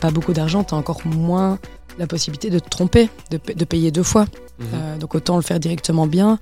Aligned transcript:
pas 0.00 0.10
beaucoup 0.10 0.32
d'argent, 0.32 0.64
tu 0.64 0.74
as 0.74 0.78
encore 0.78 1.06
moins 1.06 1.58
la 1.98 2.06
possibilité 2.06 2.50
de 2.50 2.58
te 2.58 2.68
tromper, 2.68 3.10
de, 3.30 3.38
de 3.54 3.64
payer 3.64 3.90
deux 3.90 4.02
fois. 4.02 4.24
Mhm. 4.58 4.66
Euh, 4.74 4.98
donc 4.98 5.14
autant 5.14 5.36
le 5.36 5.42
faire 5.42 5.60
directement 5.60 6.06
bien. 6.06 6.38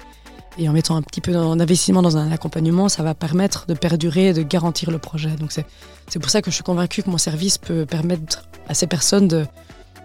Et 0.60 0.68
en 0.68 0.72
mettant 0.72 0.96
un 0.96 1.02
petit 1.02 1.20
peu 1.20 1.32
d'investissement 1.32 2.02
dans 2.02 2.16
un 2.16 2.32
accompagnement, 2.32 2.88
ça 2.88 3.04
va 3.04 3.14
permettre 3.14 3.66
de 3.66 3.74
perdurer 3.74 4.28
et 4.28 4.32
de 4.32 4.42
garantir 4.42 4.90
le 4.90 4.98
projet. 4.98 5.30
Donc 5.30 5.52
c'est 5.52 5.66
c'est 6.08 6.18
pour 6.18 6.30
ça 6.30 6.42
que 6.42 6.50
je 6.50 6.54
suis 6.54 6.64
convaincue 6.64 7.02
que 7.02 7.10
mon 7.10 7.18
service 7.18 7.58
peut 7.58 7.86
permettre 7.86 8.48
à 8.66 8.74
ces 8.74 8.86
personnes 8.88 9.28
de, 9.28 9.46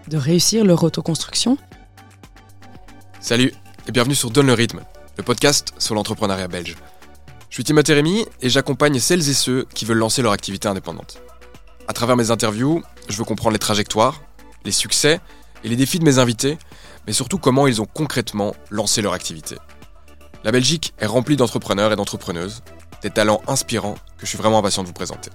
de 0.10 0.18
réussir 0.18 0.64
leur 0.64 0.84
autoconstruction. 0.84 1.58
Salut 3.20 3.54
et 3.88 3.92
bienvenue 3.92 4.16
sur 4.16 4.30
Donne 4.30 4.48
le 4.48 4.54
rythme, 4.54 4.82
le 5.18 5.24
podcast 5.24 5.74
sur 5.80 5.96
l'entrepreneuriat 5.96 6.48
belge. 6.48 6.76
Je 7.50 7.56
suis 7.56 7.64
Timothée 7.64 7.94
Rémy 7.94 8.26
et 8.42 8.50
j'accompagne 8.50 9.00
celles 9.00 9.28
et 9.28 9.34
ceux 9.34 9.66
qui 9.74 9.86
veulent 9.86 9.98
lancer 9.98 10.22
leur 10.22 10.34
activité 10.34 10.68
indépendante. 10.68 11.22
À 11.88 11.94
travers 11.94 12.16
mes 12.16 12.32
interviews, 12.32 12.84
je 13.10 13.18
veux 13.18 13.26
comprendre 13.26 13.54
les 13.54 13.60
trajectoires, 13.60 14.22
les 14.66 14.72
succès 14.72 15.20
et 15.64 15.70
les 15.70 15.76
défis 15.76 16.00
de 16.00 16.06
mes 16.06 16.20
invités, 16.20 16.58
mais 17.08 17.14
surtout 17.14 17.38
comment 17.38 17.68
ils 17.68 17.82
ont 17.82 17.86
concrètement 17.86 18.56
lancé 18.70 19.02
leur 19.02 19.14
activité. 19.14 19.58
La 20.44 20.52
Belgique 20.52 20.94
est 21.00 21.06
remplie 21.06 21.36
d'entrepreneurs 21.36 21.92
et 21.92 21.96
d'entrepreneuses, 21.96 22.64
des 23.02 23.10
talents 23.10 23.42
inspirants 23.48 23.96
que 24.18 24.26
je 24.26 24.28
suis 24.28 24.38
vraiment 24.38 24.60
impatient 24.60 24.84
de 24.84 24.88
vous 24.88 24.94
présenter. 24.94 25.30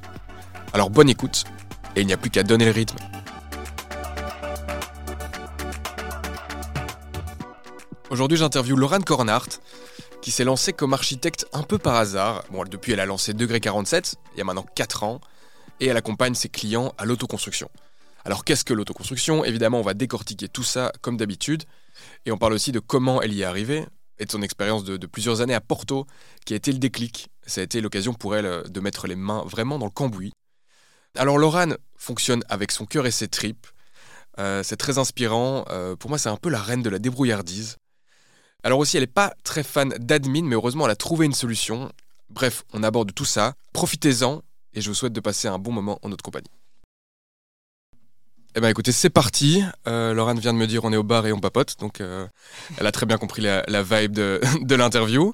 Alors 0.73 0.91
bonne 0.91 1.09
écoute, 1.09 1.45
et 1.97 2.03
il 2.03 2.07
n'y 2.07 2.13
a 2.13 2.17
plus 2.17 2.31
qu'à 2.31 2.43
donner 2.43 2.67
le 2.67 2.73
rythme. 2.73 2.97
Aujourd'hui, 8.11 8.39
j'interviewe 8.39 8.77
Laurent 8.77 9.01
Cornhart, 9.01 9.49
qui 10.23 10.31
s'est 10.31 10.45
lancée 10.45 10.73
comme 10.73 10.95
architecte 10.95 11.47
un 11.53 11.63
peu 11.63 11.79
par 11.79 11.95
hasard. 11.97 12.45
Bon, 12.51 12.65
depuis, 12.65 12.93
elle 12.93 13.01
a 13.01 13.07
lancé 13.07 13.35
Degré 13.35 13.61
47, 13.61 14.17
il 14.35 14.39
y 14.39 14.41
a 14.41 14.45
maintenant 14.45 14.67
4 14.75 15.03
ans, 15.03 15.21
et 15.81 15.87
elle 15.87 15.97
accompagne 15.97 16.35
ses 16.35 16.49
clients 16.49 16.95
à 16.99 17.05
l'autoconstruction. 17.05 17.71
Alors, 18.25 18.45
qu'est-ce 18.45 18.65
que 18.65 18.75
l'autoconstruction? 18.75 19.45
Évidemment, 19.45 19.79
on 19.79 19.83
va 19.83 19.95
décortiquer 19.95 20.49
tout 20.49 20.65
ça 20.65 20.93
comme 21.01 21.17
d'habitude, 21.17 21.65
et 22.27 22.33
on 22.33 22.39
parle 22.39 22.53
aussi 22.53 22.73
de 22.73 22.81
comment 22.81 23.23
elle 23.23 23.33
y 23.33 23.43
est 23.43 23.45
arrivée, 23.45 23.87
et 24.19 24.25
de 24.25 24.31
son 24.31 24.43
expérience 24.43 24.85
de, 24.85 25.07
plusieurs 25.07 25.41
années 25.41 25.55
à 25.55 25.61
Porto, 25.61 26.07
qui 26.45 26.53
a 26.53 26.57
été 26.57 26.73
le 26.73 26.79
déclic. 26.79 27.29
Ça 27.47 27.61
a 27.61 27.65
été 27.65 27.81
l'occasion 27.81 28.15
pour 28.15 28.37
elle 28.37 28.47
euh, 28.47 28.63
de 28.65 28.81
mettre 28.81 29.07
les 29.07 29.17
mains 29.17 29.45
vraiment 29.47 29.79
dans 29.79 29.87
le 29.87 29.91
cambouis. 29.91 30.33
Alors, 31.17 31.39
Laurent 31.39 31.75
fonctionne 31.97 32.43
avec 32.49 32.73
son 32.73 32.85
cœur 32.85 33.07
et 33.07 33.11
ses 33.11 33.29
tripes. 33.29 33.67
Euh, 34.39 34.63
c'est 34.63 34.77
très 34.77 34.99
inspirant. 34.99 35.65
Euh, 35.71 35.97
pour 35.97 36.11
moi, 36.11 36.19
c'est 36.19 36.29
un 36.29 36.37
peu 36.37 36.51
la 36.51 36.61
reine 36.61 36.83
de 36.83 36.91
la 36.91 36.99
débrouillardise. 36.99 37.77
Alors 38.65 38.81
aussi, 38.81 38.97
elle 38.97 39.05
n'est 39.05 39.07
pas 39.07 39.35
très 39.45 39.63
fan 39.63 39.91
d'admin, 39.99 40.43
mais 40.43 40.55
heureusement, 40.55 40.85
elle 40.85 40.91
a 40.91 40.97
trouvé 40.97 41.27
une 41.27 41.33
solution. 41.33 41.91
Bref, 42.29 42.65
on 42.73 42.83
aborde 42.83 43.15
tout 43.15 43.25
ça. 43.25 43.55
Profitez-en 43.73 44.43
et 44.75 44.81
je 44.81 44.89
vous 44.89 44.95
souhaite 44.95 45.13
de 45.13 45.21
passer 45.21 45.49
un 45.49 45.59
bon 45.59 45.73
moment 45.73 45.99
en 46.03 46.09
notre 46.09 46.23
compagnie. 46.23 46.51
Eh 48.55 48.61
bien 48.61 48.71
écoutez, 48.71 48.93
c'est 48.93 49.11
parti. 49.11 49.63
Euh, 49.87 50.15
Laurent 50.15 50.35
vient 50.35 50.53
de 50.53 50.59
me 50.59 50.67
dire 50.67 50.85
on 50.85 50.93
est 50.93 50.97
au 50.97 51.03
bar 51.03 51.27
et 51.27 51.33
on 51.33 51.41
papote, 51.41 51.79
donc 51.79 52.01
euh, 52.01 52.27
elle 52.79 52.87
a 52.87 52.93
très 52.93 53.07
bien 53.07 53.19
compris 53.19 53.43
la, 53.43 53.63
la 53.69 53.83
vibe 53.83 54.13
de, 54.13 54.41
de 54.63 54.75
l'interview. 54.75 55.33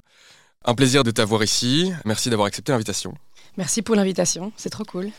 Un 0.63 0.75
plaisir 0.75 1.03
de 1.03 1.11
t'avoir 1.11 1.43
ici. 1.43 1.91
Merci 2.05 2.29
d'avoir 2.29 2.47
accepté 2.47 2.71
l'invitation. 2.71 3.15
Merci 3.57 3.81
pour 3.81 3.95
l'invitation, 3.95 4.51
c'est 4.57 4.69
trop 4.69 4.83
cool. 4.83 5.11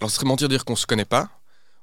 Alors 0.00 0.10
ce 0.10 0.16
serait 0.16 0.26
mentir 0.26 0.48
de 0.48 0.54
dire 0.54 0.64
qu'on 0.64 0.76
se 0.76 0.86
connaît 0.86 1.04
pas. 1.04 1.30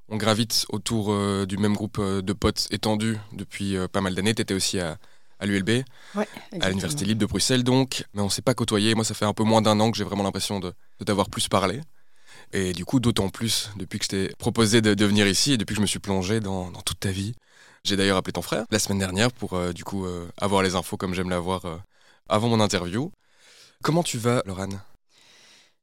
On 0.08 0.18
gravite 0.18 0.66
autour 0.70 1.12
euh, 1.12 1.46
du 1.48 1.58
même 1.58 1.74
groupe 1.74 1.98
euh, 2.00 2.22
de 2.22 2.34
potes 2.34 2.68
étendus 2.70 3.18
depuis 3.34 3.76
pas 3.92 4.02
mal 4.02 4.14
d'années. 4.14 4.36
Tu 4.36 4.44
étais 4.44 4.54
aussi 4.54 4.80
à, 4.80 4.98
à 5.46 5.48
l'ULB, 5.48 5.84
Ouais, 6.16 6.28
à 6.60 6.70
l'Université 6.70 7.06
libre 7.06 7.22
de 7.22 7.26
Bruxelles 7.26 7.64
donc, 7.64 8.04
mais 8.14 8.22
on 8.22 8.30
s'est 8.30 8.42
pas 8.42 8.54
côtoyé. 8.54 8.96
Moi, 8.96 9.06
ça 9.06 9.14
fait 9.14 9.26
un 9.26 9.34
peu 9.34 9.44
moins 9.44 9.62
d'un 9.62 9.80
an 9.80 9.92
que 9.92 9.98
j'ai 9.98 10.04
vraiment 10.04 10.24
l'impression 10.24 10.60
de, 10.60 10.74
de 11.00 11.06
t'avoir 11.06 11.30
plus 11.30 11.48
parlé. 11.48 11.82
Et 12.54 12.74
du 12.74 12.86
coup, 12.86 13.00
d'autant 13.00 13.30
plus 13.30 13.70
depuis 13.78 14.00
que 14.00 14.06
je 14.06 14.10
t'ai 14.10 14.28
proposé 14.38 14.82
de, 14.82 14.94
de 14.94 15.06
venir 15.06 15.28
ici 15.28 15.54
et 15.54 15.58
depuis 15.58 15.74
que 15.74 15.78
je 15.78 15.82
me 15.82 15.88
suis 15.88 16.00
plongé 16.00 16.40
dans, 16.40 16.70
dans 16.72 16.82
toute 16.82 17.00
ta 17.00 17.10
vie. 17.12 17.34
J'ai 17.84 17.96
d'ailleurs 17.98 18.18
appelé 18.18 18.34
ton 18.34 18.42
frère 18.42 18.66
la 18.72 18.80
semaine 18.80 19.00
dernière 19.00 19.32
pour 19.32 19.54
euh, 19.54 19.72
du 19.72 19.84
coup 19.84 20.06
euh, 20.06 20.28
avoir 20.38 20.64
les 20.64 20.76
infos 20.76 20.98
comme 20.98 21.14
j'aime 21.14 21.30
l'avoir 21.30 21.66
euh, 21.66 21.78
avant 22.30 22.50
mon 22.50 22.60
interview. 22.60 23.12
Comment 23.84 24.04
tu 24.04 24.18
vas, 24.18 24.42
Laurane 24.46 24.80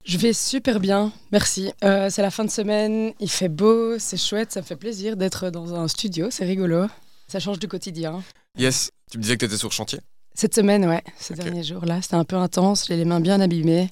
Je 0.04 0.18
vais 0.18 0.32
super 0.32 0.80
bien, 0.80 1.12
merci. 1.30 1.72
Euh, 1.84 2.10
c'est 2.10 2.22
la 2.22 2.30
fin 2.30 2.44
de 2.44 2.50
semaine, 2.50 3.12
il 3.20 3.30
fait 3.30 3.48
beau, 3.48 3.98
c'est 3.98 4.16
chouette, 4.16 4.50
ça 4.50 4.60
me 4.60 4.66
fait 4.66 4.76
plaisir 4.76 5.16
d'être 5.16 5.50
dans 5.50 5.74
un 5.74 5.86
studio, 5.88 6.28
c'est 6.30 6.44
rigolo. 6.44 6.86
Ça 7.28 7.38
change 7.38 7.58
du 7.60 7.68
quotidien. 7.68 8.22
Yes, 8.58 8.90
tu 9.10 9.18
me 9.18 9.22
disais 9.22 9.34
que 9.36 9.40
tu 9.40 9.44
étais 9.46 9.56
sur 9.56 9.72
chantier 9.72 10.00
Cette 10.34 10.54
semaine, 10.54 10.84
ouais, 10.86 11.02
ces 11.18 11.34
derniers 11.34 11.64
jours-là, 11.64 12.02
c'était 12.02 12.16
un 12.16 12.24
peu 12.24 12.36
intense, 12.36 12.86
j'ai 12.86 12.96
les 12.96 13.04
mains 13.04 13.20
bien 13.20 13.40
abîmées. 13.40 13.90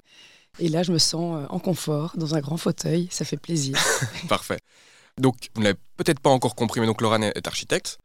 Et 0.59 0.69
là, 0.69 0.82
je 0.82 0.93
me 0.93 0.98
sens 0.98 1.37
euh, 1.43 1.47
en 1.48 1.59
confort, 1.59 2.12
dans 2.16 2.34
un 2.34 2.41
grand 2.41 2.56
fauteuil, 2.56 3.09
ça 3.10 3.25
fait 3.25 3.37
plaisir. 3.37 3.78
Parfait. 4.28 4.59
Donc, 5.19 5.48
vous 5.54 5.60
ne 5.60 5.66
l'avez 5.69 5.78
peut-être 5.97 6.21
pas 6.21 6.31
encore 6.31 6.54
compris, 6.54 6.81
mais 6.81 6.87
donc 6.87 7.00
Laurane 7.00 7.25
est 7.25 7.47
architecte 7.47 7.98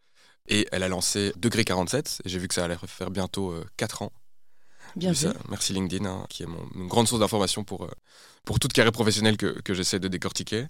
et 0.48 0.68
elle 0.72 0.84
a 0.84 0.88
lancé 0.88 1.34
Degré 1.38 1.66
47. 1.66 2.22
Et 2.24 2.30
j'ai 2.30 2.40
vu 2.40 2.48
que 2.48 2.54
ça 2.54 2.64
allait 2.66 2.78
faire 2.86 3.10
bientôt 3.10 3.54
4 3.78 4.04
ans. 4.04 4.12
Bien 4.96 5.12
vu. 5.12 5.28
vu 5.28 5.34
ça. 5.34 5.40
Merci 5.50 5.74
LinkedIn, 5.74 6.06
hein, 6.06 6.26
qui 6.30 6.44
est 6.44 6.46
mon- 6.46 6.70
une 6.76 6.88
grande 6.88 7.08
source 7.08 7.20
d'information 7.20 7.64
pour, 7.64 7.86
euh, 7.86 7.92
pour 8.46 8.60
toute 8.60 8.72
carrière 8.72 8.92
professionnelle 8.94 9.38
que, 9.38 9.60
que 9.62 9.74
j'essaie 9.74 10.00
de 10.00 10.08
décortiquer. 10.08 10.68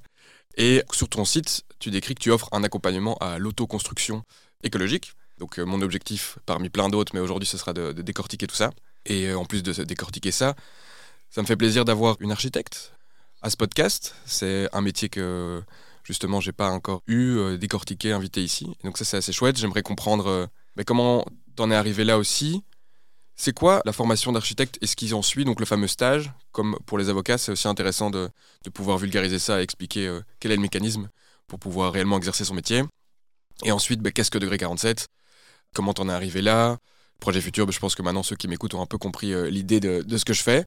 Et 0.57 0.81
sur 0.93 1.09
ton 1.09 1.25
site, 1.25 1.63
tu 1.79 1.91
décris 1.91 2.15
que 2.15 2.21
tu 2.23 2.31
offres 2.31 2.47
un 2.53 2.63
accompagnement 2.63 3.17
à 3.17 3.37
l'autoconstruction 3.37 4.23
écologique. 4.63 5.11
Donc, 5.37 5.59
euh, 5.59 5.65
mon 5.65 5.81
objectif, 5.81 6.37
parmi 6.45 6.69
plein 6.69 6.89
d'autres, 6.89 7.11
mais 7.13 7.19
aujourd'hui, 7.19 7.47
ce 7.47 7.57
sera 7.57 7.73
de, 7.73 7.91
décortiquer 7.91 8.47
tout 8.47 8.55
ça. 8.55 8.71
Et 9.05 9.27
euh, 9.27 9.37
en 9.37 9.45
plus 9.45 9.63
de 9.63 9.83
décortiquer 9.83 10.31
ça, 10.31 10.55
ça 11.29 11.41
me 11.41 11.47
fait 11.47 11.57
plaisir 11.57 11.85
d'avoir 11.85 12.15
une 12.21 12.31
architecte 12.31 12.93
à 13.41 13.49
ce 13.49 13.57
podcast. 13.57 14.15
C'est 14.25 14.69
un 14.73 14.81
métier 14.81 15.09
que 15.09 15.61
justement 16.03 16.39
j'ai 16.39 16.51
pas 16.51 16.69
encore 16.69 17.01
eu 17.07 17.37
euh, 17.37 17.57
décortiqué, 17.57 18.11
invité 18.11 18.43
ici. 18.43 18.75
Donc 18.83 18.97
ça 18.97 19.05
c'est 19.05 19.17
assez 19.17 19.33
chouette. 19.33 19.57
J'aimerais 19.57 19.83
comprendre 19.83 20.49
mais 20.75 20.83
comment 20.83 21.25
t'en 21.55 21.69
es 21.69 21.75
arrivé 21.75 22.03
là 22.03 22.17
aussi. 22.17 22.63
C'est 23.35 23.53
quoi 23.53 23.81
la 23.85 23.91
formation 23.91 24.31
d'architecte 24.31 24.77
et 24.81 24.87
ce 24.87 24.95
qui 24.95 25.13
en 25.13 25.21
suit, 25.21 25.43
donc 25.43 25.59
le 25.59 25.65
fameux 25.65 25.87
stage 25.87 26.31
Comme 26.53 26.77
pour 26.85 26.97
les 26.97 27.09
avocats, 27.09 27.37
c'est 27.37 27.51
aussi 27.51 27.67
intéressant 27.67 28.09
de, 28.09 28.29
pouvoir 28.73 28.97
vulgariser 28.97 29.39
ça 29.39 29.59
et 29.59 29.63
expliquer 29.63 30.19
quel 30.39 30.53
est 30.53 30.55
le 30.55 30.61
mécanisme 30.61 31.09
pour 31.47 31.59
pouvoir 31.59 31.91
réellement 31.91 32.17
exercer 32.17 32.45
son 32.45 32.53
métier. 32.53 32.83
Et 33.63 33.73
ensuite, 33.73 33.99
bah, 33.99 34.11
qu'est-ce 34.11 34.31
que 34.31 34.37
Degré 34.37 34.57
47 34.57 35.07
Comment 35.75 35.93
t'en 35.93 36.09
es 36.09 36.13
arrivé 36.13 36.41
là 36.41 36.77
Projet 37.19 37.41
futur, 37.41 37.65
bah, 37.65 37.71
je 37.73 37.79
pense 37.79 37.93
que 37.95 38.01
maintenant 38.01 38.23
ceux 38.23 38.35
qui 38.35 38.47
m'écoutent 38.47 38.73
ont 38.73 38.81
un 38.81 38.85
peu 38.87 38.97
compris 38.97 39.33
euh, 39.33 39.49
l'idée 39.49 39.79
de, 39.79 40.01
de 40.01 40.17
ce 40.17 40.25
que 40.25 40.33
je 40.33 40.41
fais. 40.41 40.65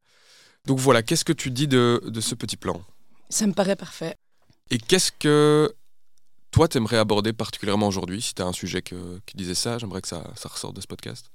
Donc 0.67 0.79
voilà, 0.79 1.03
qu'est-ce 1.03 1.25
que 1.25 1.33
tu 1.33 1.51
dis 1.51 1.67
de, 1.67 2.01
de 2.07 2.21
ce 2.21 2.35
petit 2.35 2.57
plan? 2.57 2.81
Ça 3.31 3.47
me 3.47 3.53
paraît 3.53 3.75
parfait. 3.77 4.15
Et 4.71 4.79
qu'est-ce 4.79 5.11
que 5.13 5.75
toi 6.51 6.69
t'aimerais 6.69 6.99
aborder 6.99 7.33
particulièrement 7.33 7.89
aujourd'hui? 7.89 8.21
Si 8.21 8.35
tu 8.35 8.43
as 8.43 8.47
un 8.47 8.53
sujet 8.53 8.83
que- 8.83 9.19
qui 9.27 9.37
disait 9.37 9.55
ça, 9.55 9.79
j'aimerais 9.79 10.03
que 10.03 10.09
ça, 10.09 10.25
ça 10.37 10.49
ressorte 10.49 10.77
de 10.77 10.81
ce 10.83 10.87
podcast. 10.87 11.27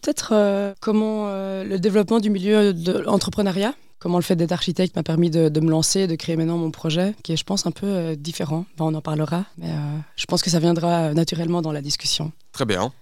Peut-être 0.00 0.32
euh, 0.32 0.74
comment 0.80 1.28
euh, 1.28 1.62
le 1.64 1.78
développement 1.78 2.18
du 2.18 2.30
milieu 2.30 2.72
de 2.72 2.92
l'entrepreneuriat, 2.92 3.74
comment 3.98 4.18
le 4.18 4.24
fait 4.24 4.36
d'être 4.36 4.52
architecte 4.52 4.96
m'a 4.96 5.02
permis 5.02 5.30
de, 5.30 5.48
de 5.48 5.60
me 5.60 5.70
lancer, 5.70 6.06
de 6.06 6.16
créer 6.16 6.34
maintenant 6.36 6.56
mon 6.58 6.70
projet, 6.70 7.14
qui 7.22 7.32
est, 7.32 7.36
je 7.36 7.44
pense, 7.44 7.66
un 7.66 7.72
peu 7.72 7.86
euh, 7.86 8.14
différent. 8.16 8.64
Ben, 8.78 8.84
on 8.86 8.94
en 8.94 9.02
parlera, 9.02 9.44
mais 9.58 9.70
je 10.16 10.24
pense 10.26 10.42
que 10.42 10.50
ça 10.50 10.58
viendra 10.60 11.12
naturellement 11.14 11.62
dans 11.62 11.72
la 11.72 11.82
discussion. 11.82 12.32
Très 12.52 12.64
bien. 12.64 12.92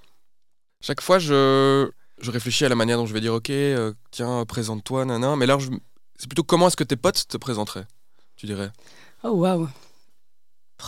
Chaque 0.82 1.00
fois, 1.00 1.18
je, 1.18 1.90
je 2.20 2.30
réfléchis 2.30 2.64
à 2.64 2.68
la 2.68 2.74
manière 2.74 2.96
dont 2.96 3.06
je 3.06 3.12
vais 3.14 3.20
dire 3.20 3.34
Ok, 3.34 3.50
euh, 3.50 3.92
tiens, 4.10 4.44
présente-toi, 4.46 5.04
nanan. 5.04 5.36
Mais 5.36 5.46
là, 5.46 5.58
je- 5.58 5.70
c'est 6.18 6.26
plutôt 6.28 6.42
comment 6.44 6.68
est-ce 6.68 6.76
que 6.76 6.84
tes 6.84 6.96
potes 6.96 7.26
te 7.28 7.36
présenteraient 7.36 7.86
Tu 8.36 8.46
dirais? 8.46 8.70
Oh, 9.24 9.30
waouh 9.30 9.68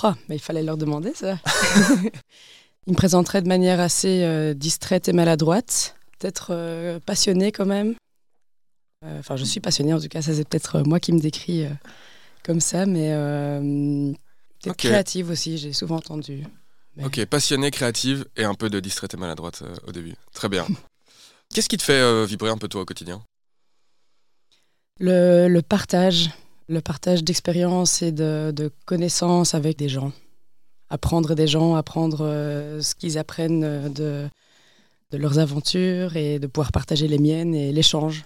Oh, 0.03 0.13
mais 0.29 0.37
il 0.37 0.41
fallait 0.41 0.63
leur 0.63 0.79
demander 0.79 1.13
ça. 1.15 1.39
Ils 2.87 2.93
me 2.93 2.97
présenteraient 2.97 3.43
de 3.43 3.49
manière 3.49 3.79
assez 3.79 4.23
euh, 4.25 4.55
distraite 4.55 5.07
et 5.09 5.13
maladroite, 5.13 5.95
peut-être 6.19 6.49
euh, 6.51 6.99
passionnée 6.99 7.53
quand 7.53 7.67
même. 7.67 7.95
Enfin, 9.05 9.37
je 9.37 9.45
suis 9.45 9.61
passionnée 9.61 9.93
en 9.93 10.01
tout 10.01 10.09
cas, 10.09 10.23
ça 10.23 10.33
c'est 10.33 10.49
peut-être 10.49 10.81
moi 10.83 10.99
qui 11.01 11.13
me 11.13 11.19
décris 11.21 11.67
comme 12.45 12.61
ça, 12.61 12.87
mais 12.87 13.09
peut-être 14.61 14.77
créative 14.89 15.31
aussi, 15.31 15.59
j'ai 15.59 15.73
souvent 15.73 15.97
entendu. 15.97 16.45
Ok, 17.03 17.25
passionnée, 17.27 17.71
créative 17.71 18.27
et 18.37 18.45
un 18.45 18.55
peu 18.55 18.69
de 18.69 18.81
distraite 18.81 19.15
et 19.15 19.17
maladroite 19.17 19.63
euh, 19.63 19.75
au 19.87 19.93
début. 19.93 20.15
Très 20.35 20.49
bien. 20.49 20.67
Qu'est-ce 21.55 21.69
qui 21.69 21.77
te 21.77 21.83
fait 21.83 22.01
euh, 22.01 22.25
vibrer 22.27 22.51
un 22.51 22.59
peu 22.59 22.69
toi 22.69 22.83
au 22.83 22.85
quotidien? 22.85 23.23
Le, 25.01 25.49
le 25.49 25.63
partage, 25.63 26.31
le 26.69 26.81
partage 26.81 27.25
d'expériences 27.25 28.03
et 28.03 28.13
de, 28.13 28.53
de 28.55 28.71
connaissances 28.85 29.55
avec 29.55 29.79
des 29.79 29.89
gens. 29.89 30.13
Apprendre 30.91 31.35
des 31.35 31.47
gens, 31.47 31.75
apprendre 31.75 32.19
euh, 32.21 32.83
ce 32.83 32.95
qu'ils 32.95 33.17
apprennent 33.17 33.93
de, 33.93 34.29
de 35.11 35.19
leurs 35.19 35.39
aventures 35.39 36.17
et 36.17 36.39
de 36.39 36.47
pouvoir 36.47 36.73
partager 36.73 37.09
les 37.09 37.19
miennes 37.19 37.55
et 37.55 37.73
l'échange. 37.73 38.25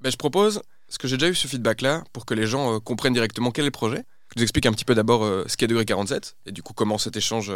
Ben, 0.00 0.10
je 0.10 0.16
propose, 0.16 0.62
parce 0.86 0.98
que 0.98 1.08
j'ai 1.08 1.16
déjà 1.16 1.30
eu 1.30 1.34
ce 1.34 1.46
feedback-là, 1.46 2.04
pour 2.12 2.26
que 2.26 2.34
les 2.34 2.46
gens 2.46 2.74
euh, 2.74 2.78
comprennent 2.80 3.12
directement 3.12 3.50
quel 3.50 3.64
est 3.64 3.68
le 3.68 3.72
projet. 3.72 4.04
Je 4.28 4.40
vous 4.40 4.42
explique 4.42 4.66
un 4.66 4.72
petit 4.72 4.84
peu 4.84 4.94
d'abord 4.94 5.24
euh, 5.24 5.44
ce 5.46 5.56
qu'est 5.56 5.66
Degré 5.66 5.84
47, 5.84 6.36
et 6.46 6.52
du 6.52 6.62
coup 6.62 6.72
comment 6.72 6.98
cet 6.98 7.16
échange 7.16 7.52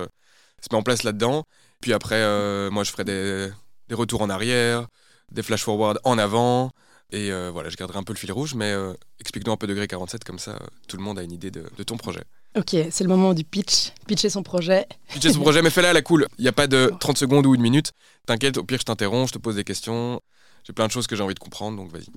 se 0.61 0.69
met 0.71 0.79
en 0.79 0.83
place 0.83 1.03
là-dedans. 1.03 1.45
Puis 1.81 1.93
après, 1.93 2.17
euh, 2.17 2.71
moi 2.71 2.85
je 2.85 2.91
ferai 2.91 3.05
des, 3.05 3.49
des 3.89 3.95
retours 3.95 4.23
en 4.23 4.31
arrière, 4.31 4.87
des 5.33 5.43
flash 5.43 5.63
forward 5.65 5.99
en 6.05 6.19
avant, 6.19 6.71
Et 7.11 7.33
euh, 7.33 7.51
voilà, 7.51 7.71
je 7.71 7.77
garderai 7.77 7.99
un 7.99 8.03
peu 8.03 8.13
le 8.13 8.19
fil 8.19 8.31
rouge, 8.33 8.55
mais 8.55 8.71
euh, 8.73 8.93
explique-nous 9.21 9.53
un 9.53 9.57
peu 9.57 9.67
Degré 9.67 9.87
47, 9.87 10.25
comme 10.25 10.39
ça 10.39 10.59
tout 10.89 10.97
le 10.99 11.03
monde 11.03 11.19
a 11.19 11.23
une 11.23 11.33
idée 11.33 11.51
de, 11.51 11.65
de 11.77 11.83
ton 11.83 11.97
projet. 11.97 12.23
Ok, 12.57 12.75
c'est 12.91 13.03
le 13.05 13.09
moment 13.09 13.33
du 13.35 13.45
pitch. 13.45 13.93
Pitcher 14.07 14.29
son 14.31 14.43
projet. 14.43 14.87
Pitcher 15.13 15.33
son 15.33 15.41
projet, 15.41 15.63
mais 15.63 15.71
fais-le 15.71 15.89
à 15.89 15.93
la 15.93 16.03
cool. 16.03 16.27
Il 16.39 16.43
n'y 16.43 16.49
a 16.49 16.53
pas 16.53 16.67
de 16.67 16.93
30 17.01 17.17
secondes 17.17 17.47
ou 17.47 17.55
une 17.55 17.63
minute. 17.63 17.93
T'inquiète, 18.27 18.59
au 18.59 18.65
pire, 18.65 18.79
je 18.81 18.85
t'interromps, 18.85 19.29
je 19.29 19.35
te 19.35 19.39
pose 19.39 19.55
des 19.57 19.65
questions. 19.65 20.21
J'ai 20.65 20.73
plein 20.75 20.87
de 20.87 20.93
choses 20.93 21.07
que 21.07 21.17
j'ai 21.17 21.23
envie 21.23 21.35
de 21.35 21.39
comprendre, 21.39 21.77
donc 21.79 21.91
vas-y. 21.91 22.09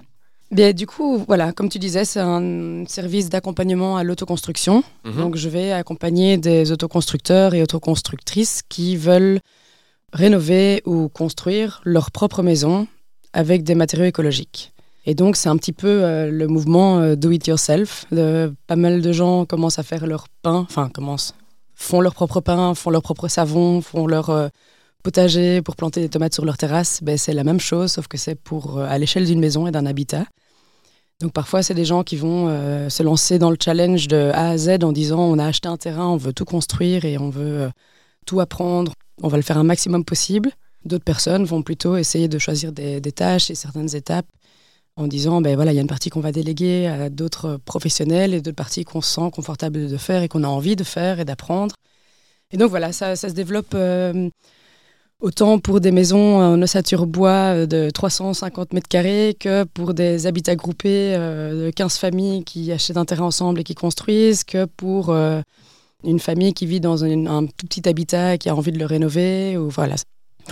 Bien, 0.51 0.74
du 0.74 0.86
coup, 0.86 1.24
voilà, 1.27 1.53
comme 1.53 1.69
tu 1.69 1.80
disais, 1.80 2.03
c'est 2.03 2.19
un 2.19 2.83
service 2.86 3.30
d'accompagnement 3.30 3.95
à 3.95 4.03
l'autoconstruction. 4.03 4.83
Mhm. 5.06 5.15
Donc, 5.18 5.36
je 5.38 5.48
vais 5.48 5.71
accompagner 5.71 6.38
des 6.38 6.74
autoconstructeurs 6.74 7.53
et 7.53 7.62
autoconstructrices 7.63 8.62
qui 8.68 8.98
veulent 8.98 9.39
rénover 10.12 10.81
ou 10.86 11.07
construire 11.07 11.81
leur 11.86 12.12
propre 12.12 12.44
maison 12.44 12.88
avec 13.31 13.63
des 13.63 13.75
matériaux 13.75 14.06
écologiques. 14.06 14.74
Et 15.06 15.15
donc, 15.15 15.38
c'est 15.38 15.48
un 15.48 15.56
petit 15.56 15.71
peu 15.71 15.88
euh, 15.88 16.30
le 16.30 16.48
mouvement 16.48 17.00
euh, 17.00 17.15
do 17.15 17.31
it 17.31 17.48
yourself. 17.48 18.06
De- 18.12 18.53
pas 18.68 18.75
mal 18.75 19.01
de 19.01 19.12
gens 19.13 19.45
commencent 19.45 19.80
à 19.80 19.83
faire 19.83 20.06
leur 20.06 20.27
pain, 20.42 20.65
enfin, 20.69 20.89
commencent, 20.89 21.33
font 21.75 22.01
leur 22.01 22.13
propre 22.13 22.42
pain, 22.42 22.75
font 22.75 22.89
leur 22.89 23.01
propre 23.01 23.30
savon, 23.30 23.81
font 23.81 24.06
leur 24.06 24.30
euh, 24.30 24.50
potager 25.01 25.62
pour 25.62 25.75
planter 25.77 26.01
des 26.01 26.09
tomates 26.09 26.33
sur 26.33 26.44
leur 26.45 26.57
terrasse. 26.57 27.00
Ben, 27.01 27.18
c'est 27.18 27.33
la 27.33 27.45
même 27.45 27.59
chose, 27.62 27.94
sauf 27.94 28.07
que 28.07 28.18
c'est 28.18 28.36
pour 28.36 28.80
à 28.80 28.98
l'échelle 29.00 29.25
d'une 29.25 29.39
maison 29.39 29.65
et 29.65 29.71
d'un 29.71 29.86
habitat. 29.86 30.25
Donc 31.21 31.33
parfois, 31.33 31.62
c'est 31.62 31.73
des 31.73 31.85
gens 31.85 32.03
qui 32.03 32.15
vont 32.15 32.47
euh, 32.50 32.89
se 32.89 33.03
lancer 33.03 33.38
dans 33.38 33.51
le 33.51 33.57
challenge 33.63 34.07
de 34.07 34.31
A 34.33 34.50
à 34.50 34.57
Z 34.57 34.83
en 34.83 34.91
disant 34.91 35.19
on 35.19 35.38
a 35.38 35.45
acheté 35.45 35.68
un 35.68 35.77
terrain, 35.77 36.07
on 36.07 36.18
veut 36.18 36.33
tout 36.33 36.45
construire 36.45 37.06
et 37.06 37.18
on 37.18 37.29
veut 37.29 37.62
euh, 37.62 37.69
tout 38.25 38.39
apprendre, 38.39 38.94
on 39.21 39.27
va 39.27 39.38
le 39.38 39.44
faire 39.44 39.57
un 39.57 39.63
maximum 39.63 40.03
possible. 40.03 40.51
D'autres 40.83 41.03
personnes 41.03 41.45
vont 41.45 41.62
plutôt 41.62 41.95
essayer 41.95 42.27
de 42.27 42.39
choisir 42.39 42.71
des, 42.71 43.01
tâches 43.12 43.51
et 43.51 43.56
certaines 43.56 43.95
étapes 43.95 44.25
en 44.95 45.07
disant 45.07 45.41
ben 45.41 45.56
voilà, 45.56 45.71
il 45.71 45.75
y 45.75 45.77
a 45.77 45.81
une 45.81 45.88
partie 45.88 46.09
qu'on 46.09 46.21
va 46.21 46.31
déléguer 46.31 46.88
à 46.88 47.09
d'autres 47.09 47.59
professionnels 47.65 48.33
et 48.33 48.41
d'autres 48.41 48.56
parties 48.56 48.83
qu'on 48.83 49.01
se 49.01 49.13
sent 49.13 49.29
confortable 49.31 49.88
de 49.88 49.97
faire 49.97 50.24
et 50.24 50.27
qu'on 50.27 50.44
a 50.44 50.47
envie 50.47 50.75
de 50.75 50.83
faire 50.83 51.19
et 51.19 51.25
d'apprendre. 51.25 51.75
Et 52.50 52.57
donc 52.57 52.71
voilà, 52.71 52.91
ça, 52.91 53.15
ça 53.15 53.29
se 53.29 53.33
développe 53.33 53.74
euh, 53.75 54.29
autant 55.21 55.59
pour 55.59 55.79
des 55.79 55.91
maisons 55.91 56.39
en 56.39 56.62
ossature 56.62 57.06
bois 57.06 57.53
euh, 57.56 57.65
de 57.65 57.89
350 57.89 58.73
mètres 58.73 58.89
carrés 58.89 59.38
que 59.39 59.63
pour 59.63 59.94
des 59.94 60.27
habitats 60.27 60.56
groupés 60.56 61.15
euh, 61.15 61.68
de 61.68 61.71
15 61.71 61.97
familles 61.97 62.44
qui 62.44 62.71
achètent 62.71 62.97
un 62.97 63.06
terrain 63.06 63.25
ensemble 63.25 63.62
et 63.62 63.63
qui 63.63 63.75
construisent, 63.75 64.44
que 64.44 64.65
pour 64.65 65.09
euh, 65.09 65.41
une 66.03 66.19
famille 66.19 66.53
qui 66.53 66.65
vit 66.65 66.79
dans 66.79 67.06
un, 67.06 67.45
tout 67.45 67.68
petit 67.68 67.88
habitat 67.88 68.35
et 68.35 68.38
qui 68.38 68.50
a 68.50 68.56
envie 68.56 68.71
de 68.71 68.79
le 68.79 68.85
rénover. 68.85 69.57
Ou 69.57 69.69
voilà. 69.69 69.95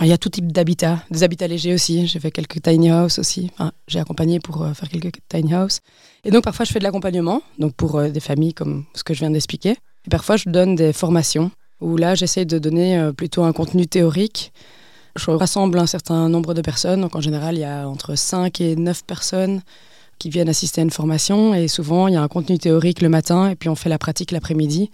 Il 0.00 0.06
y 0.06 0.12
a 0.12 0.18
tout 0.18 0.28
type 0.28 0.52
d'habitats, 0.52 1.02
des 1.10 1.24
habitats 1.24 1.48
légers 1.48 1.74
aussi. 1.74 2.06
J'ai 2.06 2.20
fait 2.20 2.30
quelques 2.30 2.62
tiny 2.62 2.90
house 2.90 3.18
aussi. 3.18 3.50
J'ai 3.88 3.98
accompagné 3.98 4.38
pour 4.38 4.64
faire 4.74 4.88
quelques 4.88 5.18
tiny 5.28 5.52
house. 5.52 5.80
Et 6.22 6.30
donc 6.30 6.44
parfois 6.44 6.64
je 6.64 6.72
fais 6.72 6.78
de 6.78 6.84
l'accompagnement, 6.84 7.42
donc 7.58 7.74
pour 7.74 8.00
des 8.00 8.20
familles 8.20 8.54
comme 8.54 8.84
ce 8.94 9.02
que 9.02 9.14
je 9.14 9.18
viens 9.18 9.30
d'expliquer. 9.30 9.70
Et 9.70 10.08
parfois 10.08 10.36
je 10.36 10.48
donne 10.48 10.76
des 10.76 10.92
formations 10.92 11.50
où 11.80 11.96
là 11.96 12.14
j'essaie 12.14 12.44
de 12.44 12.58
donner 12.58 12.98
euh, 12.98 13.12
plutôt 13.12 13.44
un 13.44 13.52
contenu 13.52 13.86
théorique. 13.86 14.52
Je 15.16 15.30
rassemble 15.30 15.78
un 15.78 15.86
certain 15.86 16.28
nombre 16.28 16.54
de 16.54 16.60
personnes, 16.60 17.00
donc 17.00 17.16
en 17.16 17.20
général 17.20 17.56
il 17.56 17.60
y 17.60 17.64
a 17.64 17.88
entre 17.88 18.14
5 18.14 18.60
et 18.60 18.76
9 18.76 19.04
personnes 19.04 19.60
qui 20.18 20.30
viennent 20.30 20.48
assister 20.48 20.80
à 20.80 20.84
une 20.84 20.90
formation 20.90 21.54
et 21.54 21.66
souvent 21.66 22.06
il 22.08 22.14
y 22.14 22.16
a 22.16 22.22
un 22.22 22.28
contenu 22.28 22.58
théorique 22.58 23.00
le 23.00 23.08
matin 23.08 23.50
et 23.50 23.56
puis 23.56 23.68
on 23.68 23.74
fait 23.74 23.88
la 23.88 23.98
pratique 23.98 24.30
l'après-midi. 24.30 24.90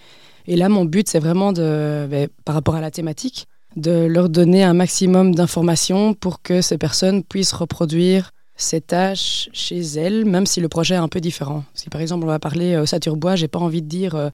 Et 0.47 0.57
là 0.57 0.69
mon 0.69 0.85
but 0.85 1.09
c'est 1.09 1.19
vraiment 1.19 1.53
ben, 1.53 2.29
par 2.45 2.55
rapport 2.55 2.77
à 2.77 2.81
la 2.81 2.91
thématique, 2.91 3.47
de 3.77 4.07
leur 4.07 4.29
donner 4.29 4.65
un 4.65 4.73
maximum 4.73 5.35
d'informations 5.35 6.15
pour 6.15 6.41
que 6.41 6.63
ces 6.63 6.79
personnes 6.79 7.23
puissent 7.23 7.53
reproduire 7.53 8.31
ces 8.57 8.81
tâches 8.81 9.51
chez 9.53 9.81
elles, 9.81 10.25
même 10.25 10.47
si 10.47 10.61
le 10.61 10.69
projet 10.69 10.95
est 10.95 10.99
un 10.99 11.09
peu 11.09 11.21
différent. 11.21 11.65
Si 11.75 11.91
par 11.91 12.01
exemple 12.01 12.25
on 12.25 12.29
va 12.29 12.39
parler 12.39 12.75
euh, 12.75 12.83
ossature 12.83 13.17
bois, 13.17 13.37
j'ai 13.37 13.49
pas 13.49 13.59
envie 13.59 13.83
de 13.83 13.89
dire 13.89 14.15
euh, 14.15 14.31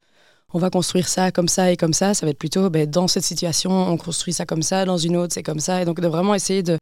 on 0.54 0.58
va 0.58 0.70
construire 0.70 1.08
ça 1.08 1.31
comme 1.32 1.49
ça 1.49 1.70
et 1.72 1.76
comme 1.76 1.93
ça, 1.94 2.14
ça 2.14 2.26
va 2.26 2.31
être 2.31 2.38
plutôt 2.38 2.69
ben, 2.70 2.88
dans 2.88 3.08
cette 3.08 3.25
situation 3.25 3.70
on 3.70 3.96
construit 3.96 4.32
ça 4.34 4.44
comme 4.46 4.62
ça, 4.62 4.84
dans 4.84 4.99
une 4.99 5.16
autre 5.16 5.32
c'est 5.34 5.43
comme 5.43 5.60
ça, 5.60 5.82
et 5.82 5.84
donc 5.84 6.00
de 6.00 6.08
vraiment 6.08 6.34
essayer 6.34 6.62
de 6.62 6.78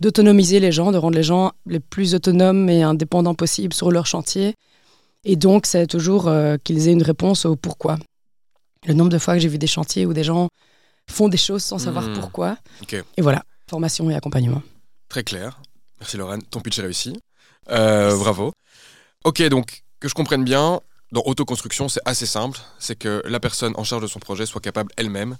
d'autonomiser 0.00 0.58
les 0.58 0.72
gens, 0.72 0.90
de 0.90 0.98
rendre 0.98 1.16
les 1.16 1.22
gens 1.22 1.52
les 1.66 1.78
plus 1.78 2.14
autonomes 2.14 2.68
et 2.68 2.82
indépendants 2.82 3.34
possibles 3.34 3.72
sur 3.74 3.90
leur 3.92 4.06
chantier. 4.06 4.54
Et 5.24 5.36
donc 5.36 5.66
c'est 5.66 5.86
toujours 5.86 6.26
euh, 6.26 6.56
qu'ils 6.64 6.88
aient 6.88 6.92
une 6.92 7.02
réponse 7.04 7.44
au 7.44 7.54
pourquoi. 7.54 7.98
Le 8.86 8.94
nombre 8.94 9.10
de 9.10 9.18
fois 9.18 9.34
que 9.34 9.40
j'ai 9.40 9.48
vu 9.48 9.58
des 9.58 9.68
chantiers 9.68 10.04
où 10.06 10.12
des 10.12 10.24
gens 10.24 10.48
font 11.08 11.28
des 11.28 11.36
choses 11.36 11.62
sans 11.62 11.78
savoir 11.78 12.08
Mhm. 12.08 12.14
pourquoi. 12.14 12.56
Et 13.16 13.22
voilà, 13.22 13.44
formation 13.70 14.10
et 14.10 14.14
accompagnement. 14.16 14.62
Très 15.08 15.22
clair. 15.22 15.60
Merci 16.00 16.16
Lorraine. 16.16 16.42
Ton 16.50 16.58
pitch 16.60 16.78
est 16.80 16.82
réussi. 16.82 17.12
Euh, 17.70 18.16
bravo. 18.16 18.52
Ok, 19.24 19.40
donc 19.48 19.82
que 20.00 20.08
je 20.08 20.14
comprenne 20.14 20.42
bien, 20.42 20.80
dans 21.12 21.22
autoconstruction, 21.26 21.88
c'est 21.88 22.00
assez 22.04 22.26
simple. 22.26 22.58
C'est 22.78 22.96
que 22.96 23.22
la 23.26 23.38
personne 23.38 23.74
en 23.76 23.84
charge 23.84 24.02
de 24.02 24.06
son 24.06 24.18
projet 24.18 24.46
soit 24.46 24.60
capable 24.60 24.90
elle-même 24.96 25.36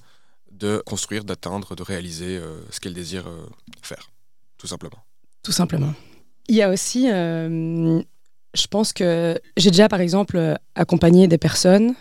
de 0.53 0.83
construire, 0.85 1.25
d'atteindre, 1.25 1.75
de 1.75 1.83
réaliser 1.83 2.37
euh, 2.37 2.61
ce 2.71 2.79
qu'elle 2.79 2.93
désire 2.93 3.27
euh, 3.27 3.47
faire. 3.81 4.11
Tout 4.59 4.67
simplement. 4.67 4.99
Tout 5.43 5.51
simplement. 5.51 5.95
Il 6.49 6.55
y 6.55 6.63
a 6.63 6.69
aussi, 6.69 7.11
euh, 7.11 8.01
je 8.55 8.67
pense 8.67 8.93
que 8.93 9.41
j'ai 9.57 9.71
déjà 9.71 9.89
par 9.89 10.01
exemple 10.01 10.57
accompagné 10.75 11.27
des 11.27 11.39
personnes. 11.39 11.95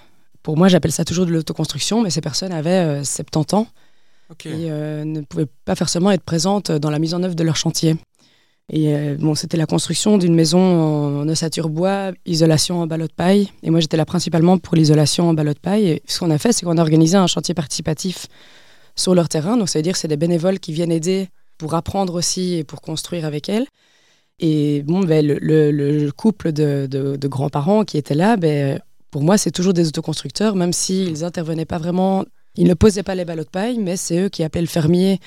Pour 0.43 0.57
moi, 0.57 0.67
j'appelle 0.67 0.91
ça 0.91 1.05
toujours 1.05 1.25
de 1.25 1.31
l'autoconstruction, 1.31 2.01
mais 2.01 2.09
ces 2.09 2.21
personnes 2.21 2.51
avaient 2.51 2.99
euh, 3.01 3.03
70 3.03 3.55
ans 3.55 3.67
et 4.45 4.69
ne 4.69 5.21
pouvaient 5.21 5.49
pas 5.65 5.75
forcément 5.75 6.09
être 6.11 6.23
présentes 6.23 6.71
dans 6.71 6.89
la 6.89 6.99
mise 6.99 7.13
en 7.13 7.21
œuvre 7.23 7.35
de 7.35 7.43
leur 7.43 7.57
chantier. 7.57 7.97
Euh, 8.73 9.17
bon, 9.17 9.35
c'était 9.35 9.57
la 9.57 9.65
construction 9.65 10.17
d'une 10.17 10.33
maison 10.33 10.59
en, 11.21 11.27
ossature 11.27 11.67
bois, 11.69 12.11
isolation 12.25 12.81
en 12.81 12.87
ballot 12.87 13.07
de 13.07 13.13
paille. 13.13 13.49
Et 13.63 13.69
moi, 13.69 13.79
j'étais 13.81 13.97
là 13.97 14.05
principalement 14.05 14.57
pour 14.57 14.75
l'isolation 14.75 15.29
en 15.29 15.33
ballot 15.33 15.53
de 15.53 15.59
paille. 15.59 15.87
Et 15.87 16.01
ce 16.07 16.19
qu'on 16.19 16.31
a 16.31 16.37
fait, 16.37 16.53
c'est 16.53 16.65
qu'on 16.65 16.77
a 16.77 16.81
organisé 16.81 17.17
un 17.17 17.27
chantier 17.27 17.53
participatif 17.53 18.27
sur 18.95 19.13
leur 19.13 19.27
terrain. 19.29 19.57
Donc, 19.57 19.67
ça 19.69 19.79
veut 19.79 19.83
dire 19.83 19.97
c'est 19.97 20.07
des 20.07 20.17
bénévoles 20.17 20.59
qui 20.59 20.71
viennent 20.73 20.91
aider 20.91 21.27
pour 21.57 21.73
apprendre 21.75 22.15
aussi 22.15 22.55
et 22.55 22.63
pour 22.63 22.81
construire 22.81 23.25
avec 23.25 23.49
elles. 23.49 23.67
Et 24.39 24.81
bon, 24.83 25.01
ben, 25.01 25.25
le, 25.25 25.37
le- 25.39 25.71
le 25.71 26.11
couple 26.11 26.51
de 26.51 27.27
grands-parents 27.27 27.83
qui 27.83 27.97
étaient 27.97 28.15
là, 28.15 28.37
ben, 28.37 28.79
pour 29.11 29.21
moi, 29.21 29.37
c'est 29.37 29.51
toujours 29.51 29.73
des 29.73 29.87
autoconstructeurs, 29.89 30.55
même 30.55 30.71
s'ils 30.73 31.19
n'intervenaient 31.21 31.65
pas 31.65 31.77
vraiment. 31.77 32.23
Ils 32.57 32.67
ne 32.67 32.73
posaient 32.73 33.03
pas 33.03 33.15
les 33.15 33.23
ballots 33.23 33.45
de 33.45 33.49
paille, 33.49 33.77
mais 33.77 33.95
c'est 33.95 34.19
eux 34.19 34.29
qui 34.29 34.43
appelaient 34.43 34.61
le 34.61 34.67
fermier 34.67 35.19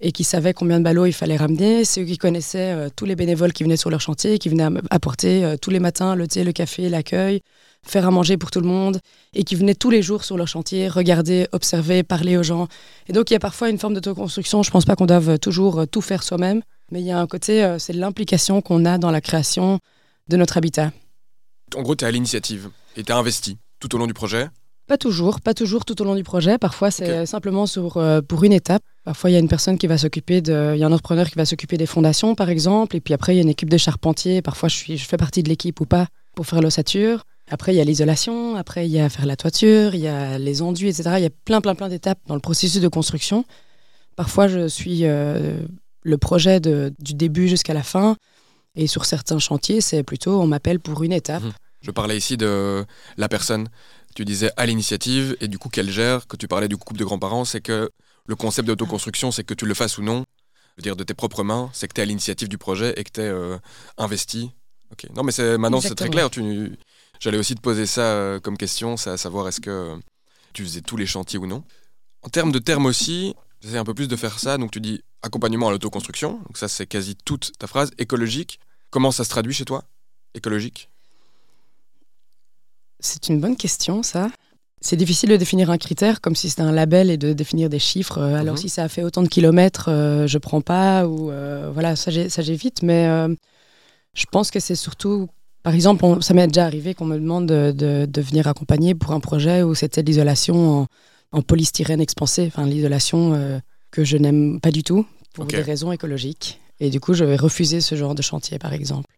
et 0.00 0.10
qui 0.10 0.24
savaient 0.24 0.52
combien 0.52 0.80
de 0.80 0.84
ballots 0.84 1.06
il 1.06 1.12
fallait 1.12 1.36
ramener. 1.36 1.84
C'est 1.84 2.02
eux 2.02 2.04
qui 2.04 2.18
connaissaient 2.18 2.72
euh, 2.72 2.88
tous 2.94 3.04
les 3.04 3.14
bénévoles 3.14 3.52
qui 3.52 3.62
venaient 3.62 3.76
sur 3.76 3.88
leur 3.88 4.00
chantier, 4.00 4.38
qui 4.38 4.48
venaient 4.48 4.66
apporter 4.90 5.44
euh, 5.44 5.56
tous 5.56 5.70
les 5.70 5.78
matins 5.78 6.16
le 6.16 6.26
thé, 6.26 6.42
le 6.42 6.50
café, 6.50 6.88
l'accueil, 6.88 7.40
faire 7.86 8.04
à 8.04 8.10
manger 8.10 8.36
pour 8.36 8.50
tout 8.50 8.60
le 8.60 8.66
monde, 8.66 8.98
et 9.32 9.44
qui 9.44 9.54
venaient 9.54 9.76
tous 9.76 9.90
les 9.90 10.02
jours 10.02 10.24
sur 10.24 10.36
leur 10.36 10.48
chantier, 10.48 10.88
regarder, 10.88 11.46
observer, 11.52 12.02
parler 12.02 12.36
aux 12.36 12.42
gens. 12.42 12.66
Et 13.06 13.12
donc 13.12 13.30
il 13.30 13.34
y 13.34 13.36
a 13.36 13.40
parfois 13.40 13.70
une 13.70 13.78
forme 13.78 13.94
d'autoconstruction. 13.94 14.64
Je 14.64 14.70
ne 14.70 14.72
pense 14.72 14.84
pas 14.84 14.96
qu'on 14.96 15.06
doive 15.06 15.38
toujours 15.38 15.80
euh, 15.80 15.86
tout 15.86 16.00
faire 16.00 16.24
soi-même, 16.24 16.62
mais 16.90 17.00
il 17.00 17.06
y 17.06 17.12
a 17.12 17.20
un 17.20 17.28
côté, 17.28 17.76
c'est 17.78 17.92
l'implication 17.92 18.60
qu'on 18.60 18.84
a 18.84 18.98
dans 18.98 19.10
la 19.12 19.20
création 19.20 19.78
de 20.28 20.36
notre 20.36 20.58
habitat. 20.58 20.90
En 21.76 21.82
gros, 21.82 21.94
tu 21.94 22.04
es 22.04 22.08
à 22.08 22.10
l'initiative 22.10 22.70
et 22.96 23.04
tu 23.04 23.12
investi 23.12 23.56
tout 23.78 23.94
au 23.94 23.98
long 23.98 24.06
du 24.06 24.14
projet. 24.14 24.48
Pas 24.88 24.98
toujours, 24.98 25.40
pas 25.40 25.54
toujours 25.54 25.84
tout 25.84 26.00
au 26.02 26.04
long 26.04 26.14
du 26.16 26.24
projet. 26.24 26.58
Parfois, 26.58 26.90
c'est 26.90 27.24
simplement 27.24 27.66
sur, 27.66 27.96
euh, 27.96 28.20
pour 28.20 28.44
une 28.44 28.52
étape. 28.52 28.82
Parfois, 29.04 29.30
il 29.30 29.32
y 29.32 29.36
a 29.36 29.38
une 29.38 29.48
personne 29.48 29.78
qui 29.78 29.86
va 29.86 29.96
s'occuper 29.96 30.40
de. 30.42 30.72
Il 30.74 30.80
y 30.80 30.84
a 30.84 30.86
un 30.86 30.92
entrepreneur 30.92 31.28
qui 31.28 31.36
va 31.36 31.44
s'occuper 31.44 31.76
des 31.78 31.86
fondations, 31.86 32.34
par 32.34 32.50
exemple. 32.50 32.96
Et 32.96 33.00
puis 33.00 33.14
après, 33.14 33.32
il 33.34 33.36
y 33.36 33.40
a 33.40 33.42
une 33.42 33.48
équipe 33.48 33.70
de 33.70 33.76
charpentiers. 33.78 34.42
Parfois, 34.42 34.68
je, 34.68 34.76
suis, 34.76 34.96
je 34.98 35.06
fais 35.06 35.16
partie 35.16 35.42
de 35.42 35.48
l'équipe 35.48 35.80
ou 35.80 35.86
pas 35.86 36.08
pour 36.34 36.46
faire 36.46 36.60
l'ossature. 36.60 37.24
Après, 37.50 37.72
il 37.74 37.76
y 37.76 37.80
a 37.80 37.84
l'isolation. 37.84 38.56
Après, 38.56 38.86
il 38.86 38.92
y 38.92 39.00
a 39.00 39.08
faire 39.08 39.26
la 39.26 39.36
toiture. 39.36 39.94
Il 39.94 40.00
y 40.00 40.08
a 40.08 40.38
les 40.38 40.62
enduits, 40.62 40.88
etc. 40.88 41.10
Il 41.18 41.22
y 41.22 41.26
a 41.26 41.30
plein, 41.44 41.60
plein, 41.60 41.74
plein 41.74 41.88
d'étapes 41.88 42.18
dans 42.26 42.34
le 42.34 42.40
processus 42.40 42.80
de 42.80 42.88
construction. 42.88 43.44
Parfois, 44.16 44.48
je 44.48 44.68
suis 44.68 45.00
euh, 45.04 45.56
le 46.02 46.18
projet 46.18 46.60
de- 46.60 46.92
du 46.98 47.14
début 47.14 47.48
jusqu'à 47.48 47.74
la 47.74 47.82
fin. 47.82 48.16
Et 48.74 48.86
sur 48.86 49.04
certains 49.04 49.38
chantiers, 49.38 49.80
c'est 49.80 50.02
plutôt 50.02 50.40
on 50.40 50.46
m'appelle 50.46 50.80
pour 50.80 51.02
une 51.02 51.12
étape. 51.12 51.42
Mhm. 51.42 51.52
Je 51.82 51.90
parlais 51.90 52.16
ici 52.16 52.36
de 52.36 52.84
la 53.16 53.28
personne, 53.28 53.68
tu 54.14 54.24
disais 54.24 54.50
à 54.56 54.66
l'initiative 54.66 55.36
et 55.40 55.48
du 55.48 55.58
coup 55.58 55.68
qu'elle 55.68 55.90
gère, 55.90 56.26
que 56.26 56.36
tu 56.36 56.48
parlais 56.48 56.68
du 56.68 56.76
couple 56.76 56.98
de 56.98 57.04
grands-parents, 57.04 57.44
c'est 57.44 57.60
que 57.60 57.90
le 58.26 58.36
concept 58.36 58.68
d'autoconstruction, 58.68 59.30
c'est 59.30 59.44
que 59.44 59.54
tu 59.54 59.66
le 59.66 59.74
fasses 59.74 59.98
ou 59.98 60.02
non, 60.02 60.24
je 60.76 60.80
veux 60.80 60.82
dire 60.82 60.96
de 60.96 61.04
tes 61.04 61.14
propres 61.14 61.42
mains, 61.42 61.70
c'est 61.72 61.88
que 61.88 61.94
tu 61.94 62.00
es 62.00 62.02
à 62.02 62.06
l'initiative 62.06 62.48
du 62.48 62.58
projet 62.58 62.94
et 62.96 63.04
que 63.04 63.10
tu 63.10 63.20
es 63.20 63.32
investi. 63.98 64.50
Ok. 64.92 65.06
Non 65.14 65.22
mais 65.22 65.32
maintenant 65.58 65.80
c'est 65.80 65.94
très 65.94 66.10
clair, 66.10 66.30
tu 66.30 66.76
j'allais 67.22 67.38
aussi 67.38 67.54
te 67.54 67.60
poser 67.60 67.86
ça 67.86 68.02
euh, 68.02 68.40
comme 68.40 68.56
question, 68.56 68.96
c'est 68.96 69.10
à 69.10 69.16
savoir 69.16 69.48
est-ce 69.48 69.60
que 69.60 69.70
euh, 69.70 69.96
tu 70.52 70.64
faisais 70.64 70.80
tous 70.80 70.96
les 70.96 71.06
chantiers 71.06 71.38
ou 71.38 71.46
non? 71.46 71.62
En 72.22 72.28
termes 72.28 72.52
de 72.52 72.58
termes 72.58 72.86
aussi, 72.86 73.34
j'essaie 73.60 73.78
un 73.78 73.84
peu 73.84 73.94
plus 73.94 74.08
de 74.08 74.16
faire 74.16 74.38
ça, 74.38 74.58
donc 74.58 74.72
tu 74.72 74.80
dis 74.80 75.02
accompagnement 75.22 75.68
à 75.68 75.70
l'autoconstruction, 75.70 76.32
donc 76.32 76.58
ça 76.58 76.68
c'est 76.68 76.86
quasi 76.86 77.16
toute 77.16 77.56
ta 77.58 77.66
phrase, 77.66 77.92
écologique. 77.98 78.58
Comment 78.90 79.12
ça 79.12 79.24
se 79.24 79.30
traduit 79.30 79.54
chez 79.54 79.64
toi? 79.64 79.84
Écologique 80.34 80.90
C'est 83.02 83.28
une 83.28 83.40
bonne 83.40 83.56
question, 83.56 84.02
ça. 84.02 84.30
C'est 84.80 84.96
difficile 84.96 85.28
de 85.30 85.36
définir 85.36 85.70
un 85.70 85.78
critère 85.78 86.20
comme 86.20 86.34
si 86.34 86.50
c'était 86.50 86.62
un 86.62 86.72
label 86.72 87.10
et 87.10 87.16
de 87.16 87.32
définir 87.32 87.68
des 87.68 87.78
chiffres. 87.78 88.18
Euh, 88.18 88.34
Alors 88.34 88.54
Mhm. 88.54 88.60
si 88.60 88.68
ça 88.68 88.84
a 88.84 88.88
fait 88.88 89.02
autant 89.02 89.22
de 89.22 89.28
kilomètres, 89.28 89.88
euh, 89.88 90.26
je 90.26 90.38
prends 90.38 90.60
pas 90.60 91.06
ou 91.06 91.30
euh, 91.30 91.70
voilà, 91.72 91.94
ça 91.96 92.10
j'évite. 92.10 92.82
Mais 92.82 93.06
euh, 93.06 93.28
Je 94.14 94.26
pense 94.30 94.50
que 94.50 94.60
c'est 94.60 94.74
surtout, 94.74 95.28
par 95.62 95.74
exemple, 95.74 96.04
ça 96.20 96.34
m'est 96.34 96.46
déjà 96.46 96.66
arrivé 96.66 96.92
qu'on 96.94 97.06
me 97.06 97.16
demande 97.16 97.46
de, 97.46 97.72
de, 98.06 98.20
venir 98.20 98.46
accompagner 98.46 98.94
pour 98.94 99.12
un 99.12 99.20
projet 99.20 99.62
où 99.62 99.74
c'était 99.74 100.02
l'isolation 100.02 100.86
en, 101.32 101.42
polystyrène 101.42 102.00
expansé, 102.00 102.44
enfin 102.48 102.66
l'isolation 102.66 103.60
que 103.90 104.04
je 104.04 104.18
n'aime 104.18 104.60
pas 104.60 104.70
du 104.70 104.82
tout 104.82 105.06
pour 105.32 105.46
des 105.46 105.62
raisons 105.62 105.92
écologiques. 105.92 106.60
Et 106.78 106.90
du 106.90 107.00
coup, 107.00 107.14
je 107.14 107.24
vais 107.24 107.36
refuser 107.36 107.80
ce 107.80 107.94
genre 107.94 108.14
de 108.14 108.20
chantier, 108.20 108.58
par 108.58 108.74
exemple. 108.74 109.08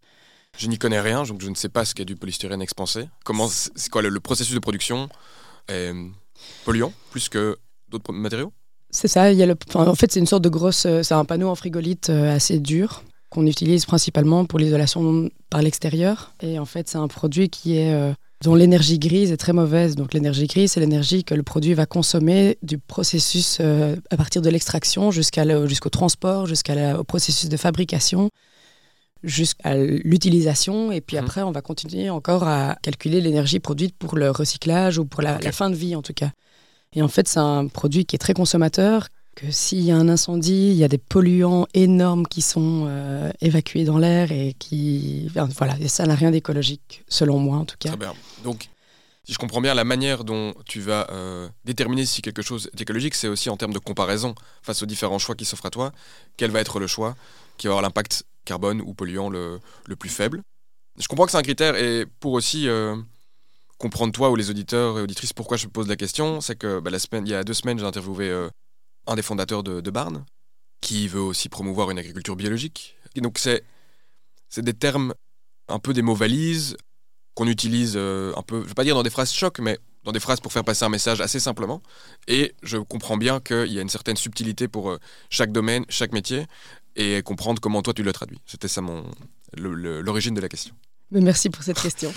Je 0.57 0.69
n'y 0.69 0.79
connais 0.79 1.01
rien, 1.01 1.25
donc 1.25 1.41
je 1.41 1.49
ne 1.49 1.55
sais 1.55 1.69
pas 1.69 1.85
ce 1.85 1.95
qu'est 1.95 2.05
du 2.05 2.17
polystyrène 2.17 2.63
expansé. 2.63 3.09
Comment, 3.25 3.49
c'est 3.49 3.91
quoi 3.91 4.03
le, 4.03 4.21
processus 4.21 4.55
de 4.55 4.61
production 4.61 5.09
est 5.69 5.93
polluant 6.65 6.93
plus 7.11 7.29
que 7.29 7.57
d'autres 7.89 8.13
matériaux? 8.13 8.53
C'est 8.91 9.09
ça. 9.09 9.33
Il 9.33 9.39
y 9.39 9.43
a 9.43 9.47
le, 9.47 9.57
en 9.75 9.95
fait, 9.97 10.13
c'est 10.13 10.21
une 10.21 10.27
sorte 10.27 10.45
de 10.45 10.49
grosse, 10.49 10.87
euh, 10.87 11.03
c'est 11.03 11.15
un 11.15 11.25
panneau 11.25 11.49
en 11.49 11.57
frigolite 11.57 12.11
euh, 12.11 12.35
assez 12.35 12.61
dur 12.61 13.03
qu'on 13.29 13.47
utilise 13.47 13.85
principalement 13.85 14.45
pour 14.45 14.61
l'isolation 14.61 15.29
par 15.51 15.63
l'extérieur. 15.63 16.33
Et 16.41 16.61
en 16.61 16.65
fait, 16.65 16.89
c'est 16.89 16.99
un 16.99 17.09
produit 17.09 17.51
qui 17.51 17.77
est 17.77 17.93
euh, 17.93 18.13
dont 18.45 18.55
l'énergie 18.55 19.01
grise 19.01 19.33
est 19.33 19.37
très 19.37 19.53
mauvaise. 19.53 19.97
Donc 19.97 20.15
l'énergie 20.15 20.47
grise, 20.47 20.73
c'est 20.73 20.81
l'énergie 20.81 21.25
que 21.25 21.35
le 21.35 21.43
produit 21.43 21.75
va 21.75 21.87
consommer 21.87 22.57
du 22.63 22.79
processus 22.79 23.59
à 23.59 24.17
partir 24.17 24.43
de 24.43 24.51
l'extraction 24.51 25.11
jusqu'à 25.11 25.67
jusqu'au 25.67 25.89
transport, 25.89 26.47
jusqu'au 26.47 27.03
processus 27.03 27.49
de 27.49 27.57
fabrication 27.57 28.31
jusqu'à 29.25 29.75
l'utilisation. 29.75 30.93
Et 30.93 31.01
puis 31.01 31.17
mhm. 31.17 31.25
après, 31.25 31.43
on 31.43 31.51
va 31.51 31.63
continuer 31.63 32.11
encore 32.11 32.45
à 32.45 32.77
calculer 32.83 33.21
l'énergie 33.21 33.61
produite 33.61 33.97
pour 33.97 34.17
le 34.17 34.31
recyclage 34.31 34.99
ou 34.99 35.05
pour 35.05 35.23
la, 35.23 35.39
fin 35.53 35.71
de 35.71 35.75
vie 35.75 35.97
en 35.97 36.03
tout 36.03 36.15
cas. 36.15 36.31
Et 36.95 37.03
en 37.03 37.09
fait, 37.09 37.27
c'est 37.27 37.41
un 37.41 37.67
produit 37.67 38.05
qui 38.05 38.15
est 38.15 38.21
très 38.21 38.35
consommateur, 38.35 39.09
que 39.35 39.51
s'il 39.51 39.81
y 39.81 39.91
a 39.91 39.97
un 39.97 40.09
incendie, 40.09 40.71
il 40.71 40.77
y 40.77 40.85
a 40.85 40.89
des 40.89 40.99
polluants 40.99 41.67
énormes 41.75 42.25
qui 42.25 42.41
sont 42.41 42.85
euh, 42.87 43.33
évacués 43.41 43.85
dans 43.85 43.99
l'air 43.99 44.31
et 44.31 44.55
qui... 44.59 45.29
voilà, 45.57 45.77
et 45.81 45.89
ça 45.89 46.07
n'a 46.07 46.15
rien 46.15 46.31
d'écologique, 46.31 47.03
selon 47.09 47.39
moi 47.39 47.57
en 47.57 47.65
tout 47.65 47.77
cas. 47.79 47.89
Très 47.89 47.99
bien. 47.99 48.15
Donc, 48.45 48.69
si 49.25 49.33
je 49.33 49.39
comprends 49.39 49.61
bien, 49.61 49.75
la 49.75 49.85
manière 49.85 50.23
dont 50.23 50.55
tu 50.67 50.81
vas 50.81 51.09
euh, 51.11 51.49
déterminer 51.65 52.05
si 52.05 52.21
quelque 52.21 52.43
chose 52.43 52.71
est 52.75 52.81
écologique, 52.81 53.15
c'est 53.15 53.29
aussi 53.29 53.49
en 53.49 53.57
termes 53.57 53.73
de 53.73 53.79
comparaison 53.79 54.35
face 54.63 54.83
aux 54.83 54.87
différents 54.87 55.19
choix 55.19 55.35
qui 55.35 55.47
s'offrent 55.47 55.67
à 55.67 55.71
toi. 55.71 55.93
Quel 56.37 56.51
va 56.51 56.61
être 56.61 56.79
le 56.79 56.87
choix 56.87 57.17
qui 57.57 57.67
va 57.67 57.73
avoir 57.73 57.83
l'impact 57.83 58.25
carbone 58.45 58.81
ou 58.81 58.95
polluant 58.95 59.31
le, 59.31 59.61
le, 59.87 59.97
plus 59.97 60.09
faible. 60.09 60.43
Je 60.99 61.09
comprends 61.09 61.25
que 61.25 61.33
c'est 61.33 61.39
un 61.39 61.43
critère 61.43 61.77
et 61.77 62.07
pour 62.21 62.33
aussi 62.33 62.69
euh, 62.69 62.97
comprendre 63.79 64.13
toi 64.13 64.31
ou 64.31 64.37
les 64.37 64.51
auditeurs 64.51 64.99
et 64.99 65.03
auditrices 65.03 65.33
pourquoi 65.33 65.57
je 65.57 65.67
pose 65.67 65.89
la 65.89 65.97
question, 65.97 66.41
c'est 66.41 66.57
que 66.57 66.81
bah, 66.81 66.91
il 66.91 67.29
y 67.29 67.35
a 67.35 67.45
deux 67.45 67.55
semaines, 67.55 67.79
j'ai 67.79 67.85
interviewé 67.85 68.29
euh, 68.29 68.49
un 69.07 69.17
des 69.17 69.23
fondateurs 69.23 69.63
de, 69.63 69.81
de 69.81 69.91
Barnes 69.91 70.25
qui 70.81 71.09
veut 71.09 71.21
aussi 71.21 71.49
promouvoir 71.49 71.91
une 71.91 71.99
agriculture 71.99 72.37
biologique. 72.37 72.97
Donc 73.17 73.39
c'est 73.39 73.65
des 74.57 74.75
termes 74.75 75.15
un 75.69 75.79
peu 75.79 75.93
des 75.93 76.03
mots 76.03 76.15
valises 76.15 76.77
qu'on 77.35 77.49
utilise 77.49 77.95
euh, 77.97 78.33
un 78.37 78.43
peu, 78.43 78.63
je 78.63 78.69
vais 78.69 78.75
pas 78.75 78.85
dire 78.85 78.95
dans 78.95 79.03
des 79.03 79.11
phrases 79.11 79.33
choc, 79.33 79.59
mais 79.59 79.79
dans 80.05 80.13
des 80.13 80.21
phrases 80.21 80.39
pour 80.39 80.53
faire 80.53 80.65
passer 80.65 80.85
un 80.85 80.91
message 80.91 81.21
assez 81.21 81.41
simplement. 81.41 81.83
Et 82.29 82.55
je 82.63 82.77
comprends 82.77 83.17
bien 83.17 83.41
qu'il 83.41 83.73
y 83.73 83.79
a 83.79 83.83
une 83.83 83.89
certaine 83.89 84.17
subtilité 84.17 84.69
pour 84.69 84.99
chaque 85.31 85.51
domaine, 85.51 85.85
chaque 85.89 86.13
métier 86.13 86.47
et 86.97 87.23
comprendre 87.23 87.61
comment 87.61 87.83
toi 87.83 87.95
tu 87.95 88.03
le 88.03 88.13
traduis. 88.13 88.41
C'était 88.47 88.69
ça 88.69 88.81
mon 88.81 89.05
l'origine 89.57 90.35
de 90.35 90.41
la 90.41 90.49
question. 90.49 90.75
Mais 91.11 91.21
merci 91.21 91.51
pour 91.51 91.63
cette 91.63 91.81
question. 91.81 92.13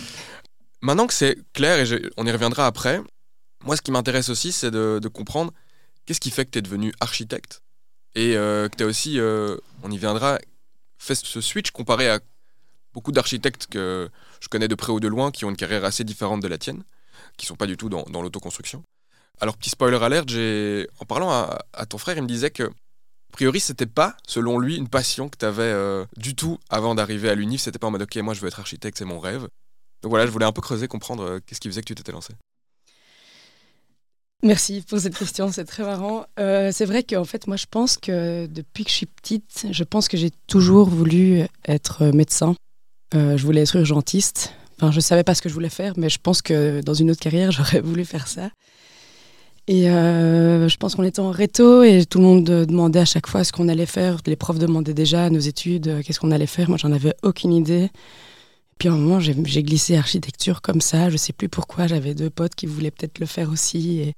Maintenant 0.82 1.08
que 1.08 1.14
c'est 1.14 1.38
clair, 1.54 1.80
et 1.80 2.12
on 2.18 2.26
y 2.26 2.32
reviendra 2.32 2.66
après, 2.66 3.02
moi 3.64 3.76
ce 3.76 3.82
qui 3.82 3.92
m'intéresse 3.92 4.30
aussi 4.30 4.52
c'est 4.52 4.72
de, 4.72 5.08
comprendre 5.08 5.54
qu'est-ce 6.06 6.20
qui 6.20 6.32
fait 6.32 6.46
que 6.46 6.52
tu 6.52 6.60
es 6.60 6.62
devenu 6.62 6.94
architecte 7.00 7.62
et 8.16 8.36
euh, 8.36 8.68
que 8.70 8.78
tu 8.78 8.84
as 8.84 8.88
aussi, 8.88 9.20
euh, 9.20 9.58
on 9.84 9.92
y 9.92 9.98
viendra, 9.98 10.40
fait 10.98 11.14
ce 11.14 11.42
switch 11.42 11.70
comparé 11.72 12.10
à 12.10 12.20
beaucoup 12.94 13.12
d'architectes 13.12 13.68
que 13.68 14.10
je 14.40 14.48
connais 14.48 14.68
de 14.68 14.74
près 14.74 14.92
ou 14.92 15.00
de 15.00 15.08
loin 15.08 15.30
qui 15.30 15.46
ont 15.46 15.50
une 15.50 15.58
carrière 15.58 15.86
assez 15.86 16.04
différente 16.04 16.42
de 16.42 16.48
la 16.48 16.58
tienne, 16.58 16.84
qui 17.38 17.46
sont 17.46 17.56
pas 17.56 17.68
du 17.68 17.78
tout 17.78 17.90
dans, 17.90 18.22
l'autoconstruction. 18.22 18.84
Alors 19.40 19.56
petit 19.58 19.70
spoiler 19.70 20.02
alert, 20.02 20.28
en 21.00 21.06
parlant 21.06 21.30
à, 21.30 21.60
à 21.74 21.86
ton 21.86 22.00
frère, 22.00 22.18
il 22.18 22.24
me 22.24 22.28
disait 22.28 22.50
que 22.50 22.72
a 23.30 23.36
priori, 23.38 23.60
c'était 23.60 23.86
pas, 23.86 24.16
selon 24.28 24.58
lui, 24.58 24.78
une 24.78 24.88
passion 24.88 25.30
que 25.30 25.38
tu 25.38 25.46
avais 25.46 25.64
euh, 25.64 26.06
du 26.16 26.36
tout 26.36 26.58
avant 26.70 26.96
d'arriver 26.96 27.30
à 27.30 27.36
l'UNIF. 27.36 27.62
C'était 27.62 27.80
pas 27.80 27.88
en 27.88 27.92
mode, 27.92 28.02
ok, 28.02 28.16
moi 28.18 28.34
je 28.34 28.42
veux 28.42 28.48
être 28.48 28.60
architecte, 28.60 28.98
c'est 28.98 29.06
mon 29.06 29.20
rêve. 29.20 29.48
Donc 30.02 30.10
voilà, 30.10 30.26
je 30.26 30.32
voulais 30.32 30.46
un 30.46 30.52
peu 30.52 30.62
creuser, 30.62 30.88
comprendre 30.88 31.24
euh, 31.24 31.40
qu'est-ce 31.46 31.60
qui 31.60 31.68
faisait 31.68 31.82
que 31.82 31.88
tu 31.88 31.96
t'étais 31.96 32.12
lancé. 32.12 32.34
Merci 34.44 34.84
pour 34.88 35.00
cette 35.00 35.18
question, 35.18 35.52
c'est 35.52 35.66
très 35.66 35.84
marrant. 35.84 36.26
Euh, 36.40 36.72
c'est 36.72 36.86
vrai 36.86 37.04
qu'en 37.04 37.26
fait, 37.26 37.48
moi 37.48 37.58
je 37.58 37.66
pense 37.70 37.98
que 37.98 38.46
depuis 38.46 38.86
que 38.86 38.92
je 38.92 38.96
suis 38.96 39.06
petite, 39.08 39.68
je 39.72 39.84
pense 39.84 40.08
que 40.08 40.16
j'ai 40.16 40.32
toujours 40.48 40.90
voulu 40.90 41.44
être 41.68 42.06
médecin. 42.06 42.56
je 43.14 43.44
voulais 43.44 43.62
être 43.62 43.76
urgentiste. 43.76 44.54
Enfin, 44.80 44.92
je 44.92 45.00
savais 45.00 45.24
pas 45.24 45.34
ce 45.34 45.42
que 45.42 45.50
je 45.50 45.56
voulais 45.56 45.70
faire, 45.70 45.94
mais 45.98 46.10
je 46.10 46.20
pense 46.20 46.44
que 46.44 46.82
dans 46.82 46.94
une 46.94 47.10
autre 47.10 47.20
carrière, 47.20 47.52
j'aurais 47.52 47.82
voulu 47.82 48.06
faire 48.06 48.28
ça. 48.28 48.52
Et 49.68 49.90
euh, 49.90 50.70
je 50.70 50.78
pense 50.78 50.96
qu'on 50.96 51.04
était 51.04 51.20
en 51.20 51.30
réto 51.30 51.84
et 51.84 52.06
tout 52.06 52.20
le 52.20 52.24
monde 52.24 52.46
demandait 52.46 53.00
à 53.00 53.06
chaque 53.06 53.28
fois 53.28 53.44
ce 53.44 53.52
qu'on 53.52 53.68
allait 53.68 53.86
faire. 53.86 54.18
Les 54.26 54.38
profs 54.38 54.60
demandaient 54.60 54.94
déjà 54.94 55.26
à 55.26 55.30
nos 55.30 55.40
études 55.40 55.90
euh, 55.90 56.02
qu'est-ce 56.02 56.22
qu'on 56.22 56.32
allait 56.32 56.48
faire. 56.48 56.70
Moi, 56.70 56.78
j'en 56.78 56.94
avais 56.94 57.14
aucune 57.22 57.52
idée. 57.52 57.90
Puis 58.80 58.88
à 58.88 58.94
un 58.94 58.96
moment, 58.96 59.20
j'ai 59.20 59.64
glissé 59.64 59.98
architecture 59.98 60.62
comme 60.62 60.80
ça. 60.80 61.10
Je 61.10 61.18
sais 61.18 61.34
plus 61.34 61.50
pourquoi. 61.50 61.88
J'avais 61.88 62.14
deux 62.14 62.30
potes 62.30 62.56
qui 62.56 62.66
voulaient 62.66 62.92
peut-être 62.92 63.20
le 63.20 63.26
faire 63.26 63.50
aussi. 63.50 64.00
Et 64.00 64.14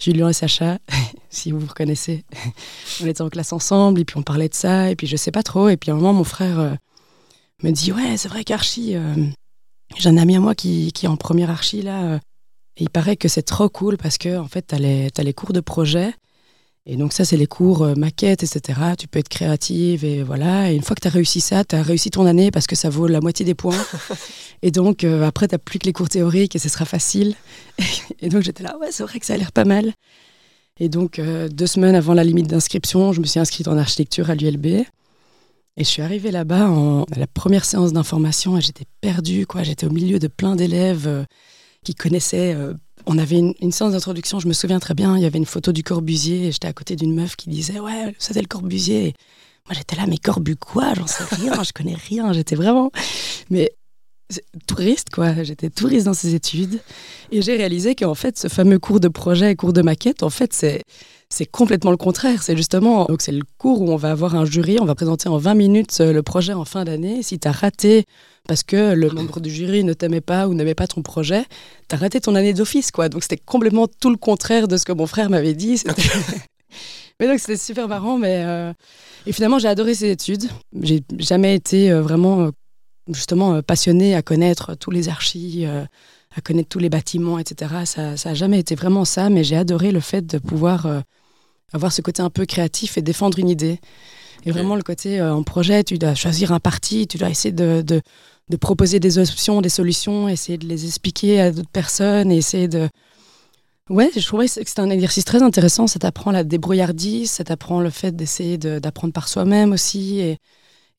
Julien 0.00 0.30
et 0.30 0.32
Sacha, 0.32 0.78
si 1.30 1.52
vous 1.52 1.60
vous 1.60 1.68
reconnaissez, 1.68 2.24
on 3.02 3.06
était 3.06 3.22
en 3.22 3.28
classe 3.28 3.52
ensemble 3.52 4.00
et 4.00 4.04
puis 4.04 4.16
on 4.16 4.22
parlait 4.22 4.48
de 4.48 4.54
ça. 4.54 4.90
Et 4.90 4.96
puis 4.96 5.06
je 5.06 5.16
sais 5.16 5.30
pas 5.30 5.44
trop. 5.44 5.68
Et 5.68 5.76
puis 5.76 5.92
à 5.92 5.94
un 5.94 5.96
moment, 5.96 6.12
mon 6.12 6.24
frère 6.24 6.58
euh, 6.58 6.74
me 7.62 7.70
dit 7.70 7.92
Ouais, 7.92 8.16
c'est 8.16 8.28
vrai 8.28 8.42
qu'archi. 8.42 8.96
j'ai 9.96 10.08
un 10.08 10.16
ami 10.16 10.34
à 10.34 10.40
moi 10.40 10.56
qui, 10.56 10.90
qui 10.90 11.06
est 11.06 11.08
en 11.08 11.16
première 11.16 11.50
archi 11.50 11.82
là 11.82 12.18
il 12.80 12.90
paraît 12.90 13.16
que 13.16 13.28
c'est 13.28 13.42
trop 13.42 13.68
cool 13.68 13.96
parce 13.96 14.18
que 14.18 14.38
en 14.38 14.46
fait, 14.46 14.66
tu 14.68 14.74
as, 14.74 14.78
as, 14.78 15.22
les 15.22 15.34
cours 15.34 15.52
de 15.52 15.60
projet. 15.60 16.12
Et 16.86 16.96
donc 16.96 17.12
ça, 17.12 17.26
c'est 17.26 17.36
les 17.36 17.46
cours 17.46 17.82
euh, 17.82 17.94
maquettes, 17.94 18.42
etc. 18.42 18.80
Tu 18.98 19.08
peux 19.08 19.18
être 19.18 19.28
créative 19.28 20.04
et 20.04 20.22
voilà. 20.22 20.72
Et 20.72 20.74
une 20.74 20.82
fois 20.82 20.96
que 20.96 21.02
tu 21.02 21.08
as 21.08 21.10
réussi 21.10 21.40
ça, 21.42 21.62
tu 21.64 21.76
as 21.76 21.82
réussi 21.82 22.10
ton 22.10 22.24
année 22.24 22.50
parce 22.50 22.66
que 22.66 22.76
ça 22.76 22.88
vaut 22.88 23.06
la 23.06 23.20
moitié 23.20 23.44
des 23.44 23.54
points. 23.54 23.76
et 24.62 24.70
donc 24.70 25.04
euh, 25.04 25.26
après, 25.26 25.48
tu 25.48 25.54
n'as 25.54 25.58
plus 25.58 25.78
que 25.78 25.84
les 25.84 25.92
cours 25.92 26.08
théoriques 26.08 26.56
et 26.56 26.58
ce 26.58 26.70
sera 26.70 26.86
facile. 26.86 27.34
et 28.20 28.30
donc 28.30 28.42
j'étais 28.42 28.62
là, 28.62 28.78
ouais, 28.78 28.88
c'est 28.90 29.02
vrai 29.02 29.20
que 29.20 29.26
ça 29.26 29.34
a 29.34 29.36
l'air 29.36 29.52
pas 29.52 29.66
mal. 29.66 29.92
Et 30.80 30.88
donc 30.88 31.18
euh, 31.18 31.48
deux 31.48 31.66
semaines 31.66 31.94
avant 31.94 32.14
la 32.14 32.24
limite 32.24 32.46
d'inscription, 32.46 33.12
je 33.12 33.20
me 33.20 33.26
suis 33.26 33.40
inscrite 33.40 33.68
en 33.68 33.76
architecture 33.76 34.30
à 34.30 34.34
l'ULB. 34.34 34.66
Et 34.66 34.86
je 35.84 35.88
suis 35.88 36.02
arrivée 36.02 36.30
là-bas 36.30 36.70
en, 36.70 37.02
à 37.02 37.18
la 37.18 37.26
première 37.26 37.64
séance 37.64 37.92
d'information 37.92 38.56
et 38.56 38.60
j'étais 38.62 38.86
perdue, 39.00 39.46
quoi. 39.46 39.62
J'étais 39.62 39.86
au 39.86 39.90
milieu 39.90 40.18
de 40.18 40.26
plein 40.26 40.56
d'élèves 40.56 41.26
qui 41.84 41.94
connaissait. 41.94 42.54
Euh, 42.54 42.74
on 43.06 43.18
avait 43.18 43.38
une, 43.38 43.72
séance 43.72 43.92
d'introduction, 43.92 44.38
je 44.38 44.48
me 44.48 44.52
souviens 44.52 44.80
très 44.80 44.94
bien, 44.94 45.16
il 45.16 45.22
y 45.22 45.26
avait 45.26 45.38
une 45.38 45.46
photo 45.46 45.72
du 45.72 45.82
Corbusier 45.82 46.48
et 46.48 46.52
j'étais 46.52 46.68
à 46.68 46.72
côté 46.72 46.96
d'une 46.96 47.14
meuf 47.14 47.36
qui 47.36 47.48
disait 47.48 47.80
Ouais, 47.80 48.14
ça 48.18 48.34
c'est 48.34 48.40
le 48.42 48.48
Corbusier. 48.48 49.14
moi 49.66 49.74
j'étais 49.74 49.96
là, 49.96 50.06
mais 50.06 50.18
Corbu 50.18 50.56
quoi? 50.56 50.92
J'en 50.94 51.06
sais 51.06 51.24
rien, 51.24 51.62
je 51.62 51.72
connais 51.72 51.94
rien. 51.94 52.32
J'étais 52.32 52.56
vraiment. 52.56 52.90
Mais 53.50 53.72
touriste, 54.66 55.10
quoi. 55.10 55.42
J'étais 55.42 55.70
touriste 55.70 56.06
dans 56.06 56.14
ces 56.14 56.34
études. 56.34 56.80
Et 57.30 57.42
j'ai 57.42 57.56
réalisé 57.56 57.94
qu'en 57.94 58.14
fait, 58.14 58.38
ce 58.38 58.48
fameux 58.48 58.78
cours 58.78 59.00
de 59.00 59.08
projet, 59.08 59.54
cours 59.56 59.72
de 59.72 59.82
maquette, 59.82 60.22
en 60.22 60.30
fait, 60.30 60.52
c'est. 60.52 60.82
C'est 61.30 61.46
complètement 61.46 61.90
le 61.90 61.96
contraire. 61.96 62.42
C'est 62.42 62.56
justement, 62.56 63.04
donc 63.04 63.20
c'est 63.20 63.32
le 63.32 63.44
cours 63.58 63.82
où 63.82 63.90
on 63.90 63.96
va 63.96 64.10
avoir 64.10 64.34
un 64.34 64.44
jury, 64.44 64.78
on 64.80 64.86
va 64.86 64.94
présenter 64.94 65.28
en 65.28 65.36
20 65.36 65.54
minutes 65.54 65.98
euh, 66.00 66.12
le 66.12 66.22
projet 66.22 66.54
en 66.54 66.64
fin 66.64 66.84
d'année. 66.84 67.22
Si 67.22 67.38
tu 67.38 67.46
as 67.46 67.52
raté 67.52 68.06
parce 68.48 68.62
que 68.62 68.94
le 68.94 69.10
membre 69.10 69.40
du 69.40 69.50
jury 69.50 69.84
ne 69.84 69.92
t'aimait 69.92 70.22
pas 70.22 70.48
ou 70.48 70.54
n'aimait 70.54 70.74
pas 70.74 70.86
ton 70.86 71.02
projet, 71.02 71.44
tu 71.88 71.94
as 71.94 71.98
raté 71.98 72.18
ton 72.20 72.34
année 72.34 72.54
d'office, 72.54 72.90
quoi. 72.90 73.10
Donc 73.10 73.22
c'était 73.22 73.36
complètement 73.36 73.86
tout 73.86 74.10
le 74.10 74.16
contraire 74.16 74.66
de 74.66 74.76
ce 74.78 74.86
que 74.86 74.92
mon 74.92 75.06
frère 75.06 75.28
m'avait 75.28 75.54
dit. 75.54 75.80
mais 77.20 77.28
donc 77.28 77.38
c'était 77.38 77.58
super 77.58 77.88
marrant, 77.88 78.16
mais 78.16 78.42
euh, 78.46 78.72
et 79.26 79.32
finalement 79.32 79.58
j'ai 79.58 79.68
adoré 79.68 79.94
ces 79.94 80.10
études. 80.10 80.48
J'ai 80.80 81.02
jamais 81.18 81.54
été 81.54 81.92
euh, 81.92 82.00
vraiment 82.00 82.50
justement 83.12 83.54
euh, 83.54 83.60
passionné 83.60 84.14
à 84.14 84.22
connaître 84.22 84.74
tous 84.74 84.90
les 84.90 85.10
archives, 85.10 85.70
à 86.34 86.40
connaître 86.40 86.70
tous 86.70 86.78
les 86.78 86.88
bâtiments, 86.88 87.38
etc. 87.38 87.84
Ça 87.84 88.14
n'a 88.24 88.34
jamais 88.34 88.58
été 88.60 88.74
vraiment 88.74 89.04
ça, 89.04 89.28
mais 89.28 89.44
j'ai 89.44 89.56
adoré 89.56 89.92
le 89.92 90.00
fait 90.00 90.26
de 90.26 90.38
pouvoir 90.38 91.02
avoir 91.72 91.92
ce 91.92 92.02
côté 92.02 92.22
un 92.22 92.30
peu 92.30 92.46
créatif 92.46 92.98
et 92.98 93.02
défendre 93.02 93.38
une 93.38 93.48
idée. 93.48 93.80
Et 94.46 94.50
vraiment 94.50 94.76
le 94.76 94.82
côté 94.82 95.20
en 95.20 95.42
projet, 95.42 95.82
tu 95.84 95.98
dois 95.98 96.14
choisir 96.14 96.52
un 96.52 96.60
parti, 96.60 97.06
tu 97.06 97.18
dois 97.18 97.28
essayer 97.28 97.52
de, 97.52 97.82
de, 97.82 98.00
de, 98.48 98.56
proposer 98.56 99.00
des 99.00 99.18
options, 99.18 99.60
des 99.60 99.68
solutions, 99.68 100.28
essayer 100.28 100.56
de 100.58 100.66
les 100.66 100.86
expliquer 100.86 101.40
à 101.40 101.50
d'autres 101.50 101.68
personnes, 101.68 102.30
et 102.30 102.36
essayer 102.36 102.68
de... 102.68 102.88
Ouais, 103.90 104.10
je 104.14 104.24
trouvais 104.24 104.46
que 104.46 104.52
c'était 104.52 104.80
un 104.80 104.90
exercice 104.90 105.24
très 105.24 105.42
intéressant. 105.42 105.86
Ça 105.86 105.98
t'apprend 105.98 106.30
la 106.30 106.44
débrouillardise, 106.44 107.30
ça 107.30 107.44
t'apprend 107.44 107.80
le 107.80 107.90
fait 107.90 108.14
d'essayer 108.14 108.58
d'apprendre 108.58 109.12
par 109.12 109.28
soi-même 109.28 109.72
aussi. 109.72 110.36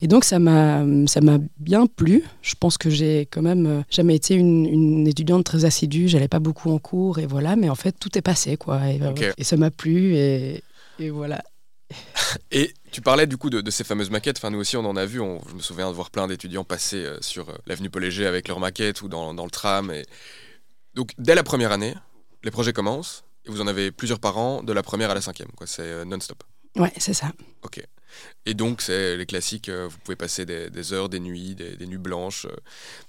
Et 0.00 0.08
donc 0.08 0.24
ça 0.24 0.38
m'a 0.38 0.84
ça 1.06 1.20
m'a 1.20 1.38
bien 1.58 1.86
plu. 1.86 2.24
Je 2.42 2.54
pense 2.58 2.78
que 2.78 2.90
j'ai 2.90 3.22
quand 3.22 3.42
même 3.42 3.66
euh, 3.66 3.82
jamais 3.90 4.14
été 4.14 4.34
une, 4.34 5.06
étudiante 5.06 5.44
très 5.44 5.64
assidue. 5.64 6.08
J'allais 6.08 6.28
pas 6.28 6.38
beaucoup 6.38 6.70
en 6.70 6.78
cours 6.78 7.18
et 7.18 7.26
voilà. 7.26 7.56
Mais 7.56 7.68
en 7.68 7.74
fait 7.74 7.92
tout 7.98 8.16
est 8.16 8.22
passé 8.22 8.56
quoi. 8.56 8.80
Et, 8.88 9.44
ça 9.44 9.56
m'a 9.56 9.70
plu 9.70 10.14
et, 10.14 10.62
et 10.98 11.10
voilà. 11.10 11.42
Et 12.50 12.72
Tu 12.92 13.00
parlais 13.00 13.26
du 13.26 13.36
coup 13.36 13.50
de, 13.50 13.70
ces 13.70 13.84
fameuses 13.84 14.10
maquettes. 14.10 14.38
Enfin, 14.38 14.50
nous 14.50 14.58
aussi, 14.58 14.76
on 14.76 14.84
en 14.84 14.96
a 14.96 15.06
vu. 15.06 15.20
On, 15.20 15.40
je 15.48 15.54
me 15.54 15.60
souviens 15.60 15.88
de 15.88 15.94
voir 15.94 16.10
plein 16.10 16.26
d'étudiants 16.26 16.64
passer 16.64 17.04
euh, 17.04 17.18
sur 17.20 17.48
euh, 17.48 17.54
l'avenue 17.66 17.90
Paul 17.90 18.04
avec 18.04 18.48
leurs 18.48 18.60
maquettes 18.60 19.02
ou 19.02 19.08
dans, 19.08 19.34
dans, 19.34 19.44
le 19.44 19.50
tram. 19.50 19.90
Et... 19.90 20.04
Donc, 20.94 21.12
dès 21.18 21.34
la 21.34 21.42
première 21.42 21.72
année, 21.72 21.94
les 22.42 22.50
projets 22.50 22.72
commencent 22.72 23.24
et 23.44 23.50
vous 23.50 23.60
en 23.60 23.66
avez 23.66 23.90
plusieurs 23.92 24.18
par 24.18 24.38
an 24.38 24.62
de 24.62 24.72
la 24.72 24.82
première 24.82 25.10
à 25.10 25.14
la 25.14 25.20
cinquième. 25.20 25.50
Quoi. 25.56 25.66
C'est 25.66 25.82
euh, 25.82 26.04
non-stop. 26.04 26.42
Ouais, 26.76 26.92
c'est 26.96 27.14
ça. 27.14 27.32
Ok. 27.62 27.82
Et 28.46 28.54
donc, 28.54 28.80
c'est 28.80 29.16
les 29.16 29.26
classiques, 29.26 29.68
euh, 29.68 29.86
vous 29.88 29.98
pouvez 30.02 30.16
passer 30.16 30.46
des, 30.46 30.92
heures, 30.92 31.08
des 31.08 31.20
nuits, 31.20 31.54
des, 31.54 31.86
nuits 31.86 31.98
blanches, 31.98 32.46
euh, 32.46 32.56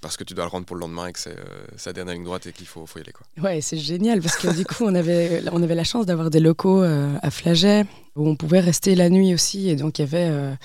parce 0.00 0.16
que 0.16 0.24
tu 0.24 0.34
dois 0.34 0.44
le 0.44 0.50
rendre 0.50 0.66
pour 0.66 0.76
le 0.76 0.80
lendemain 0.80 1.06
et 1.06 1.12
que 1.12 1.18
c'est 1.18 1.36
sa 1.76 1.92
dernière 1.92 2.14
ligne 2.14 2.24
droite 2.24 2.46
et 2.46 2.52
qu'il 2.52 2.66
faut, 2.66 2.84
faut, 2.86 2.98
y 2.98 3.02
aller. 3.02 3.12
Ouais, 3.42 3.60
c'est 3.60 3.78
génial, 3.78 4.20
parce 4.20 4.36
que 4.36 4.54
du 4.54 4.64
coup, 4.64 4.84
on 4.84 4.94
avait, 4.94 5.42
on 5.50 5.62
avait 5.62 5.74
la 5.74 5.84
chance 5.84 6.04
d'avoir 6.06 6.28
des 6.28 6.40
locaux 6.40 6.82
à 6.82 7.30
Flaget, 7.30 7.86
où 8.14 8.28
on 8.28 8.36
pouvait 8.36 8.60
rester 8.60 8.94
la 8.94 9.08
nuit 9.08 9.32
aussi. 9.32 9.70
Et 9.70 9.76
donc, 9.76 9.98
il 9.98 10.02
y 10.02 10.04
avait. 10.04 10.56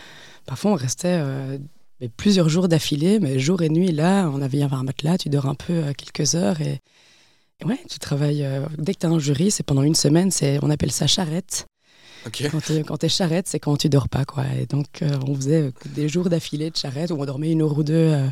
parfois, 0.46 0.72
on 0.72 0.76
restait 0.76 1.22
plusieurs 2.18 2.50
jours 2.50 2.68
d'affilée, 2.68 3.20
mais 3.20 3.40
jour 3.40 3.62
et 3.62 3.70
nuit, 3.70 3.92
là, 3.92 4.30
on 4.34 4.42
avait, 4.42 4.62
un 4.62 4.84
matelas, 4.84 5.18
tu 5.18 5.30
dors 5.30 5.46
un 5.46 5.56
peu 5.56 5.94
quelques 5.94 6.36
heures 6.36 6.60
et. 6.62 6.82
Ouais, 7.66 7.80
tu 7.90 7.98
travailles. 7.98 8.46
dès 8.78 8.94
que 8.94 9.00
tu 9.00 9.06
as 9.08 9.10
un 9.10 9.18
jury, 9.18 9.50
c'est 9.50 9.64
pendant 9.64 9.82
une 9.82 9.96
semaine, 9.96 10.30
c'est, 10.30 10.60
on 10.62 10.70
appelle 10.70 10.92
ça 10.92 11.08
charrette. 11.08 11.66
Quand 12.88 12.98
tu 12.98 13.06
es 13.06 13.10
charrette, 13.10 13.48
c'est 13.48 13.60
quand 13.60 13.78
tu 13.78 13.90
dors 13.90 14.10
pas. 14.10 14.26
Quoi. 14.26 14.44
Et 14.60 14.66
donc, 14.66 15.02
euh, 15.02 15.18
on 15.28 15.36
faisait 15.36 15.72
des 15.86 16.10
jours 16.10 16.30
d'affilée 16.30 16.70
de 16.70 16.78
charrette 16.78 17.12
où 17.12 17.16
on 17.20 17.26
dormait 17.26 17.52
une 17.52 17.62
heure 17.62 17.78
ou 17.78 17.84
deux. 17.84 17.94
Euh. 17.94 18.28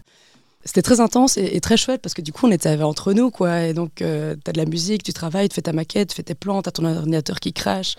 C'était 0.64 0.82
très 0.82 1.00
intense 1.00 1.38
et, 1.38 1.62
très 1.62 1.78
chouette 1.78 2.02
parce 2.02 2.16
que 2.16 2.24
du 2.24 2.34
coup, 2.34 2.48
on 2.48 2.52
était 2.52 2.82
entre 2.82 3.14
nous. 3.14 3.30
Quoi. 3.30 3.66
Et 3.66 3.74
donc, 3.74 4.02
euh, 4.02 4.36
tu 4.44 4.50
as 4.50 4.54
de 4.54 4.58
la 4.58 4.66
musique, 4.66 5.04
tu 5.04 5.14
travailles, 5.14 5.48
tu 5.48 5.56
fais 5.56 5.62
ta 5.62 5.74
maquette, 5.74 6.10
tu 6.10 6.16
fais 6.16 6.24
tes 6.24 6.34
plans, 6.34 6.64
tu 6.64 6.70
as 6.70 6.72
ton 6.72 6.86
ordinateur 6.86 7.40
qui 7.40 7.54
crache, 7.54 7.96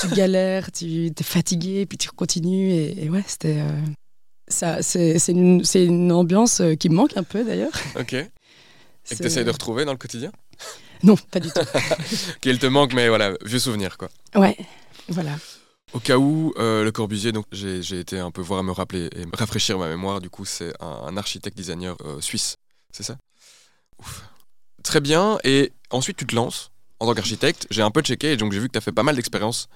tu 0.00 0.08
galères, 0.08 0.70
tu 0.72 1.06
es 1.06 1.22
fatigué, 1.22 1.86
puis 1.86 1.96
tu 1.96 2.10
continues. 2.10 2.70
Et, 2.70 3.08
ouais, 3.08 3.24
c'était. 3.26 3.62
ça, 4.46 4.82
c'est, 4.82 5.16
une, 5.28 5.62
une, 5.74 6.12
ambiance 6.12 6.60
qui 6.78 6.90
me 6.90 6.96
manque 6.96 7.16
un 7.16 7.22
peu 7.22 7.44
d'ailleurs. 7.44 7.72
Ok. 7.98 8.12
Et 8.12 9.14
que 9.14 9.14
tu 9.14 9.26
essayes 9.26 9.44
de 9.44 9.50
retrouver 9.50 9.84
dans 9.84 9.92
le 9.92 9.98
quotidien? 9.98 10.32
Non, 11.02 11.16
pas 11.16 11.40
du 11.40 11.50
tout. 11.50 11.60
Qu'il 12.40 12.58
te 12.58 12.66
manque, 12.66 12.92
mais 12.94 13.08
voilà, 13.08 13.34
vieux 13.44 13.58
souvenir 13.58 13.96
quoi. 13.98 14.08
Ouais, 14.34 14.56
voilà. 15.08 15.36
Au 15.92 16.00
cas 16.00 16.18
où, 16.18 16.52
euh, 16.58 16.84
Le 16.84 16.92
Corbusier, 16.92 17.32
donc 17.32 17.46
j'ai 17.52 17.98
été 17.98 18.18
un 18.18 18.30
peu 18.30 18.42
voir 18.42 18.60
à 18.60 18.62
me 18.62 18.72
rappeler 18.72 19.08
et 19.14 19.24
me 19.24 19.36
rafraîchir 19.36 19.78
ma 19.78 19.88
mémoire. 19.88 20.20
Du 20.20 20.30
coup, 20.30 20.44
c'est 20.44 20.72
un, 20.80 21.16
architecte 21.16 21.56
designer 21.56 21.96
euh, 22.04 22.20
suisse, 22.20 22.56
c'est 22.92 23.02
ça? 23.02 23.16
Ouf. 24.00 24.24
Très 24.82 25.00
bien. 25.00 25.38
Et 25.44 25.72
ensuite, 25.90 26.16
tu 26.16 26.26
te 26.26 26.34
lances 26.34 26.70
en 26.98 27.06
tant 27.06 27.14
qu'architecte. 27.14 27.66
J'ai 27.70 27.82
un 27.82 27.90
peu 27.90 28.02
checké 28.02 28.32
et 28.32 28.36
donc 28.36 28.52
j'ai 28.52 28.60
vu 28.60 28.66
que 28.66 28.72
tu 28.72 28.78
as 28.78 28.82
fait 28.82 28.92
pas 28.92 29.04
mal 29.04 29.16
d'expériences, 29.16 29.68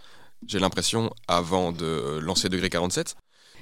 j'ai 0.47 0.59
l'impression, 0.59 1.11
avant 1.29 1.73
de 1.73 2.19
lancer 2.21 2.49
Degré 2.49 2.71
47. 2.71 3.15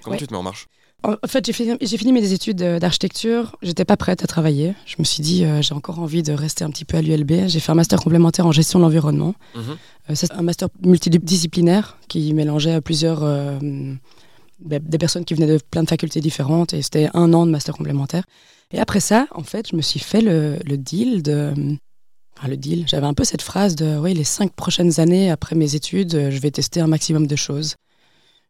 Comment 0.03 0.17
tu 0.17 0.27
te 0.27 0.33
mets 0.33 0.39
en 0.39 0.43
marche? 0.43 0.67
En 1.05 1.29
fait, 1.29 1.47
j'ai 1.47 1.53
fini, 1.53 1.77
fini, 1.81 2.13
mes 2.13 2.33
études 2.33 2.61
euh, 2.61 2.79
d'architecture. 2.81 3.57
J'étais 3.63 3.85
pas 3.85 3.97
prête 3.97 4.25
à 4.25 4.27
travailler. 4.27 4.75
Je 4.85 4.97
me 4.99 5.05
suis 5.05 5.23
dit, 5.23 5.45
euh, 5.45 5.63
j'ai 5.63 5.73
encore 5.73 6.01
envie 6.01 6.25
de 6.25 6.33
rester 6.33 6.65
un 6.65 6.71
petit 6.71 6.85
peu 6.85 6.97
à 6.97 7.03
l'ULB. 7.03 7.47
J'ai 7.47 7.61
fait 7.61 7.71
un 7.71 7.77
master 7.77 8.01
complémentaire 8.01 8.47
en 8.47 8.53
gestion 8.53 8.81
de 8.81 8.85
l'environnement. 8.85 9.35
Mhm. 9.55 9.63
Euh, 10.11 10.13
c'est 10.15 10.33
un 10.33 10.43
master 10.43 10.69
multidisciplinaire 10.85 11.99
qui 12.09 12.35
mélangeait 12.35 12.81
plusieurs 12.81 13.21
ben, 13.21 14.01
des 14.61 14.99
personnes 14.99 15.25
qui 15.25 15.35
venaient 15.35 15.47
de 15.47 15.61
plein 15.71 15.85
de 15.85 15.89
facultés 15.89 16.21
différentes. 16.21 16.75
Et 16.75 16.83
c'était 16.83 17.11
un 17.15 17.33
an 17.33 17.47
de 17.47 17.53
master 17.53 17.77
complémentaire. 17.77 18.25
Et 18.73 18.81
après 18.81 19.01
ça, 19.01 19.29
en 19.31 19.45
fait, 19.45 19.69
je 19.71 19.77
me 19.77 19.83
suis 19.83 20.01
fait 20.01 20.21
le, 20.21 20.59
deal 20.77 21.23
de. 21.23 21.55
Enfin, 22.37 22.49
le 22.49 22.57
deal. 22.57 22.87
J'avais 22.89 23.07
un 23.07 23.15
peu 23.15 23.25
cette 23.25 23.43
phrase 23.43 23.77
de, 23.77 23.97
oui, 23.99 24.15
les 24.15 24.25
cinq 24.25 24.53
prochaines 24.53 24.99
années 24.99 25.31
après 25.31 25.55
mes 25.55 25.77
études, 25.77 26.31
je 26.31 26.39
vais 26.41 26.51
tester 26.51 26.81
un 26.81 26.89
maximum 26.89 27.29
de 27.29 27.37
choses. 27.37 27.77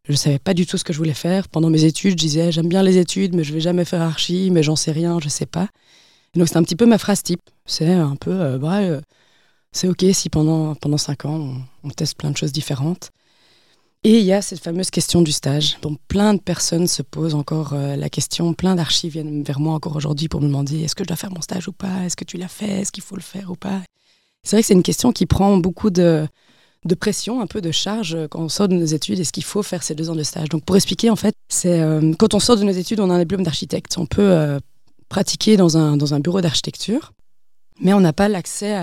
Je 0.08 0.14
savais 0.14 0.38
pas 0.38 0.54
du 0.54 0.66
tout 0.66 0.78
ce 0.78 0.84
que 0.84 0.92
je 0.92 0.98
voulais 0.98 1.14
faire. 1.14 1.48
Pendant 1.48 1.68
mes 1.68 1.84
études, 1.84 2.12
je 2.12 2.16
disais 2.16 2.50
j'aime 2.50 2.68
bien 2.68 2.82
les 2.82 2.96
études, 2.96 3.34
mais 3.34 3.44
je 3.44 3.52
vais 3.52 3.60
jamais 3.60 3.84
faire 3.84 4.00
archi, 4.00 4.50
mais 4.50 4.62
j'en 4.62 4.76
sais 4.76 4.92
rien, 4.92 5.18
je 5.20 5.28
sais 5.28 5.46
pas. 5.46 5.68
donc 6.34 6.48
c'est 6.48 6.56
un 6.56 6.62
petit 6.62 6.76
peu 6.76 6.86
ma 6.86 6.98
phrase 6.98 7.22
type. 7.22 7.42
C'est 7.66 7.92
un 7.92 8.16
peu, 8.16 8.30
euh, 8.30 8.58
euh, 8.58 9.00
c'est 9.72 9.88
ok 9.88 10.04
si 10.12 10.30
pendant, 10.30 10.74
pendant 10.76 10.96
cinq 10.96 11.26
ans, 11.26 11.52
on, 11.84 11.90
teste 11.90 12.16
plein 12.16 12.30
de 12.30 12.36
choses 12.38 12.52
différentes. 12.52 13.10
Et 14.04 14.20
il 14.20 14.24
y 14.24 14.32
a 14.32 14.40
cette 14.40 14.60
fameuse 14.60 14.90
question 14.90 15.20
du 15.22 15.32
stage, 15.32 15.78
dont 15.82 15.96
plein 16.06 16.32
de 16.32 16.40
personnes 16.40 16.86
se 16.86 17.02
posent 17.02 17.34
encore 17.34 17.74
euh, 17.74 17.96
la 17.96 18.08
question. 18.08 18.54
Plein 18.54 18.76
d'archives 18.76 19.12
viennent 19.12 19.42
vers 19.42 19.60
moi 19.60 19.74
encore 19.74 19.96
aujourd'hui 19.96 20.28
pour 20.28 20.40
me 20.40 20.46
demander 20.46 20.82
est-ce 20.84 20.94
que 20.94 21.04
je 21.04 21.08
dois 21.08 21.16
faire 21.16 21.32
mon 21.32 21.42
stage 21.42 21.68
ou 21.68 21.72
pas? 21.72 22.04
Est-ce 22.04 22.16
que 22.16 22.24
tu 22.24 22.38
l'as 22.38 22.48
fait? 22.48 22.80
Est-ce 22.80 22.92
qu'il 22.92 23.02
faut 23.02 23.16
le 23.16 23.22
faire 23.22 23.50
ou 23.50 23.56
pas? 23.56 23.82
C'est 24.42 24.56
vrai 24.56 24.62
que 24.62 24.68
c'est 24.68 24.74
une 24.74 24.82
question 24.84 25.12
qui 25.12 25.26
prend 25.26 25.58
beaucoup 25.58 25.90
de, 25.90 26.26
de 26.88 26.94
pression, 26.96 27.40
un 27.40 27.46
peu 27.46 27.60
de 27.60 27.70
charge 27.70 28.14
euh, 28.14 28.26
quand 28.28 28.40
on 28.40 28.48
sort 28.48 28.66
de 28.66 28.74
nos 28.74 28.84
études. 28.84 29.20
Est-ce 29.20 29.32
qu'il 29.32 29.44
faut 29.44 29.62
faire 29.62 29.82
ces 29.84 29.94
deux 29.94 30.10
ans 30.10 30.16
de 30.16 30.24
stage 30.24 30.48
Donc 30.48 30.64
pour 30.64 30.74
expliquer, 30.74 31.10
en 31.10 31.16
fait, 31.16 31.34
c'est 31.48 31.80
euh, 31.80 32.12
quand 32.18 32.34
on 32.34 32.40
sort 32.40 32.56
de 32.56 32.64
nos 32.64 32.72
études, 32.72 32.98
on 32.98 33.10
a 33.10 33.14
un 33.14 33.20
diplôme 33.20 33.44
d'architecte. 33.44 33.96
On 33.98 34.06
peut 34.06 34.22
euh, 34.22 34.58
pratiquer 35.08 35.56
dans 35.56 35.76
un, 35.76 35.96
dans 35.96 36.14
un 36.14 36.20
bureau 36.20 36.40
d'architecture, 36.40 37.12
mais 37.80 37.92
on 37.92 38.00
n'a 38.00 38.12
pas 38.12 38.28
l'accès 38.28 38.76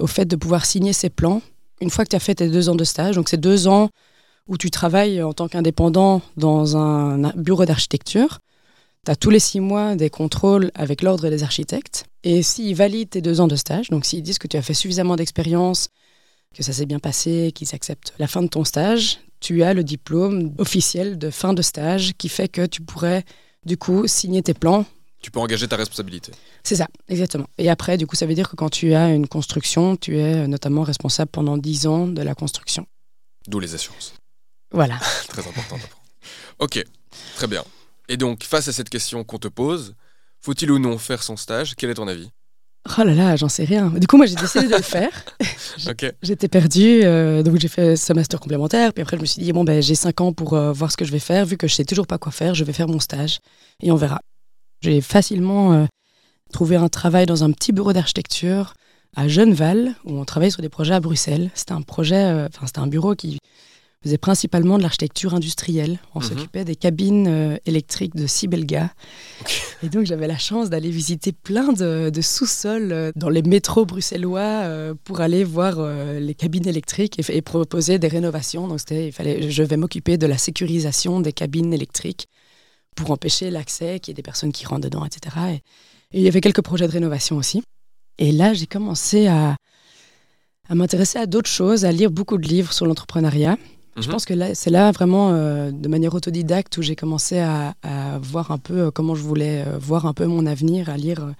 au 0.00 0.06
fait 0.06 0.24
de 0.24 0.34
pouvoir 0.34 0.64
signer 0.64 0.92
ses 0.92 1.10
plans 1.10 1.42
une 1.80 1.90
fois 1.90 2.04
que 2.04 2.10
tu 2.10 2.16
as 2.16 2.20
fait 2.20 2.36
tes 2.36 2.48
deux 2.48 2.68
ans 2.68 2.74
de 2.74 2.84
stage. 2.84 3.16
Donc 3.16 3.28
c'est 3.28 3.36
deux 3.36 3.68
ans 3.68 3.90
où 4.48 4.56
tu 4.56 4.70
travailles 4.70 5.22
en 5.22 5.32
tant 5.32 5.48
qu'indépendant 5.48 6.22
dans 6.36 6.76
un 6.76 7.32
bureau 7.36 7.66
d'architecture. 7.66 8.38
Tu 9.04 9.12
as 9.12 9.16
tous 9.16 9.30
les 9.30 9.38
six 9.38 9.60
mois 9.60 9.94
des 9.94 10.10
contrôles 10.10 10.70
avec 10.74 11.02
l'ordre 11.02 11.28
des 11.28 11.42
architectes. 11.42 12.04
Et 12.24 12.42
s'ils 12.42 12.74
valident 12.74 13.10
tes 13.10 13.22
deux 13.22 13.40
ans 13.40 13.48
de 13.48 13.56
stage, 13.56 13.88
donc 13.90 14.04
s'ils 14.04 14.22
disent 14.22 14.38
que 14.38 14.48
tu 14.48 14.56
as 14.56 14.62
fait 14.62 14.74
suffisamment 14.74 15.16
d'expérience, 15.16 15.88
que 16.54 16.62
ça 16.62 16.72
s'est 16.72 16.86
bien 16.86 16.98
passé, 16.98 17.52
qu'ils 17.54 17.74
acceptent 17.74 18.14
la 18.18 18.26
fin 18.26 18.42
de 18.42 18.48
ton 18.48 18.64
stage, 18.64 19.18
tu 19.40 19.62
as 19.62 19.72
le 19.72 19.84
diplôme 19.84 20.54
officiel 20.58 21.18
de 21.18 21.30
fin 21.30 21.54
de 21.54 21.62
stage 21.62 22.12
qui 22.18 22.28
fait 22.28 22.48
que 22.48 22.66
tu 22.66 22.82
pourrais 22.82 23.24
du 23.64 23.76
coup 23.76 24.06
signer 24.06 24.42
tes 24.42 24.54
plans. 24.54 24.84
Tu 25.22 25.30
peux 25.30 25.40
engager 25.40 25.68
ta 25.68 25.76
responsabilité. 25.76 26.32
C'est 26.64 26.76
ça, 26.76 26.88
exactement. 27.08 27.46
Et 27.58 27.68
après, 27.68 27.98
du 27.98 28.06
coup, 28.06 28.16
ça 28.16 28.26
veut 28.26 28.34
dire 28.34 28.48
que 28.48 28.56
quand 28.56 28.70
tu 28.70 28.94
as 28.94 29.10
une 29.10 29.28
construction, 29.28 29.96
tu 29.96 30.18
es 30.18 30.48
notamment 30.48 30.82
responsable 30.82 31.30
pendant 31.30 31.58
10 31.58 31.86
ans 31.86 32.06
de 32.06 32.22
la 32.22 32.34
construction. 32.34 32.86
D'où 33.46 33.60
les 33.60 33.74
assurances. 33.74 34.14
Voilà. 34.72 34.98
Très 35.28 35.46
important 35.46 35.76
d'apprendre. 35.76 36.00
Ok, 36.58 36.84
très 37.36 37.46
bien. 37.46 37.64
Et 38.08 38.16
donc, 38.18 38.44
face 38.44 38.68
à 38.68 38.72
cette 38.72 38.90
question 38.90 39.24
qu'on 39.24 39.38
te 39.38 39.48
pose, 39.48 39.94
faut-il 40.40 40.70
ou 40.70 40.78
non 40.78 40.98
faire 40.98 41.22
son 41.22 41.36
stage? 41.36 41.74
Quel 41.74 41.90
est 41.90 41.94
ton 41.94 42.08
avis? 42.08 42.30
Oh 42.88 43.02
là 43.04 43.14
là, 43.14 43.36
j'en 43.36 43.48
sais 43.48 43.64
rien. 43.64 43.90
Du 43.90 44.06
coup, 44.06 44.16
moi, 44.16 44.24
j'ai 44.26 44.36
décidé 44.36 44.66
de 44.66 44.74
le 44.74 44.82
faire. 44.82 45.12
J'étais 46.22 46.48
perdue, 46.48 47.02
euh, 47.04 47.42
donc 47.42 47.58
j'ai 47.58 47.68
fait 47.68 47.94
ce 47.94 48.12
master 48.14 48.40
complémentaire. 48.40 48.94
Puis 48.94 49.02
après, 49.02 49.16
je 49.16 49.20
me 49.20 49.26
suis 49.26 49.42
dit, 49.42 49.52
bon, 49.52 49.64
ben, 49.64 49.82
j'ai 49.82 49.94
cinq 49.94 50.20
ans 50.22 50.32
pour 50.32 50.54
euh, 50.54 50.72
voir 50.72 50.90
ce 50.90 50.96
que 50.96 51.04
je 51.04 51.12
vais 51.12 51.18
faire. 51.18 51.44
Vu 51.44 51.58
que 51.58 51.68
je 51.68 51.74
sais 51.74 51.84
toujours 51.84 52.06
pas 52.06 52.16
quoi 52.16 52.32
faire, 52.32 52.54
je 52.54 52.64
vais 52.64 52.72
faire 52.72 52.88
mon 52.88 52.98
stage 52.98 53.40
et 53.82 53.92
on 53.92 53.96
verra. 53.96 54.20
J'ai 54.80 55.02
facilement 55.02 55.74
euh, 55.74 55.86
trouvé 56.52 56.76
un 56.76 56.88
travail 56.88 57.26
dans 57.26 57.44
un 57.44 57.52
petit 57.52 57.72
bureau 57.72 57.92
d'architecture 57.92 58.72
à 59.14 59.28
Genneval, 59.28 59.94
où 60.04 60.18
on 60.18 60.24
travaillait 60.24 60.52
sur 60.52 60.62
des 60.62 60.68
projets 60.70 60.94
à 60.94 61.00
Bruxelles. 61.00 61.50
C'était 61.54 61.72
un 61.72 61.82
projet, 61.82 62.46
enfin, 62.48 62.66
c'était 62.66 62.78
un 62.78 62.86
bureau 62.86 63.14
qui 63.14 63.38
faisait 64.02 64.18
principalement 64.18 64.78
de 64.78 64.82
l'architecture 64.82 65.34
industrielle. 65.34 65.98
On 66.14 66.20
mhm. 66.20 66.26
s'occupait 66.26 66.64
des 66.64 66.76
cabines 66.76 67.28
euh, 67.28 67.56
électriques 67.66 68.16
de 68.16 68.26
Sibelga. 68.26 68.90
Et 69.82 69.90
donc 69.90 70.06
j'avais 70.06 70.26
la 70.26 70.38
chance 70.38 70.70
d'aller 70.70 70.90
visiter 70.90 71.32
plein 71.32 71.72
de, 71.72 72.10
sous-sols 72.20 72.92
euh, 72.92 73.12
dans 73.14 73.28
les 73.28 73.42
métros 73.42 73.84
bruxellois 73.84 74.40
euh, 74.40 74.94
pour 75.04 75.20
aller 75.20 75.44
voir 75.44 75.78
les 76.18 76.34
cabines 76.34 76.66
électriques 76.66 77.20
et, 77.28 77.42
proposer 77.42 77.98
des 77.98 78.08
rénovations. 78.08 78.68
Donc 78.68 78.80
il 78.90 79.12
fallait, 79.12 79.50
je 79.50 79.62
vais 79.62 79.76
m'occuper 79.76 80.16
de 80.16 80.26
la 80.26 80.38
sécurisation 80.38 81.20
des 81.20 81.32
cabines 81.32 81.72
électriques 81.72 82.26
pour 82.96 83.10
empêcher 83.10 83.50
l'accès, 83.50 84.00
qu'il 84.00 84.12
y 84.12 84.12
ait 84.12 84.14
des 84.14 84.22
personnes 84.22 84.52
qui 84.52 84.66
rentrent 84.66 84.88
dedans, 84.88 85.04
etc. 85.04 85.36
Et, 85.50 85.54
et 86.12 86.20
il 86.20 86.22
y 86.22 86.28
avait 86.28 86.40
quelques 86.40 86.62
projets 86.62 86.86
de 86.86 86.92
rénovation 86.92 87.36
aussi. 87.36 87.62
Et 88.18 88.32
là, 88.32 88.52
j'ai 88.52 88.66
commencé 88.66 89.26
à, 89.26 89.56
à 90.68 90.74
m'intéresser 90.74 91.18
à 91.18 91.26
d'autres 91.26 91.50
choses, 91.50 91.84
à 91.84 91.92
lire 91.92 92.10
beaucoup 92.10 92.38
de 92.38 92.46
livres 92.46 92.72
sur 92.72 92.86
l'entrepreneuriat. 92.86 93.56
Je 94.00 94.06
mhm. 94.06 94.12
pense 94.12 94.24
que 94.24 94.34
là, 94.34 94.54
c'est 94.54 94.70
là 94.70 94.90
vraiment 94.92 95.30
euh, 95.30 95.70
de 95.70 95.88
manière 95.88 96.14
autodidacte 96.14 96.76
où 96.78 96.82
j'ai 96.82 96.96
commencé 96.96 97.38
à, 97.38 97.74
voir 98.22 98.50
un 98.50 98.58
peu 98.58 98.80
euh, 98.80 98.90
comment 98.90 99.14
je 99.14 99.22
voulais 99.22 99.64
euh, 99.66 99.78
voir 99.78 100.06
un 100.06 100.12
peu 100.12 100.26
mon 100.26 100.46
avenir, 100.46 100.88
à 100.88 100.96
lire, 100.96 101.34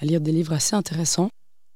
à 0.00 0.04
lire 0.04 0.20
des 0.20 0.32
livres 0.32 0.52
assez 0.52 0.74
intéressants. 0.74 1.30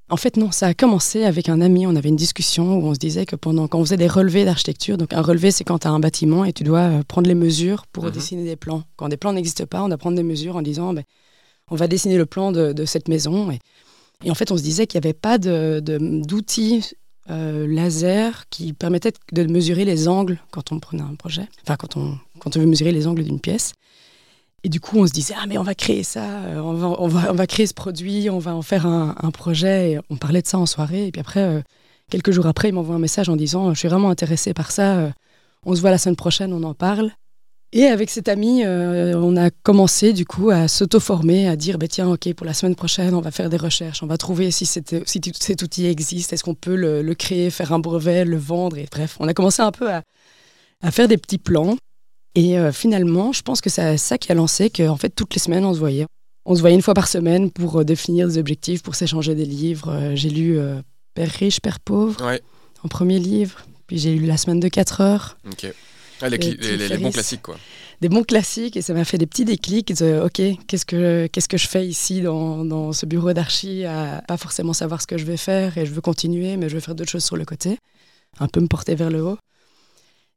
En 0.09 0.17
fait, 0.17 0.37
non, 0.37 0.53
ça 0.53 0.69
a 0.69 0.75
commencé 0.75 1.25
avec 1.25 1.49
un 1.49 1.61
ami. 1.61 1.87
On 1.87 1.97
avait 1.97 2.09
une 2.09 2.17
discussion 2.17 2.77
où 2.77 2.87
on 2.87 2.95
se 2.95 2.99
disait 2.99 3.27
que 3.27 3.35
pendant 3.35 3.67
quand 3.67 3.81
on 3.81 3.85
faisait 3.85 3.97
des 3.97 4.07
relevés 4.07 4.45
d'architecture, 4.45 4.97
donc 4.97 5.13
un 5.13 5.23
relevé, 5.23 5.51
c'est 5.51 5.65
quand 5.65 5.81
tu 5.81 5.89
as 5.89 5.91
un 5.91 5.99
bâtiment 5.99 6.45
et 6.45 6.53
tu 6.53 6.63
dois 6.63 7.03
prendre 7.09 7.27
les 7.27 7.35
mesures 7.35 7.87
pour 7.87 8.05
mhm. 8.05 8.11
dessiner 8.13 8.45
des 8.45 8.57
plans. 8.57 8.85
Quand 8.97 9.09
des 9.09 9.17
plans 9.17 9.33
n'existent 9.33 9.67
pas, 9.67 9.83
on 9.83 9.89
doit 9.89 9.99
prendre 9.99 10.17
des 10.17 10.23
mesures 10.23 10.57
en 10.57 10.63
disant 10.63 10.93
ben, 10.93 11.03
on 11.71 11.75
va 11.75 11.89
dessiner 11.89 12.17
le 12.17 12.27
plan 12.27 12.53
de, 12.53 12.85
cette 12.85 13.09
maison. 13.09 13.51
Et, 13.51 13.59
et, 14.25 14.31
en 14.31 14.35
fait, 14.35 14.53
on 14.53 14.57
se 14.57 14.63
disait 14.63 14.87
qu'il 14.87 15.01
n'y 15.01 15.07
avait 15.07 15.13
pas 15.15 15.39
d'outils 15.39 16.95
euh, 17.31 17.67
laser 17.67 18.49
qui 18.51 18.73
permettait 18.73 19.13
de 19.33 19.45
mesurer 19.45 19.85
les 19.85 20.09
angles 20.09 20.39
quand 20.51 20.73
on 20.73 20.79
prenait 20.79 21.03
un 21.03 21.15
projet, 21.15 21.49
enfin 21.63 21.77
quand 21.77 21.97
on, 21.97 22.19
quand 22.39 22.57
on 22.57 22.61
veut 22.61 22.67
mesurer 22.67 22.93
les 22.93 23.07
angles 23.07 23.25
d'une 23.25 23.41
pièce. 23.41 23.75
Et 24.65 24.69
du 24.69 24.81
coup, 24.81 24.99
on 24.99 25.07
se 25.07 25.13
disait, 25.13 25.35
ah 25.37 25.47
mais 25.47 25.59
on 25.59 25.63
va 25.63 25.75
créer 25.75 26.03
ça, 26.03 26.25
euh, 26.25 26.59
on 26.59 26.75
va, 26.75 26.89
on 26.99 27.09
va, 27.09 27.31
on 27.31 27.35
va 27.35 27.47
créer 27.47 27.67
ce 27.67 27.75
produit, 27.75 28.31
on 28.31 28.39
va 28.39 28.55
en 28.55 28.63
faire 28.63 28.87
un, 28.87 29.31
projet. 29.31 29.93
Et 29.93 29.99
on 30.11 30.17
parlait 30.17 30.43
de 30.43 30.47
ça 30.47 30.59
en 30.59 30.67
soirée. 30.67 31.07
Et 31.07 31.13
puis 31.13 31.21
après, 31.21 31.41
euh, 31.41 31.63
quelques 32.11 32.33
jours 32.33 32.47
après, 32.47 32.71
il 32.71 32.73
m'envoie 32.73 32.97
un 32.97 33.01
message 33.01 33.29
en 33.29 33.37
disant, 33.37 33.75
je 33.75 33.79
suis 33.79 33.89
vraiment 33.89 34.11
intéressé 34.11 34.55
par 34.55 34.73
ça, 34.73 35.13
on 35.65 35.75
se 35.75 35.81
voit 35.81 35.91
la 35.91 35.99
semaine 35.99 36.17
prochaine, 36.17 36.53
on 36.53 36.63
en 36.65 36.75
parle. 36.75 37.13
Et 37.73 37.87
avec 37.87 38.11
cet 38.11 38.29
ami, 38.29 38.65
euh, 38.65 39.15
on 39.17 39.37
a 39.37 39.51
commencé 39.51 40.13
du 40.13 40.25
coup 40.25 40.51
à 40.51 40.69
s'auto-former, 40.69 41.49
à 41.49 41.57
dire 41.57 41.79
bah, 41.79 41.89
tiens, 41.89 42.09
ok, 42.09 42.33
pour 42.35 42.47
la 42.47 42.55
semaine 42.55 42.77
prochaine, 42.77 43.15
on 43.15 43.21
va 43.21 43.31
faire 43.31 43.51
des 43.51 43.57
recherches, 43.57 44.03
on 44.03 44.07
va 44.07 44.17
trouver 44.17 44.51
si, 44.51 44.67
si 44.67 44.83
cet 45.05 45.63
outil 45.63 45.87
existe, 45.87 46.33
est-ce 46.33 46.45
qu'on 46.45 46.55
peut 46.55 46.77
le, 46.77 47.15
créer, 47.15 47.51
faire 47.51 47.73
un 47.73 47.79
brevet, 47.79 48.25
le 48.25 48.37
vendre? 48.37 48.79
Et 48.79 48.87
bref, 48.91 49.17
on 49.19 49.27
a 49.27 49.35
commencé 49.35 49.63
un 49.63 49.73
peu 49.73 49.91
à, 49.91 50.03
faire 50.91 51.09
des 51.09 51.19
petits 51.19 51.39
plans. 51.39 51.77
Et 52.37 52.59
euh, 52.59 52.71
finalement, 52.71 53.33
je 53.33 53.43
pense 53.43 53.61
que 53.61 53.71
c'est 53.71 53.97
ça 53.97 54.19
qui 54.19 54.31
a 54.31 54.35
lancé 54.35 54.71
qu'en 54.71 54.97
fait, 54.97 55.11
toutes 55.11 55.35
les 55.35 55.41
semaines, 55.41 55.65
on 55.65 55.75
se 55.75 55.79
voyait. 55.79 56.07
On 56.45 56.55
se 56.55 56.61
voyait 56.61 56.77
une 56.77 56.83
fois 56.83 56.95
par 56.95 57.09
semaine 57.09 57.51
pour 57.51 57.81
euh, 57.81 57.85
définir 57.85 58.29
des 58.29 58.39
objectifs, 58.39 58.83
pour 58.83 58.95
s'échanger 58.95 59.35
des 59.35 59.47
livres. 59.47 60.13
j'ai 60.15 60.31
lu 60.31 60.59
Père 61.15 61.31
riche, 61.31 61.61
Père 61.61 61.81
pauvre 61.81 62.39
en 62.85 62.89
premier 62.89 63.19
livre. 63.19 63.67
Puis 63.87 63.99
j'ai 63.99 64.15
lu 64.15 64.27
La 64.27 64.37
semaine 64.37 64.61
de 64.61 64.69
4 64.69 65.01
heures. 65.01 65.39
Ah, 66.21 66.29
les, 66.29 66.39
bons 66.99 67.11
classiques, 67.11 67.43
quoi. 67.43 67.57
Des 68.01 68.09
bons 68.09 68.25
classiques, 68.25 68.77
et 68.77 68.83
ça 68.83 68.93
m'a 68.93 69.05
fait 69.05 69.19
des 69.19 69.27
petits 69.27 69.45
déclics 69.45 69.95
de 69.95 70.21
OK, 70.25 70.43
qu'est-ce 70.67 70.85
que, 70.85 71.27
qu'est-ce 71.29 71.49
que 71.49 71.57
je 71.57 71.67
fais 71.67 71.87
ici 71.87 72.21
dans, 72.21 72.65
dans 72.65 72.93
ce 72.93 73.07
bureau 73.07 73.33
d'archi 73.33 73.85
à 73.85 74.23
pas 74.29 74.37
forcément 74.37 74.73
savoir 74.73 75.01
ce 75.01 75.07
que 75.07 75.17
je 75.17 75.25
vais 75.25 75.37
faire, 75.37 75.79
et 75.79 75.87
je 75.87 75.93
veux 75.93 76.01
continuer, 76.03 76.57
mais 76.57 76.69
je 76.69 76.75
veux 76.75 76.81
faire 76.81 76.95
d'autres 76.95 77.11
choses 77.11 77.25
sur 77.25 77.37
le 77.37 77.45
côté, 77.45 77.79
un 78.39 78.49
peu 78.49 78.61
me 78.61 78.67
porter 78.67 78.95
vers 78.95 79.11
le 79.11 79.23
haut. 79.23 79.39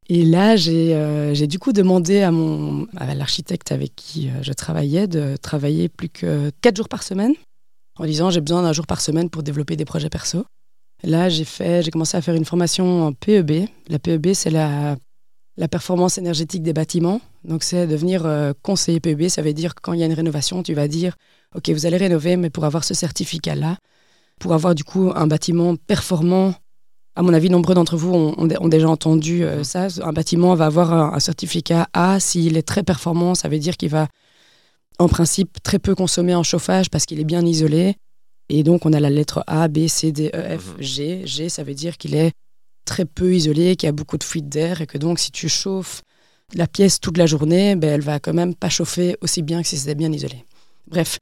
Et 0.10 0.26
là, 0.26 0.56
j'ai, 0.56 0.96
euh, 0.96 1.34
du 1.46 1.60
coup 1.60 1.72
demandé 1.72 2.22
à, 2.22 2.32
mon, 2.32 2.88
à 2.98 3.14
l'architecte 3.14 3.72
avec 3.72 3.96
qui 3.96 4.30
euh, 4.30 4.42
je 4.42 4.54
travaillais 4.54 5.08
de 5.08 5.36
travailler 5.38 5.88
plus 5.88 6.10
que 6.10 6.50
4 6.62 6.78
jours 6.78 6.90
par 6.90 7.04
semaine, 7.04 7.34
en 7.98 8.06
disant 8.06 8.32
j'ai 8.32 8.42
besoin 8.42 8.64
d'un 8.64 8.74
jour 8.74 8.88
par 8.88 9.02
semaine 9.02 9.30
pour 9.30 9.44
développer 9.44 9.76
des 9.76 9.86
projets 9.86 10.10
perso. 10.10 10.46
Là, 11.04 11.30
j'ai 11.30 11.46
fait, 11.46 11.84
j'ai 11.84 11.92
commencé 11.92 12.18
à 12.18 12.22
faire 12.22 12.36
une 12.36 12.44
formation 12.44 13.06
en 13.06 13.14
PEB. 13.14 13.68
La 13.88 14.00
PEB, 14.00 14.34
c'est 14.34 14.50
la 14.50 14.98
la 15.60 15.68
performance 15.68 16.18
énergétique 16.18 16.64
des 16.64 16.72
bâtiments. 16.72 17.20
Donc, 17.44 17.64
c'est 17.64 17.86
devenir 17.86 18.26
euh, 18.26 18.54
conseiller 18.64 19.02
PEB. 19.02 19.28
Ça 19.28 19.42
veut 19.42 19.54
dire 19.54 19.76
que 19.76 19.82
quand 19.82 19.92
il 19.92 20.00
y 20.00 20.04
a 20.04 20.06
une 20.06 20.14
rénovation, 20.14 20.64
tu 20.64 20.74
vas 20.74 20.88
dire 20.88 21.16
OK, 21.54 21.70
vous 21.70 21.86
allez 21.86 21.98
rénover, 21.98 22.38
mais 22.38 22.50
pour 22.50 22.64
avoir 22.64 22.86
ce 22.86 22.94
certificat-là, 22.94 23.78
pour 24.40 24.54
avoir 24.54 24.74
du 24.74 24.86
coup 24.86 25.12
un 25.14 25.28
bâtiment 25.28 25.76
performant, 25.76 26.54
à 27.16 27.24
mon 27.24 27.34
avis, 27.34 27.50
nombreux 27.50 27.76
d'entre 27.76 27.98
vous 27.98 28.14
ont, 28.14 28.68
déjà 28.70 28.88
entendu 28.88 29.44
euh, 29.44 29.66
ça. 29.66 29.88
Un 30.02 30.14
bâtiment 30.14 30.56
va 30.56 30.68
avoir 30.68 30.94
un, 30.94 31.20
certificat 31.20 31.90
A. 31.92 32.22
S'il 32.22 32.56
est 32.56 32.68
très 32.68 32.84
performant, 32.84 33.36
ça 33.36 33.50
veut 33.50 33.60
dire 33.60 33.76
qu'il 33.76 33.90
va, 33.90 34.08
en 34.98 35.10
principe, 35.10 35.62
très 35.62 35.80
peu 35.80 35.94
consommer 35.94 36.36
en 36.36 36.44
chauffage 36.44 36.90
parce 36.90 37.06
qu'il 37.06 37.20
est 37.20 37.26
bien 37.26 37.46
isolé. 37.46 37.96
Et 38.48 38.64
donc, 38.64 38.86
on 38.86 38.94
a 38.94 39.02
la 39.02 39.10
lettre 39.10 39.44
A, 39.48 39.68
B, 39.68 39.88
C, 39.88 40.14
D, 40.14 40.32
E, 40.34 40.58
F, 40.58 40.78
mhm. 40.78 40.82
G. 40.82 41.22
G, 41.26 41.50
ça 41.50 41.64
veut 41.64 41.74
dire 41.74 41.98
qu'il 41.98 42.16
est 42.16 42.32
très 42.86 43.06
peu 43.06 43.34
isolé, 43.34 43.76
qu'il 43.76 43.88
y 43.88 43.90
a 43.90 43.94
beaucoup 43.94 44.18
de 44.18 44.24
fuite 44.24 44.50
d'air 44.50 44.82
et 44.82 44.88
que 44.88 44.98
donc 44.98 45.20
si 45.20 45.32
tu 45.32 45.50
chauffes 45.50 46.02
la 46.54 46.68
pièce 46.68 47.00
toute 47.00 47.18
la 47.18 47.26
journée, 47.26 47.76
ben, 47.76 47.90
elle 47.90 48.02
va 48.02 48.20
quand 48.20 48.34
même 48.34 48.56
pas 48.56 48.70
chauffer 48.70 49.16
aussi 49.22 49.42
bien 49.42 49.62
que 49.62 49.68
si 49.68 49.78
c'était 49.78 49.96
bien 49.96 50.12
isolé. 50.12 50.46
Bref, 50.88 51.20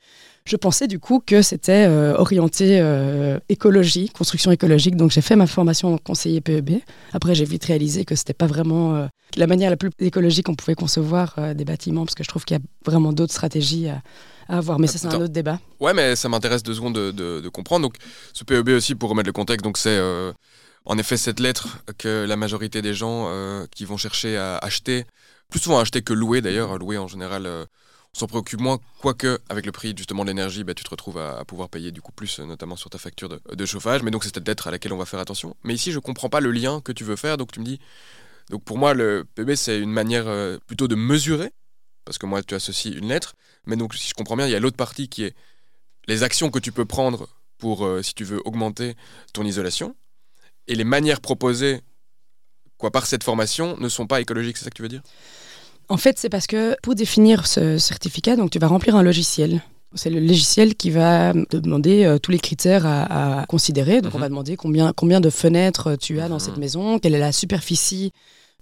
je 0.47 0.55
pensais 0.55 0.87
du 0.87 0.97
coup 0.97 1.21
que 1.23 1.41
c'était 1.41 1.85
euh, 1.87 2.15
orienté 2.15 2.79
euh, 2.79 3.37
écologie, 3.49 4.09
construction 4.09 4.49
écologique. 4.51 4.95
Donc 4.95 5.11
j'ai 5.11 5.21
fait 5.21 5.35
ma 5.35 5.45
formation 5.45 5.93
en 5.93 5.97
conseiller 5.97 6.39
PEB. 6.39 6.79
Après, 7.11 7.35
j'ai 7.35 7.43
vite 7.43 7.65
réalisé 7.65 8.05
que 8.05 8.15
c'était 8.15 8.33
pas 8.33 8.47
vraiment 8.47 8.95
euh, 8.95 9.07
la 9.35 9.45
manière 9.45 9.69
la 9.69 9.75
plus 9.75 9.89
écologique 9.99 10.45
qu'on 10.45 10.55
pouvait 10.55 10.75
concevoir 10.75 11.35
des 11.53 11.65
bâtiments, 11.65 12.05
parce 12.05 12.15
que 12.15 12.23
je 12.23 12.29
trouve 12.29 12.45
qu'il 12.45 12.55
y 12.55 12.59
a 12.59 12.63
vraiment 12.85 13.11
d'autres 13.11 13.33
stratégies 13.33 13.89
à, 13.89 14.01
avoir. 14.47 14.79
Mais 14.79 14.87
ça, 14.87 14.97
c'est 14.97 15.07
un 15.07 15.15
autre 15.19 15.33
débat. 15.33 15.59
Ouais, 15.81 15.93
mais 15.93 16.15
ça 16.15 16.29
m'intéresse 16.29 16.63
deux 16.63 16.73
secondes 16.73 16.95
de, 16.95 17.11
de, 17.11 17.49
comprendre. 17.49 17.83
Donc, 17.83 17.95
ce 18.31 18.45
PEB 18.45 18.69
aussi, 18.69 18.95
pour 18.95 19.09
remettre 19.09 19.27
le 19.27 19.33
contexte, 19.33 19.65
donc 19.65 19.77
c'est 19.77 19.99
en 20.89 20.97
effet, 20.97 21.17
cette 21.17 21.41
lettre 21.41 21.79
que 21.97 22.25
la 22.25 22.37
majorité 22.37 22.81
des 22.81 22.93
gens 22.93 23.25
euh, 23.27 23.65
qui 23.75 23.83
vont 23.83 23.97
chercher 23.97 24.37
à 24.37 24.57
acheter, 24.57 25.05
plus 25.49 25.59
souvent 25.59 25.79
acheter 25.79 26.01
que 26.01 26.13
louer 26.13 26.39
d'ailleurs, 26.39 26.77
louer 26.77 26.97
en 26.97 27.09
général, 27.09 27.45
euh, 27.45 27.65
on 28.15 28.19
s'en 28.19 28.27
préoccupe 28.27 28.61
moins, 28.61 28.79
quoique 29.01 29.37
avec 29.49 29.65
le 29.65 29.73
prix 29.73 29.93
justement 29.97 30.23
de 30.23 30.29
l'énergie, 30.29 30.63
bah, 30.63 30.73
tu 30.73 30.85
te 30.85 30.89
retrouves 30.89 31.17
à, 31.17 31.43
pouvoir 31.43 31.67
payer 31.67 31.91
du 31.91 32.01
coup 32.01 32.13
plus, 32.13 32.39
notamment 32.39 32.77
sur 32.77 32.89
ta 32.89 32.97
facture 32.97 33.27
de, 33.27 33.65
chauffage. 33.65 34.01
Mais 34.01 34.11
donc 34.11 34.23
c'est 34.23 34.33
cette 34.33 34.47
lettre 34.47 34.67
à 34.67 34.71
laquelle 34.71 34.93
on 34.93 34.97
va 34.97 35.05
faire 35.05 35.19
attention. 35.19 35.57
Mais 35.65 35.73
ici, 35.73 35.91
je 35.91 35.99
comprends 35.99 36.29
pas 36.29 36.39
le 36.39 36.51
lien 36.51 36.79
que 36.79 36.93
tu 36.93 37.03
veux 37.03 37.17
faire, 37.17 37.35
donc 37.35 37.51
tu 37.51 37.59
me 37.59 37.65
dis, 37.65 37.79
donc 38.49 38.63
pour 38.63 38.77
moi, 38.77 38.93
le 38.93 39.25
PB, 39.35 39.55
c'est 39.55 39.79
une 39.79 39.91
manière 39.91 40.27
euh, 40.27 40.57
plutôt 40.67 40.87
de 40.87 40.95
mesurer, 40.95 41.51
parce 42.05 42.17
que 42.17 42.25
moi, 42.25 42.41
tu 42.43 42.55
associes 42.55 42.93
une 42.93 43.09
lettre. 43.09 43.35
Mais 43.65 43.75
donc, 43.75 43.93
si 43.93 44.07
je 44.07 44.13
comprends 44.13 44.37
bien, 44.37 44.47
il 44.47 44.51
y 44.51 44.55
a 44.55 44.59
l'autre 44.61 44.77
partie 44.77 45.09
qui 45.09 45.25
est 45.25 45.35
les 46.07 46.23
actions 46.23 46.49
que 46.49 46.59
tu 46.59 46.71
peux 46.71 46.85
prendre 46.85 47.27
pour, 47.57 47.85
si 48.01 48.13
tu 48.13 48.23
veux, 48.23 48.41
augmenter 48.45 48.95
ton 49.33 49.43
isolation 49.43 49.93
et 50.67 50.75
les 50.75 50.83
manières 50.83 51.21
proposées 51.21 51.81
quoi, 52.77 52.91
par 52.91 53.05
cette 53.05 53.23
formation 53.23 53.75
ne 53.79 53.89
sont 53.89 54.07
pas 54.07 54.21
écologiques, 54.21 54.57
c'est 54.57 54.65
ça 54.65 54.69
que 54.69 54.75
tu 54.75 54.81
veux 54.81 54.89
dire? 54.89 55.01
En 55.89 55.97
fait, 55.97 56.19
c'est 56.19 56.29
parce 56.29 56.47
que 56.47 56.75
pour 56.83 56.95
définir 56.95 57.47
ce 57.47 57.77
certificat, 57.77 58.35
donc 58.35 58.51
tu 58.51 58.59
vas 58.59 58.67
remplir 58.67 58.95
un 58.95 59.03
logiciel. 59.03 59.61
C'est 59.95 60.09
le 60.09 60.19
logiciel 60.19 60.75
qui 60.75 60.89
va 60.89 61.33
te 61.49 61.55
demander 61.55 62.03
euh, 62.03 62.19
tous 62.19 62.31
les 62.31 62.39
critères 62.39 62.85
à, 62.85 63.45
considérer. 63.47 64.01
Donc, 64.01 64.13
on 64.13 64.17
mhm. 64.17 64.21
va 64.21 64.29
demander 64.29 64.57
combien, 64.57 64.91
combien 64.93 65.21
de 65.21 65.29
fenêtres 65.29 65.95
tu 65.95 66.19
as 66.19 66.27
dans 66.27 66.39
cette 66.39 66.55
mhm. 66.55 66.59
maison, 66.59 66.99
quelle 66.99 67.15
est 67.15 67.19
la 67.19 67.31
superficie 67.31 68.11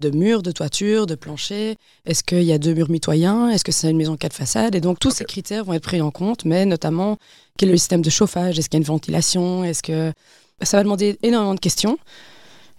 de 0.01 0.09
murs, 0.09 0.43
de 0.43 0.51
toiture, 0.51 1.05
de 1.05 1.15
plancher. 1.15 1.77
Est-ce 2.05 2.23
qu'il 2.23 2.43
y 2.43 2.51
a 2.51 2.57
deux 2.57 2.73
murs 2.73 2.89
mitoyens? 2.89 3.49
Est-ce 3.49 3.63
que 3.63 3.71
c'est 3.71 3.89
une 3.89 3.97
maison 3.97 4.17
quatre 4.17 4.35
façades? 4.35 4.75
Et 4.75 4.81
donc, 4.81 4.99
tous 4.99 5.11
ces 5.11 5.25
critères 5.25 5.63
vont 5.63 5.73
être 5.73 5.83
pris 5.83 6.01
en 6.01 6.11
compte, 6.11 6.45
mais 6.45 6.65
notamment, 6.65 7.17
quel 7.57 7.69
est 7.69 7.73
le 7.73 7.77
système 7.77 8.01
de 8.01 8.09
chauffage? 8.09 8.59
Est-ce 8.59 8.69
qu'il 8.69 8.77
y 8.77 8.81
a 8.81 8.83
une 8.83 8.87
ventilation? 8.87 9.63
Est-ce 9.63 9.81
que 9.81 10.11
ça 10.61 10.77
va 10.77 10.83
demander 10.83 11.17
énormément 11.23 11.55
de 11.55 11.59
questions 11.59 11.97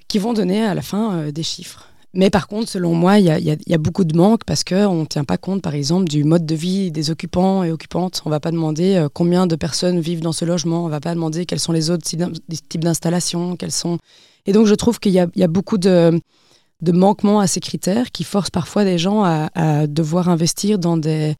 qui 0.08 0.18
vont 0.18 0.32
donner 0.32 0.64
à 0.64 0.74
la 0.74 0.82
fin 0.82 1.14
euh, 1.14 1.32
des 1.32 1.42
chiffres. 1.42 1.88
Mais 2.14 2.30
par 2.30 2.48
contre, 2.48 2.70
selon 2.70 2.94
moi, 2.94 3.18
il 3.18 3.26
y, 3.26 3.74
a, 3.74 3.78
beaucoup 3.78 4.04
de 4.04 4.16
manques 4.16 4.44
parce 4.44 4.64
qu'on 4.64 5.00
ne 5.00 5.04
tient 5.04 5.24
pas 5.24 5.36
compte, 5.36 5.60
par 5.60 5.74
exemple, 5.74 6.08
du 6.08 6.24
mode 6.24 6.46
de 6.46 6.54
vie 6.54 6.90
des 6.90 7.10
occupants 7.10 7.62
et 7.62 7.70
occupantes. 7.70 8.22
On 8.24 8.30
ne 8.30 8.34
va 8.34 8.40
pas 8.40 8.52
demander 8.52 8.94
euh, 8.94 9.08
combien 9.12 9.46
de 9.46 9.54
personnes 9.54 10.00
vivent 10.00 10.22
dans 10.22 10.32
ce 10.32 10.46
logement. 10.46 10.84
On 10.84 10.86
ne 10.86 10.90
va 10.90 11.00
pas 11.00 11.14
demander 11.14 11.44
quels 11.44 11.60
sont 11.60 11.72
les 11.72 11.90
autres 11.90 12.04
types 12.04 12.84
d'installations. 12.84 13.58
Et 14.46 14.52
donc, 14.52 14.66
je 14.66 14.74
trouve 14.74 14.98
qu'il 14.98 15.12
y, 15.12 15.18
a 15.18 15.48
beaucoup 15.48 15.76
de, 15.76 16.18
manquements 16.80 17.40
à 17.40 17.46
ces 17.46 17.60
critères 17.60 18.10
qui 18.10 18.24
forcent 18.24 18.50
parfois 18.50 18.84
des 18.84 18.96
gens 18.96 19.22
à 19.22 19.86
devoir 19.86 20.30
investir 20.30 20.78
dans 20.78 20.96
des, 20.96 21.34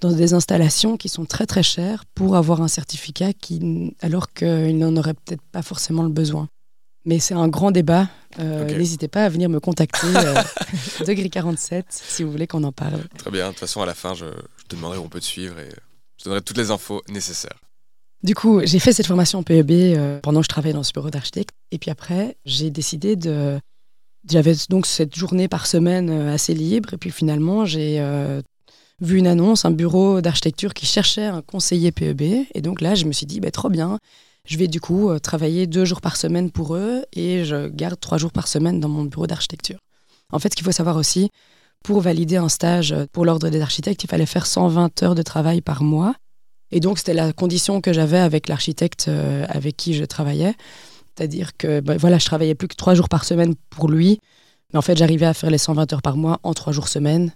dans 0.00 0.12
des 0.12 0.34
installations 0.34 0.96
qui 0.96 1.08
sont 1.08 1.24
très 1.24 1.46
très 1.46 1.62
chères 1.62 2.04
pour 2.14 2.36
avoir 2.36 2.62
un 2.62 2.68
certificat 2.68 3.32
qui, 3.32 3.94
alors 4.00 4.32
qu'ils 4.32 4.78
n'en 4.78 4.96
auraient 4.96 5.14
peut-être 5.14 5.42
pas 5.52 5.62
forcément 5.62 6.02
le 6.02 6.08
besoin. 6.08 6.48
Mais 7.04 7.18
c'est 7.18 7.34
un 7.34 7.48
grand 7.48 7.70
débat. 7.70 8.08
Euh, 8.38 8.64
n'hésitez 8.64 9.08
pas 9.08 9.24
à 9.24 9.28
venir 9.28 9.48
me 9.48 9.58
contacter, 9.58 10.06
euh, 10.06 10.34
Degré 11.06 11.28
47, 11.28 11.86
si 11.88 12.22
vous 12.22 12.30
voulez 12.30 12.46
qu'on 12.46 12.62
en 12.64 12.72
parle. 12.72 13.02
Très 13.18 13.30
bien. 13.30 13.46
De 13.46 13.50
toute 13.50 13.60
façon, 13.60 13.82
à 13.82 13.86
la 13.86 13.94
fin, 13.94 14.14
je, 14.14 14.26
te 14.68 14.76
demanderai 14.76 14.98
où 14.98 15.04
on 15.04 15.08
peut 15.08 15.20
te 15.20 15.24
suivre 15.24 15.58
et 15.58 15.70
je 16.18 16.24
donnerai 16.24 16.42
toutes 16.42 16.58
les 16.58 16.70
infos 16.70 17.02
nécessaires. 17.08 17.58
Du 18.22 18.34
coup, 18.34 18.60
j'ai 18.64 18.78
fait 18.78 18.92
cette 18.92 19.06
formation 19.06 19.38
en 19.38 19.42
PEB 19.42 19.70
euh, 19.70 20.20
pendant 20.20 20.40
que 20.40 20.44
je 20.44 20.50
travaillais 20.50 20.74
dans 20.74 20.82
ce 20.82 20.92
bureau 20.92 21.08
d'architecte. 21.08 21.54
Et 21.70 21.78
puis 21.78 21.90
après, 21.90 22.36
j'ai 22.44 22.70
décidé 22.70 23.16
de. 23.16 23.58
J'avais 24.28 24.54
donc 24.68 24.84
cette 24.84 25.16
journée 25.16 25.48
par 25.48 25.66
semaine 25.66 26.10
assez 26.10 26.52
libre. 26.52 26.92
Et 26.92 26.98
puis 26.98 27.10
finalement, 27.10 27.64
j'ai 27.64 27.98
vu 29.00 29.18
une 29.18 29.26
annonce, 29.26 29.64
un 29.64 29.70
bureau 29.70 30.20
d'architecture 30.20 30.74
qui 30.74 30.86
cherchait 30.86 31.26
un 31.26 31.42
conseiller 31.42 31.92
PEB. 31.92 32.46
Et 32.54 32.60
donc 32.60 32.80
là, 32.80 32.94
je 32.94 33.04
me 33.06 33.12
suis 33.12 33.26
dit, 33.26 33.40
bah, 33.40 33.50
trop 33.50 33.68
bien, 33.68 33.98
je 34.44 34.58
vais 34.58 34.68
du 34.68 34.80
coup 34.80 35.10
euh, 35.10 35.18
travailler 35.18 35.66
deux 35.66 35.84
jours 35.84 36.00
par 36.00 36.16
semaine 36.16 36.50
pour 36.50 36.74
eux 36.74 37.04
et 37.12 37.44
je 37.44 37.68
garde 37.68 37.98
trois 37.98 38.18
jours 38.18 38.32
par 38.32 38.48
semaine 38.48 38.80
dans 38.80 38.88
mon 38.88 39.04
bureau 39.04 39.26
d'architecture. 39.26 39.78
En 40.32 40.38
fait, 40.38 40.50
ce 40.50 40.56
qu'il 40.56 40.64
faut 40.64 40.72
savoir 40.72 40.96
aussi, 40.96 41.30
pour 41.82 42.00
valider 42.00 42.36
un 42.36 42.48
stage 42.48 42.94
pour 43.12 43.24
l'ordre 43.24 43.48
des 43.48 43.60
architectes, 43.60 44.04
il 44.04 44.08
fallait 44.08 44.26
faire 44.26 44.46
120 44.46 45.02
heures 45.02 45.14
de 45.14 45.22
travail 45.22 45.60
par 45.60 45.82
mois. 45.82 46.14
Et 46.72 46.80
donc, 46.80 46.98
c'était 46.98 47.14
la 47.14 47.32
condition 47.32 47.80
que 47.80 47.92
j'avais 47.92 48.18
avec 48.18 48.48
l'architecte 48.48 49.06
euh, 49.08 49.44
avec 49.48 49.76
qui 49.76 49.94
je 49.94 50.04
travaillais. 50.04 50.54
C'est-à-dire 51.16 51.56
que 51.56 51.80
bah, 51.80 51.96
voilà, 51.96 52.18
je 52.18 52.26
travaillais 52.26 52.54
plus 52.54 52.68
que 52.68 52.76
trois 52.76 52.94
jours 52.94 53.08
par 53.08 53.24
semaine 53.24 53.54
pour 53.70 53.88
lui. 53.88 54.20
Mais 54.72 54.78
en 54.78 54.82
fait, 54.82 54.96
j'arrivais 54.96 55.26
à 55.26 55.34
faire 55.34 55.50
les 55.50 55.58
120 55.58 55.92
heures 55.92 56.02
par 56.02 56.16
mois 56.16 56.38
en 56.42 56.54
trois 56.54 56.72
jours 56.72 56.88
semaine 56.88 57.32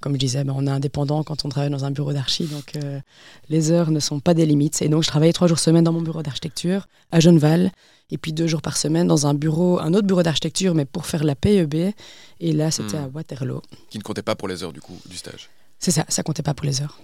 comme 0.00 0.14
je 0.14 0.18
disais, 0.18 0.44
ben, 0.44 0.54
on 0.56 0.66
est 0.66 0.70
indépendant 0.70 1.22
quand 1.24 1.44
on 1.44 1.48
travaille 1.48 1.70
dans 1.70 1.84
un 1.84 1.90
bureau 1.90 2.12
d'archi, 2.12 2.44
donc 2.44 2.76
euh, 2.76 3.00
les 3.48 3.70
heures 3.70 3.90
ne 3.90 4.00
sont 4.00 4.20
pas 4.20 4.34
des 4.34 4.46
limites. 4.46 4.80
Et 4.82 4.88
donc, 4.88 5.02
je 5.02 5.08
travaillais 5.08 5.32
trois 5.32 5.48
jours 5.48 5.58
semaine 5.58 5.84
dans 5.84 5.92
mon 5.92 6.02
bureau 6.02 6.22
d'architecture 6.22 6.86
à 7.10 7.20
Genneval, 7.20 7.72
et 8.10 8.18
puis 8.18 8.32
deux 8.32 8.46
jours 8.46 8.62
par 8.62 8.76
semaine 8.76 9.06
dans 9.06 9.26
un 9.26 9.34
bureau, 9.34 9.78
un 9.80 9.92
autre 9.94 10.06
bureau 10.06 10.22
d'architecture, 10.22 10.74
mais 10.74 10.84
pour 10.84 11.06
faire 11.06 11.24
la 11.24 11.34
PEB. 11.34 11.92
Et 12.40 12.52
là, 12.52 12.70
c'était 12.70 12.98
hmm. 12.98 13.04
à 13.04 13.08
Waterloo. 13.08 13.62
Qui 13.90 13.98
ne 13.98 14.02
comptait 14.02 14.22
pas 14.22 14.36
pour 14.36 14.48
les 14.48 14.62
heures 14.62 14.72
du 14.72 14.80
coup 14.80 14.98
du 15.06 15.16
stage. 15.16 15.50
C'est 15.78 15.90
ça, 15.90 16.04
ça 16.08 16.22
comptait 16.22 16.42
pas 16.42 16.54
pour 16.54 16.66
les 16.66 16.80
heures. 16.80 16.98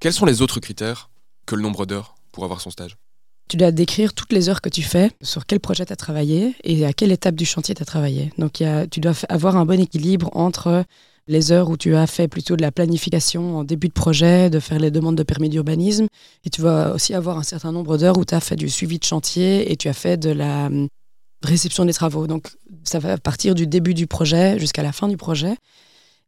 Quels 0.00 0.12
sont 0.12 0.26
les 0.26 0.42
autres 0.42 0.60
critères 0.60 1.10
que 1.46 1.54
le 1.54 1.62
nombre 1.62 1.86
d'heures 1.86 2.14
pour 2.32 2.44
avoir 2.44 2.60
son 2.60 2.70
stage? 2.70 2.96
Tu 3.48 3.56
dois 3.56 3.72
décrire 3.72 4.14
toutes 4.14 4.32
les 4.32 4.48
heures 4.48 4.60
que 4.60 4.68
tu 4.68 4.82
fais, 4.82 5.10
sur 5.22 5.44
quel 5.44 5.58
projet 5.58 5.84
tu 5.84 5.92
as 5.92 5.96
travaillé 5.96 6.54
et 6.62 6.86
à 6.86 6.92
quelle 6.92 7.10
étape 7.10 7.34
du 7.34 7.44
chantier 7.44 7.74
tu 7.74 7.82
as 7.82 7.84
travaillé. 7.84 8.32
Donc, 8.38 8.60
y 8.60 8.64
a, 8.64 8.86
tu 8.86 9.00
dois 9.00 9.12
avoir 9.28 9.56
un 9.56 9.64
bon 9.64 9.80
équilibre 9.80 10.30
entre 10.36 10.84
les 11.30 11.52
heures 11.52 11.70
où 11.70 11.76
tu 11.76 11.94
as 11.94 12.06
fait 12.06 12.28
plutôt 12.28 12.56
de 12.56 12.62
la 12.62 12.72
planification 12.72 13.58
en 13.58 13.64
début 13.64 13.88
de 13.88 13.92
projet, 13.92 14.50
de 14.50 14.60
faire 14.60 14.78
les 14.78 14.90
demandes 14.90 15.16
de 15.16 15.22
permis 15.22 15.48
d'urbanisme. 15.48 16.08
Et 16.44 16.50
tu 16.50 16.60
vas 16.60 16.92
aussi 16.92 17.14
avoir 17.14 17.38
un 17.38 17.42
certain 17.42 17.72
nombre 17.72 17.96
d'heures 17.96 18.18
où 18.18 18.24
tu 18.24 18.34
as 18.34 18.40
fait 18.40 18.56
du 18.56 18.68
suivi 18.68 18.98
de 18.98 19.04
chantier 19.04 19.70
et 19.70 19.76
tu 19.76 19.88
as 19.88 19.92
fait 19.92 20.16
de 20.16 20.30
la, 20.30 20.68
réception 21.42 21.84
des 21.84 21.92
travaux. 21.92 22.26
Donc 22.26 22.50
ça 22.84 22.98
va 22.98 23.18
partir 23.18 23.54
du 23.54 23.66
début 23.66 23.94
du 23.94 24.06
projet 24.06 24.58
jusqu'à 24.58 24.82
la 24.82 24.92
fin 24.92 25.08
du 25.08 25.16
projet. 25.16 25.56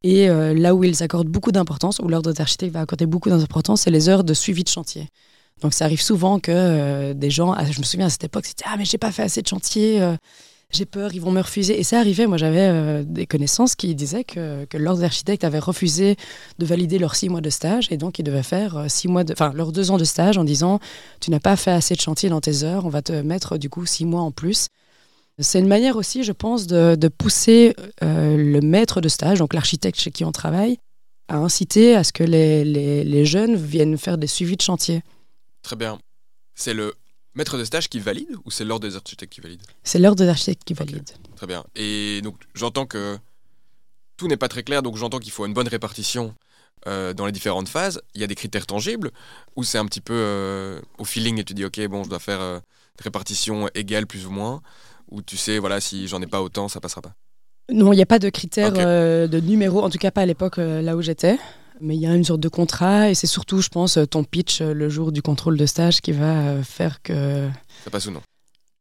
Et 0.03 0.29
euh, 0.29 0.55
là 0.55 0.75
où 0.75 0.83
ils 0.83 1.03
accordent 1.03 1.29
beaucoup 1.29 1.53
d'importance, 1.53 2.01
où 2.01 2.09
l'ordre 2.09 2.33
d'architecte 2.33 2.73
va 2.73 2.81
accorder 2.81 3.07
beaucoup 3.07 3.29
d'importance, 3.29 3.83
c'est 3.83 3.91
les 3.91 4.09
heures 4.09 4.25
de 4.25 4.35
suivi 4.35 4.65
de 4.65 4.69
chantier. 4.69 5.09
Donc 5.61 5.75
ça 5.75 5.85
arrive 5.85 6.03
souvent 6.03 6.41
que 6.41 6.51
euh, 6.53 7.15
des 7.15 7.31
gens, 7.31 7.53
ah, 7.53 7.71
je 7.71 7.79
me 7.79 7.85
souviens 7.85 8.07
à 8.07 8.11
cette 8.11 8.25
époque, 8.25 8.47
c'était 8.47 8.65
ah 8.67 8.77
mais 8.77 8.85
j'ai 8.85 8.99
pas 8.99 9.13
fait 9.13 9.23
assez 9.23 9.43
de 9.43 9.47
chantier, 9.47 10.03
euh, 10.03 10.17
j'ai 10.73 10.87
peur, 10.87 11.15
ils 11.15 11.21
vont 11.21 11.31
me 11.31 11.41
refuser. 11.41 11.79
Et 11.79 11.83
ça 11.83 11.99
arrivait, 11.99 12.27
moi 12.27 12.37
j'avais 12.37 13.05
des 13.05 13.27
connaissances 13.27 13.75
qui 13.75 13.95
disaient 13.95 14.25
que, 14.25 14.65
que 14.65 14.79
l'ordre 14.79 15.01
d'architecte 15.03 15.45
avait 15.45 15.59
refusé 15.59 16.17
de 16.59 16.67
valider 16.67 16.99
leurs 16.99 17.15
six 17.15 17.29
mois 17.29 17.41
de 17.41 17.51
stage 17.51 17.89
et 17.91 17.97
donc 17.97 18.19
ils 18.19 18.23
devaient 18.23 18.43
faire 18.43 18.87
six 18.89 19.09
mois, 19.09 19.25
de, 19.25 19.35
leurs 19.55 19.73
deux 19.73 19.91
ans 19.91 19.99
de 19.99 20.05
stage 20.05 20.39
en 20.39 20.45
disant 20.45 20.81
tu 21.21 21.31
n'as 21.31 21.41
pas 21.41 21.57
fait 21.57 21.71
assez 21.71 21.95
de 21.95 22.01
chantier 22.01 22.29
dans 22.29 22.41
tes 22.41 22.65
heures, 22.65 22.87
on 22.87 22.91
va 22.91 23.03
te 23.03 23.13
mettre 23.13 23.59
du 23.59 23.69
coup 23.69 23.87
six 23.87 24.05
mois 24.05 24.23
en 24.23 24.31
plus. 24.31 24.69
C'est 25.39 25.59
une 25.59 25.69
manière 25.69 25.97
aussi, 25.97 26.25
je 26.25 26.33
pense, 26.33 26.67
de, 26.67 27.09
pousser 27.09 27.75
euh, 28.03 28.37
le 28.37 28.61
maître 28.61 29.01
de 29.01 29.09
stage, 29.09 29.39
donc 29.39 29.55
l'architecte 29.55 29.99
chez 29.99 30.11
qui 30.11 30.25
on 30.25 30.33
travaille, 30.33 30.79
à 31.29 31.37
inciter 31.37 31.97
à 31.97 32.05
ce 32.05 32.13
que 32.13 32.23
les, 32.23 33.25
jeunes 33.25 33.57
viennent 33.57 33.97
faire 33.97 34.19
des 34.19 34.27
suivis 34.27 34.57
de 34.57 34.63
chantier. 34.63 35.03
Très 35.63 35.77
bien. 35.77 35.99
C'est 36.55 36.75
le 36.75 36.95
maître 37.35 37.59
de 37.59 37.65
stage 37.65 37.89
qui 37.89 37.99
valide 38.01 38.37
ou 38.45 38.51
c'est 38.51 38.65
l'ordre 38.65 38.87
des 38.89 38.97
architectes 38.97 39.33
qui 39.33 39.41
valide 39.41 39.63
C'est 39.85 39.99
l'ordre 39.99 40.23
des 40.23 40.29
architectes 40.29 40.65
qui 40.65 40.75
valide. 40.75 41.09
Très 41.37 41.47
bien. 41.47 41.65
Et 41.77 42.21
donc 42.23 42.37
j'entends 42.55 42.87
que 42.87 43.19
tout 44.17 44.29
n'est 44.29 44.37
pas 44.37 44.49
très 44.49 44.63
clair, 44.63 44.83
donc 44.83 44.97
j'entends 44.97 45.19
qu'il 45.19 45.33
faut 45.33 45.47
une 45.47 45.55
bonne 45.55 45.69
répartition 45.69 46.35
euh, 46.87 47.13
dans 47.13 47.27
les 47.27 47.33
différentes 47.33 47.69
phases. 47.69 48.01
Il 48.15 48.21
y 48.21 48.25
a 48.25 48.27
des 48.27 48.35
critères 48.35 48.67
tangibles 48.67 49.11
ou 49.57 49.65
c'est 49.65 49.79
un 49.79 49.87
petit 49.87 50.01
peu 50.01 50.15
euh, 50.15 50.81
au 50.99 51.05
feeling 51.05 51.39
et 51.39 51.45
tu 51.45 51.55
dis 51.55 51.65
ok 51.65 51.81
bon 51.89 52.05
je 52.05 52.09
dois 52.09 52.19
faire 52.19 52.41
une 52.41 52.61
répartition 53.03 53.69
égale 53.75 54.07
plus 54.07 54.27
ou 54.27 54.31
moins 54.31 54.63
ou 55.13 55.21
tu 55.23 55.37
sais, 55.37 55.59
voilà, 55.59 55.81
si 55.81 56.09
j'en 56.09 56.21
ai 56.23 56.27
pas 56.27 56.43
autant, 56.43 56.69
ça 56.69 56.81
passera 56.81 57.03
pas 57.03 57.15
Non, 57.71 57.93
il 57.93 57.97
n'y 57.97 58.03
a 58.03 58.07
pas 58.07 58.19
de 58.19 58.31
critères 58.31 58.73
euh, 58.77 59.29
de 59.29 59.41
numéro, 59.41 59.83
en 59.83 59.91
tout 59.91 59.99
cas 59.99 60.11
pas 60.11 60.23
à 60.23 60.27
l'époque 60.27 60.59
euh, 60.59 60.81
là 60.81 60.97
où 60.97 61.03
j'étais. 61.03 61.39
Mais 61.83 61.97
il 61.97 62.01
y 62.01 62.07
a 62.07 62.15
une 62.15 62.25
sorte 62.25 62.41
de 62.41 62.49
contrat 62.49 63.11
et 63.11 63.15
c'est 63.15 63.27
surtout, 63.27 63.61
je 63.61 63.69
pense, 63.69 63.99
ton 64.11 64.25
pitch 64.25 64.61
euh, 64.61 64.73
le 64.73 64.89
jour 64.89 65.11
du 65.11 65.21
contrôle 65.21 65.57
de 65.57 65.67
stage 65.67 66.01
qui 66.01 66.13
va 66.13 66.63
faire 66.63 67.03
que. 67.03 67.51
Ça 67.85 67.91
passe 67.91 68.07
ou 68.07 68.13
non? 68.13 68.23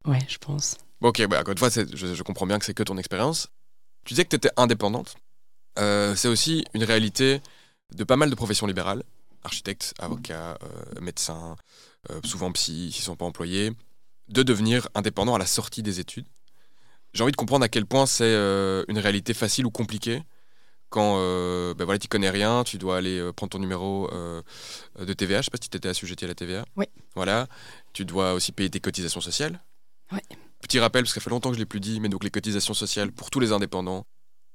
Ouais, 0.05 0.19
je 0.27 0.37
pense. 0.37 0.77
ok, 1.01 1.27
bah, 1.27 1.41
encore 1.41 1.51
une 1.51 1.57
fois, 1.57 1.69
je, 1.69 1.83
je, 1.95 2.23
comprends 2.23 2.45
bien 2.45 2.59
que 2.59 2.65
c'est 2.65 2.73
que 2.73 2.83
ton 2.83 2.97
expérience. 2.97 3.47
Tu 4.05 4.13
disais 4.13 4.23
que 4.23 4.29
tu 4.29 4.35
étais 4.35 4.51
indépendante. 4.57 5.15
c'est 5.77 6.27
aussi 6.27 6.63
une 6.73 6.83
réalité 6.83 7.41
de 7.95 8.03
pas 8.03 8.15
mal 8.15 8.29
de 8.29 8.35
professions 8.35 8.67
libérales 8.67 9.03
architectes, 9.43 9.95
avocats, 9.97 10.57
médecins, 11.01 11.55
souvent 12.23 12.51
psy, 12.51 12.91
s'ils 12.91 13.01
ne 13.01 13.05
sont 13.05 13.15
pas 13.15 13.25
employés 13.25 13.71
de 14.31 14.43
devenir 14.43 14.87
indépendant 14.95 15.35
à 15.35 15.39
la 15.39 15.45
sortie 15.45 15.83
des 15.83 15.99
études. 15.99 16.25
J'ai 17.13 17.23
envie 17.23 17.31
de 17.31 17.37
comprendre 17.37 17.65
à 17.65 17.69
quel 17.69 17.85
point 17.85 18.05
c'est 18.05 18.23
euh, 18.23 18.85
une 18.87 18.97
réalité 18.97 19.33
facile 19.33 19.65
ou 19.65 19.71
compliquée 19.71 20.23
quand 20.91 21.15
euh, 21.17 21.73
ben 21.73 21.86
voilà, 21.86 21.97
tu 21.97 22.10
connais 22.10 22.30
rien, 22.30 22.63
tu 22.63 22.77
dois 22.77 22.97
aller 22.97 23.17
euh, 23.17 23.32
prendre 23.32 23.49
ton 23.49 23.60
numéro 23.60 24.10
de 24.99 25.13
TVA. 25.13 25.38
Je 25.38 25.39
ne 25.39 25.43
sais 25.43 25.51
pas 25.51 25.58
si 25.60 25.69
tu 25.69 25.77
étais 25.77 25.89
assujetti 25.89 26.25
à 26.25 26.27
la 26.27 26.36
TVA. 26.36 26.65
Oui. 26.75 26.86
Voilà. 27.15 27.47
Tu 27.93 28.06
dois 28.06 28.34
aussi 28.34 28.51
payer 28.51 28.69
tes 28.69 28.80
cotisations 28.80 29.21
sociales. 29.21 29.60
Oui. 30.12 30.19
Petit 30.62 30.80
rappel, 30.80 31.04
parce 31.04 31.13
que 31.13 31.19
ça 31.19 31.23
fait 31.23 31.30
longtemps 31.30 31.49
que 31.49 31.56
je 31.56 31.60
ne 31.60 31.63
l'ai 31.63 31.67
plus 31.69 31.80
dit, 31.80 31.99
mais 31.99 32.10
donc 32.10 32.23
les 32.23 32.30
cotisations 32.30 32.75
sociales 32.75 33.12
pour 33.12 33.32
tous 33.32 33.39
les 33.39 33.51
indépendants, 33.51 34.06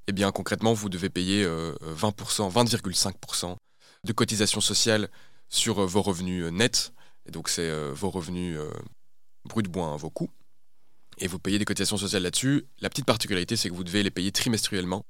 eh 0.07 0.13
bien 0.13 0.31
concrètement, 0.31 0.73
vous 0.73 0.89
devez 0.89 1.09
payer 1.09 1.45
20%, 1.45 2.53
20,5% 2.53 3.57
de 4.05 4.13
cotisations 4.13 4.61
sociales 4.61 5.09
sur 5.49 5.85
vos 5.85 6.03
revenus 6.03 6.53
nets. 6.53 6.93
Et 7.27 7.33
donc 7.33 7.49
c'est 7.49 7.73
vos 7.91 8.11
revenus 8.11 8.57
brut 9.47 9.65
de 9.67 9.71
bois, 9.71 9.87
hein, 9.87 9.97
vos 9.97 10.11
coûts, 10.11 10.31
et 11.19 11.27
vous 11.27 11.39
payez 11.39 11.59
des 11.59 11.65
cotisations 11.65 11.97
sociales 11.97 12.23
là-dessus. 12.23 12.67
La 12.81 12.89
petite 12.89 13.07
particularité, 13.07 13.57
c'est 13.57 13.69
que 13.69 13.75
vous 13.75 13.85
devez 13.85 14.03
les 14.03 14.11
payer 14.11 14.31
trimestriellement, 14.31 15.05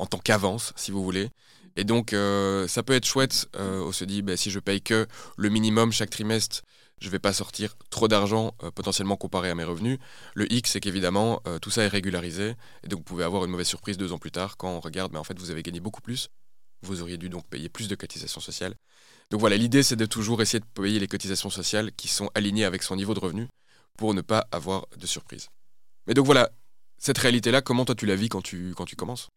en 0.00 0.06
tant 0.06 0.18
qu'avance, 0.18 0.72
si 0.76 0.90
vous 0.90 1.04
voulez. 1.04 1.28
Et 1.76 1.84
donc, 1.84 2.12
euh, 2.12 2.66
ça 2.66 2.82
peut 2.82 2.94
être 2.94 3.06
chouette. 3.06 3.48
Euh, 3.56 3.84
on 3.84 3.92
se 3.92 4.04
dit, 4.04 4.22
bah, 4.22 4.36
si 4.36 4.50
je 4.50 4.58
paye 4.58 4.80
que 4.80 5.06
le 5.36 5.48
minimum 5.50 5.92
chaque 5.92 6.10
trimestre, 6.10 6.62
je 7.00 7.06
ne 7.06 7.12
vais 7.12 7.18
pas 7.18 7.32
sortir 7.32 7.76
trop 7.90 8.08
d'argent 8.08 8.54
euh, 8.62 8.70
potentiellement 8.70 9.16
comparé 9.16 9.50
à 9.50 9.54
mes 9.54 9.64
revenus. 9.64 9.98
Le 10.34 10.50
X, 10.52 10.72
c'est 10.72 10.80
qu'évidemment, 10.80 11.42
tout 11.60 11.70
ça 11.70 11.82
est 11.82 11.88
régularisé. 11.88 12.54
Et 12.82 12.88
donc, 12.88 13.00
vous 13.00 13.04
pouvez 13.04 13.24
avoir 13.24 13.44
une 13.44 13.50
mauvaise 13.50 13.66
surprise 13.66 13.98
deux 13.98 14.12
ans 14.12 14.18
plus 14.18 14.30
tard 14.30 14.56
quand 14.56 14.70
on 14.70 14.80
regarde, 14.80 15.12
mais 15.12 15.18
en 15.18 15.24
fait, 15.24 15.38
vous 15.38 15.50
avez 15.50 15.62
gagné 15.62 15.80
beaucoup 15.80 16.00
plus. 16.00 16.28
Vous 16.82 17.02
auriez 17.02 17.18
dû 17.18 17.28
donc 17.28 17.46
payer 17.46 17.68
plus 17.68 17.88
de 17.88 17.94
cotisations 17.94 18.40
sociales. 18.40 18.74
Donc 19.30 19.40
voilà, 19.40 19.56
l'idée, 19.58 19.82
c'est 19.82 19.96
de 19.96 20.06
toujours 20.06 20.40
essayer 20.40 20.60
de 20.60 20.82
payer 20.82 20.98
les 20.98 21.08
cotisations 21.08 21.50
sociales 21.50 21.92
qui 21.92 22.08
sont 22.08 22.30
alignées 22.34 22.64
avec 22.64 22.82
son 22.82 22.96
niveau 22.96 23.12
de 23.12 23.20
revenu 23.20 23.48
pour 23.98 24.14
ne 24.14 24.22
pas 24.22 24.46
avoir 24.50 24.86
de 24.96 25.06
surprise. 25.06 25.48
Mais 26.06 26.14
donc 26.14 26.24
voilà, 26.24 26.50
cette 26.96 27.18
réalité-là, 27.18 27.60
comment 27.60 27.84
toi 27.84 27.94
tu 27.94 28.06
la 28.06 28.16
vis 28.16 28.30
quand 28.30 28.40
tu 28.42 28.74
commences? 28.96 29.28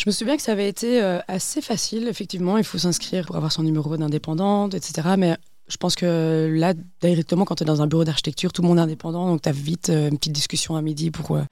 Je 0.00 0.08
me 0.08 0.12
souviens 0.12 0.36
que 0.36 0.42
ça 0.42 0.52
avait 0.52 0.68
été 0.68 1.02
euh, 1.02 1.18
assez 1.28 1.60
facile, 1.60 2.08
effectivement. 2.08 2.56
Il 2.56 2.64
faut 2.64 2.78
s'inscrire 2.78 3.26
pour 3.26 3.36
avoir 3.36 3.52
son 3.52 3.62
numéro 3.62 3.94
d'indépendante, 3.98 4.72
etc. 4.72 5.08
Mais 5.18 5.36
je 5.68 5.76
pense 5.76 5.94
que 5.94 6.50
là, 6.56 6.72
directement, 7.02 7.44
quand 7.44 7.56
tu 7.56 7.64
es 7.64 7.66
dans 7.66 7.82
un 7.82 7.86
bureau 7.86 8.04
d'architecture, 8.04 8.50
tout 8.50 8.62
le 8.62 8.68
monde 8.68 8.78
est 8.78 8.82
indépendant. 8.82 9.26
Donc, 9.26 9.42
tu 9.42 9.50
as 9.50 9.52
vite 9.52 9.90
euh, 9.90 10.08
une 10.08 10.16
petite 10.16 10.32
discussion 10.32 10.74
à 10.74 10.80
midi 10.80 11.10
pour, 11.10 11.36
euh, 11.36 11.42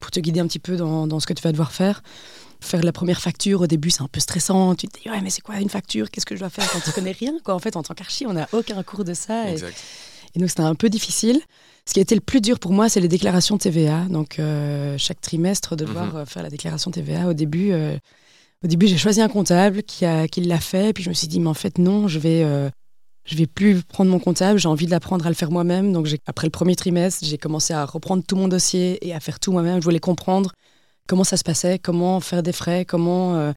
pour 0.00 0.10
te 0.10 0.18
guider 0.18 0.40
un 0.40 0.48
petit 0.48 0.58
peu 0.58 0.76
dans, 0.76 1.06
dans, 1.06 1.20
ce 1.20 1.26
que 1.28 1.34
tu 1.34 1.42
vas 1.44 1.52
devoir 1.52 1.70
faire. 1.70 2.02
Faire 2.60 2.82
la 2.82 2.90
première 2.90 3.20
facture, 3.20 3.60
au 3.60 3.68
début, 3.68 3.90
c'est 3.90 4.02
un 4.02 4.08
peu 4.08 4.18
stressant. 4.18 4.74
Tu 4.74 4.88
te 4.88 5.00
dis, 5.00 5.08
ouais, 5.08 5.20
mais 5.20 5.30
c'est 5.30 5.42
quoi 5.42 5.60
une 5.60 5.70
facture? 5.70 6.10
Qu'est-ce 6.10 6.26
que 6.26 6.34
je 6.34 6.40
dois 6.40 6.50
faire? 6.50 6.68
Quand 6.72 6.80
tu 6.80 6.90
connais 6.90 7.12
rien. 7.12 7.34
En 7.46 7.60
fait, 7.60 7.76
en 7.76 7.84
tant 7.84 7.94
qu'archi, 7.94 8.26
on 8.26 8.32
n'a 8.32 8.48
aucun 8.50 8.82
cours 8.82 9.04
de 9.04 9.14
ça. 9.14 9.52
Exact. 9.52 9.76
Donc, 10.40 10.48
c'était 10.48 10.62
un 10.62 10.74
peu 10.74 10.88
difficile. 10.88 11.40
Ce 11.86 11.92
qui 11.92 12.00
a 12.00 12.02
été 12.02 12.14
le 12.14 12.20
plus 12.20 12.40
dur 12.40 12.58
pour 12.58 12.72
moi, 12.72 12.88
c'est 12.88 13.00
les 13.00 13.08
déclarations 13.08 13.58
TVA. 13.58 14.06
Donc, 14.06 14.38
euh, 14.38 14.96
chaque 14.98 15.20
trimestre, 15.20 15.76
devoir 15.76 16.14
mhm. 16.14 16.16
euh, 16.16 16.26
faire 16.26 16.42
la 16.42 16.48
déclaration 16.48 16.90
TVA. 16.90 17.28
Au 17.28 17.34
début, 17.34 17.72
euh, 17.72 17.96
au 18.64 18.66
début 18.66 18.86
j'ai 18.86 18.96
choisi 18.96 19.20
un 19.20 19.28
comptable 19.28 19.82
qui, 19.82 20.04
a, 20.04 20.26
qui 20.26 20.40
l'a 20.40 20.60
fait. 20.60 20.92
Puis 20.92 21.04
je 21.04 21.10
me 21.10 21.14
suis 21.14 21.28
dit, 21.28 21.40
mais 21.40 21.48
en 21.48 21.54
fait, 21.54 21.78
non, 21.78 22.08
je 22.08 22.18
vais, 22.18 22.70
je 23.26 23.36
vais 23.36 23.46
plus 23.46 23.82
prendre 23.82 24.10
mon 24.10 24.18
comptable. 24.18 24.58
J'ai 24.58 24.68
envie 24.68 24.86
de 24.86 24.90
l'apprendre 24.90 25.26
à 25.26 25.28
le 25.28 25.34
faire 25.34 25.50
moi-même. 25.50 25.92
Donc, 25.92 26.08
après 26.26 26.46
le 26.46 26.50
premier 26.50 26.74
trimestre, 26.74 27.24
j'ai 27.24 27.38
commencé 27.38 27.74
à 27.74 27.84
reprendre 27.84 28.24
tout 28.26 28.36
mon 28.36 28.48
dossier 28.48 29.06
et 29.06 29.14
à 29.14 29.20
faire 29.20 29.38
tout 29.38 29.52
moi-même. 29.52 29.80
Je 29.80 29.84
voulais 29.84 30.00
comprendre 30.00 30.52
comment 31.06 31.24
ça 31.24 31.36
se 31.36 31.44
passait, 31.44 31.78
comment 31.78 32.18
faire 32.20 32.42
des 32.42 32.52
frais, 32.52 32.86
comment, 32.86 33.52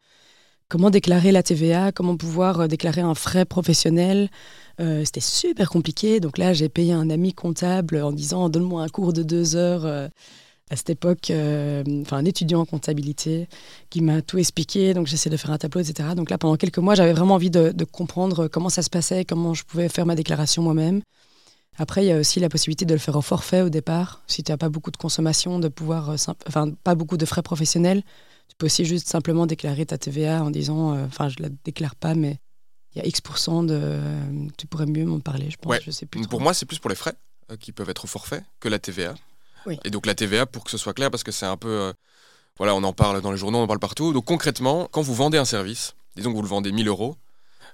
comment 0.69 0.89
déclarer 0.89 1.31
la 1.31 1.43
TVA, 1.43 1.91
comment 1.91 2.17
pouvoir 2.17 2.67
déclarer 2.67 3.01
un 3.01 3.15
frais 3.15 3.45
professionnel. 3.45 4.29
Euh, 4.79 5.03
c'était 5.05 5.21
super 5.21 5.69
compliqué. 5.69 6.19
Donc 6.19 6.37
là, 6.37 6.53
j'ai 6.53 6.69
payé 6.69 6.93
un 6.93 7.09
ami 7.09 7.33
comptable 7.33 8.01
en 8.01 8.11
disant 8.11 8.49
donne-moi 8.49 8.83
un 8.83 8.89
cours 8.89 9.13
de 9.13 9.23
deux 9.23 9.55
heures. 9.55 9.85
Euh, 9.85 10.07
à 10.69 10.75
cette 10.75 10.89
époque, 10.89 11.31
euh, 11.31 11.81
enfin 12.01 12.17
un 12.17 12.25
étudiant 12.25 12.59
en 12.59 12.65
comptabilité 12.65 13.47
qui 13.89 14.01
m'a 14.01 14.21
tout 14.21 14.37
expliqué. 14.37 14.93
Donc 14.93 15.07
j'essaie 15.07 15.29
de 15.29 15.37
faire 15.37 15.51
un 15.51 15.57
tableau, 15.57 15.79
etc. 15.79 16.09
Donc 16.15 16.29
là, 16.29 16.37
pendant 16.37 16.57
quelques 16.57 16.79
mois, 16.79 16.93
j'avais 16.93 17.13
vraiment 17.13 17.35
envie 17.35 17.49
de, 17.49 17.71
comprendre 17.85 18.47
comment 18.47 18.69
ça 18.69 18.81
se 18.81 18.89
passait, 18.89 19.23
comment 19.23 19.53
je 19.53 19.63
pouvais 19.63 19.87
faire 19.87 20.05
ma 20.05 20.15
déclaration 20.15 20.61
moi-même. 20.61 21.01
Après, 21.77 22.03
il 22.03 22.07
y 22.07 22.11
a 22.11 22.17
aussi 22.19 22.39
la 22.39 22.49
possibilité 22.49 22.85
de 22.85 22.93
le 22.93 22.99
faire 22.99 23.15
au 23.15 23.21
forfait 23.21 23.61
au 23.61 23.69
départ. 23.69 24.23
Si 24.27 24.43
tu 24.43 24.51
n'as 24.51 24.57
pas 24.57 24.67
beaucoup 24.67 24.91
de 24.91 24.97
consommation, 24.97 25.59
de 25.59 25.67
pouvoir, 25.69 26.09
enfin, 26.47 26.71
pas 26.83 26.95
beaucoup 26.95 27.17
de 27.17 27.25
frais 27.25 27.43
professionnels, 27.43 28.03
tu 28.47 28.55
peux 28.57 28.65
aussi 28.67 28.85
juste 28.85 29.07
simplement 29.07 29.45
déclarer 29.45 29.85
ta 29.85 29.97
TVA 29.97 30.43
en 30.43 30.49
disant, 30.51 30.99
enfin, 31.05 31.29
je 31.29 31.35
la 31.39 31.49
déclare 31.63 31.95
pas, 31.95 32.15
mais 32.15 32.39
il 32.97 32.99
y 32.99 33.01
a 33.01 33.07
X% 33.07 33.63
de. 33.63 33.99
Tu 34.57 34.65
pourrais 34.65 34.85
mieux 34.85 35.05
m'en 35.05 35.19
parler, 35.19 35.49
je 35.51 35.57
pense. 35.57 35.75
Je 35.85 35.91
sais 35.91 36.05
plus 36.05 36.25
pour 36.27 36.41
moi, 36.41 36.53
c'est 36.53 36.65
plus 36.65 36.79
pour 36.79 36.89
les 36.89 36.95
frais 36.95 37.13
euh, 37.51 37.57
qui 37.57 37.71
peuvent 37.71 37.89
être 37.89 38.05
au 38.05 38.07
forfait 38.07 38.43
que 38.59 38.69
la 38.69 38.79
TVA. 38.79 39.15
Et 39.83 39.89
donc 39.89 40.05
la 40.05 40.15
TVA, 40.15 40.45
pour 40.45 40.63
que 40.63 40.71
ce 40.71 40.77
soit 40.77 40.93
clair, 40.93 41.11
parce 41.11 41.23
que 41.23 41.31
c'est 41.31 41.45
un 41.45 41.57
peu. 41.57 41.69
Euh, 41.69 41.93
voilà, 42.57 42.73
on 42.73 42.83
en 42.83 42.93
parle 42.93 43.21
dans 43.21 43.31
les 43.31 43.37
journaux, 43.37 43.59
on 43.59 43.63
en 43.63 43.67
parle 43.67 43.79
partout. 43.79 44.13
Donc 44.13 44.25
concrètement, 44.25 44.87
quand 44.89 45.01
vous 45.01 45.13
vendez 45.13 45.37
un 45.37 45.45
service, 45.45 45.93
disons 46.15 46.31
que 46.31 46.37
vous 46.37 46.41
le 46.41 46.47
vendez 46.47 46.71
1000 46.71 46.87
euros 46.87 47.17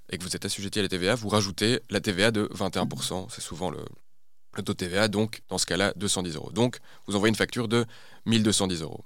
et 0.09 0.17
que 0.17 0.23
vous 0.23 0.35
êtes 0.35 0.43
assujetti 0.43 0.79
à 0.79 0.81
la 0.81 0.89
TVA, 0.89 1.15
vous 1.15 1.29
rajoutez 1.29 1.79
la 1.89 2.01
TVA 2.01 2.31
de 2.31 2.49
21%. 2.53 3.27
C'est 3.29 3.41
souvent 3.41 3.69
le, 3.69 3.79
le 4.57 4.63
taux 4.63 4.73
de 4.73 4.77
TVA, 4.77 5.07
donc 5.07 5.41
dans 5.47 5.57
ce 5.59 5.65
cas-là, 5.67 5.93
210 5.95 6.35
euros. 6.35 6.51
Donc 6.51 6.79
vous 7.07 7.15
envoyez 7.15 7.29
une 7.29 7.35
facture 7.35 7.67
de 7.67 7.85
1210 8.25 8.81
euros. 8.81 9.05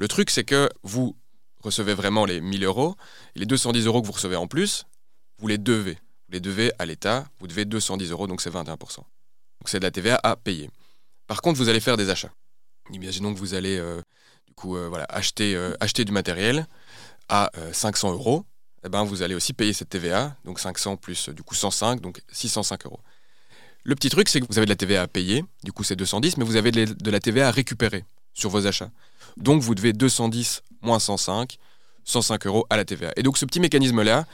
Le 0.00 0.08
truc, 0.08 0.30
c'est 0.30 0.44
que 0.44 0.70
vous 0.82 1.14
recevez 1.62 1.92
vraiment 1.92 2.24
les 2.24 2.40
1000 2.40 2.64
euros. 2.64 2.96
Et 3.36 3.40
les 3.40 3.44
210 3.44 3.84
euros 3.84 4.00
que 4.00 4.06
vous 4.06 4.14
recevez 4.14 4.34
en 4.34 4.46
plus, 4.46 4.86
vous 5.38 5.46
les 5.46 5.58
devez. 5.58 5.92
Vous 5.92 6.32
les 6.32 6.40
devez 6.40 6.72
à 6.78 6.86
l'État, 6.86 7.26
vous 7.38 7.46
devez 7.46 7.66
210 7.66 8.10
euros, 8.10 8.26
donc 8.26 8.40
c'est 8.40 8.50
21%. 8.50 8.78
Donc 8.78 9.06
c'est 9.66 9.78
de 9.78 9.84
la 9.84 9.90
TVA 9.90 10.18
à 10.22 10.36
payer. 10.36 10.70
Par 11.26 11.42
contre, 11.42 11.58
vous 11.58 11.68
allez 11.68 11.80
faire 11.80 11.98
des 11.98 12.08
achats. 12.08 12.32
Imaginons 12.90 13.34
que 13.34 13.38
vous 13.38 13.52
allez 13.52 13.76
euh, 13.76 14.00
euh, 14.64 14.90
euh, 15.40 15.74
acheter 15.80 16.04
du 16.06 16.12
matériel 16.12 16.66
à 17.28 17.50
500 17.72 18.12
euros. 18.12 18.46
Eh 18.86 18.88
ben, 18.88 19.04
vous 19.04 19.20
allez 19.20 19.34
aussi 19.34 19.52
payer 19.52 19.74
cette 19.74 19.90
TVA, 19.90 20.34
donc 20.46 20.60
500 20.60 20.96
plus 20.96 21.28
du 21.28 21.42
coup 21.42 21.54
105, 21.54 22.00
donc 22.00 22.22
605 22.32 22.86
euros. 22.86 23.00
Le 23.84 23.94
petit 23.94 24.08
truc, 24.08 24.30
c'est 24.30 24.40
que 24.40 24.46
vous 24.48 24.56
avez 24.56 24.64
de 24.64 24.70
la 24.70 24.76
TVA 24.76 25.02
à 25.02 25.08
payer, 25.08 25.44
du 25.62 25.72
coup 25.72 25.84
c'est 25.84 25.96
210, 25.96 26.38
mais 26.38 26.44
vous 26.44 26.56
avez 26.56 26.72
de 26.72 27.10
la 27.10 27.20
TVA 27.20 27.48
à 27.48 27.50
récupérer 27.50 28.02
sur 28.34 28.50
vos 28.50 28.66
achats. 28.66 28.90
Donc 29.36 29.62
vous 29.62 29.74
devez 29.74 29.92
210 29.92 30.62
moins 30.82 30.98
105, 30.98 31.58
105 32.04 32.46
euros 32.46 32.66
à 32.70 32.76
la 32.76 32.84
TVA. 32.84 33.12
Et 33.16 33.22
donc 33.22 33.38
ce 33.38 33.44
petit 33.44 33.60
mécanisme-là, 33.60 34.26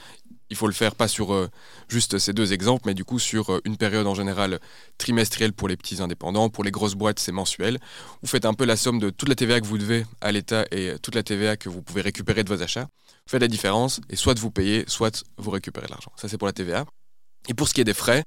il 0.49 0.55
faut 0.55 0.67
le 0.67 0.73
faire 0.73 0.95
pas 0.95 1.07
sur 1.07 1.33
euh, 1.33 1.49
juste 1.89 2.17
ces 2.19 2.33
deux 2.33 2.53
exemples, 2.53 2.83
mais 2.85 2.93
du 2.93 3.03
coup 3.03 3.19
sur 3.19 3.51
euh, 3.51 3.61
une 3.65 3.77
période 3.77 4.07
en 4.07 4.15
général 4.15 4.59
trimestrielle 4.97 5.53
pour 5.53 5.67
les 5.67 5.75
petits 5.75 6.01
indépendants, 6.01 6.49
pour 6.49 6.63
les 6.63 6.71
grosses 6.71 6.95
boîtes 6.95 7.19
c'est 7.19 7.31
mensuel. 7.31 7.79
Vous 8.21 8.27
faites 8.27 8.45
un 8.45 8.53
peu 8.53 8.65
la 8.65 8.77
somme 8.77 8.99
de 8.99 9.09
toute 9.09 9.29
la 9.29 9.35
TVA 9.35 9.59
que 9.59 9.65
vous 9.65 9.77
devez 9.77 10.05
à 10.21 10.31
l'État 10.31 10.65
et 10.71 10.95
toute 11.01 11.15
la 11.15 11.23
TVA 11.23 11.57
que 11.57 11.69
vous 11.69 11.81
pouvez 11.81 12.01
récupérer 12.01 12.43
de 12.43 12.53
vos 12.53 12.61
achats. 12.61 12.87
Vous 13.25 13.31
faites 13.31 13.41
la 13.41 13.49
différence 13.49 13.99
et 14.09 14.15
soit 14.15 14.39
vous 14.39 14.51
payez, 14.51 14.85
soit 14.87 15.25
vous 15.37 15.51
récupérez 15.51 15.87
l'argent. 15.89 16.11
Ça 16.15 16.29
c'est 16.29 16.37
pour 16.37 16.47
la 16.47 16.53
TVA. 16.53 16.85
Et 17.49 17.53
pour 17.53 17.67
ce 17.67 17.73
qui 17.73 17.81
est 17.81 17.85
des 17.85 17.93
frais, 17.93 18.23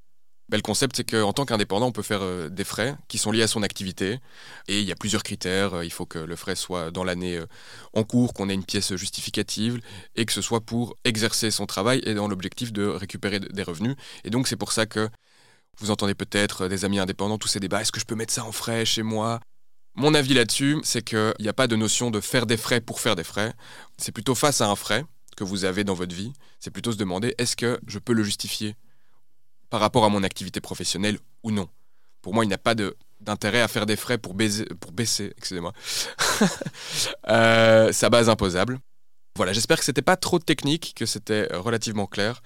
ben, 0.51 0.57
le 0.57 0.63
concept, 0.63 0.97
c'est 0.97 1.09
qu'en 1.09 1.33
tant 1.33 1.45
qu'indépendant, 1.45 1.87
on 1.87 1.93
peut 1.93 2.03
faire 2.03 2.23
euh, 2.23 2.49
des 2.49 2.65
frais 2.65 2.97
qui 3.07 3.19
sont 3.19 3.31
liés 3.31 3.45
à 3.45 3.47
son 3.47 3.63
activité. 3.63 4.19
Et 4.67 4.81
il 4.81 4.85
y 4.85 4.91
a 4.91 4.97
plusieurs 4.97 5.23
critères. 5.23 5.75
Euh, 5.75 5.85
il 5.85 5.93
faut 5.93 6.07
que 6.07 6.19
le 6.19 6.35
frais 6.35 6.57
soit 6.57 6.91
dans 6.91 7.05
l'année 7.05 7.37
euh, 7.37 7.47
en 7.93 8.03
cours, 8.03 8.35
qu'on 8.35 8.49
ait 8.49 8.55
une 8.55 8.65
pièce 8.65 8.97
justificative 8.97 9.81
et 10.17 10.27
que 10.27 10.33
ce 10.33 10.43
soit 10.43 10.61
pour 10.61 10.97
exercer 11.05 11.53
son 11.53 11.67
travail 11.67 12.03
et 12.05 12.15
dans 12.15 12.27
l'objectif 12.27 12.73
de 12.73 12.85
récupérer 12.85 13.39
des 13.39 13.63
revenus. 13.63 13.95
Et 14.25 14.31
donc, 14.31 14.49
c'est 14.49 14.57
pour 14.57 14.73
ça 14.73 14.87
que 14.87 15.09
vous 15.79 15.93
entendez 15.93 16.17
peut-être 16.17 16.67
des 16.67 16.85
amis 16.85 16.99
indépendants, 16.99 17.39
tous 17.39 17.47
ces 17.47 17.61
débats. 17.61 17.83
Est-ce 17.83 17.93
que 17.93 18.01
je 18.01 18.05
peux 18.05 18.17
mettre 18.17 18.33
ça 18.33 18.45
en 18.45 18.51
frais 18.51 18.85
chez 18.85 19.05
moi? 19.05 19.39
Mon 19.95 20.15
avis 20.15 20.35
là-dessus, 20.35 20.81
c'est 20.83 21.05
qu'il 21.05 21.35
n'y 21.39 21.49
a 21.49 21.53
pas 21.53 21.69
de 21.69 21.77
notion 21.77 22.11
de 22.11 22.21
faire 22.21 22.47
des 22.47 22.57
frais 22.57 22.81
pour 22.81 22.99
faire 22.99 23.15
des 23.15 23.25
frais. 23.25 23.53
C'est 23.99 24.13
plutôt 24.13 24.35
face 24.35 24.61
à 24.61 24.69
un 24.69 24.75
frais 24.75 25.05
que 25.37 25.45
vous 25.45 25.65
avez 25.65 25.85
dans 25.85 25.95
votre 25.95 26.15
vie. 26.15 26.33
C'est 26.59 26.73
plutôt 26.73 26.91
se 26.91 26.97
demander 26.97 27.37
est-ce 27.39 27.55
que 27.55 27.79
je 27.87 28.01
peux 28.01 28.15
le 28.15 28.25
justifier? 28.25 28.75
Par 29.71 29.81
rapport 29.81 30.05
à 30.05 30.09
mon 30.09 30.23
activité 30.23 30.61
professionnelle 30.61 31.19
ou 31.43 31.51
non. 31.51 31.69
Pour 32.23 32.35
moi, 32.35 32.45
il 32.45 32.49
n'y 32.49 32.55
a 32.55 32.59
pas 32.59 32.75
d'intérêt 33.21 33.63
à 33.63 33.69
faire 33.69 33.87
des 33.87 33.97
frais 33.97 34.19
pour, 34.19 34.35
baiser, 34.35 34.67
pour 34.81 34.93
baisser 34.93 35.33
excusez-moi, 35.39 35.73
euh, 37.29 37.93
sa 37.93 38.11
base 38.11 38.29
imposable. 38.29 38.79
Voilà, 39.37 39.53
j'espère 39.53 39.79
que 39.79 39.85
c'était 39.85 40.03
pas 40.03 40.17
trop 40.17 40.39
technique, 40.39 40.93
que 40.95 41.07
c'était 41.07 41.49
relativement 41.53 42.07
clair. 42.07 42.43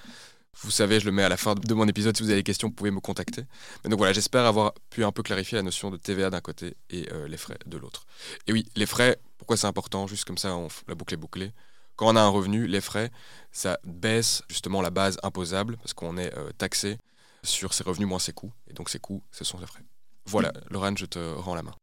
Vous 0.63 0.71
savez, 0.71 1.01
je 1.01 1.07
le 1.07 1.13
mets 1.13 1.25
à 1.25 1.29
la 1.29 1.37
fin 1.37 1.55
de 1.55 1.75
mon 1.75 1.89
épisode. 1.89 2.17
Si 2.17 2.23
vous 2.23 2.29
avez 2.29 2.39
des 2.39 2.45
questions, 2.45 2.69
vous 2.69 2.75
pouvez 2.75 2.93
me 2.93 3.01
contacter. 3.01 3.43
Mais 3.83 3.91
donc 3.91 3.99
voilà, 3.99 4.13
j'espère 4.13 4.45
avoir 4.45 4.75
pu 4.91 5.05
un 5.05 5.11
peu 5.11 5.23
clarifier 5.23 5.57
la 5.57 5.63
notion 5.63 5.91
de 5.91 5.97
TVA 5.97 6.31
d'un 6.31 6.41
côté 6.41 6.77
et 6.91 7.09
euh, 7.13 7.27
les 7.27 7.37
frais 7.37 7.59
de 7.67 7.77
l'autre. 7.77 8.07
Et 8.47 8.53
oui, 8.53 8.67
les 8.77 8.87
frais, 8.87 9.19
pourquoi 9.39 9.57
c'est 9.57 9.67
important? 9.67 10.07
Juste 10.07 10.25
comme 10.25 10.39
ça, 10.39 10.55
on, 10.55 10.69
la 10.87 10.95
boucle 10.95 11.15
est 11.15 11.19
bouclée. 11.19 11.53
Quand 11.97 12.09
on 12.09 12.17
a 12.17 12.21
un 12.21 12.29
revenu, 12.29 12.67
les 12.67 12.81
frais, 12.81 13.11
ça 13.53 13.79
baisse 13.85 14.43
justement 14.49 14.83
la 14.83 14.91
base 14.91 15.19
imposable 15.23 15.77
parce 15.79 15.93
qu'on 15.93 16.17
est 16.17 16.37
euh, 16.37 16.51
taxé 16.57 16.99
sur 17.44 17.72
ses 17.72 17.85
revenus 17.85 18.09
moins 18.09 18.18
ses 18.18 18.33
coûts. 18.33 18.52
Et 18.68 18.72
donc 18.72 18.88
ses 18.88 18.98
coûts, 18.98 19.22
ce 19.30 19.44
sont 19.44 19.59
ses 19.59 19.66
frais. 19.66 19.85
Voilà, 20.26 20.52
Laurent, 20.70 20.96
je 20.96 21.07
te 21.07 21.18
rends 21.18 21.54
la 21.54 21.62
main. 21.62 21.74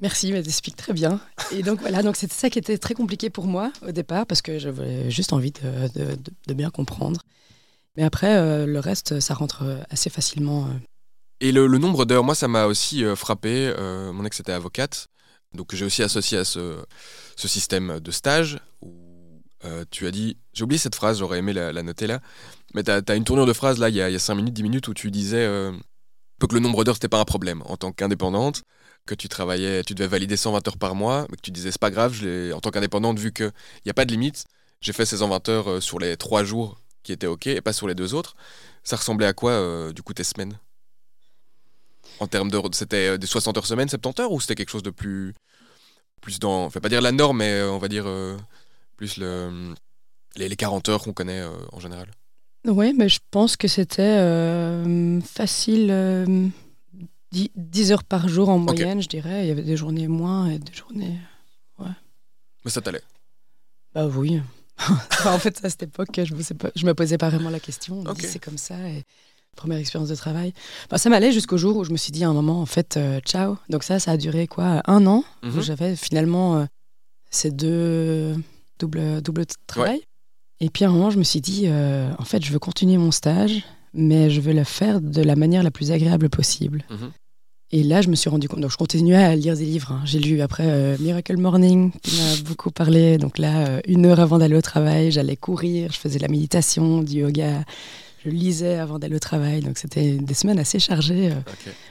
Merci, 0.00 0.32
mais 0.32 0.42
t'expliques 0.42 0.76
très 0.76 0.94
bien. 0.94 1.20
Et 1.52 1.62
donc 1.62 1.80
voilà, 1.80 2.02
donc 2.02 2.16
c'était 2.16 2.34
ça 2.34 2.48
qui 2.48 2.58
était 2.58 2.78
très 2.78 2.94
compliqué 2.94 3.28
pour 3.28 3.46
moi 3.46 3.70
au 3.86 3.92
départ 3.92 4.26
parce 4.26 4.40
que 4.40 4.58
j'avais 4.58 5.10
juste 5.10 5.34
envie 5.34 5.52
de, 5.52 6.54
bien 6.54 6.70
comprendre. 6.70 7.20
Mais 7.96 8.04
après, 8.04 8.36
euh, 8.36 8.66
le 8.66 8.78
reste, 8.78 9.20
ça 9.20 9.34
rentre 9.34 9.64
assez 9.90 10.08
facilement. 10.08 10.66
Euh. 10.66 10.70
Et 11.40 11.52
le, 11.52 11.66
nombre 11.76 12.06
d'heures, 12.06 12.24
moi, 12.24 12.34
ça 12.34 12.48
m'a 12.48 12.64
aussi 12.64 13.04
euh, 13.04 13.14
frappé. 13.14 13.74
mon 13.78 14.24
ex 14.24 14.40
était 14.40 14.52
avocate, 14.52 15.08
donc 15.54 15.74
j'ai 15.74 15.84
aussi 15.84 16.02
associé 16.02 16.38
à 16.38 16.44
ce, 16.44 16.82
ce 17.36 17.48
système 17.48 18.00
de 18.00 18.10
stage 18.10 18.58
où 18.80 19.09
euh, 19.64 19.84
tu 19.90 20.06
as 20.06 20.10
dit, 20.10 20.38
j'ai 20.54 20.64
oublié 20.64 20.78
cette 20.78 20.94
phrase, 20.94 21.18
j'aurais 21.18 21.38
aimé 21.38 21.52
la, 21.52 21.82
noter 21.82 22.06
là, 22.06 22.20
mais 22.74 22.82
tu 22.82 22.90
as, 22.90 23.14
une 23.14 23.24
tournure 23.24 23.46
de 23.46 23.52
phrase 23.52 23.78
là, 23.78 23.88
il 23.88 23.94
y 23.94 24.00
a, 24.00 24.18
5 24.18 24.34
minutes, 24.34 24.54
10 24.54 24.62
minutes, 24.62 24.88
où 24.88 24.94
tu 24.94 25.10
disais 25.10 25.44
euh, 25.44 25.72
que 26.40 26.54
le 26.54 26.60
nombre 26.60 26.84
d'heures, 26.84 26.94
c'était 26.94 27.08
pas 27.08 27.20
un 27.20 27.24
problème 27.24 27.62
en 27.66 27.76
tant 27.76 27.92
qu'indépendante, 27.92 28.62
que 29.06 29.14
tu 29.14 29.28
travaillais, 29.28 29.82
tu 29.82 29.94
devais 29.94 30.08
valider 30.08 30.36
120 30.36 30.66
heures 30.68 30.78
par 30.78 30.94
mois, 30.94 31.26
mais 31.30 31.36
que 31.36 31.42
tu 31.42 31.50
disais, 31.50 31.70
c'est 31.70 31.80
pas 31.80 31.90
grave, 31.90 32.16
en 32.54 32.60
tant 32.60 32.70
qu'indépendante, 32.70 33.18
vu 33.18 33.32
qu'il 33.32 33.52
n'y 33.84 33.90
a 33.90 33.94
pas 33.94 34.04
de 34.06 34.12
limite, 34.12 34.44
j'ai 34.80 34.94
fait 34.94 35.04
ces 35.04 35.18
120 35.18 35.48
heures 35.50 35.70
euh, 35.70 35.80
sur 35.80 35.98
les 35.98 36.16
3 36.16 36.42
jours 36.44 36.80
qui 37.02 37.12
étaient 37.12 37.26
OK 37.26 37.46
et 37.46 37.60
pas 37.60 37.74
sur 37.74 37.86
les 37.86 37.94
deux 37.94 38.14
autres. 38.14 38.36
Ça 38.82 38.96
ressemblait 38.96 39.26
à 39.26 39.34
quoi, 39.34 39.92
du 39.92 40.02
coup, 40.02 40.14
tes 40.14 40.24
semaines? 40.24 40.58
En 42.18 42.26
termes 42.26 42.50
d'heures, 42.50 42.64
c'était 42.72 43.18
des 43.18 43.26
60 43.26 43.58
heures 43.58 43.66
semaine, 43.66 43.88
70 43.88 44.22
heures, 44.22 44.32
ou 44.32 44.40
c'était 44.40 44.54
quelque 44.54 44.70
chose 44.70 44.82
de 44.82 44.90
plus, 44.90 45.34
plus 46.22 46.38
dans, 46.38 46.68
vais 46.68 46.80
pas 46.80 46.88
dire 46.88 47.02
la 47.02 47.12
norme, 47.12 47.38
mais 47.38 47.62
on 47.62 47.78
va 47.78 47.88
dire 47.88 48.06
plus 49.00 49.16
le, 49.16 49.72
les, 50.36 50.54
40 50.54 50.90
heures 50.90 51.02
qu'on 51.02 51.14
connaît 51.14 51.40
euh, 51.40 51.48
en 51.72 51.80
général 51.80 52.06
Oui, 52.66 52.92
mais 52.92 53.08
je 53.08 53.18
pense 53.30 53.56
que 53.56 53.66
c'était 53.66 54.02
euh, 54.02 55.22
facile. 55.22 55.86
10, 57.32 57.90
euh, 57.90 57.94
heures 57.94 58.04
par 58.04 58.28
jour 58.28 58.50
en 58.50 58.58
moyenne, 58.58 59.00
je 59.00 59.08
dirais. 59.08 59.46
Il 59.46 59.48
y 59.48 59.50
avait 59.50 59.62
des 59.62 59.78
journées 59.78 60.06
moins 60.06 60.50
et 60.50 60.58
des 60.58 60.74
journées. 60.74 61.18
Ouais. 61.78 61.86
Mais 62.62 62.70
ça 62.70 62.82
t'allait 62.82 63.00
Bah 63.94 64.06
oui. 64.06 64.42
en 65.24 65.38
fait, 65.38 65.64
à 65.64 65.70
cette 65.70 65.84
époque, 65.84 66.20
je 66.22 66.34
me, 66.34 66.42
je 66.76 66.84
me 66.84 66.92
posais 66.92 67.16
pas 67.16 67.30
vraiment 67.30 67.48
la 67.48 67.60
question. 67.60 68.04
C'est 68.18 68.38
comme 68.38 68.58
ça. 68.58 68.76
Et 68.86 69.04
première 69.56 69.78
expérience 69.78 70.10
de 70.10 70.14
travail. 70.14 70.52
Bah, 70.90 70.98
ça 70.98 71.08
m'allait 71.08 71.32
jusqu'au 71.32 71.56
jour 71.56 71.74
où 71.78 71.84
je 71.84 71.90
me 71.90 71.96
suis 71.96 72.12
dit 72.12 72.22
à 72.22 72.28
un 72.28 72.34
moment, 72.34 72.60
en 72.60 72.66
fait, 72.66 72.98
ciao. 73.24 73.56
Donc 73.70 73.82
ça, 73.82 73.98
ça 73.98 74.10
a 74.10 74.16
duré 74.18 74.46
quoi 74.46 74.82
Un 74.84 75.06
an? 75.06 75.24
Mhm. 75.42 75.62
J'avais 75.62 75.96
finalement 75.96 76.68
ces 77.30 77.50
deux 77.50 78.36
double, 78.80 79.22
double 79.22 79.44
travail. 79.66 80.00
Et 80.60 80.68
puis 80.68 80.84
à 80.84 80.88
un 80.88 80.92
moment, 80.92 81.10
je 81.10 81.18
me 81.18 81.24
suis 81.24 81.40
dit, 81.40 81.64
euh, 81.66 82.10
en 82.18 82.24
fait, 82.24 82.44
je 82.44 82.52
veux 82.52 82.58
continuer 82.58 82.98
mon 82.98 83.10
stage, 83.10 83.62
mais 83.94 84.30
je 84.30 84.40
veux 84.40 84.52
le 84.52 84.64
faire 84.64 85.00
de 85.00 85.22
la 85.22 85.36
manière 85.36 85.62
la 85.62 85.70
plus 85.70 85.90
agréable 85.92 86.28
possible. 86.28 86.84
Mhm. 86.90 87.10
Et 87.72 87.84
là, 87.84 88.02
je 88.02 88.08
me 88.08 88.16
suis 88.16 88.28
rendu 88.28 88.48
compte. 88.48 88.60
Donc, 88.60 88.72
je 88.72 88.76
continuais 88.76 89.14
à 89.14 89.36
lire 89.36 89.56
des 89.56 89.64
livres. 89.64 89.92
Hein. 89.92 90.02
J'ai 90.04 90.18
lu 90.18 90.40
après 90.40 90.66
euh, 90.66 90.96
Miracle 90.98 91.36
Morning, 91.36 91.92
qui 92.02 92.16
m'a 92.16 92.36
beaucoup 92.44 92.70
parlé. 92.70 93.16
Donc 93.16 93.38
là, 93.38 93.66
euh, 93.66 93.80
une 93.86 94.06
heure 94.06 94.18
avant 94.18 94.38
d'aller 94.38 94.56
au 94.56 94.60
travail, 94.60 95.12
j'allais 95.12 95.36
courir, 95.36 95.92
je 95.92 95.98
faisais 95.98 96.18
de 96.18 96.22
la 96.22 96.28
méditation, 96.28 97.02
du 97.02 97.20
yoga. 97.20 97.64
Je 98.24 98.30
lisais 98.30 98.76
avant 98.76 98.98
d'aller 98.98 99.16
au 99.16 99.20
travail. 99.20 99.60
Donc, 99.60 99.78
c'était 99.78 100.18
des 100.18 100.34
semaines 100.34 100.58
assez 100.58 100.78
chargées 100.78 101.30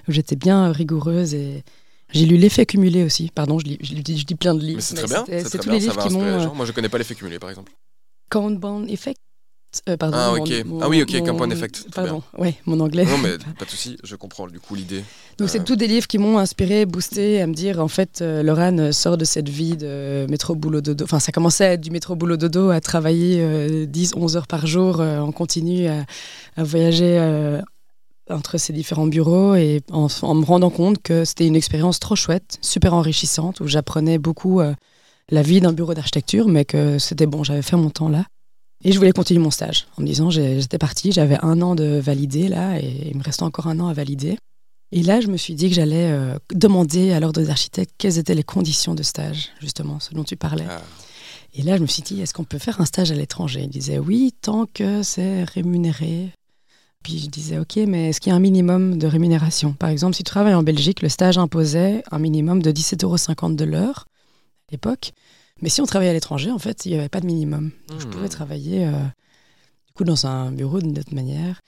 où 0.08 0.12
j'étais 0.12 0.36
bien 0.36 0.71
rigoureuse 0.71 1.34
et, 1.34 1.63
j'ai 2.12 2.26
lu 2.26 2.38
L'effet 2.38 2.65
cumulé 2.65 3.04
aussi. 3.04 3.32
Pardon, 3.34 3.60
je, 3.60 3.65
lis, 3.65 3.78
je, 3.82 4.24
dis 4.26 4.36
plein 4.36 4.56
de 4.56 4.62
livres. 4.62 4.78
Mais 4.78 4.82
c'est 4.82 4.95
très 4.95 5.08
bien. 5.08 5.26
C'est 5.28 5.60
tous 5.60 5.69
les 5.69 5.80
livres 5.80 5.98
qui 5.98 6.13
m'ont. 6.13 6.24
Euh, 6.24 6.48
Moi, 6.54 6.65
je 6.65 6.72
connais 6.72 6.89
pas 6.89 6.98
l'effet 6.98 7.15
cumulé, 7.15 7.38
par 7.38 7.50
exemple. 7.50 7.72
Countdown 8.30 8.89
Effect. 8.89 9.19
Euh, 9.88 9.98
pardon, 9.98 10.17
ah, 10.19 10.34
ok. 10.34 10.52
ah 10.82 10.89
oui, 10.89 11.04
ok, 11.04 11.24
Compound 11.24 11.52
Effect. 11.54 11.86
Pardon, 11.93 12.24
oui, 12.39 12.56
mon 12.65 12.80
anglais. 12.80 13.06
Non, 13.06 13.19
mais 13.19 13.38
pas 13.60 13.65
de 13.65 13.69
souci, 13.69 13.98
je 14.04 14.15
comprends 14.15 14.48
du 14.48 14.60
coup 14.60 14.74
l'idée. 14.74 15.04
Donc, 15.38 15.50
c'est 15.50 15.60
euh, 15.60 15.63
tous 15.63 15.76
des 15.76 15.86
livres 15.86 16.08
qui 16.08 16.17
m'ont 16.17 16.39
inspiré, 16.39 16.88
boosté, 16.88 17.39
à 17.39 17.45
me 17.45 17.54
dire 17.54 17.80
en 17.80 17.88
fait, 17.88 18.22
euh, 18.22 18.41
Laurent 18.41 18.91
sort 18.91 19.15
de 19.15 19.26
cette 19.26 19.48
vie 19.48 19.78
de 19.78 20.26
métro 20.28 20.56
boulot 20.56 20.82
dodo. 20.82 21.06
Enfin, 21.06 21.19
ça 21.19 21.32
commençait 21.32 21.65
à 21.65 21.74
être 21.74 21.82
du 21.82 21.91
métro 21.91 22.15
boulot 22.15 22.36
dodo, 22.36 22.72
à 22.72 22.82
travailler 22.82 23.86
10, 23.86 24.15
11 24.15 24.38
heures 24.38 24.48
par 24.48 24.65
jour 24.65 25.02
en 25.02 25.32
continu, 25.32 25.88
à, 25.88 26.04
à 26.58 26.63
voyager 26.63 27.19
entre 28.30 28.58
ces 28.58 28.74
différents 28.74 29.08
bureaux 29.08 29.56
et 29.56 29.82
en, 29.92 30.08
me 30.08 30.46
rendant 30.46 30.70
compte 30.70 31.02
que 31.02 31.26
c'était 31.26 31.48
une 31.48 31.56
expérience 31.56 32.00
trop 32.00 32.15
chouette, 32.15 32.58
super 32.62 32.94
enrichissante, 32.94 33.60
où 33.60 33.68
j'apprenais 33.68 34.18
beaucoup 34.18 34.62
euh, 34.62 34.74
la 35.30 35.42
vie 35.42 35.62
d'un 35.62 35.74
bureau 35.74 35.94
d'architecture, 35.94 36.48
mais 36.48 36.65
que 36.65 37.00
c'était 37.00 37.26
bon, 37.26 37.44
j'avais 37.44 37.62
fait 37.62 37.78
mon 37.78 37.89
temps 37.89 38.10
là. 38.10 38.26
Et 38.84 38.94
je 38.94 38.98
voulais 38.98 39.12
continuer 39.12 39.42
mon 39.42 39.52
stage 39.52 39.88
en 39.98 40.02
me 40.02 40.08
disant, 40.08 40.30
j'étais 40.30 40.78
partie, 40.78 41.12
j'avais 41.12 41.38
un 41.42 41.62
an 41.62 41.76
de 41.76 42.00
valider 42.00 42.48
là, 42.48 42.80
et 42.80 43.10
il 43.12 43.18
me 43.18 43.24
restait 43.24 43.44
encore 43.44 43.68
un 43.68 43.80
an 43.80 43.88
à 43.88 43.94
valider. 43.94 44.38
Et 44.92 45.04
là, 45.04 45.22
je 45.22 45.28
me 45.28 45.38
suis 45.38 45.54
dit 45.54 45.70
que 45.70 45.76
j'allais 45.76 46.12
euh, 46.12 46.38
demander 46.54 47.12
à 47.12 47.20
l'ordre 47.20 47.42
des 47.42 47.50
architectes 47.50 47.94
quelles 47.98 48.18
étaient 48.18 48.36
les 48.36 48.44
conditions 48.44 48.96
de 48.96 49.04
stage, 49.04 49.50
justement, 49.60 50.00
ce 50.00 50.13
dont 50.13 50.24
tu 50.24 50.36
parlais. 50.36 50.65
Ah. 50.68 50.82
Et 51.54 51.62
là, 51.62 51.78
je 51.78 51.82
me 51.82 51.88
suis 51.88 52.02
dit, 52.02 52.22
est-ce 52.22 52.34
qu'on 52.34 52.44
peut 52.44 52.58
faire 52.58 52.80
un 52.80 52.86
stage 52.86 53.12
à 53.12 53.15
l'étranger? 53.15 53.62
Il 53.63 53.70
disait 53.70 54.00
oui, 54.00 54.34
tant 54.42 54.65
que 54.65 55.04
c'est 55.04 55.44
rémunéré 55.44 56.32
puis 57.03 57.19
je 57.19 57.27
disais, 57.27 57.57
OK, 57.57 57.77
mais 57.88 58.09
est-ce 58.09 58.19
qu'il 58.19 58.29
y 58.29 58.33
a 58.33 58.35
un 58.35 58.41
minimum 58.41 58.97
de 58.97 59.07
rémunération? 59.07 59.73
Par 59.73 59.89
exemple, 59.89 60.15
si 60.15 60.23
tu 60.23 60.29
travailles 60.29 60.53
en 60.53 60.63
Belgique, 60.63 61.01
le 61.01 61.09
stage 61.09 61.38
imposait 61.38 62.03
un 62.12 62.19
minimum 62.19 62.62
de 62.62 62.71
17,50 62.71 63.03
euros 63.03 63.55
de 63.55 63.65
l'heure 63.65 64.05
à 64.67 64.71
l'époque. 64.71 65.12
Mais 65.62 65.69
si 65.69 65.81
on 65.81 65.85
travaillait 65.85 66.12
à 66.12 66.13
l'étranger, 66.13 66.51
en 66.51 66.59
fait, 66.59 66.85
il 66.85 66.91
n'y 66.91 66.99
avait 66.99 67.09
pas 67.09 67.21
de 67.21 67.25
minimum. 67.25 67.71
Donc, 67.88 67.99
je 67.99 68.07
pouvais 68.07 68.27
hmm. 68.27 68.29
travailler 68.29 68.88
euh, 68.88 68.91
du 69.88 69.93
coup 69.93 70.03
dans 70.03 70.25
un 70.25 70.51
bureau 70.51 70.79
d'une 70.79 70.97
autre 70.97 71.13
manière. 71.13 71.62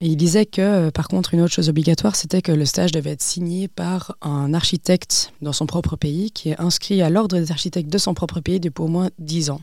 Et 0.00 0.08
il 0.08 0.16
disait 0.16 0.44
que, 0.44 0.60
euh, 0.60 0.90
par 0.90 1.08
contre, 1.08 1.32
une 1.32 1.40
autre 1.40 1.54
chose 1.54 1.70
obligatoire, 1.70 2.16
c'était 2.16 2.42
que 2.42 2.52
le 2.52 2.66
stage 2.66 2.92
devait 2.92 3.12
être 3.12 3.22
signé 3.22 3.66
par 3.66 4.16
un 4.20 4.52
architecte 4.52 5.32
dans 5.40 5.54
son 5.54 5.66
propre 5.66 5.96
pays, 5.96 6.30
qui 6.30 6.50
est 6.50 6.60
inscrit 6.60 7.00
à 7.00 7.08
l'ordre 7.08 7.38
des 7.38 7.50
architectes 7.50 7.88
de 7.88 7.98
son 7.98 8.12
propre 8.12 8.40
pays 8.40 8.60
depuis 8.60 8.82
au 8.82 8.88
moins 8.88 9.08
10 9.18 9.50
ans. 9.50 9.60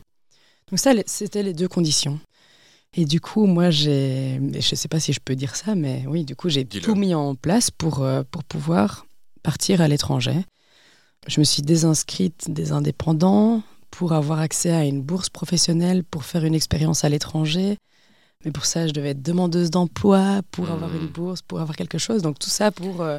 Donc 0.70 0.80
ça, 0.80 0.92
c'était 1.06 1.44
les 1.44 1.52
deux 1.52 1.68
conditions. 1.68 2.18
Et 2.96 3.04
du 3.04 3.20
coup, 3.20 3.46
moi, 3.46 3.70
j'ai, 3.70 4.36
je 4.36 4.56
ne 4.56 4.60
sais 4.60 4.88
pas 4.88 5.00
si 5.00 5.12
je 5.12 5.20
peux 5.20 5.34
dire 5.34 5.56
ça, 5.56 5.74
mais 5.74 6.04
oui, 6.06 6.24
du 6.24 6.36
coup, 6.36 6.48
j'ai 6.48 6.64
tout 6.64 6.94
mis 6.94 7.14
en 7.14 7.34
place 7.34 7.70
pour, 7.70 8.02
euh, 8.02 8.22
pour 8.30 8.44
pouvoir 8.44 9.06
partir 9.42 9.80
à 9.80 9.88
l'étranger. 9.88 10.44
Je 11.26 11.40
me 11.40 11.44
suis 11.44 11.62
désinscrite 11.62 12.50
des 12.50 12.70
indépendants 12.72 13.62
pour 13.90 14.12
avoir 14.12 14.38
accès 14.38 14.70
à 14.70 14.84
une 14.84 15.02
bourse 15.02 15.28
professionnelle 15.28 16.04
pour 16.04 16.24
faire 16.24 16.44
une 16.44 16.54
expérience 16.54 17.04
à 17.04 17.08
l'étranger. 17.08 17.78
Mais 18.44 18.52
pour 18.52 18.66
ça, 18.66 18.86
je 18.86 18.92
devais 18.92 19.10
être 19.10 19.22
demandeuse 19.22 19.70
d'emploi 19.70 20.42
pour 20.50 20.70
avoir 20.70 20.94
une 20.94 21.04
hmm. 21.04 21.12
bourse, 21.12 21.42
pour 21.42 21.60
avoir 21.60 21.76
quelque 21.76 21.98
chose. 21.98 22.22
Donc 22.22 22.38
tout 22.38 22.50
ça 22.50 22.70
pour 22.70 23.00
euh, 23.00 23.18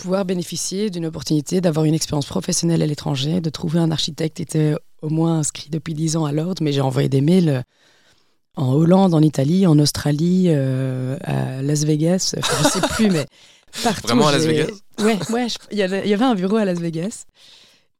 pouvoir 0.00 0.24
bénéficier 0.24 0.90
d'une 0.90 1.06
opportunité 1.06 1.60
d'avoir 1.60 1.86
une 1.86 1.94
expérience 1.94 2.26
professionnelle 2.26 2.82
à 2.82 2.86
l'étranger, 2.86 3.40
de 3.40 3.50
trouver 3.50 3.80
un 3.80 3.90
architecte 3.90 4.36
qui 4.36 4.42
était 4.42 4.74
au 5.02 5.08
moins 5.08 5.38
inscrit 5.38 5.70
depuis 5.70 5.94
10 5.94 6.16
ans 6.16 6.24
à 6.24 6.32
l'ordre. 6.32 6.62
Mais 6.62 6.72
j'ai 6.72 6.82
envoyé 6.82 7.08
des 7.08 7.20
mails 7.20 7.64
en 8.56 8.72
Hollande, 8.72 9.14
en 9.14 9.20
Italie, 9.22 9.66
en 9.66 9.78
Australie, 9.78 10.46
euh, 10.48 11.16
à 11.24 11.62
Las 11.62 11.84
Vegas, 11.84 12.34
enfin, 12.38 12.56
je 12.64 12.68
sais 12.80 12.86
plus, 12.94 13.10
mais 13.10 13.26
partout. 13.84 14.06
Vraiment 14.08 14.28
à 14.28 14.32
Las 14.32 14.44
Vegas 14.46 14.66
Ouais, 15.00 15.18
ouais, 15.30 15.48
je- 15.48 15.56
il 15.72 15.78
y, 15.78 15.82
avait, 15.82 16.02
il 16.04 16.08
y 16.08 16.14
avait 16.14 16.24
un 16.24 16.34
bureau 16.34 16.56
à 16.56 16.64
Las 16.64 16.78
Vegas. 16.78 17.24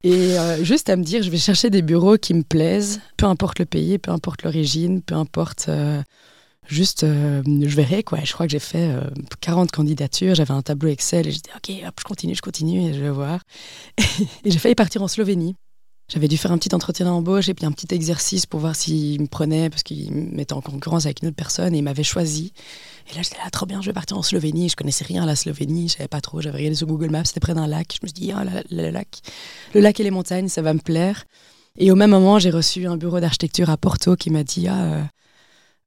Et 0.05 0.39
euh, 0.39 0.63
juste 0.65 0.89
à 0.89 0.97
me 0.97 1.03
dire, 1.03 1.23
je 1.23 1.31
vais 1.31 1.37
chercher 1.39 1.69
des 1.71 1.83
bureaux 1.83 2.17
qui 2.17 2.33
me 2.35 2.43
plaisent, 2.43 3.01
peu 3.17 3.27
importe 3.27 3.59
le 3.59 3.65
pays, 3.67 3.99
peu 3.99 4.11
importe 4.11 4.43
l'origine, 4.45 5.03
peu 5.03 5.15
importe. 5.15 5.67
euh, 5.69 6.01
juste, 6.69 7.03
je 7.05 7.77
verrai 7.77 8.03
quoi. 8.03 8.19
Je 8.25 8.33
crois 8.33 8.47
que 8.47 8.53
j'ai 8.53 8.59
fait 8.59 8.91
euh, 8.91 9.01
40 9.41 9.71
candidatures, 9.73 10.35
j'avais 10.35 10.53
un 10.55 10.63
tableau 10.63 10.89
Excel 10.91 11.27
et 11.27 11.31
j'ai 11.31 11.39
dit, 11.39 11.51
ok, 11.57 11.87
hop, 11.87 11.95
je 11.99 12.05
continue, 12.05 12.35
je 12.35 12.43
continue 12.43 12.89
et 12.91 12.95
je 12.95 13.01
vais 13.01 13.11
voir. 13.11 13.41
et 14.45 14.51
j'ai 14.51 14.59
failli 14.59 14.75
partir 14.75 15.03
en 15.03 15.09
Slovénie. 15.09 15.55
J'avais 16.09 16.29
dû 16.29 16.37
faire 16.37 16.53
un 16.53 16.59
petit 16.59 16.73
entretien 16.73 17.07
d'embauche 17.07 17.49
et 17.49 17.55
puis 17.55 17.67
un 17.67 17.73
petit 17.73 17.93
exercice 17.93 18.47
pour 18.47 18.61
voir 18.61 18.77
s'il 18.77 19.21
me 19.21 19.27
prenait 19.27 19.71
parce 19.71 19.83
qu'il 19.83 20.13
me 20.13 20.37
mettait 20.37 20.53
en 20.53 20.61
concurrence 20.61 21.05
avec 21.05 21.23
une 21.23 21.29
autre 21.29 21.37
personne 21.37 21.75
et 21.75 21.79
il 21.79 21.83
m'avait 21.83 22.05
choisi. 22.05 22.53
Et 23.11 23.17
là, 23.17 23.23
j'étais 23.23 23.39
là, 23.39 23.51
trop 23.51 23.67
bien, 23.67 23.81
je 23.83 23.87
vais 23.87 23.93
partir 23.93 24.17
en 24.17 24.23
Slovénie. 24.23 24.69
Je 24.69 24.77
connaissais 24.77 25.05
rien 25.05 25.25
à 25.25 25.27
la 25.27 25.35
Slovénie, 25.35 25.89
je 25.89 25.95
savais 25.95 26.09
pas 26.09 26.21
trop. 26.21 26.41
J'avais 26.41 26.59
regardé 26.59 26.77
sur 26.77 26.87
Google 26.87 27.11
Maps, 27.11 27.25
c'était 27.25 27.41
près 27.41 27.55
d'un 27.55 27.67
lac. 27.67 27.97
Je 28.01 28.07
me 28.07 28.09
suis 28.09 28.15
dit, 28.15 28.33
ah, 28.33 28.45
le 28.71 28.91
lac, 28.91 29.21
le 29.75 29.81
lac 29.81 29.99
et 29.99 30.05
les 30.05 30.13
montagnes, 30.13 30.49
ça 30.49 30.63
va 30.63 30.75
me 30.75 30.79
plaire. 30.79 31.25
Et 31.77 31.91
au 31.91 31.97
même 31.97 32.11
moment, 32.11 32.39
j'ai 32.39 32.51
reçu 32.51 32.87
un 32.87 32.97
bureau 32.97 33.19
d'architecture 33.19 33.69
à 33.69 33.77
Porto 33.77 34.15
qui 34.15 34.31
m'a 34.31 34.45
dit, 34.45 34.69
ah, 34.69 34.85
euh, 34.85 35.03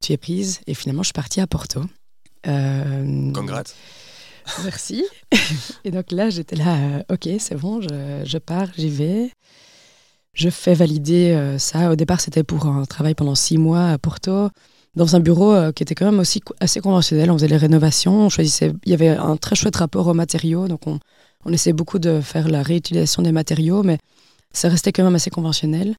tu 0.02 0.12
es 0.12 0.18
prise. 0.18 0.60
Et 0.66 0.74
finalement, 0.74 1.02
je 1.02 1.08
suis 1.08 1.14
partie 1.14 1.40
à 1.40 1.46
Porto. 1.46 1.82
Euh, 2.46 3.32
Congrats. 3.32 3.64
Merci. 4.64 5.04
Et 5.84 5.90
donc 5.90 6.12
là, 6.12 6.28
j'étais 6.28 6.56
là, 6.56 6.76
euh, 6.76 7.02
ok, 7.14 7.28
c'est 7.38 7.54
bon, 7.56 7.80
je, 7.80 8.22
je 8.24 8.38
pars, 8.38 8.68
j'y 8.76 8.90
vais. 8.90 9.30
Je 10.34 10.48
fais 10.48 10.74
valider 10.74 11.32
euh, 11.32 11.58
ça. 11.58 11.90
Au 11.90 11.96
départ, 11.96 12.20
c'était 12.20 12.44
pour 12.44 12.66
un 12.66 12.84
travail 12.84 13.14
pendant 13.14 13.34
six 13.34 13.58
mois 13.58 13.88
à 13.88 13.98
Porto, 13.98 14.48
dans 14.94 15.16
un 15.16 15.20
bureau 15.20 15.52
euh, 15.52 15.72
qui 15.72 15.82
était 15.82 15.94
quand 15.94 16.04
même 16.06 16.20
aussi 16.20 16.40
assez 16.60 16.80
conventionnel. 16.80 17.30
On 17.30 17.34
faisait 17.34 17.48
les 17.48 17.56
rénovations, 17.56 18.26
on 18.26 18.28
choisissait. 18.28 18.72
Il 18.84 18.90
y 18.90 18.94
avait 18.94 19.08
un 19.08 19.36
très 19.36 19.56
chouette 19.56 19.76
rapport 19.76 20.06
aux 20.06 20.14
matériaux, 20.14 20.68
donc 20.68 20.86
on, 20.86 20.98
on 21.44 21.52
essayait 21.52 21.72
beaucoup 21.74 21.98
de 21.98 22.20
faire 22.20 22.48
la 22.48 22.62
réutilisation 22.62 23.22
des 23.22 23.32
matériaux, 23.32 23.82
mais 23.82 23.98
ça 24.52 24.68
restait 24.68 24.92
quand 24.92 25.04
même 25.04 25.14
assez 25.14 25.30
conventionnel. 25.30 25.96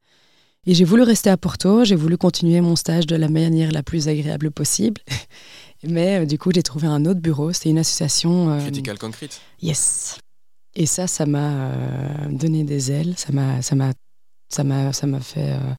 Et 0.68 0.76
j'ai 0.76 0.86
voulu 0.86 1.02
rester 1.02 1.30
à 1.32 1.38
Porto, 1.38 1.84
j'ai 1.86 1.96
voulu 1.96 2.18
continuer 2.18 2.62
mon 2.62 2.76
stage 2.76 3.08
de 3.08 3.16
la 3.16 3.30
manière 3.30 3.72
la 3.72 3.82
plus 3.82 4.08
agréable 4.08 4.52
possible. 4.52 5.02
Mais 5.84 6.20
euh, 6.20 6.26
du 6.28 6.38
coup, 6.38 6.52
j'ai 6.54 6.62
trouvé 6.62 6.86
un 6.86 7.06
autre 7.08 7.20
bureau. 7.20 7.52
C'était 7.52 7.72
une 7.72 7.80
association. 7.80 8.52
euh, 8.52 8.60
Critical 8.62 9.00
Concrete. 9.00 9.42
Yes. 9.64 10.20
Et 10.76 10.86
ça, 10.86 11.08
ça 11.08 11.26
m'a 11.26 11.50
euh, 11.52 11.76
donné 12.30 12.64
des 12.64 12.92
ailes. 12.92 13.16
Ça 13.18 13.34
m'a, 13.34 13.92
ça 14.54 14.64
m'a, 14.64 14.94
ça 14.94 15.08
m'a, 15.08 15.20
fait 15.20 15.52
euh, 15.52 15.74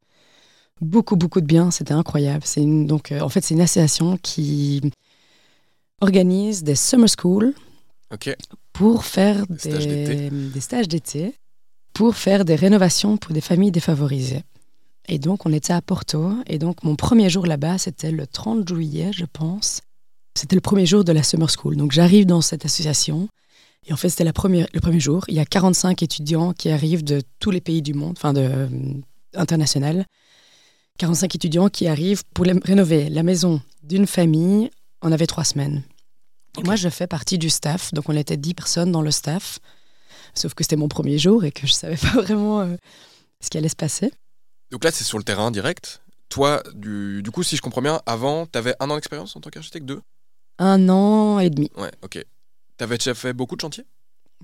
beaucoup, 0.81 1.17
beaucoup 1.17 1.41
de 1.41 1.47
bien. 1.47 1.71
C'était 1.71 1.95
incroyable. 1.95 2.43
C'est 2.45 2.65
donc, 2.65 3.13
euh, 3.13 3.21
en 3.21 3.29
fait, 3.29 3.43
c'est 3.43 3.55
une 3.55 3.61
association 3.61 4.17
qui 4.19 4.81
organise 6.01 6.63
des 6.63 6.75
summer 6.75 7.09
schools 7.09 7.55
Ok. 8.13 8.35
pour 8.73 9.05
faire 9.05 9.47
des 9.47 10.61
stages 10.61 10.89
d'été, 10.89 11.35
pour 11.95 12.17
faire 12.17 12.45
des 12.45 12.57
rénovations 12.57 13.17
pour 13.17 13.33
des 13.33 13.41
familles 13.41 13.71
défavorisées. 13.71 14.43
Et 15.09 15.19
donc, 15.19 15.47
on 15.47 15.53
était 15.53 15.73
à 15.73 15.83
Porto. 15.83 16.33
Et 16.47 16.59
donc, 16.59 16.83
mon 16.85 16.97
premier 16.97 17.29
jour 17.29 17.47
là-bas, 17.47 17.79
c'était 17.79 18.13
le 18.13 18.27
30 18.27 18.69
juillet, 18.69 19.11
je 19.13 19.25
pense. 19.25 19.81
C'était 20.37 20.57
le 20.57 20.61
premier 20.61 20.87
jour 20.87 21.05
de 21.05 21.13
la 21.13 21.23
Summer 21.23 21.51
School. 21.51 21.77
Donc, 21.77 21.93
j'arrive 21.93 22.27
dans 22.27 22.41
cette 22.41 22.65
association. 22.65 23.29
Et 23.87 23.93
en 23.93 23.97
fait, 23.97 24.09
c'était 24.11 24.25
le 24.25 24.33
premier 24.33 24.67
jour. 25.01 25.25
Il 25.29 25.35
y 25.35 25.41
a 25.41 25.45
45 25.45 26.03
étudiants 26.03 26.53
qui 26.53 26.71
arrivent 26.71 27.03
de 27.05 27.21
tous 27.41 27.51
les 27.51 27.61
pays 27.61 27.83
du 27.83 27.95
monde, 27.95 28.15
enfin, 28.17 28.33
de, 28.33 28.41
euh, 28.41 28.69
international. 29.35 30.07
45 30.99 31.35
étudiants 31.35 31.69
qui 31.69 31.89
arrivent 31.89 32.23
pour 32.35 32.45
les- 32.45 32.53
rénover 32.63 33.09
la 33.09 33.23
maison 33.23 33.61
d'une 33.83 34.07
famille. 34.07 34.71
On 35.01 35.11
avait 35.11 35.27
trois 35.27 35.45
semaines. 35.45 35.83
Et 36.59 36.63
moi, 36.63 36.77
je 36.77 36.89
fais 36.91 37.07
partie 37.07 37.39
du 37.39 37.51
staff. 37.51 37.93
Donc, 37.93 38.09
on 38.09 38.17
était 38.17 38.37
10 38.37 38.55
personnes 38.55 38.93
dans 38.93 39.03
le 39.03 39.11
staff. 39.11 39.59
Sauf 40.35 40.55
que 40.55 40.63
c'était 40.63 40.77
mon 40.77 40.89
premier 40.89 41.19
jour 41.19 41.45
et 41.45 41.51
que 41.51 41.67
je 41.67 41.73
savais 41.73 41.97
pas 41.97 42.09
vraiment 42.23 42.61
euh, 42.61 42.77
ce 43.43 43.51
qui 43.51 43.59
allait 43.59 43.69
se 43.69 43.77
passer. 43.77 44.13
Donc 44.71 44.85
là, 44.85 44.91
c'est 44.93 45.05
sur 45.05 45.19
le 45.19 45.25
terrain 45.25 45.51
direct. 45.51 46.03
Toi, 46.29 46.63
du, 46.75 47.23
du 47.23 47.31
coup, 47.31 47.43
si 47.43 47.57
je 47.57 47.63
comprends 47.63 47.83
bien, 47.83 48.01
avant, 48.07 48.47
tu 48.47 48.57
avais 48.59 48.75
un 48.81 48.89
an 48.91 48.95
d'expérience 48.95 49.35
en 49.37 49.41
tant 49.41 49.51
qu'architecte 49.51 49.85
Deux? 49.87 50.01
Un 50.59 50.89
an 50.89 51.39
et 51.41 51.51
demi. 51.51 51.71
Ouais, 51.77 51.91
ok. 52.03 52.25
T'avais 52.77 52.99
déjà 52.99 53.15
fait 53.15 53.33
beaucoup 53.33 53.57
de 53.57 53.61
chantiers? 53.61 53.85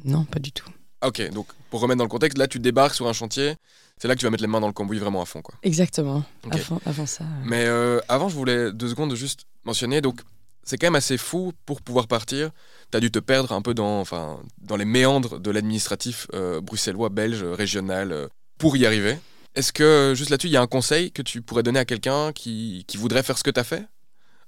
Non, 0.05 0.24
pas 0.24 0.39
du 0.39 0.53
tout. 0.53 0.68
Ah, 1.01 1.09
Ok, 1.09 1.31
donc 1.31 1.47
pour 1.70 1.81
remettre 1.81 1.99
dans 1.99 2.05
le 2.05 2.09
contexte, 2.11 2.39
là, 2.39 2.49
tu 2.49 2.59
débarques 2.59 2.95
sur 2.95 3.07
un 3.09 3.12
chantier. 3.12 3.55
C'est 3.99 4.09
là 4.09 4.14
que 4.14 4.20
tu 4.20 4.26
vas 4.26 4.31
mettre 4.31 4.43
les 4.43 4.49
mains 4.49 4.61
dans 4.61 4.66
le 4.66 4.72
cambouis 4.72 4.99
vraiment 4.99 5.22
à 5.22 5.26
fond, 5.26 5.43
quoi. 5.43 5.55
Exactement. 5.62 6.24
Avant, 6.51 6.81
avant 6.87 7.07
ça. 7.07 7.24
euh, 7.24 7.43
Mais 7.45 7.64
euh, 7.66 8.01
avant, 8.09 8.29
je 8.29 8.35
voulais 8.37 8.72
deux 8.72 8.89
secondes 8.89 9.14
juste 9.14 9.43
mentionner. 9.64 10.01
Donc, 10.01 10.20
c'est 10.64 10.76
quand 10.76 10.87
même 10.87 10.95
assez 10.97 11.16
fou 11.16 11.53
pour 11.66 11.83
pouvoir 11.83 12.09
partir. 12.09 12.51
Tu 12.91 12.97
as 12.97 13.01
dû 13.01 13.11
te 13.11 13.18
perdre 13.20 13.53
un 13.53 13.62
peu 13.62 13.74
dans, 13.74 14.01
enfin, 14.01 14.41
dans 14.61 14.76
les 14.76 14.85
méandres 14.85 15.39
de 15.41 15.51
l'administratif 15.51 16.26
euh, 16.35 16.61
bruxellois, 16.61 17.09
belge, 17.11 17.43
régional, 17.45 18.29
pour 18.59 18.76
y 18.76 18.85
arriver. 18.87 19.18
Est-ce 19.55 19.72
que, 19.72 20.14
juste 20.16 20.31
là-dessus, 20.31 20.49
il 20.49 20.53
y 20.53 20.57
a 20.57 20.62
un 20.62 20.66
conseil 20.66 21.11
que 21.12 21.22
tu 21.22 21.43
pourrais 21.43 21.62
donner 21.62 21.79
à 21.81 21.85
quelqu'un 21.85 22.33
qui, 22.33 22.85
qui 22.87 22.97
voudrait 22.97 23.22
faire 23.22 23.39
ce 23.39 23.43
que 23.45 23.51
tu 23.51 23.59
as 23.61 23.64
fait? 23.64 23.85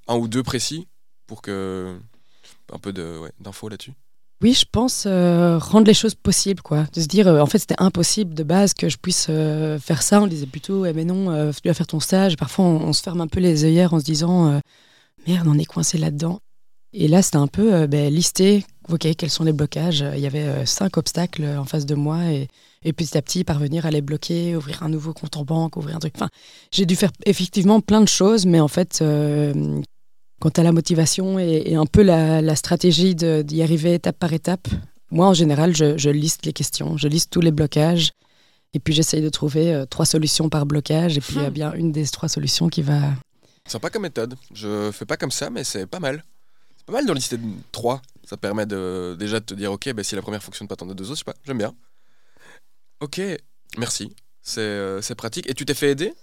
Un 0.08 0.16
ou 0.16 0.26
deux 0.28 0.42
précis 0.42 0.88
Pour 1.26 1.42
que. 1.42 1.96
Un 2.72 2.78
peu 2.78 2.92
d'infos 2.92 3.68
là-dessus? 3.68 3.92
Oui, 4.42 4.54
je 4.54 4.64
pense 4.70 5.04
euh, 5.06 5.58
rendre 5.58 5.86
les 5.86 5.94
choses 5.94 6.14
possibles, 6.14 6.62
quoi. 6.62 6.86
De 6.94 7.00
se 7.02 7.06
dire, 7.06 7.28
euh, 7.28 7.40
en 7.40 7.46
fait, 7.46 7.58
c'était 7.58 7.74
impossible 7.76 8.32
de 8.34 8.42
base 8.42 8.72
que 8.72 8.88
je 8.88 8.96
puisse 8.96 9.26
euh, 9.28 9.78
faire 9.78 10.00
ça. 10.00 10.22
On 10.22 10.26
disait 10.26 10.46
plutôt, 10.46 10.86
eh, 10.86 10.94
mais 10.94 11.04
non, 11.04 11.30
euh, 11.30 11.52
tu 11.52 11.60
dois 11.62 11.74
faire 11.74 11.86
ton 11.86 12.00
stage. 12.00 12.36
Parfois, 12.38 12.64
on, 12.64 12.92
se 12.94 13.02
ferme 13.02 13.20
un 13.20 13.26
peu 13.26 13.38
les 13.38 13.64
œillères 13.64 13.92
en 13.92 14.00
se 14.00 14.04
disant, 14.04 14.60
merde, 15.26 15.46
on 15.46 15.58
est 15.58 15.66
coincé 15.66 15.98
là-dedans. 15.98 16.40
Et 16.94 17.06
là, 17.06 17.20
c'était 17.20 17.36
un 17.36 17.46
peu 17.48 17.86
ben, 17.86 18.12
lister, 18.12 18.64
ok, 18.88 19.14
quels 19.16 19.30
sont 19.30 19.44
les 19.44 19.52
blocages. 19.52 20.04
Il 20.14 20.20
y 20.20 20.26
avait 20.26 20.64
cinq 20.66 20.96
obstacles 20.96 21.44
en 21.44 21.64
face 21.64 21.86
de 21.86 21.94
moi 21.94 22.24
et, 22.32 22.48
et 22.82 22.92
petit 22.92 23.16
à 23.16 23.22
petit 23.22 23.44
parvenir 23.44 23.86
à 23.86 23.90
les 23.90 24.00
bloquer, 24.00 24.56
ouvrir 24.56 24.82
un 24.82 24.88
nouveau 24.88 25.12
compte 25.12 25.36
en 25.36 25.44
banque, 25.44 25.76
ouvrir 25.76 25.96
un 25.96 26.00
truc. 26.00 26.14
Enfin, 26.16 26.30
j'ai 26.72 26.86
dû 26.86 26.96
faire 26.96 27.12
effectivement 27.26 27.80
plein 27.80 28.00
de 28.00 28.08
choses, 28.08 28.46
mais 28.46 28.58
en 28.58 28.68
fait, 28.68 29.04
quant 30.40 30.50
à 30.50 30.62
la 30.62 30.72
motivation 30.72 31.38
et, 31.38 31.62
et 31.66 31.76
un 31.76 31.86
peu 31.86 32.02
la, 32.02 32.42
la 32.42 32.56
stratégie 32.56 33.14
d'y 33.14 33.62
arriver 33.62 33.94
étape 33.94 34.18
par 34.18 34.32
étape, 34.32 34.68
moi, 35.10 35.26
en 35.28 35.34
général, 35.34 35.74
je, 35.76 35.98
je 35.98 36.10
liste 36.10 36.46
les 36.46 36.52
questions, 36.52 36.96
je 36.96 37.08
liste 37.08 37.30
tous 37.30 37.40
les 37.40 37.50
blocages. 37.52 38.10
Et 38.72 38.78
puis 38.78 38.94
j'essaye 38.94 39.20
de 39.20 39.28
trouver 39.28 39.74
euh, 39.74 39.84
trois 39.84 40.06
solutions 40.06 40.48
par 40.48 40.64
blocage. 40.64 41.16
Et 41.16 41.20
puis 41.20 41.34
il 41.36 41.42
y 41.42 41.44
a 41.44 41.50
bien 41.50 41.72
une 41.72 41.90
des 41.90 42.06
trois 42.06 42.28
solutions 42.28 42.68
qui 42.68 42.82
va. 42.82 43.00
Sympa 43.66 43.90
comme 43.90 44.02
méthode. 44.02 44.36
Je 44.54 44.92
fais 44.92 45.04
pas 45.06 45.16
comme 45.16 45.32
ça, 45.32 45.50
mais 45.50 45.64
c'est 45.64 45.86
pas 45.86 45.98
mal. 45.98 46.22
C'est 46.76 46.86
pas 46.86 46.92
mal 46.92 47.04
de 47.04 47.12
lister 47.12 47.36
trois. 47.72 48.00
Ça 48.24 48.36
permet 48.36 48.66
de, 48.66 49.16
déjà 49.18 49.40
de 49.40 49.44
te 49.44 49.54
dire, 49.54 49.72
ok, 49.72 49.92
bah, 49.92 50.04
si 50.04 50.14
la 50.14 50.22
première 50.22 50.40
fonctionne 50.40 50.68
pas, 50.68 50.76
t'en 50.76 50.88
as 50.88 50.94
deux 50.94 51.10
autres, 51.10 51.16
je 51.16 51.18
sais 51.18 51.24
pas, 51.24 51.34
j'aime 51.44 51.58
bien. 51.58 51.74
Ok, 53.00 53.20
merci. 53.76 54.14
C'est 54.40 54.60
euh, 54.60 55.02
c'est 55.02 55.16
pratique. 55.16 55.50
Et 55.50 55.54
tu 55.54 55.64
t'es 55.64 55.74
fait 55.74 55.90
aider? 55.90 56.14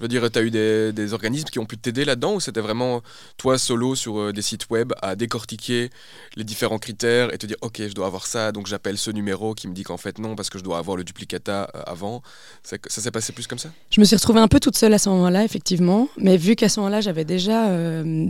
Je 0.00 0.04
veux 0.04 0.08
dire, 0.08 0.28
t'as 0.30 0.42
eu 0.42 0.50
des, 0.50 0.92
des 0.92 1.12
organismes 1.12 1.48
qui 1.48 1.60
ont 1.60 1.66
pu 1.66 1.78
t'aider 1.78 2.04
là-dedans 2.04 2.34
ou 2.34 2.40
c'était 2.40 2.60
vraiment 2.60 3.00
toi 3.36 3.58
solo 3.58 3.94
sur 3.94 4.18
euh, 4.18 4.32
des 4.32 4.42
sites 4.42 4.68
web 4.68 4.92
à 5.00 5.14
décortiquer 5.14 5.88
les 6.34 6.42
différents 6.44 6.78
critères 6.78 7.32
et 7.32 7.38
te 7.38 7.46
dire, 7.46 7.56
ok, 7.60 7.80
je 7.88 7.92
dois 7.94 8.06
avoir 8.06 8.26
ça, 8.26 8.50
donc 8.50 8.66
j'appelle 8.66 8.98
ce 8.98 9.12
numéro 9.12 9.54
qui 9.54 9.68
me 9.68 9.72
dit 9.72 9.84
qu'en 9.84 9.96
fait 9.96 10.18
non, 10.18 10.34
parce 10.34 10.50
que 10.50 10.58
je 10.58 10.64
dois 10.64 10.78
avoir 10.78 10.96
le 10.96 11.04
duplicata 11.04 11.70
euh, 11.76 11.82
avant. 11.86 12.22
Que- 12.68 12.90
Ça 12.90 13.00
s'est 13.00 13.10
passé 13.12 13.32
plus 13.32 13.46
comme 13.46 13.58
ça? 13.60 13.70
Je 13.90 14.00
me 14.00 14.04
suis 14.04 14.16
retrouvée 14.16 14.40
un 14.40 14.48
peu 14.48 14.58
toute 14.58 14.76
seule 14.76 14.92
à 14.94 14.98
ce 14.98 15.08
moment-là, 15.10 15.44
effectivement. 15.44 16.08
Mais 16.18 16.36
vu 16.36 16.56
qu'à 16.56 16.68
ce 16.68 16.80
moment-là, 16.80 17.00
j'avais 17.00 17.24
déjà, 17.24 17.68
euh, 17.68 18.26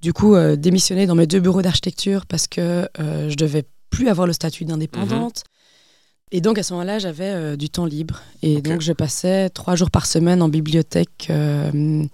du 0.00 0.14
coup, 0.14 0.34
euh, 0.34 0.56
démissionné 0.56 1.06
dans 1.06 1.14
mes 1.14 1.26
deux 1.26 1.40
bureaux 1.40 1.60
d'architecture 1.62 2.24
parce 2.24 2.46
que 2.48 2.88
euh, 2.98 3.28
je 3.28 3.36
devais 3.36 3.64
plus 3.90 4.08
avoir 4.08 4.26
le 4.26 4.32
statut 4.32 4.64
d'indépendante. 4.64 5.44
Et 6.32 6.40
donc, 6.40 6.58
à 6.58 6.62
ce 6.62 6.72
moment-là, 6.72 6.98
j'avais 6.98 7.28
euh, 7.30 7.56
du 7.56 7.68
temps 7.70 7.86
libre. 7.86 8.22
Et 8.42 8.60
donc, 8.60 8.80
je 8.80 8.92
passais 8.92 9.50
trois 9.50 9.76
jours 9.76 9.90
par 9.90 10.06
semaine 10.06 10.42
en 10.42 10.48
bibliothèque 10.48 11.28
euh, 11.30 12.04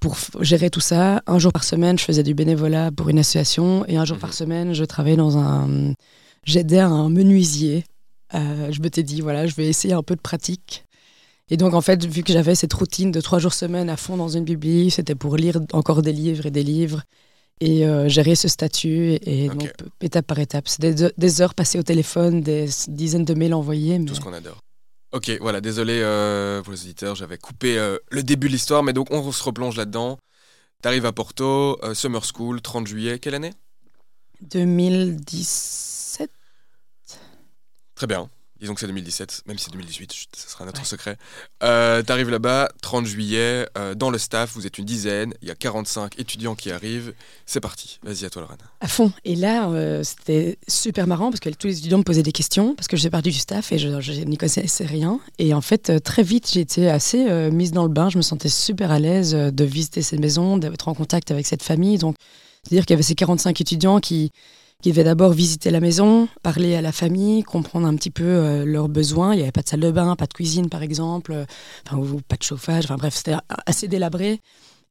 pour 0.00 0.16
gérer 0.40 0.70
tout 0.70 0.80
ça. 0.80 1.22
Un 1.26 1.38
jour 1.38 1.52
par 1.52 1.64
semaine, 1.64 1.98
je 1.98 2.04
faisais 2.04 2.22
du 2.22 2.34
bénévolat 2.34 2.90
pour 2.92 3.08
une 3.08 3.18
association. 3.18 3.84
Et 3.86 3.96
un 3.96 4.04
jour 4.04 4.16
Mhm. 4.16 4.20
par 4.20 4.32
semaine, 4.32 4.72
je 4.74 4.84
travaillais 4.84 5.16
dans 5.16 5.36
un. 5.38 5.94
J'aidais 6.44 6.78
un 6.80 7.08
menuisier. 7.10 7.84
Euh, 8.34 8.72
je 8.72 8.80
m'étais 8.80 9.02
dit, 9.02 9.20
voilà, 9.20 9.46
je 9.46 9.54
vais 9.54 9.66
essayer 9.66 9.92
un 9.94 10.02
peu 10.02 10.16
de 10.16 10.20
pratique. 10.20 10.84
Et 11.50 11.56
donc, 11.58 11.74
en 11.74 11.82
fait, 11.82 12.06
vu 12.06 12.22
que 12.22 12.32
j'avais 12.32 12.54
cette 12.54 12.72
routine 12.72 13.10
de 13.10 13.20
trois 13.20 13.38
jours 13.38 13.52
semaine 13.52 13.90
à 13.90 13.96
fond 13.98 14.16
dans 14.16 14.28
une 14.28 14.44
bibli, 14.44 14.90
c'était 14.90 15.14
pour 15.14 15.36
lire 15.36 15.58
encore 15.72 16.00
des 16.00 16.12
livres 16.12 16.46
et 16.46 16.50
des 16.50 16.62
livres 16.62 17.02
et 17.60 17.86
euh, 17.86 18.08
gérer 18.08 18.34
ce 18.34 18.48
statut. 18.48 19.18
Et 19.24 19.48
Ok. 19.50 19.56
donc, 19.56 19.72
étape 20.00 20.26
par 20.26 20.38
étape. 20.38 20.68
C'est 20.68 20.82
des, 20.82 21.10
des 21.16 21.40
heures 21.40 21.54
passées 21.54 21.78
au 21.78 21.82
téléphone, 21.82 22.40
des 22.40 22.68
dizaines 22.88 23.24
de 23.24 23.34
mails 23.34 23.54
envoyés. 23.54 23.98
Mais... 23.98 24.06
Tout 24.06 24.14
ce 24.14 24.20
qu'on 24.20 24.32
adore. 24.32 24.58
Ok, 25.12 25.30
voilà, 25.42 25.60
désolé 25.60 26.00
euh, 26.00 26.62
pour 26.62 26.72
les 26.72 26.80
auditeurs, 26.80 27.14
j'avais 27.14 27.36
coupé 27.36 27.78
euh, 27.78 27.98
le 28.10 28.22
début 28.22 28.46
de 28.46 28.52
l'histoire, 28.52 28.82
mais 28.82 28.94
donc 28.94 29.08
on 29.10 29.30
se 29.30 29.42
replonge 29.44 29.76
là-dedans. 29.76 30.18
T'arrives 30.80 31.04
à 31.04 31.12
Porto, 31.12 31.78
euh, 31.84 31.92
Summer 31.92 32.24
School, 32.24 32.62
30 32.62 32.86
juillet, 32.86 33.18
quelle 33.18 33.34
année? 33.34 33.52
2017 34.40 36.30
Très 37.94 38.06
bien. 38.06 38.30
Disons 38.62 38.74
que 38.74 38.80
c'est 38.80 38.86
2017, 38.86 39.42
même 39.48 39.58
si 39.58 39.64
c'est 39.64 39.72
2018, 39.72 40.12
chut, 40.12 40.28
ce 40.36 40.48
sera 40.48 40.64
notre 40.64 40.86
secret. 40.86 41.16
Euh, 41.64 42.00
T'arrives 42.02 42.30
là-bas, 42.30 42.70
30 42.80 43.06
juillet, 43.06 43.66
euh, 43.76 43.96
dans 43.96 44.08
le 44.08 44.18
staff, 44.18 44.52
vous 44.54 44.68
êtes 44.68 44.78
une 44.78 44.84
dizaine, 44.84 45.34
il 45.42 45.48
y 45.48 45.50
a 45.50 45.56
45 45.56 46.16
étudiants 46.20 46.54
qui 46.54 46.70
arrivent. 46.70 47.12
C'est 47.44 47.58
parti, 47.58 47.98
vas-y 48.04 48.24
à 48.24 48.30
toi 48.30 48.42
Lorraine. 48.42 48.58
À 48.80 48.86
fond. 48.86 49.12
Et 49.24 49.34
là, 49.34 49.68
euh, 49.68 50.04
c'était 50.04 50.58
super 50.68 51.08
marrant 51.08 51.30
parce 51.30 51.40
que 51.40 51.50
tous 51.50 51.66
les 51.66 51.78
étudiants 51.78 51.98
me 51.98 52.04
posaient 52.04 52.22
des 52.22 52.30
questions 52.30 52.76
parce 52.76 52.86
que 52.86 52.96
je 52.96 53.00
faisais 53.00 53.10
partie 53.10 53.30
du 53.30 53.38
staff 53.38 53.72
et 53.72 53.78
je, 53.78 54.00
je 54.00 54.12
n'y 54.12 54.36
connaissais 54.36 54.86
rien. 54.86 55.18
Et 55.40 55.54
en 55.54 55.60
fait, 55.60 55.90
euh, 55.90 55.98
très 55.98 56.22
vite, 56.22 56.48
j'ai 56.52 56.60
été 56.60 56.88
assez 56.88 57.50
mise 57.50 57.72
dans 57.72 57.82
le 57.82 57.88
bain. 57.88 58.10
Je 58.10 58.16
me 58.16 58.22
sentais 58.22 58.48
super 58.48 58.92
à 58.92 59.00
l'aise 59.00 59.32
de 59.32 59.64
visiter 59.64 60.02
cette 60.02 60.20
maison, 60.20 60.56
d'être 60.56 60.86
en 60.86 60.94
contact 60.94 61.32
avec 61.32 61.48
cette 61.48 61.64
famille. 61.64 61.98
Donc, 61.98 62.14
c'est-à-dire 62.62 62.86
qu'il 62.86 62.94
y 62.94 62.96
avait 62.96 63.02
ces 63.02 63.16
45 63.16 63.60
étudiants 63.60 63.98
qui, 63.98 64.30
qui 64.82 64.90
devaient 64.90 65.04
d'abord 65.04 65.32
visiter 65.32 65.70
la 65.70 65.80
maison, 65.80 66.28
parler 66.42 66.74
à 66.74 66.80
la 66.80 66.92
famille, 66.92 67.44
comprendre 67.44 67.86
un 67.86 67.94
petit 67.94 68.10
peu 68.10 68.24
euh, 68.24 68.64
leurs 68.64 68.88
besoins. 68.88 69.32
Il 69.32 69.36
n'y 69.36 69.42
avait 69.42 69.52
pas 69.52 69.62
de 69.62 69.68
salle 69.68 69.80
de 69.80 69.90
bain, 69.90 70.16
pas 70.16 70.26
de 70.26 70.34
cuisine 70.34 70.68
par 70.68 70.82
exemple, 70.82 71.32
euh, 71.32 71.44
enfin, 71.86 71.96
ou 71.98 72.20
pas 72.20 72.36
de 72.36 72.42
chauffage. 72.42 72.84
Enfin 72.84 72.96
bref, 72.96 73.14
c'était 73.14 73.36
assez 73.66 73.86
délabré. 73.86 74.40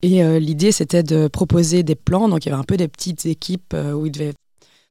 Et 0.02 0.24
euh, 0.24 0.40
l'idée, 0.40 0.72
c'était 0.72 1.04
de 1.04 1.28
proposer 1.28 1.84
des 1.84 1.96
plans. 1.96 2.30
Donc 2.30 2.46
il 2.46 2.50
y 2.50 2.52
avait 2.52 2.62
un 2.62 2.64
peu 2.64 2.78
des 2.78 2.88
petites 2.88 3.26
équipes 3.26 3.76
où 3.94 4.06
ils 4.06 4.12
devaient 4.12 4.34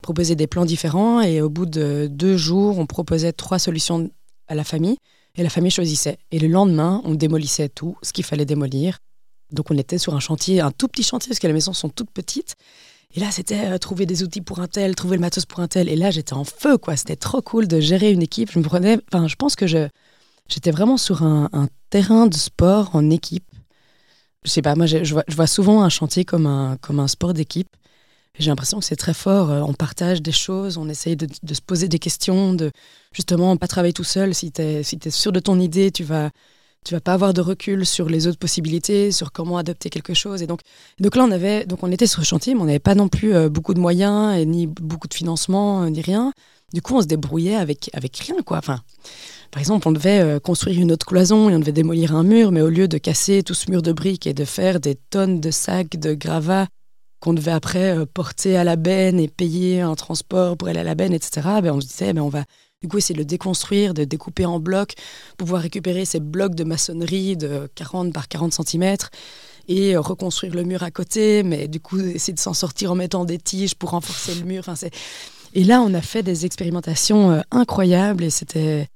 proposer 0.02 0.36
des 0.36 0.46
plans 0.46 0.66
différents. 0.66 1.22
Et 1.22 1.40
au 1.40 1.48
bout 1.48 1.66
de 1.66 2.06
deux 2.08 2.36
jours, 2.36 2.78
on 2.78 2.86
proposait 2.86 3.32
trois 3.32 3.58
solutions 3.58 4.10
à 4.48 4.54
la 4.54 4.64
famille. 4.64 4.98
Et 5.36 5.42
la 5.42 5.50
famille 5.50 5.70
choisissait. 5.70 6.18
Et 6.30 6.38
le 6.38 6.48
lendemain, 6.48 7.00
on 7.04 7.14
démolissait 7.14 7.70
tout, 7.70 7.96
ce 8.02 8.12
qu'il 8.12 8.24
fallait 8.24 8.44
démolir. 8.44 8.98
Donc 9.50 9.70
on 9.70 9.78
était 9.78 9.98
sur 9.98 10.14
un 10.14 10.20
chantier, 10.20 10.60
un 10.60 10.70
tout 10.70 10.88
petit 10.88 11.02
chantier, 11.02 11.30
parce 11.30 11.38
que 11.38 11.46
les 11.46 11.52
maisons 11.52 11.72
sont 11.72 11.88
toutes 11.88 12.10
petites. 12.10 12.54
Et 13.14 13.20
là, 13.20 13.30
c'était 13.30 13.66
euh, 13.66 13.78
trouver 13.78 14.06
des 14.06 14.22
outils 14.22 14.40
pour 14.40 14.60
un 14.60 14.68
tel, 14.68 14.94
trouver 14.94 15.16
le 15.16 15.20
matos 15.20 15.44
pour 15.44 15.60
un 15.60 15.68
tel. 15.68 15.88
Et 15.88 15.96
là, 15.96 16.10
j'étais 16.10 16.34
en 16.34 16.44
feu, 16.44 16.78
quoi. 16.78 16.96
C'était 16.96 17.16
trop 17.16 17.42
cool 17.42 17.66
de 17.66 17.80
gérer 17.80 18.12
une 18.12 18.22
équipe. 18.22 18.50
Je 18.52 18.58
me 18.58 18.64
prenais, 18.64 18.98
enfin, 19.12 19.26
je 19.26 19.34
pense 19.34 19.56
que 19.56 19.66
je, 19.66 19.88
j'étais 20.48 20.70
vraiment 20.70 20.96
sur 20.96 21.22
un, 21.22 21.68
terrain 21.90 22.28
de 22.28 22.34
sport 22.34 22.90
en 22.94 23.10
équipe. 23.10 23.44
Je 24.44 24.50
sais 24.50 24.62
pas, 24.62 24.76
moi, 24.76 24.86
je, 24.86 25.12
vois, 25.12 25.46
souvent 25.48 25.82
un 25.82 25.88
chantier 25.88 26.24
comme 26.24 26.46
un, 26.46 26.76
comme 26.80 27.00
un 27.00 27.08
sport 27.08 27.34
d'équipe. 27.34 27.68
J'ai 28.38 28.48
l'impression 28.48 28.78
que 28.78 28.84
c'est 28.84 28.96
très 28.96 29.12
fort. 29.12 29.50
Euh, 29.50 29.60
On 29.62 29.74
partage 29.74 30.22
des 30.22 30.32
choses, 30.32 30.76
on 30.76 30.88
essaye 30.88 31.16
de, 31.16 31.26
de 31.42 31.54
se 31.54 31.60
poser 31.60 31.88
des 31.88 31.98
questions, 31.98 32.54
de 32.54 32.70
justement 33.12 33.56
pas 33.56 33.66
travailler 33.66 33.92
tout 33.92 34.04
seul. 34.04 34.34
Si 34.34 34.52
tu 34.52 34.62
es, 34.62 34.82
si 34.84 34.98
es 35.04 35.10
sûr 35.10 35.32
de 35.32 35.40
ton 35.40 35.58
idée, 35.58 35.90
tu 35.90 36.04
vas, 36.04 36.30
tu 36.84 36.94
vas 36.94 37.00
pas 37.00 37.12
avoir 37.12 37.34
de 37.34 37.40
recul 37.40 37.84
sur 37.84 38.08
les 38.08 38.26
autres 38.26 38.38
possibilités, 38.38 39.12
sur 39.12 39.32
comment 39.32 39.58
adopter 39.58 39.90
quelque 39.90 40.14
chose. 40.14 40.42
Et 40.42 40.46
donc, 40.46 40.60
donc 40.98 41.14
là, 41.16 41.24
on 41.24 41.30
avait, 41.30 41.66
donc 41.66 41.82
on 41.82 41.92
était 41.92 42.06
sur 42.06 42.20
le 42.20 42.26
chantier, 42.26 42.54
mais 42.54 42.60
on 42.60 42.64
n'avait 42.64 42.78
pas 42.78 42.94
non 42.94 43.08
plus 43.08 43.34
euh, 43.34 43.48
beaucoup 43.48 43.74
de 43.74 43.80
moyens 43.80 44.36
et 44.36 44.46
ni 44.46 44.66
beaucoup 44.66 45.08
de 45.08 45.14
financement 45.14 45.82
euh, 45.82 45.90
ni 45.90 46.00
rien. 46.00 46.32
Du 46.72 46.80
coup, 46.80 46.96
on 46.96 47.02
se 47.02 47.06
débrouillait 47.06 47.56
avec 47.56 47.90
avec 47.92 48.16
rien, 48.16 48.36
quoi. 48.44 48.58
Enfin, 48.58 48.80
par 49.50 49.60
exemple, 49.60 49.86
on 49.88 49.92
devait 49.92 50.20
euh, 50.20 50.40
construire 50.40 50.80
une 50.80 50.92
autre 50.92 51.04
cloison 51.04 51.50
et 51.50 51.54
on 51.54 51.58
devait 51.58 51.72
démolir 51.72 52.14
un 52.14 52.22
mur, 52.22 52.50
mais 52.50 52.62
au 52.62 52.70
lieu 52.70 52.88
de 52.88 52.96
casser 52.96 53.42
tout 53.42 53.54
ce 53.54 53.70
mur 53.70 53.82
de 53.82 53.92
briques 53.92 54.26
et 54.26 54.34
de 54.34 54.44
faire 54.44 54.80
des 54.80 54.94
tonnes 54.94 55.40
de 55.40 55.50
sacs 55.50 55.98
de 55.98 56.14
gravats 56.14 56.66
qu'on 57.20 57.34
devait 57.34 57.50
après 57.50 58.06
porter 58.06 58.56
à 58.56 58.64
la 58.64 58.76
benne 58.76 59.20
et 59.20 59.28
payer 59.28 59.82
un 59.82 59.94
transport 59.94 60.56
pour 60.56 60.68
aller 60.68 60.80
à 60.80 60.84
la 60.84 60.94
benne, 60.94 61.12
etc. 61.12 61.42
Ben, 61.62 61.74
on 61.74 61.80
se 61.82 61.86
disait, 61.86 62.14
ben, 62.14 62.22
on 62.22 62.30
va 62.30 62.44
du 62.80 62.88
coup 62.88 62.96
essayer 62.98 63.14
de 63.14 63.18
le 63.20 63.26
déconstruire, 63.26 63.92
de 63.92 64.04
découper 64.04 64.46
en 64.46 64.58
blocs, 64.58 64.94
pouvoir 65.36 65.60
récupérer 65.62 66.04
ces 66.06 66.18
blocs 66.20 66.54
de 66.54 66.64
maçonnerie 66.64 67.36
de 67.36 67.68
40 67.74 68.12
par 68.12 68.26
40 68.26 68.54
cm 68.54 68.96
et 69.68 69.94
euh, 69.94 70.00
reconstruire 70.00 70.54
le 70.54 70.64
mur 70.64 70.82
à 70.82 70.90
côté, 70.90 71.42
mais 71.42 71.68
du 71.68 71.78
coup 71.78 72.00
essayer 72.00 72.32
de 72.32 72.40
s'en 72.40 72.54
sortir 72.54 72.92
en 72.92 72.94
mettant 72.94 73.24
des 73.26 73.36
tiges 73.38 73.74
pour 73.74 73.90
renforcer 73.90 74.34
le 74.34 74.44
mur. 74.44 74.64
Enfin. 74.66 74.88
Et 75.52 75.64
là, 75.64 75.82
on 75.82 75.92
a 75.92 76.00
fait 76.00 76.22
des 76.22 76.46
expérimentations 76.46 77.30
euh, 77.32 77.40
incroyables 77.50 78.24
et 78.24 78.30
c'était 78.30 78.88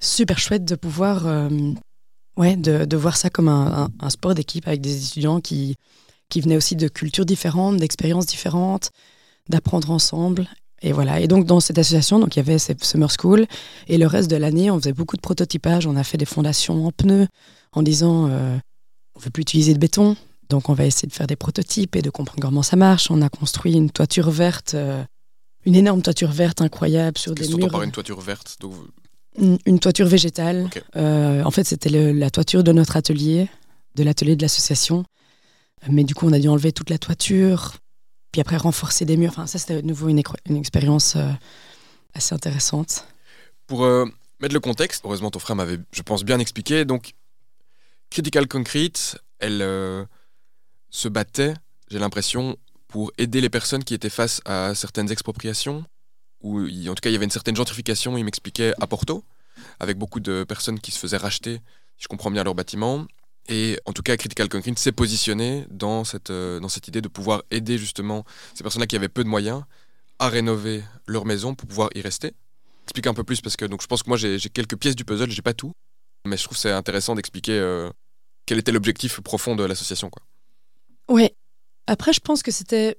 super 0.00 0.38
chouette 0.38 0.64
de 0.64 0.74
pouvoir, 0.74 1.26
euh, 1.28 1.48
ouais, 2.36 2.56
de, 2.56 2.96
voir 2.96 3.16
ça 3.16 3.30
comme 3.30 3.48
un, 3.48 3.84
un- 3.84 3.88
un 4.00 4.10
sport 4.10 4.34
d'équipe 4.34 4.66
avec 4.66 4.80
des 4.80 5.04
étudiants 5.06 5.40
qui, 5.40 5.76
qui 6.28 6.40
venaient 6.40 6.56
aussi 6.56 6.74
de 6.74 6.88
cultures 6.88 7.24
différentes, 7.26 7.76
d'expériences 7.76 8.26
différentes, 8.26 8.90
d'apprendre 9.48 9.92
ensemble. 9.92 10.48
Et 10.82 10.92
voilà. 10.92 11.20
Et 11.20 11.26
donc, 11.26 11.44
dans 11.44 11.60
cette 11.60 11.78
association, 11.78 12.18
donc, 12.18 12.36
il 12.36 12.38
y 12.38 12.40
avait 12.40 12.58
cette 12.58 12.84
Summer 12.84 13.10
School. 13.10 13.46
Et 13.88 13.98
le 13.98 14.06
reste 14.06 14.30
de 14.30 14.36
l'année, 14.36 14.70
on 14.70 14.78
faisait 14.78 14.92
beaucoup 14.92 15.16
de 15.16 15.20
prototypage. 15.20 15.86
On 15.86 15.96
a 15.96 16.04
fait 16.04 16.18
des 16.18 16.24
fondations 16.24 16.86
en 16.86 16.92
pneus 16.92 17.26
en 17.72 17.82
disant 17.82 18.28
euh, 18.28 18.56
on 19.14 19.18
ne 19.18 19.24
veut 19.24 19.30
plus 19.30 19.42
utiliser 19.42 19.74
de 19.74 19.78
béton. 19.78 20.16
Donc, 20.48 20.68
on 20.68 20.74
va 20.74 20.86
essayer 20.86 21.08
de 21.08 21.12
faire 21.12 21.26
des 21.26 21.36
prototypes 21.36 21.96
et 21.96 22.02
de 22.02 22.10
comprendre 22.10 22.40
comment 22.40 22.62
ça 22.62 22.76
marche. 22.76 23.10
On 23.10 23.20
a 23.22 23.28
construit 23.28 23.74
une 23.74 23.90
toiture 23.90 24.30
verte, 24.30 24.74
euh, 24.74 25.02
une 25.66 25.74
énorme 25.74 26.00
toiture 26.00 26.30
verte 26.30 26.62
incroyable 26.62 27.18
sur 27.18 27.34
des 27.34 27.48
murs. 27.48 27.70
par 27.70 27.82
une 27.82 27.90
toiture 27.90 28.20
verte 28.20 28.56
Donc, 28.60 28.74
Une, 29.36 29.58
une 29.66 29.78
toiture 29.78 30.06
végétale. 30.06 30.70
Euh, 30.96 31.42
en 31.42 31.50
fait, 31.50 31.64
c'était 31.64 31.90
la 31.90 32.30
toiture 32.30 32.64
de 32.64 32.72
notre 32.72 32.96
atelier, 32.96 33.48
de 33.96 34.04
l'atelier 34.04 34.36
de 34.36 34.42
l'association. 34.42 35.04
Mais 35.90 36.04
du 36.04 36.14
coup, 36.14 36.26
on 36.26 36.32
a 36.32 36.38
dû 36.38 36.48
enlever 36.48 36.72
toute 36.72 36.90
la 36.90 36.98
toiture, 36.98 37.74
puis 38.32 38.40
après 38.40 38.56
renforcer 38.56 39.04
des 39.04 39.16
murs. 39.16 39.30
Enfin, 39.30 39.46
ça, 39.46 39.58
c'était 39.58 39.80
de 39.82 39.86
nouveau 39.86 40.08
une, 40.08 40.22
expérience 40.56 41.16
euh, 41.16 41.30
assez 42.14 42.34
intéressante. 42.34 43.06
Pour 43.66 43.84
euh, 43.84 44.06
mettre 44.40 44.54
le 44.54 44.60
contexte, 44.60 45.04
heureusement 45.04 45.30
ton 45.30 45.38
frère 45.38 45.56
m'avait, 45.56 45.78
je 45.92 46.02
pense, 46.02 46.24
bien 46.24 46.38
expliqué. 46.38 46.84
Donc, 46.84 47.14
Critical 48.10 48.46
Concrete, 48.46 49.18
elle 49.38 49.62
euh, 49.62 50.04
se 50.90 51.08
battait, 51.08 51.54
j'ai 51.90 51.98
l'impression, 51.98 52.56
pour 52.86 53.12
aider 53.18 53.40
les 53.40 53.50
personnes 53.50 53.84
qui 53.84 53.94
étaient 53.94 54.10
face 54.10 54.40
à 54.44 54.74
certaines 54.74 55.10
expropriations, 55.10 55.84
ou 56.40 56.60
en 56.60 56.94
tout 56.94 57.00
cas 57.02 57.10
il 57.10 57.12
y 57.12 57.16
avait 57.16 57.24
une 57.24 57.30
certaine 57.30 57.56
gentrification, 57.56 58.16
il 58.16 58.24
m'expliquait, 58.24 58.72
à 58.80 58.86
Porto, 58.86 59.24
avec 59.80 59.98
beaucoup 59.98 60.20
de 60.20 60.44
personnes 60.44 60.80
qui 60.80 60.90
se 60.90 60.98
faisaient 60.98 61.16
racheter, 61.18 61.60
si 61.96 62.04
je 62.04 62.08
comprends 62.08 62.30
bien, 62.30 62.44
leur 62.44 62.54
bâtiment. 62.54 63.06
Et 63.48 63.78
en 63.86 63.92
tout 63.92 64.02
cas, 64.02 64.16
Critical 64.16 64.48
Concrete 64.48 64.78
s'est 64.78 64.92
positionné 64.92 65.66
dans 65.70 66.04
cette, 66.04 66.30
euh, 66.30 66.60
dans 66.60 66.68
cette 66.68 66.86
idée 66.88 67.00
de 67.00 67.08
pouvoir 67.08 67.42
aider 67.50 67.78
justement 67.78 68.24
ces 68.54 68.62
personnes-là 68.62 68.86
qui 68.86 68.96
avaient 68.96 69.08
peu 69.08 69.24
de 69.24 69.28
moyens 69.28 69.62
à 70.18 70.28
rénover 70.28 70.82
leur 71.06 71.24
maison 71.24 71.54
pour 71.54 71.66
pouvoir 71.66 71.88
y 71.94 72.00
rester 72.00 72.34
explique 72.88 73.06
un 73.06 73.14
peu 73.14 73.24
plus 73.24 73.42
parce 73.42 73.56
que 73.56 73.66
donc 73.66 73.82
je 73.82 73.86
pense 73.86 74.02
que 74.02 74.08
moi 74.08 74.16
j'ai 74.16 74.38
quelques 74.38 74.76
pièces 74.76 74.96
du 74.96 75.04
puzzle, 75.04 75.30
j'ai 75.30 75.42
pas 75.42 75.52
tout, 75.52 75.72
mais 76.26 76.36
je 76.36 76.44
trouve 76.44 76.56
c'est 76.56 76.70
intéressant 76.72 77.14
d'expliquer 77.14 77.52
euh, 77.52 77.90
quel 78.46 78.58
était 78.58 78.72
l'objectif 78.72 79.20
profond 79.20 79.54
de 79.54 79.64
l'association. 79.64 80.10
Oui. 81.08 81.28
Après, 81.86 82.12
je 82.12 82.20
pense 82.20 82.42
que 82.42 82.50
c'était 82.50 82.96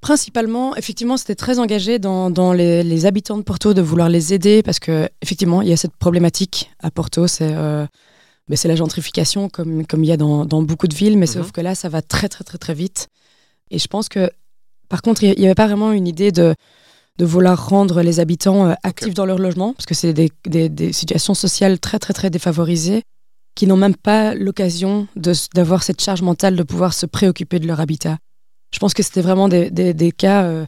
principalement, 0.00 0.76
effectivement, 0.76 1.16
c'était 1.16 1.34
très 1.34 1.58
engagé 1.58 1.98
dans, 1.98 2.30
dans 2.30 2.52
les, 2.52 2.82
les 2.82 3.06
habitants 3.06 3.38
de 3.38 3.42
Porto 3.42 3.74
de 3.74 3.82
vouloir 3.82 4.08
les 4.08 4.34
aider 4.34 4.62
parce 4.62 4.80
que 4.80 5.08
effectivement, 5.22 5.62
il 5.62 5.68
y 5.68 5.72
a 5.72 5.76
cette 5.76 5.96
problématique 5.96 6.70
à 6.80 6.90
Porto, 6.90 7.26
c'est 7.26 7.52
euh, 7.52 7.86
c'est 8.56 8.68
la 8.68 8.76
gentrification 8.76 9.48
comme, 9.48 9.86
comme 9.86 10.04
il 10.04 10.08
y 10.08 10.12
a 10.12 10.16
dans, 10.16 10.44
dans 10.44 10.62
beaucoup 10.62 10.88
de 10.88 10.94
villes, 10.94 11.18
mais 11.18 11.26
Mhm. 11.26 11.32
sauf 11.32 11.52
que 11.52 11.60
là, 11.60 11.74
ça 11.74 11.88
va 11.88 12.02
très 12.02 12.28
très 12.28 12.44
très 12.44 12.58
très 12.58 12.74
vite. 12.74 13.08
Et 13.70 13.78
je 13.78 13.86
pense 13.88 14.08
que, 14.08 14.30
par 14.88 15.02
contre, 15.02 15.22
il 15.24 15.38
n'y 15.38 15.44
avait 15.46 15.54
pas 15.54 15.66
vraiment 15.66 15.92
une 15.92 16.06
idée 16.06 16.32
de, 16.32 16.54
de 17.18 17.24
vouloir 17.24 17.68
rendre 17.68 18.00
les 18.02 18.20
habitants 18.20 18.68
euh, 18.68 18.74
actifs 18.82 19.14
dans 19.14 19.26
leur 19.26 19.38
logement, 19.38 19.74
parce 19.74 19.86
que 19.86 19.94
c'est 19.94 20.12
des, 20.14 20.30
des- 20.46 20.68
des 20.68 20.92
situations 20.92 21.34
sociales 21.34 21.78
très 21.78 21.98
très 21.98 22.14
très 22.14 22.30
défavorisées 22.30 23.02
qui 23.54 23.66
n'ont 23.66 23.76
même 23.76 23.96
pas 23.96 24.34
l'occasion 24.34 25.08
d'avoir 25.54 25.82
cette 25.82 26.00
charge 26.00 26.22
mentale 26.22 26.54
de 26.54 26.62
pouvoir 26.62 26.94
se 26.94 27.06
préoccuper 27.06 27.58
de 27.58 27.66
leur 27.66 27.80
habitat. 27.80 28.16
Je 28.72 28.78
pense 28.78 28.94
que 28.94 29.02
c'était 29.02 29.20
vraiment 29.20 29.48
des, 29.48 30.12
cas 30.16 30.44
euh, 30.44 30.64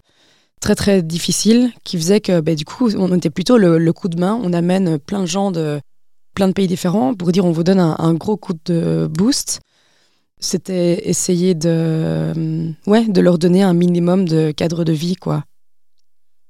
très 0.61 0.75
très 0.75 1.01
difficiles 1.03 1.73
qui 1.85 1.97
faisaient 1.99 2.21
que 2.21 2.41
ben, 2.41 2.57
du 2.57 2.65
coup 2.65 2.91
on 2.97 3.15
était 3.17 3.31
plutôt 3.31 3.59
le, 3.59 3.79
le 3.79 3.93
coup 3.93 4.09
de 4.09 4.19
main. 4.19 4.39
On 4.43 4.53
amène 4.53 4.99
plein 4.99 5.21
de 5.21 5.27
gens 5.27 5.53
de 5.53 5.81
plein 6.35 6.49
de 6.49 6.53
pays 6.53 6.67
différents 6.67 7.15
pour 7.15 7.33
dire 7.33 7.45
on 7.45 7.53
vous 7.53 7.65
donne 7.65 7.81
un, 7.81 8.15
gros 8.15 8.37
coup 8.37 8.55
de 8.65 9.09
boost. 9.11 9.61
C'était 10.39 11.09
essayer 11.09 11.55
de 11.55 12.73
ouais 12.87 13.07
de 13.07 13.21
leur 13.21 13.39
donner 13.39 13.63
un 13.63 13.75
minimum 13.75 14.27
de 14.27 14.53
cadre 14.53 14.85
de 14.85 14.93
vie 14.93 15.17
quoi. 15.17 15.45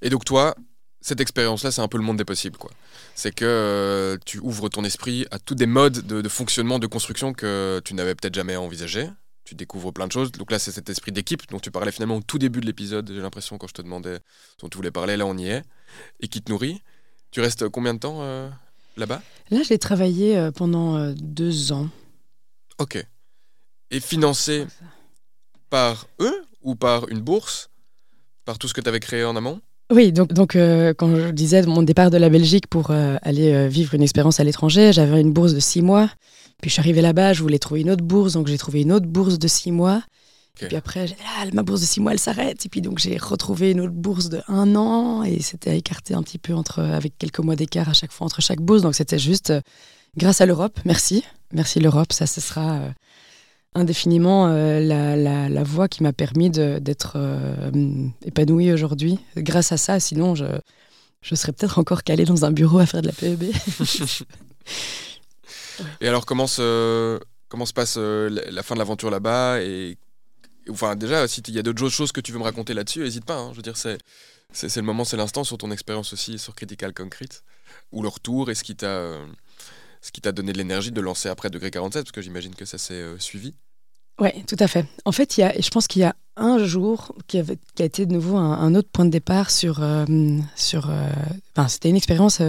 Et 0.03 0.11
donc 0.11 0.24
toi, 0.24 0.55
cette 1.01 1.20
expérience-là, 1.20 1.70
c'est 1.70 1.81
un 1.81 1.89
peu 1.89 1.99
le 1.99 2.05
monde 2.05 2.18
des 2.18 2.24
possibles 2.24 2.57
quoi. 2.57 2.70
C'est 3.14 3.35
que 3.35 3.45
euh, 3.45 4.16
tu 4.24 4.39
ouvres 4.39 4.68
ton 4.68 4.85
esprit 4.85 5.26
à 5.31 5.39
tous 5.39 5.55
des 5.55 5.66
modes 5.66 6.07
de, 6.07 6.20
de 6.20 6.28
fonctionnement, 6.28 6.78
de 6.78 6.87
construction 6.87 7.33
que 7.33 7.81
tu 7.85 7.95
n'avais 7.95 8.14
peut-être 8.14 8.35
jamais 8.35 8.57
envisagé. 8.57 9.09
Tu 9.45 9.55
découvres 9.55 9.93
plein 9.93 10.07
de 10.07 10.12
choses. 10.12 10.31
Donc 10.33 10.53
là, 10.53 10.59
c'est 10.59 10.70
cet 10.70 10.91
esprit 10.91 11.11
d'équipe 11.11 11.43
dont 11.51 11.59
tu 11.59 11.70
parlais 11.70 11.91
finalement 11.91 12.18
au 12.18 12.22
tout 12.22 12.39
début 12.39 12.61
de 12.61 12.66
l'épisode. 12.66 13.11
J'ai 13.12 13.20
l'impression 13.20 13.59
quand 13.59 13.66
je 13.66 13.74
te 13.74 13.83
demandais 13.83 14.20
dont 14.61 14.68
tu 14.68 14.76
voulais 14.76 14.91
parler, 14.91 15.16
là 15.16 15.26
on 15.26 15.37
y 15.37 15.49
est, 15.49 15.62
et 16.20 16.28
qui 16.28 16.43
te 16.43 16.53
nourrit. 16.53 16.83
Tu 17.31 17.41
restes 17.41 17.68
combien 17.68 17.95
de 17.95 17.99
temps 17.99 18.18
euh, 18.20 18.49
là-bas 19.01 19.20
Là, 19.51 19.62
j'ai 19.66 19.78
travaillé 19.78 20.36
euh, 20.36 20.53
pendant 20.53 20.96
euh, 20.96 21.12
deux 21.16 21.72
ans. 21.72 21.88
Ok. 22.78 23.05
Et 23.90 24.01
financé 24.01 24.66
par 25.68 26.07
eux 26.20 26.42
ou 26.62 26.76
par 26.76 27.09
une 27.09 27.20
bourse? 27.20 27.70
Par 28.44 28.59
tout 28.59 28.68
ce 28.68 28.74
que 28.74 28.80
tu 28.80 28.88
avais 28.88 29.01
créé 29.01 29.24
en 29.24 29.36
amont? 29.36 29.61
Oui, 29.92 30.12
donc, 30.12 30.32
donc 30.32 30.55
euh, 30.55 30.94
quand 30.96 31.16
je 31.16 31.30
disais 31.30 31.62
mon 31.62 31.82
départ 31.82 32.11
de 32.11 32.16
la 32.16 32.28
Belgique 32.28 32.68
pour 32.68 32.92
euh, 32.92 33.16
aller 33.22 33.53
euh, 33.53 33.66
vivre 33.66 33.94
une 33.94 34.03
expérience 34.03 34.38
à 34.38 34.44
l'étranger, 34.44 34.92
j'avais 34.92 35.20
une 35.20 35.32
bourse 35.32 35.53
de 35.53 35.59
six 35.59 35.82
mois. 35.82 36.09
Puis 36.62 36.70
je 36.70 36.74
suis 36.74 36.80
arrivée 36.80 37.03
là-bas, 37.03 37.32
je 37.32 37.42
voulais 37.42 37.59
trouver 37.59 37.80
une 37.80 37.90
autre 37.90 38.05
bourse, 38.05 38.34
donc 38.34 38.46
j'ai 38.46 38.59
trouvé 38.59 38.82
une 38.82 38.92
autre 38.92 39.07
bourse 39.07 39.38
de 39.38 39.48
six 39.48 39.72
mois. 39.72 40.03
Et 40.62 40.66
puis 40.66 40.76
après, 40.76 41.06
ah, 41.38 41.44
ma 41.52 41.62
bourse 41.62 41.80
de 41.80 41.86
six 41.86 42.00
mois, 42.00 42.12
elle 42.12 42.18
s'arrête. 42.18 42.64
Et 42.66 42.68
puis 42.68 42.80
donc 42.80 42.98
j'ai 42.98 43.16
retrouvé 43.16 43.70
une 43.70 43.80
autre 43.80 43.92
bourse 43.92 44.28
de 44.28 44.42
un 44.48 44.76
an 44.76 45.22
et 45.22 45.40
c'était 45.40 45.76
écarté 45.76 46.14
un 46.14 46.22
petit 46.22 46.38
peu 46.38 46.54
entre, 46.54 46.80
avec 46.80 47.16
quelques 47.18 47.40
mois 47.40 47.56
d'écart 47.56 47.88
à 47.88 47.92
chaque 47.92 48.12
fois 48.12 48.26
entre 48.26 48.40
chaque 48.40 48.61
bourse. 48.61 48.82
Donc 48.82 48.94
c'était 48.94 49.18
juste 49.18 49.50
euh, 49.50 49.61
grâce 50.16 50.40
à 50.40 50.46
l'Europe. 50.46 50.78
Merci. 50.84 51.24
Merci 51.52 51.80
l'Europe. 51.80 52.12
Ça, 52.12 52.26
ce 52.26 52.40
sera 52.40 52.74
euh, 52.74 52.90
indéfiniment 53.74 54.48
euh, 54.48 54.80
la, 54.80 55.16
la, 55.16 55.48
la, 55.48 55.62
voie 55.62 55.88
qui 55.88 56.02
m'a 56.02 56.12
permis 56.12 56.50
d'être 56.50 57.16
épanouie 58.24 58.72
aujourd'hui. 58.72 59.18
Grâce 59.36 59.72
à 59.72 59.76
ça, 59.76 59.98
sinon 60.00 60.34
je, 60.34 60.46
je 61.22 61.34
serais 61.34 61.52
peut-être 61.52 61.78
encore 61.78 62.02
calée 62.02 62.24
dans 62.24 62.44
un 62.44 62.52
bureau 62.52 62.78
à 62.78 62.86
faire 62.86 63.02
de 63.02 63.06
la 63.06 63.12
PEB. 63.12 63.44
et 66.00 66.08
alors 66.08 66.26
comment 66.26 66.46
se, 66.46 67.18
comment 67.48 67.66
se 67.66 67.72
passe 67.72 67.96
la 67.96 68.62
fin 68.62 68.74
de 68.74 68.80
l'aventure 68.80 69.11
là-bas 69.11 69.62
et 69.62 69.96
Enfin, 70.68 70.96
déjà, 70.96 71.26
si 71.26 71.40
il 71.48 71.54
y 71.54 71.58
a 71.58 71.62
d'autres 71.62 71.88
choses 71.88 72.12
que 72.12 72.20
tu 72.20 72.32
veux 72.32 72.38
me 72.38 72.44
raconter 72.44 72.74
là-dessus, 72.74 73.00
n'hésite 73.00 73.24
pas. 73.24 73.36
Hein. 73.36 73.50
Je 73.52 73.56
veux 73.56 73.62
dire, 73.62 73.76
c'est, 73.76 73.98
le 74.76 74.82
moment, 74.82 75.04
c'est 75.04 75.16
l'instant 75.16 75.44
sur 75.44 75.58
ton 75.58 75.70
expérience 75.70 76.12
aussi 76.12 76.38
sur 76.38 76.54
Critical 76.54 76.92
Concrete, 76.92 77.42
ou 77.92 78.02
le 78.02 78.08
retour 78.08 78.50
et 78.50 78.54
ce 78.54 78.62
qui 78.62 78.76
t'a, 78.76 78.86
euh, 78.86 79.26
donné 80.34 80.52
de 80.52 80.58
l'énergie 80.58 80.92
de 80.92 81.00
lancer 81.00 81.28
après 81.28 81.50
Degré 81.50 81.70
47, 81.70 82.04
parce 82.04 82.12
que 82.12 82.22
j'imagine 82.22 82.54
que 82.54 82.64
ça 82.64 82.78
s'est 82.78 82.94
euh, 82.94 83.18
suivi. 83.18 83.54
Oui, 84.20 84.30
tout 84.46 84.56
à 84.58 84.68
fait. 84.68 84.84
En 85.06 85.12
fait, 85.12 85.38
il 85.38 85.40
y 85.40 85.44
a, 85.44 85.54
je 85.58 85.70
pense 85.70 85.86
qu'il 85.86 86.02
y 86.02 86.04
a 86.04 86.14
un 86.36 86.62
jour 86.62 87.14
qui, 87.26 87.38
a 87.38 87.44
été 87.78 88.04
de 88.04 88.12
nouveau 88.12 88.36
un, 88.36 88.74
autre 88.74 88.90
point 88.92 89.06
de 89.06 89.11
départ 89.11 89.50
sur. 89.50 89.82
Euh, 89.82 90.04
sur 90.56 90.90
enfin, 91.56 91.68
c'était 91.68 91.88
une 91.88 91.96
expérience 91.96 92.42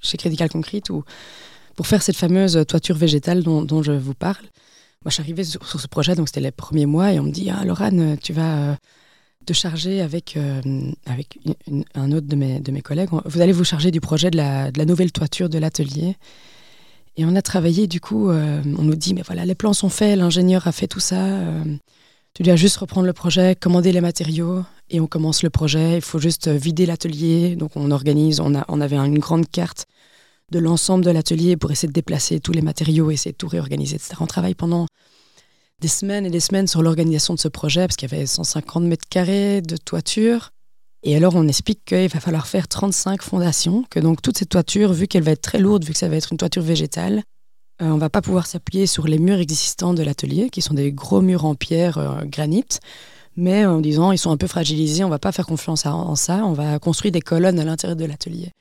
chez 0.00 0.16
Critical 0.16 0.50
Concrete 0.50 0.88
pour 1.76 1.86
faire 1.86 2.02
cette 2.02 2.16
fameuse 2.16 2.64
toiture 2.66 2.96
végétale 2.96 3.44
dont 3.44 3.82
je 3.84 3.92
vous 3.92 4.14
parle, 4.14 4.44
moi, 5.04 5.10
je 5.10 5.14
suis 5.14 5.22
arrivée 5.22 5.42
sur, 5.42 5.64
ce 5.64 5.86
projet, 5.88 6.14
donc 6.14 6.28
c'était 6.28 6.40
les 6.40 6.52
premiers 6.52 6.86
mois, 6.86 7.12
et 7.12 7.18
on 7.18 7.24
me 7.24 7.30
dit 7.30 7.50
Ah, 7.50 7.64
tu 8.22 8.32
vas 8.32 8.56
euh, 8.56 8.74
te 9.44 9.52
charger 9.52 10.00
avec, 10.00 10.36
euh, 10.36 10.60
avec 11.06 11.38
un 11.94 12.12
autre 12.12 12.28
de 12.28 12.36
mes, 12.36 12.60
de 12.60 12.70
mes 12.70 12.82
collègues. 12.82 13.08
Vous 13.24 13.40
allez 13.40 13.52
vous 13.52 13.64
charger 13.64 13.90
du 13.90 14.00
projet 14.00 14.30
de 14.30 14.36
la, 14.36 14.70
de 14.70 14.78
la 14.78 14.84
nouvelle 14.84 15.10
toiture 15.10 15.48
de 15.48 15.58
l'atelier. 15.58 16.16
Et 17.16 17.24
on 17.24 17.34
a 17.34 17.42
travaillé, 17.42 17.88
du 17.88 18.00
coup, 18.00 18.30
euh, 18.30 18.62
on 18.78 18.82
nous 18.82 18.94
dit 18.94 19.12
Mais 19.12 19.22
voilà, 19.22 19.44
les 19.44 19.56
plans 19.56 19.72
sont 19.72 19.88
faits, 19.88 20.16
l'ingénieur 20.16 20.68
a 20.68 20.72
fait 20.72 20.86
tout 20.86 21.00
ça. 21.00 21.40
tu 22.34 22.44
dois 22.44 22.54
juste 22.54 22.76
reprendre 22.76 23.06
le 23.06 23.12
projet, 23.12 23.56
commander 23.56 23.90
les 23.90 24.00
matériaux, 24.00 24.62
et 24.88 25.00
on 25.00 25.08
commence 25.08 25.42
le 25.42 25.50
projet. 25.50 25.96
Il 25.96 26.02
faut 26.02 26.20
juste 26.20 26.46
vider 26.46 26.86
l'atelier. 26.86 27.56
Donc, 27.56 27.72
on 27.74 27.90
organise, 27.90 28.38
on, 28.38 28.54
a, 28.54 28.64
on 28.68 28.80
avait 28.80 28.96
une 28.96 29.18
grande 29.18 29.50
carte 29.50 29.86
de 30.52 30.60
l'ensemble 30.60 31.04
de 31.04 31.10
l'atelier 31.10 31.56
pour 31.56 31.72
essayer 31.72 31.88
de 31.88 31.92
déplacer 31.92 32.38
tous 32.38 32.52
les 32.52 32.62
matériaux, 32.62 33.10
essayer 33.10 33.32
de 33.32 33.36
tout 33.36 33.48
réorganiser, 33.48 33.96
etc. 33.96 34.14
On 34.20 34.26
travaille 34.26 34.54
pendant 34.54 34.86
des 35.80 35.88
semaines 35.88 36.26
et 36.26 36.30
des 36.30 36.38
semaines 36.38 36.68
sur 36.68 36.82
l'organisation 36.82 37.34
de 37.34 37.40
ce 37.40 37.48
projet, 37.48 37.88
parce 37.88 37.96
qu'il 37.96 38.08
y 38.10 38.14
avait 38.14 38.26
150 38.26 38.84
mètres 38.84 39.08
carrés 39.10 39.62
de 39.62 39.76
toiture. 39.76 40.50
Et 41.02 41.16
alors, 41.16 41.34
on 41.34 41.48
explique 41.48 41.84
qu'il 41.84 42.08
va 42.08 42.20
falloir 42.20 42.46
faire 42.46 42.68
35 42.68 43.22
fondations, 43.22 43.84
que 43.90 43.98
donc 43.98 44.22
toute 44.22 44.38
cette 44.38 44.50
toiture, 44.50 44.92
vu 44.92 45.08
qu'elle 45.08 45.24
va 45.24 45.32
être 45.32 45.42
très 45.42 45.58
lourde, 45.58 45.84
vu 45.84 45.92
que 45.92 45.98
ça 45.98 46.08
va 46.08 46.14
être 46.14 46.30
une 46.30 46.38
toiture 46.38 46.62
végétale, 46.62 47.22
on 47.80 47.86
euh, 47.86 47.90
on 47.90 47.98
va 47.98 48.10
pas 48.10 48.22
pouvoir 48.22 48.46
s'appuyer 48.46 48.86
sur 48.86 49.08
les 49.08 49.18
murs 49.18 49.40
existants 49.40 49.94
de 49.94 50.04
l'atelier, 50.04 50.50
qui 50.50 50.62
sont 50.62 50.74
des 50.74 50.92
gros 50.92 51.20
murs 51.20 51.44
en 51.44 51.56
pierre 51.56 51.98
euh, 51.98 52.24
granit, 52.24 52.78
mais 53.34 53.66
en 53.66 53.80
disant 53.80 54.12
ils 54.12 54.18
sont 54.18 54.30
un 54.30 54.36
peu 54.36 54.46
fragilisés, 54.46 55.02
on 55.02 55.08
va 55.08 55.18
pas 55.18 55.32
faire 55.32 55.46
confiance 55.46 55.86
en 55.86 56.14
ça, 56.14 56.44
on 56.44 56.52
va 56.52 56.78
construire 56.78 57.10
des 57.10 57.22
colonnes 57.22 57.58
à 57.58 57.64
l'intérieur 57.64 57.96
de 57.96 58.04
l'atelier. 58.04 58.52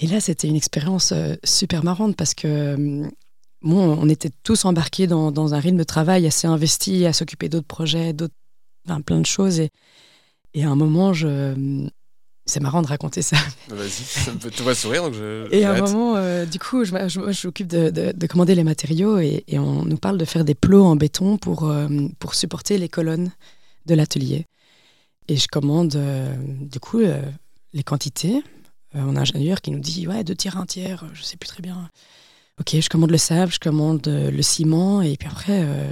Et 0.00 0.06
là, 0.06 0.20
c'était 0.20 0.48
une 0.48 0.56
expérience 0.56 1.12
euh, 1.12 1.34
super 1.44 1.84
marrante 1.84 2.16
parce 2.16 2.34
que 2.34 2.74
hum, 2.74 3.10
bon, 3.62 3.98
on 4.00 4.08
était 4.08 4.30
tous 4.42 4.64
embarqués 4.64 5.06
dans, 5.06 5.54
un 5.54 5.58
rythme 5.58 5.78
de 5.78 5.84
travail 5.84 6.26
assez 6.26 6.46
investi 6.46 7.04
à 7.06 7.12
s'occuper 7.12 7.48
d'autres 7.48 7.66
projets, 7.66 8.12
d'autres, 8.12 8.34
plein 9.04 9.20
de 9.20 9.26
choses. 9.26 9.60
Et, 9.60 9.70
et 10.54 10.64
à 10.64 10.70
un 10.70 10.76
moment, 10.76 11.12
je, 11.12 11.52
hum, 11.52 11.90
c'est 12.46 12.60
marrant 12.60 12.80
de 12.80 12.86
raconter 12.86 13.22
ça. 13.22 13.36
Vas-y, 13.68 13.90
ça 13.90 14.32
me 14.32 14.38
fait 14.38 14.50
tout 14.50 14.74
sourire. 14.74 15.02
Donc 15.02 15.14
je, 15.14 15.52
et 15.52 15.64
à 15.64 15.72
un 15.72 15.80
moment, 15.80 16.14
euh, 16.16 16.46
du 16.46 16.60
coup, 16.60 16.84
je, 16.84 16.92
m'occupe 17.44 17.66
de, 17.66 17.90
de, 17.90 18.26
commander 18.28 18.54
les 18.54 18.64
matériaux 18.64 19.18
et, 19.18 19.44
et, 19.48 19.58
on 19.58 19.84
nous 19.84 19.98
parle 19.98 20.16
de 20.16 20.24
faire 20.24 20.44
des 20.44 20.54
plots 20.54 20.84
en 20.84 20.94
béton 20.94 21.38
pour, 21.38 21.68
euh, 21.68 21.88
pour 22.20 22.34
supporter 22.34 22.78
les 22.78 22.88
colonnes 22.88 23.32
de 23.86 23.94
l'atelier. 23.94 24.46
Et 25.26 25.36
je 25.36 25.46
commande, 25.46 25.98
du 26.38 26.80
coup, 26.80 27.00
les 27.74 27.82
quantités. 27.82 28.42
Euh, 28.98 29.02
on 29.06 29.16
a 29.16 29.20
un 29.20 29.22
ingénieur 29.22 29.60
qui 29.60 29.70
nous 29.70 29.80
dit 29.80 30.06
ouais 30.06 30.24
deux 30.24 30.34
tiers 30.34 30.56
un 30.56 30.66
tiers, 30.66 31.04
je 31.14 31.22
sais 31.22 31.36
plus 31.36 31.48
très 31.48 31.62
bien. 31.62 31.88
Ok, 32.60 32.76
je 32.80 32.88
commande 32.88 33.10
le 33.10 33.18
sable, 33.18 33.52
je 33.52 33.58
commande 33.58 34.06
euh, 34.08 34.30
le 34.30 34.42
ciment 34.42 35.00
et 35.00 35.16
puis 35.16 35.28
après 35.28 35.62
euh, 35.64 35.90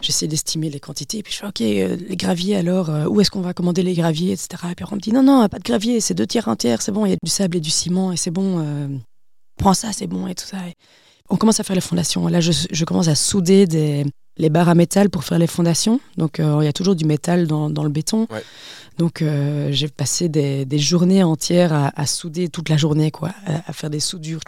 j'essaie 0.00 0.26
d'estimer 0.26 0.68
les 0.70 0.80
quantités 0.80 1.18
et 1.18 1.22
puis 1.22 1.32
je 1.32 1.38
fais 1.38 1.46
ok 1.46 1.60
les 1.60 2.16
graviers 2.16 2.56
alors 2.56 2.90
où 3.10 3.20
est-ce 3.20 3.30
qu'on 3.30 3.42
va 3.42 3.52
commander 3.54 3.82
les 3.82 3.94
graviers 3.94 4.32
etc. 4.32 4.48
Et 4.70 4.74
puis 4.74 4.84
on 4.90 4.96
me 4.96 5.00
dit 5.00 5.12
non 5.12 5.22
non 5.22 5.46
pas 5.48 5.58
de 5.58 5.64
gravier 5.64 6.00
c'est 6.00 6.14
deux 6.14 6.26
tiers 6.26 6.48
un 6.48 6.56
tiers 6.56 6.82
c'est 6.82 6.90
bon 6.90 7.06
il 7.06 7.10
y 7.10 7.12
a 7.12 7.16
du 7.22 7.30
sable 7.30 7.58
et 7.58 7.60
du 7.60 7.70
ciment 7.70 8.10
et 8.10 8.16
c'est 8.16 8.30
bon 8.30 9.00
prends 9.58 9.74
ça 9.74 9.92
c'est 9.92 10.06
bon 10.06 10.26
et 10.26 10.34
tout 10.34 10.46
ça. 10.46 10.56
on 11.28 11.36
commence 11.36 11.60
à 11.60 11.64
faire 11.64 11.76
les 11.76 11.82
fondations. 11.82 12.26
Là 12.28 12.40
je 12.40 12.84
commence 12.84 13.08
à 13.08 13.14
souder 13.14 13.66
des, 13.66 14.04
les 14.36 14.48
barres 14.48 14.68
à 14.68 14.74
métal 14.74 15.10
pour 15.10 15.24
faire 15.24 15.38
les 15.38 15.46
fondations. 15.46 16.00
Donc 16.16 16.38
il 16.38 16.64
y 16.64 16.68
a 16.68 16.72
toujours 16.72 16.94
du 16.94 17.04
métal 17.04 17.46
dans, 17.46 17.70
dans 17.70 17.84
le 17.84 17.90
béton. 17.90 18.26
Ouais. 18.30 18.42
Donc 19.00 19.22
euh, 19.22 19.68
j'ai 19.72 19.88
passé 19.88 20.28
des, 20.28 20.78
journées 20.78 21.22
entières 21.22 21.72
à, 21.72 22.06
souder 22.06 22.50
toute 22.50 22.68
la 22.68 22.76
journée, 22.76 23.10
quoi, 23.10 23.30
à, 23.46 23.72
faire 23.72 23.88
des 23.88 23.98
soudures. 23.98 24.40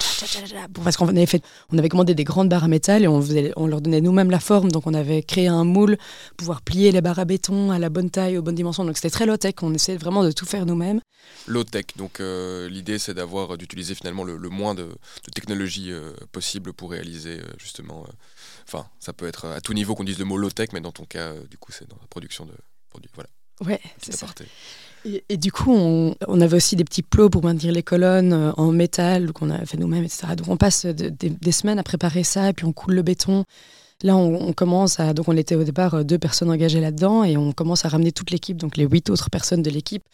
Parce 0.85 0.99
qu'on 0.99 1.09
avait, 1.09 1.25
fait, 1.25 1.43
on 1.73 1.79
avait 1.79 1.89
commandé 1.89 2.15
des 2.15 2.25
grandes 2.25 2.51
barres 2.51 2.65
à 2.65 2.69
métal 2.69 3.03
et 3.03 3.09
on, 3.09 3.25
on 3.57 3.67
leur 3.67 3.81
donnait 3.81 4.03
nous-mêmes 4.03 4.31
la 4.31 4.41
forme. 4.41 4.71
Donc 4.71 4.87
on 4.87 4.93
avait 4.93 5.23
créé 5.23 5.47
un 5.47 5.65
moule, 5.65 5.97
pour 5.97 6.37
pouvoir 6.37 6.61
plier 6.61 6.93
les 6.93 7.01
barres 7.01 7.19
à 7.19 7.25
béton 7.25 7.71
à 7.71 7.79
la 7.79 7.89
bonne 7.89 8.11
taille, 8.11 8.37
aux 8.37 8.43
bonnes 8.43 8.55
dimensions. 8.55 8.85
Donc 8.85 8.97
c'était 8.97 9.09
très 9.09 9.25
low-tech, 9.25 9.55
on 9.63 9.73
essayait 9.73 9.97
vraiment 9.97 10.23
de 10.23 10.33
tout 10.33 10.45
faire 10.45 10.67
nous-mêmes. 10.67 11.01
Low-tech, 11.47 11.87
donc 11.97 12.21
euh, 12.21 12.69
l'idée 12.69 12.99
c'est 12.99 13.15
d'avoir, 13.15 13.57
d'utiliser 13.57 13.95
finalement 13.95 14.25
le, 14.25 14.37
moins 14.51 14.75
de, 14.75 14.89
technologie 15.35 15.93
euh, 15.93 16.13
possible 16.31 16.75
pour 16.75 16.91
réaliser 16.91 17.41
justement... 17.57 18.05
Enfin, 18.67 18.87
ça 18.99 19.13
peut 19.13 19.27
être 19.27 19.47
à 19.47 19.61
tout 19.61 19.75
niveau 19.75 19.95
qu'on 19.95 20.05
dise 20.05 20.19
le 20.19 20.25
mot 20.25 20.37
low-tech, 20.37 20.69
mais 20.73 20.81
dans 20.81 20.93
ton 20.93 21.05
cas, 21.05 21.33
du 21.51 21.59
coup, 21.59 21.73
c'est 21.73 21.89
dans 21.89 21.99
la 22.01 22.07
production 22.07 22.47
de 22.47 22.53
produits. 22.89 23.11
Voilà. 23.15 23.29
Ouais, 23.65 23.81
c'est 24.01 24.13
ça. 24.13 24.27
Et, 25.05 25.37
du 25.37 25.51
coup, 25.51 25.73
on, 25.73 26.41
avait 26.41 26.57
aussi 26.57 26.77
des 26.77 26.85
petits 26.85 27.03
plots 27.03 27.29
pour 27.29 27.43
maintenir 27.43 27.73
les 27.73 27.83
colonnes 27.83 28.33
euh, 28.33 28.53
en 28.57 28.71
métal 28.71 29.33
qu'on 29.33 29.51
a 29.51 29.65
fait 29.67 29.77
nous-mêmes, 29.77 30.05
etc. 30.05 30.29
Donc 30.37 30.47
on 30.47 30.57
passe 30.57 30.87
des 30.87 31.53
semaines 31.53 31.81
à 31.81 31.83
préparer 31.83 32.23
ça, 32.23 32.51
et 32.51 32.53
puis 32.53 32.67
on 32.67 32.73
coule 32.73 32.95
le 32.95 33.03
béton. 33.03 33.45
Là, 34.05 34.17
on, 34.17 34.53
commence 34.53 35.01
à. 35.01 35.13
Donc 35.13 35.29
on 35.29 35.37
était 35.37 35.57
au 35.57 35.65
départ 35.65 35.95
euh, 35.95 36.03
deux 36.05 36.19
personnes 36.19 36.51
engagées 36.51 36.81
là-dedans, 36.81 37.25
et 37.25 37.37
on 37.37 37.53
commence 37.53 37.85
à 37.85 37.89
ramener 37.89 38.13
toute 38.13 38.31
l'équipe, 38.31 38.57
donc 38.57 38.77
les 38.77 38.85
huit 38.85 39.11
autres 39.11 39.29
personnes 39.29 39.63
de 39.63 39.71
l'équipe, 39.71 40.05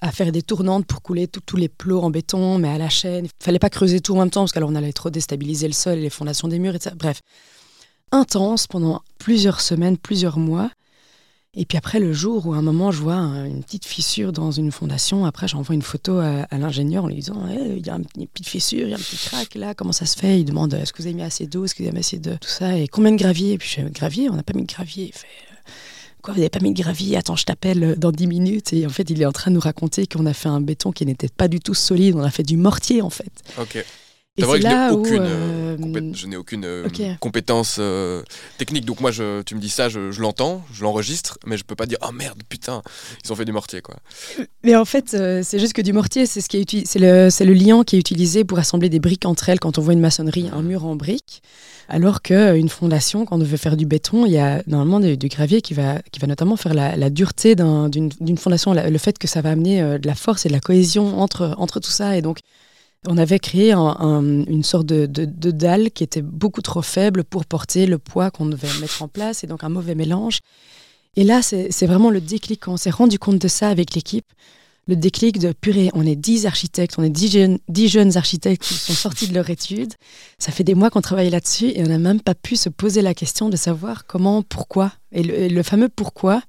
à 0.00 0.12
faire 0.12 0.32
des 0.32 0.42
tournantes 0.42 0.86
pour 0.86 1.02
couler 1.02 1.28
tous 1.28 1.56
les 1.56 1.68
plots 1.68 2.00
en 2.00 2.08
béton, 2.08 2.56
mais 2.56 2.68
à 2.68 2.78
la 2.78 2.88
chaîne. 2.88 3.26
Il 3.26 3.44
fallait 3.44 3.58
pas 3.58 3.70
creuser 3.70 4.00
tout 4.00 4.14
en 4.16 4.20
même 4.20 4.30
temps, 4.30 4.42
parce 4.42 4.52
qu'alors 4.52 4.70
on 4.70 4.74
allait 4.74 4.94
trop 4.94 5.10
déstabiliser 5.10 5.66
le 5.66 5.74
sol 5.74 5.98
et 5.98 6.02
les 6.02 6.10
fondations 6.10 6.48
des 6.48 6.58
murs, 6.58 6.74
etc. 6.74 6.96
Bref, 6.98 7.20
intense 8.12 8.66
pendant 8.66 9.02
plusieurs 9.18 9.60
semaines, 9.60 9.98
plusieurs 9.98 10.38
mois. 10.38 10.70
Et 11.54 11.66
puis 11.66 11.76
après, 11.76 12.00
le 12.00 12.14
jour 12.14 12.46
où 12.46 12.54
à 12.54 12.56
un 12.56 12.62
moment, 12.62 12.92
je 12.92 13.02
vois 13.02 13.16
une 13.16 13.62
petite 13.62 13.84
fissure 13.84 14.32
dans 14.32 14.50
une 14.50 14.72
fondation, 14.72 15.26
après, 15.26 15.48
j'envoie 15.48 15.74
une 15.74 15.82
photo 15.82 16.18
à, 16.18 16.46
l'ingénieur 16.52 17.04
en 17.04 17.08
lui 17.08 17.16
disant 17.16 17.46
eh, 17.50 17.76
il 17.76 17.86
y 17.86 17.90
a 17.90 17.94
une 17.94 18.26
petite 18.26 18.48
fissure, 18.48 18.86
il 18.86 18.90
y 18.90 18.94
a 18.94 18.96
un 18.96 19.00
petit 19.00 19.16
crack 19.16 19.54
là, 19.54 19.74
comment 19.74 19.92
ça 19.92 20.06
se 20.06 20.16
fait? 20.16 20.40
Il 20.40 20.46
demande 20.46 20.72
est-ce 20.72 20.94
que 20.94 21.02
vous 21.02 21.08
avez 21.08 21.14
mis 21.14 21.22
assez 21.22 21.46
d'eau? 21.46 21.66
Est-ce 21.66 21.74
que 21.74 21.82
vous 21.82 21.88
avez 21.88 21.94
mis 21.94 22.00
assez 22.00 22.18
de 22.18 22.36
tout 22.36 22.48
ça? 22.48 22.78
Et 22.78 22.88
combien 22.88 23.12
de 23.12 23.18
gravier 23.18 23.52
Et 23.52 23.58
puis 23.58 23.68
je 23.68 23.74
fais 23.74 23.90
gravier, 23.90 24.30
on 24.30 24.34
n'a 24.34 24.42
pas 24.42 24.54
mis 24.54 24.62
de 24.62 24.72
gravier. 24.72 25.06
Il 25.08 25.12
fait 25.12 25.26
Quoi, 26.22 26.34
vous 26.34 26.38
n'avez 26.38 26.50
pas 26.50 26.60
mis 26.60 26.72
de 26.72 26.80
gravier 26.80 27.16
Attends, 27.16 27.34
je 27.34 27.44
t'appelle 27.44 27.96
dans 27.98 28.12
10 28.12 28.28
minutes. 28.28 28.72
Et 28.72 28.86
en 28.86 28.90
fait, 28.90 29.10
il 29.10 29.20
est 29.20 29.26
en 29.26 29.32
train 29.32 29.50
de 29.50 29.56
nous 29.56 29.60
raconter 29.60 30.06
qu'on 30.06 30.24
a 30.24 30.32
fait 30.32 30.48
un 30.48 30.60
béton 30.60 30.92
qui 30.92 31.04
n'était 31.04 31.28
pas 31.28 31.48
du 31.48 31.58
tout 31.58 31.74
solide, 31.74 32.14
on 32.14 32.22
a 32.22 32.30
fait 32.30 32.44
du 32.44 32.56
mortier 32.56 33.02
en 33.02 33.10
fait. 33.10 33.32
C'est 34.38 34.46
vrai 34.46 34.60
que 34.60 34.66
je 34.66 34.68
n'ai 36.26 36.36
aucune, 36.36 36.64
euh, 36.64 36.86
euh, 36.88 36.88
euh, 37.00 37.14
compétence 37.20 37.78
technique. 38.56 38.86
Donc 38.86 39.00
moi, 39.00 39.10
je, 39.10 39.42
tu 39.42 39.54
me 39.54 39.60
dis 39.60 39.68
ça, 39.68 39.90
je, 39.90 40.20
l'entends, 40.22 40.62
je 40.72 40.82
l'enregistre, 40.84 41.38
mais 41.46 41.58
je 41.58 41.64
peux 41.64 41.74
pas 41.74 41.84
dire 41.84 41.98
oh 42.00 42.12
merde, 42.12 42.40
putain, 42.48 42.80
ils 43.22 43.30
ont 43.30 43.36
fait 43.36 43.44
du 43.44 43.52
mortier 43.52 43.82
quoi. 43.82 43.96
Mais 44.64 44.74
en 44.74 44.86
fait, 44.86 45.10
c'est 45.10 45.58
juste 45.58 45.74
que 45.74 45.82
du 45.82 45.92
mortier, 45.92 46.24
c'est 46.24 46.40
ce 46.40 46.48
qui 46.48 46.56
est 46.56 46.86
c'est 46.86 46.98
le, 46.98 47.28
c'est 47.28 47.44
le 47.44 47.52
liant 47.52 47.82
qui 47.82 47.96
est 47.96 47.98
utilisé 47.98 48.42
pour 48.44 48.58
assembler 48.58 48.88
des 48.88 49.00
briques 49.00 49.26
entre 49.26 49.50
elles 49.50 49.60
quand 49.60 49.76
on 49.76 49.82
voit 49.82 49.92
une 49.92 50.00
maçonnerie, 50.00 50.48
un 50.50 50.62
mur 50.62 50.86
en 50.86 50.96
briques. 50.96 51.42
Alors 51.90 52.22
qu'une 52.22 52.70
fondation, 52.70 53.26
quand 53.26 53.36
on 53.36 53.44
veut 53.44 53.58
faire 53.58 53.76
du 53.76 53.84
béton, 53.84 54.24
il 54.24 54.32
y 54.32 54.38
a 54.38 54.62
normalement 54.66 54.98
du, 54.98 55.28
gravier 55.28 55.60
qui 55.60 55.74
va, 55.74 55.98
qui 56.10 56.20
va 56.20 56.26
notamment 56.26 56.56
faire 56.56 56.72
la, 56.72 57.10
dureté 57.10 57.54
d'une, 57.54 58.38
fondation, 58.38 58.72
le 58.72 58.98
fait 58.98 59.18
que 59.18 59.28
ça 59.28 59.42
va 59.42 59.50
amener 59.50 59.82
de 59.98 60.06
la 60.06 60.14
force 60.14 60.46
et 60.46 60.48
de 60.48 60.54
la 60.54 60.60
cohésion 60.60 61.20
entre, 61.20 61.54
entre 61.58 61.80
tout 61.80 61.90
ça. 61.90 62.16
Et 62.16 62.22
donc, 62.22 62.38
on 63.06 63.18
avait 63.18 63.38
créé 63.38 63.72
une 63.72 64.62
sorte 64.62 64.86
de, 64.86 65.50
dalle 65.50 65.90
qui 65.90 66.04
était 66.04 66.22
beaucoup 66.22 66.62
trop 66.62 66.82
faible 66.82 67.24
pour 67.24 67.44
porter 67.46 67.86
le 67.86 67.98
poids 67.98 68.30
qu'on 68.30 68.46
devait 68.46 68.68
mettre 68.80 69.02
en 69.02 69.08
place, 69.08 69.44
et 69.44 69.46
donc 69.46 69.64
un 69.64 69.68
mauvais 69.68 69.94
mélange. 69.94 70.38
Et 71.16 71.24
là, 71.24 71.42
c'est 71.42 71.86
vraiment 71.86 72.10
le 72.10 72.20
déclic. 72.20 72.60
Quand 72.60 72.72
on 72.72 72.76
s'est 72.76 72.90
rendu 72.90 73.18
compte 73.18 73.38
de 73.38 73.48
ça 73.48 73.68
avec 73.68 73.94
l'équipe, 73.94 74.26
le 74.88 74.96
déclic 74.96 75.38
de 75.38 75.52
purée, 75.52 75.90
on 75.94 76.04
est 76.04 76.16
10 76.16 76.46
architectes, 76.46 76.94
on 76.98 77.04
est 77.04 77.10
10 77.10 77.30
jeunes, 77.30 77.58
10 77.68 77.88
jeunes 77.88 78.16
architectes 78.16 78.62
qui 78.62 78.74
sont 78.74 78.94
sortis 78.94 79.28
de 79.28 79.34
leur 79.34 79.48
étude. 79.48 79.94
Ça 80.38 80.50
fait 80.50 80.64
des 80.64 80.74
mois 80.74 80.90
qu'on 80.90 81.00
travaille 81.00 81.30
là-dessus 81.30 81.70
et 81.74 81.84
on 81.84 81.88
n'a 81.88 81.98
même 81.98 82.20
pas 82.20 82.34
pu 82.34 82.56
se 82.56 82.68
poser 82.68 83.00
la 83.00 83.14
question 83.14 83.48
de 83.48 83.56
savoir 83.56 84.06
comment, 84.06 84.42
pourquoi. 84.42 84.92
Et 85.12 85.22
le, 85.22 85.62
fameux 85.62 85.88
pourquoi 85.88 86.42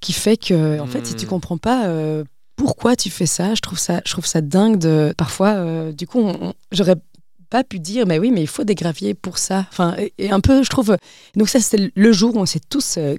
qui 0.00 0.12
fait 0.12 0.36
que, 0.36 0.78
en 0.78 0.86
fait, 0.86 1.06
si 1.06 1.14
tu 1.14 1.26
hmm. 1.26 1.28
comprends 1.28 1.58
pas 1.58 1.86
euh, 1.86 2.24
pourquoi 2.62 2.94
tu 2.94 3.10
fais 3.10 3.26
ça, 3.26 3.56
je 3.56 3.60
trouve 3.60 3.78
ça, 3.78 4.00
je 4.06 4.12
trouve 4.12 4.24
ça 4.24 4.40
dingue 4.40 4.78
de. 4.78 5.12
Parfois, 5.16 5.54
euh, 5.54 5.90
du 5.90 6.06
coup, 6.06 6.30
j'aurais 6.70 6.94
pas 7.50 7.64
pu 7.64 7.80
dire, 7.80 8.06
mais 8.06 8.20
oui, 8.20 8.30
mais 8.30 8.40
il 8.40 8.46
faut 8.46 8.62
des 8.62 8.76
graviers 8.76 9.14
pour 9.14 9.38
ça. 9.38 9.66
Enfin, 9.70 9.96
et, 10.18 10.30
un 10.30 10.38
peu, 10.38 10.62
je 10.62 10.70
trouve. 10.70 10.96
Donc, 11.34 11.48
ça, 11.48 11.58
c'était 11.58 11.90
le 11.92 12.12
jour 12.12 12.36
où 12.36 12.38
on 12.38 12.46
s'est 12.46 12.60
tous. 12.70 12.98
Euh, 12.98 13.16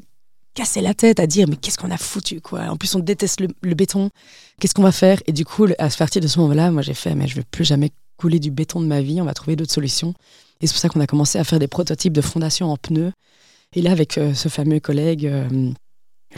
casser 0.53 0.81
la 0.81 0.93
tête 0.93 1.19
à 1.19 1.25
dire 1.25 1.47
mais 1.47 1.55
qu'est-ce 1.55 1.79
qu'on 1.79 1.89
a 1.89 1.97
foutu 1.97 2.39
quoi? 2.39 2.65
En 2.65 2.77
plus 2.77 2.93
on 2.93 2.99
déteste 2.99 3.41
le, 3.41 3.73
béton. 3.73 4.11
Qu'est-ce 4.59 4.75
qu'on 4.75 4.83
va 4.83 4.91
faire? 4.91 5.19
Et 5.25 5.31
du 5.31 5.45
coup 5.45 5.65
à 5.79 5.89
partir 5.89 6.21
de 6.21 6.27
ce 6.27 6.37
moment-là, 6.39 6.69
moi 6.69 6.83
j'ai 6.83 6.93
fait 6.93 7.15
mais 7.15 7.27
je 7.27 7.35
veux 7.35 7.43
plus 7.49 7.65
jamais 7.65 7.89
couler 8.17 8.37
du 8.37 8.51
béton 8.51 8.79
de 8.79 8.85
ma 8.85 9.01
vie. 9.01 9.19
On 9.19 9.25
va 9.25 9.33
trouver 9.33 9.55
d'autres 9.55 9.73
solutions. 9.73 10.13
Et 10.61 10.67
c'est 10.67 10.73
pour 10.73 10.79
ça 10.79 10.89
qu'on 10.89 10.99
a 10.99 11.07
commencé 11.07 11.39
à 11.39 11.43
faire 11.43 11.57
des 11.57 11.67
prototypes 11.67 12.13
de 12.13 12.21
fondation 12.21 12.71
en 12.71 12.77
pneus. 12.77 13.11
Et 13.75 13.81
là 13.81 13.91
avec 13.91 14.19
euh, 14.19 14.35
ce 14.35 14.47
fameux 14.47 14.79
collègue 14.79 15.25
euh, 15.25 15.71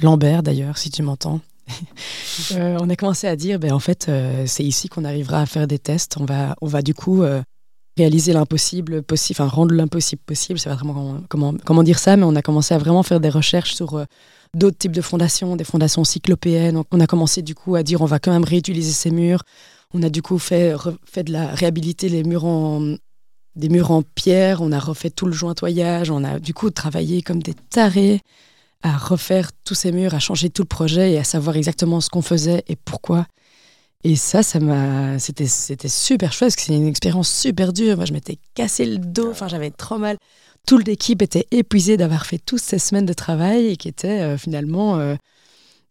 Lambert 0.01 0.43
d'ailleurs 0.43 0.78
si 0.78 0.89
tu 0.89 1.03
m'entends. 1.03 1.41
Euh, 2.51 2.78
on 2.82 2.89
a 2.89 2.97
commencé 2.97 3.28
à 3.28 3.38
dire 3.38 3.59
ben 3.59 3.72
en 3.72 3.80
fait 3.80 4.11
c'est 4.45 4.63
ici 4.63 4.89
qu'on 4.89 5.05
arrivera 5.05 5.39
à 5.39 5.45
faire 5.45 5.68
des 5.68 5.80
tests. 5.80 6.18
On 6.20 6.26
va 6.26 6.55
on 6.61 6.68
va 6.68 6.82
du 6.82 6.93
coup 6.93 7.24
réaliser 7.97 8.34
l'impossible 8.34 9.03
possible, 9.03 9.39
enfin 9.39 9.49
rendre 9.49 9.74
l'impossible 9.74 10.22
possible, 10.26 10.59
c'est 10.59 10.70
vraiment 10.70 11.22
comment, 11.30 11.53
comment, 11.66 11.84
dire 11.84 11.99
ça, 11.99 12.18
mais 12.18 12.24
on 12.24 12.36
a 12.36 12.41
commencé 12.41 12.74
à 12.74 12.78
vraiment 12.78 13.03
faire 13.03 13.20
des 13.20 13.30
recherches 13.30 13.74
sur 13.74 13.95
euh, 13.95 14.05
d'autres 14.53 14.78
types 14.78 14.91
de 14.91 15.01
fondations, 15.01 15.55
des 15.55 15.63
fondations 15.63 16.03
cyclopéennes. 16.03 16.82
On 16.91 16.99
a 16.99 17.07
commencé 17.07 17.41
du 17.41 17.55
coup 17.55 17.76
à 17.76 17.84
dire 17.84 18.01
on 18.01 18.05
va 18.05 18.20
quand 18.20 18.32
même 18.32 18.43
réutiliser 18.43 18.91
ces 18.91 19.11
murs. 19.11 19.43
On 19.93 20.03
a 20.03 20.09
du 20.09 20.22
coup 20.22 20.39
fait, 20.39 20.74
fait 21.05 21.24
de 21.24 21.32
la 21.32 21.47
réhabiliter 21.47 22.09
les 22.09 22.24
murs 22.24 22.43
en, 22.43 22.95
des 23.55 23.70
murs 23.70 23.91
en 23.91 24.01
pierre, 24.01 24.61
on 24.61 24.74
a 24.74 24.80
refait 24.80 25.09
tout 25.09 25.26
le 25.26 25.32
jointoyage, 25.32 26.11
on 26.11 26.24
a 26.26 26.39
du 26.39 26.53
coup 26.53 26.70
travaillé 26.72 27.22
comme 27.22 27.41
des 27.41 27.53
tarés 27.53 28.22
à 28.86 28.98
refaire 28.98 29.50
tous 29.64 29.74
ces 29.74 29.92
murs, 29.92 30.14
à 30.14 30.20
changer 30.20 30.52
tout 30.52 30.62
le 30.62 30.68
projet 30.68 31.14
et 31.14 31.18
à 31.18 31.24
savoir 31.24 31.58
exactement 31.58 32.02
ce 32.02 32.10
qu'on 32.10 32.22
faisait 32.22 32.64
et 32.68 32.76
pourquoi. 32.76 33.26
Et 34.04 34.16
ça, 34.16 34.44
ça 34.44 34.60
m'a, 34.60 35.18
c'était, 35.18 35.48
c'était 35.48 35.88
super 35.88 36.32
chouette 36.32 36.50
parce 36.50 36.56
que 36.56 36.62
c'est 36.62 36.76
une 36.76 36.86
expérience 36.86 37.28
super 37.28 37.74
dure. 37.74 37.96
Moi, 37.96 38.06
je 38.06 38.14
m'étais 38.14 38.38
cassé 38.54 38.86
le 38.86 39.00
dos, 39.00 39.32
enfin, 39.32 39.48
j'avais 39.48 39.72
trop 39.72 39.98
mal. 39.98 40.18
Toute 40.68 40.88
l'équipe 40.88 41.24
était 41.24 41.48
épuisée 41.50 41.98
d'avoir 41.98 42.28
fait 42.28 42.38
toutes 42.38 42.62
ces 42.62 42.78
semaines 42.78 43.08
de 43.08 43.14
travail 43.14 43.70
et 43.70 43.76
qui 43.76 43.88
étaient 43.88 44.22
euh, 44.22 44.38
finalement 44.38 45.00
euh, 45.00 45.16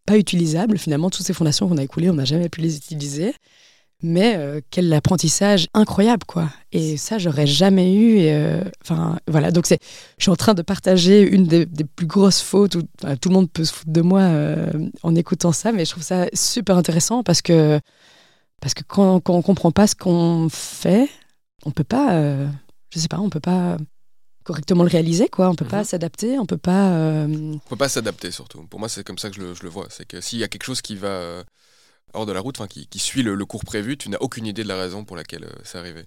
pas 0.06 0.16
utilisables. 0.16 0.78
Finalement, 0.78 1.10
toutes 1.10 1.26
ces 1.26 1.32
fondations 1.32 1.68
qu'on 1.68 1.78
a 1.78 1.82
écoulées, 1.82 2.10
on 2.10 2.14
n'a 2.14 2.24
jamais 2.24 2.48
pu 2.48 2.60
les 2.60 2.76
utiliser. 2.76 3.34
Mais 4.06 4.36
euh, 4.36 4.60
quel 4.70 4.92
apprentissage 4.92 5.66
incroyable, 5.74 6.24
quoi. 6.26 6.50
Et 6.72 6.96
ça, 6.96 7.18
j'aurais 7.18 7.46
jamais 7.46 7.94
eu. 7.94 8.62
Enfin, 8.82 9.18
voilà. 9.26 9.50
Donc, 9.50 9.66
c'est, 9.66 9.78
je 10.18 10.24
suis 10.24 10.30
en 10.30 10.36
train 10.36 10.54
de 10.54 10.62
partager 10.62 11.22
une 11.22 11.46
des, 11.46 11.66
plus 11.66 12.06
grosses 12.06 12.42
fautes 12.42 12.74
où 12.74 12.82
tout 13.20 13.28
le 13.28 13.34
monde 13.34 13.50
peut 13.50 13.64
se 13.64 13.72
foutre 13.72 13.90
de 13.90 14.00
moi 14.02 14.28
en 15.02 15.14
écoutant 15.14 15.52
ça, 15.52 15.72
mais 15.72 15.84
je 15.84 15.90
trouve 15.92 16.02
ça 16.02 16.26
super 16.34 16.76
intéressant 16.76 17.22
parce 17.22 17.42
que 17.42 17.80
parce 18.64 18.72
que 18.72 18.82
quand, 18.82 19.20
quand 19.20 19.34
on 19.34 19.42
comprend 19.42 19.70
pas 19.72 19.86
ce 19.86 19.94
qu'on 19.94 20.48
fait, 20.50 21.10
on 21.66 21.70
peut 21.70 21.84
pas, 21.84 22.14
euh, 22.14 22.48
je 22.90 22.98
sais 22.98 23.08
pas, 23.08 23.18
on 23.18 23.28
peut 23.28 23.38
pas 23.38 23.76
correctement 24.42 24.84
le 24.84 24.88
réaliser, 24.88 25.28
quoi. 25.28 25.50
On 25.50 25.54
peut 25.54 25.66
pas 25.66 25.80
mhm. 25.80 25.84
s'adapter, 25.84 26.38
on 26.38 26.46
peut 26.46 26.56
pas. 26.56 26.92
Euh, 26.92 27.26
on 27.54 27.68
peut 27.68 27.76
pas 27.76 27.90
s'adapter 27.90 28.30
surtout. 28.30 28.62
Pour 28.64 28.80
moi, 28.80 28.88
c'est 28.88 29.04
comme 29.04 29.18
ça 29.18 29.28
que 29.28 29.36
je 29.36 29.40
le, 29.42 29.54
je 29.54 29.62
le 29.62 29.68
vois. 29.68 29.86
C'est 29.90 30.06
que 30.06 30.22
s'il 30.22 30.38
y 30.38 30.44
a 30.44 30.48
quelque 30.48 30.64
chose 30.64 30.80
qui 30.80 30.96
va 30.96 31.08
euh, 31.08 31.44
hors 32.14 32.26
de 32.26 32.32
la 32.32 32.40
route, 32.40 32.58
enfin 32.58 32.68
qui, 32.68 32.86
qui, 32.86 32.98
suit 32.98 33.22
le, 33.22 33.44
cours 33.44 33.64
prévu, 33.64 33.96
tu 33.96 34.08
n'as 34.08 34.18
aucune 34.18 34.46
idée 34.46 34.62
de 34.62 34.68
la 34.68 34.76
raison 34.76 35.04
pour 35.04 35.16
laquelle 35.16 35.46
c'est 35.62 35.78
arrivé. 35.78 36.04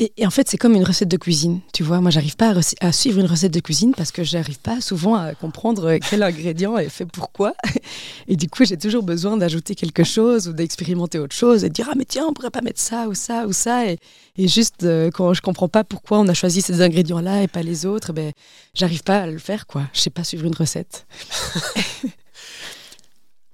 Et, 0.00 0.24
en 0.24 0.30
fait, 0.30 0.48
c'est 0.48 0.58
comme 0.58 0.76
une 0.76 0.84
recette 0.84 1.08
de 1.08 1.16
cuisine. 1.16 1.60
Tu 1.72 1.82
vois, 1.82 2.00
moi, 2.00 2.12
j'arrive 2.12 2.36
pas 2.36 2.54
à, 2.80 2.92
suivre 2.92 3.18
une 3.18 3.26
recette 3.26 3.52
de 3.52 3.58
cuisine 3.58 3.94
parce 3.96 4.12
que 4.12 4.22
j'arrive 4.22 4.60
pas 4.60 4.80
souvent 4.80 5.16
à 5.16 5.34
comprendre 5.34 5.98
quel 6.08 6.22
ingrédient 6.22 6.78
est 6.78 6.88
fait 6.88 7.04
pourquoi. 7.04 7.54
Et 8.28 8.36
du 8.36 8.48
coup, 8.48 8.64
j'ai 8.64 8.76
toujours 8.76 9.02
besoin 9.02 9.36
d'ajouter 9.36 9.74
quelque 9.74 10.04
chose 10.04 10.46
ou 10.46 10.52
d'expérimenter 10.52 11.18
autre 11.18 11.34
chose 11.34 11.64
et 11.64 11.68
de 11.68 11.74
dire 11.74 11.88
ah 11.90 11.94
mais 11.96 12.04
tiens, 12.04 12.26
on 12.28 12.32
pourrait 12.32 12.50
pas 12.50 12.60
mettre 12.60 12.80
ça 12.80 13.08
ou 13.08 13.14
ça 13.14 13.46
ou 13.48 13.52
ça. 13.52 13.90
Et, 13.90 13.98
et 14.36 14.46
juste 14.46 14.84
euh, 14.84 15.10
quand 15.10 15.34
je 15.34 15.42
comprends 15.42 15.68
pas 15.68 15.82
pourquoi 15.82 16.20
on 16.20 16.28
a 16.28 16.34
choisi 16.34 16.62
ces 16.62 16.80
ingrédients-là 16.80 17.42
et 17.42 17.48
pas 17.48 17.62
les 17.62 17.84
autres, 17.84 18.12
ben 18.12 18.32
j'arrive 18.74 19.02
pas 19.02 19.22
à 19.22 19.26
le 19.26 19.38
faire 19.38 19.66
quoi. 19.66 19.82
Je 19.92 20.00
sais 20.00 20.10
pas 20.10 20.22
suivre 20.22 20.44
une 20.44 20.54
recette. 20.54 21.06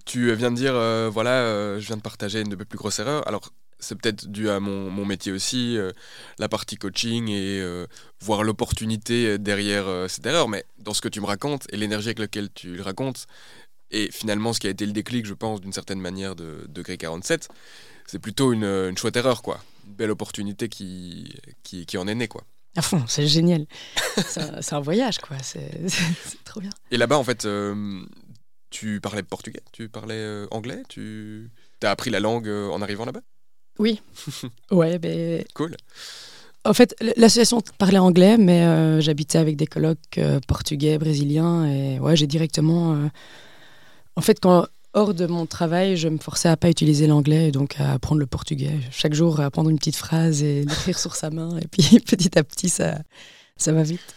tu 0.05 0.35
viens 0.35 0.51
de 0.51 0.57
dire 0.57 0.75
euh, 0.75 1.09
voilà, 1.13 1.43
euh, 1.43 1.81
je 1.81 1.87
viens 1.87 1.97
de 1.97 2.03
partager 2.03 2.41
une 2.41 2.49
de 2.49 2.57
mes 2.57 2.65
plus 2.65 2.79
grosses 2.79 2.99
erreurs. 2.99 3.27
Alors 3.27 3.51
c'est 3.81 3.97
peut-être 3.97 4.27
dû 4.29 4.49
à 4.49 4.61
mon, 4.61 4.91
mon 4.91 5.05
métier 5.05 5.33
aussi, 5.33 5.77
euh, 5.77 5.93
la 6.39 6.49
partie 6.49 6.77
coaching 6.77 7.29
et 7.29 7.63
voir 8.21 8.43
l'opportunité 8.43 9.39
derrière 9.39 9.87
cette 10.09 10.25
erreur. 10.25 10.49
Mais 10.49 10.65
dans 10.79 10.95
ce 10.95 11.01
que 11.01 11.09
tu 11.09 11.21
me 11.21 11.27
racontes 11.27 11.67
et 11.71 11.77
l'énergie 11.77 12.09
avec 12.09 12.19
laquelle 12.19 12.49
tu 12.55 12.77
le 12.77 12.83
racontes, 12.83 13.27
et 13.91 14.11
finalement 14.11 14.53
ce 14.53 14.61
qui 14.61 14.69
a 14.69 14.71
été 14.71 14.87
le 14.87 14.93
déclic, 14.93 15.27
je 15.27 15.35
pense, 15.35 15.61
d'une 15.61 15.73
certaine 15.73 16.01
manière 16.01 16.35
de 16.35 16.65
Degré 16.69 16.97
47, 16.97 17.49
c'est 18.07 18.19
plutôt 18.19 18.53
une, 18.53 18.65
une, 18.65 18.97
chouette 18.97 19.17
erreur, 19.17 19.43
quoi. 19.43 19.61
Une 19.87 19.95
belle 19.95 20.11
opportunité 20.11 20.69
qui, 20.69 21.35
qui, 21.63 21.85
qui 21.87 21.99
en 21.99 22.07
est 22.07 22.15
née, 22.15 22.29
quoi. 22.29 22.45
À 22.77 22.83
fond, 22.83 23.05
c'est 23.07 23.27
génial. 23.27 23.67
c'est 24.27 24.73
un, 24.73 24.81
voyage, 24.81 25.19
quoi. 25.19 25.37
C'est 25.43 25.89
trop 26.45 26.61
bien. 26.61 26.71
Et 26.91 26.97
là-bas, 26.97 27.17
en 27.17 27.25
fait, 27.25 27.47
tu 28.75 29.01
parlais 29.01 29.22
portugais, 29.22 29.62
tu 29.70 29.89
parlais 29.89 30.47
anglais, 30.51 30.83
tu 30.89 31.49
as 31.83 31.91
appris 31.91 32.11
la 32.11 32.18
langue 32.18 32.49
en 32.49 32.83
arrivant 32.83 33.05
là-bas? 33.05 33.20
Oui. 33.79 34.01
ouais, 34.70 34.99
ben. 34.99 35.45
Cool. 35.55 35.77
En 36.64 36.72
fait, 36.72 36.97
l'association 37.16 37.62
parlait 37.79 37.99
anglais, 37.99 38.37
mais 38.39 38.64
euh, 38.64 39.01
j'habitais 39.01 39.39
avec 39.39 39.57
des 39.57 39.66
colocs 39.66 39.99
euh, 40.18 40.41
portugais, 40.49 40.99
brésiliens, 40.99 41.66
et 41.66 42.01
ouais, 42.01 42.16
j'ai 42.16 42.27
directement. 42.27 42.95
Euh, 42.95 43.09
en 44.16 44.22
fait, 44.22 44.41
quand 44.41 44.66
hors 44.95 45.12
de 45.12 45.27
mon 45.27 45.45
travail, 45.45 45.97
je 45.97 46.09
me 46.09 46.18
forçais 46.18 46.49
à 46.49 46.57
pas 46.57 46.70
utiliser 46.70 47.07
l'anglais, 47.07 47.51
donc 47.51 47.79
à 47.79 47.93
apprendre 47.93 48.20
le 48.20 48.27
portugais. 48.27 48.81
Chaque 48.91 49.12
jour, 49.12 49.41
à 49.41 49.47
apprendre 49.47 49.68
une 49.68 49.79
petite 49.79 49.97
phrase 49.97 50.43
et 50.43 50.64
l'écrire 50.64 50.99
sur 50.99 51.16
sa 51.16 51.31
main, 51.31 51.59
et 51.59 51.66
puis 51.66 52.01
petit 52.07 52.37
à 52.39 52.43
petit, 52.43 52.70
ça, 52.70 52.99
ça 53.57 53.72
va 53.72 53.83
vite. 53.83 54.14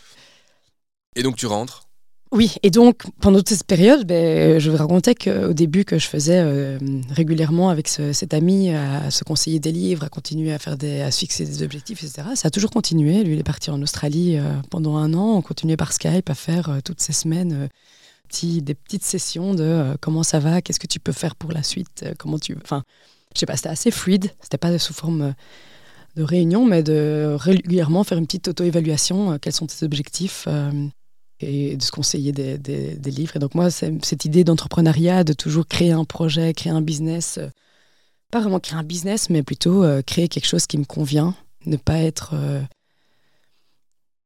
Et 1.16 1.24
donc, 1.24 1.36
tu 1.36 1.47
rentres? 1.47 1.87
Oui, 2.32 2.55
et 2.61 2.71
donc 2.71 3.03
pendant 3.21 3.38
toute 3.39 3.49
cette 3.49 3.67
période, 3.67 4.05
ben, 4.05 4.59
je 4.59 4.69
vous 4.69 4.75
racontais 4.75 5.15
qu'au 5.15 5.53
début 5.53 5.86
que 5.86 5.97
je 5.97 6.07
faisais 6.07 6.41
euh, 6.43 6.78
régulièrement 7.09 7.69
avec 7.69 7.88
cet 7.88 8.34
ami 8.34 8.71
à, 8.71 9.11
se 9.11 9.23
conseiller 9.23 9.59
des 9.59 9.71
livres, 9.71 10.03
à 10.03 10.09
continuer 10.09 10.51
à 10.51 10.59
faire 10.59 10.75
des, 10.75 11.01
à 11.01 11.11
se 11.11 11.19
fixer 11.19 11.45
des 11.45 11.63
objectifs, 11.63 12.03
etc. 12.03 12.28
Ça 12.36 12.49
a 12.49 12.51
toujours 12.51 12.71
continué. 12.71 13.23
Lui, 13.23 13.34
il 13.34 13.39
est 13.39 13.43
parti 13.43 13.71
en 13.71 13.82
Australie 13.82 14.38
euh, 14.38 14.43
pendant 14.69 14.97
un 14.97 15.13
an. 15.13 15.38
On 15.38 15.41
continuait 15.41 15.78
par 15.78 15.93
Skype 15.93 16.30
à 16.30 16.36
faire 16.36 16.69
euh, 16.69 16.80
toutes 16.84 16.99
ces 16.99 17.13
semaines 17.13 17.69
des 18.43 18.75
petites 18.75 19.05
sessions 19.05 19.53
de 19.53 19.95
comment 20.01 20.21
ça 20.21 20.39
va, 20.39 20.61
qu'est-ce 20.61 20.82
que 20.82 20.88
tu 20.88 20.99
peux 20.99 21.13
faire 21.13 21.34
pour 21.34 21.53
la 21.53 21.63
suite, 21.63 22.03
comment 22.19 22.38
tu, 22.38 22.57
enfin, 22.61 22.84
je 23.34 23.39
sais 23.39 23.45
pas, 23.45 23.55
c'était 23.55 23.69
assez 23.69 23.89
fluide. 23.89 24.32
C'était 24.41 24.57
pas 24.57 24.78
sous 24.80 24.93
forme 24.93 25.34
de 26.17 26.23
réunion, 26.23 26.65
mais 26.65 26.84
de 26.84 27.38
régulièrement 27.39 28.03
faire 28.03 28.17
une 28.17 28.25
petite 28.25 28.49
auto-évaluation. 28.49 29.39
quels 29.39 29.53
sont 29.53 29.65
tes 29.65 29.86
objectifs 29.86 30.45
et 31.40 31.78
de 31.78 31.84
se 31.84 31.92
conseiller 31.92 32.32
des, 32.32 32.58
des, 32.58 33.12
livres. 33.12 33.36
Et 33.36 33.40
donc 33.40 33.54
moi, 33.56 33.70
cette 33.70 34.26
idée 34.26 34.44
d'entrepreneuriat, 34.44 35.24
de 35.24 35.34
toujours 35.34 35.68
créer 35.68 35.92
un 35.92 36.06
projet, 36.06 36.54
créer 36.54 36.72
un 36.72 36.82
business, 36.82 37.38
euh, 37.38 37.50
pas 38.32 38.40
vraiment 38.40 38.60
créer 38.60 38.78
un 38.78 38.84
business, 38.84 39.30
mais 39.30 39.44
plutôt 39.44 39.84
euh, 39.84 40.02
créer 40.02 40.28
quelque 40.28 40.48
chose 40.48 40.66
qui 40.66 40.78
me 40.78 40.86
convient, 40.86 41.36
ne 41.66 41.78
pas 41.78 42.00
être... 42.00 42.32
Euh, 42.34 42.62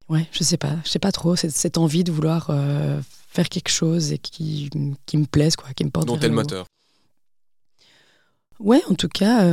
ouais, 0.10 0.26
je 0.32 0.44
sais 0.44 0.58
pas, 0.58 0.78
je 0.86 0.90
sais 0.90 1.00
pas 1.00 1.12
trop, 1.12 1.36
cette, 1.36 1.52
cette 1.52 1.78
envie 1.78 2.04
de 2.04 2.12
vouloir 2.12 2.52
faire 3.28 3.50
quelque 3.50 3.70
chose 3.70 4.12
et 4.14 4.18
qui, 4.18 4.70
qui, 5.06 5.18
me 5.18 5.26
plaise, 5.26 5.56
quoi, 5.56 5.70
qui 5.76 5.84
me 5.84 5.90
porte 5.90 6.08
Dont 6.08 6.20
est 6.20 6.28
le 6.28 6.34
moteur 6.34 6.66
Ouais, 8.60 8.82
en 8.90 8.94
tout 8.94 9.08
cas 9.10 9.44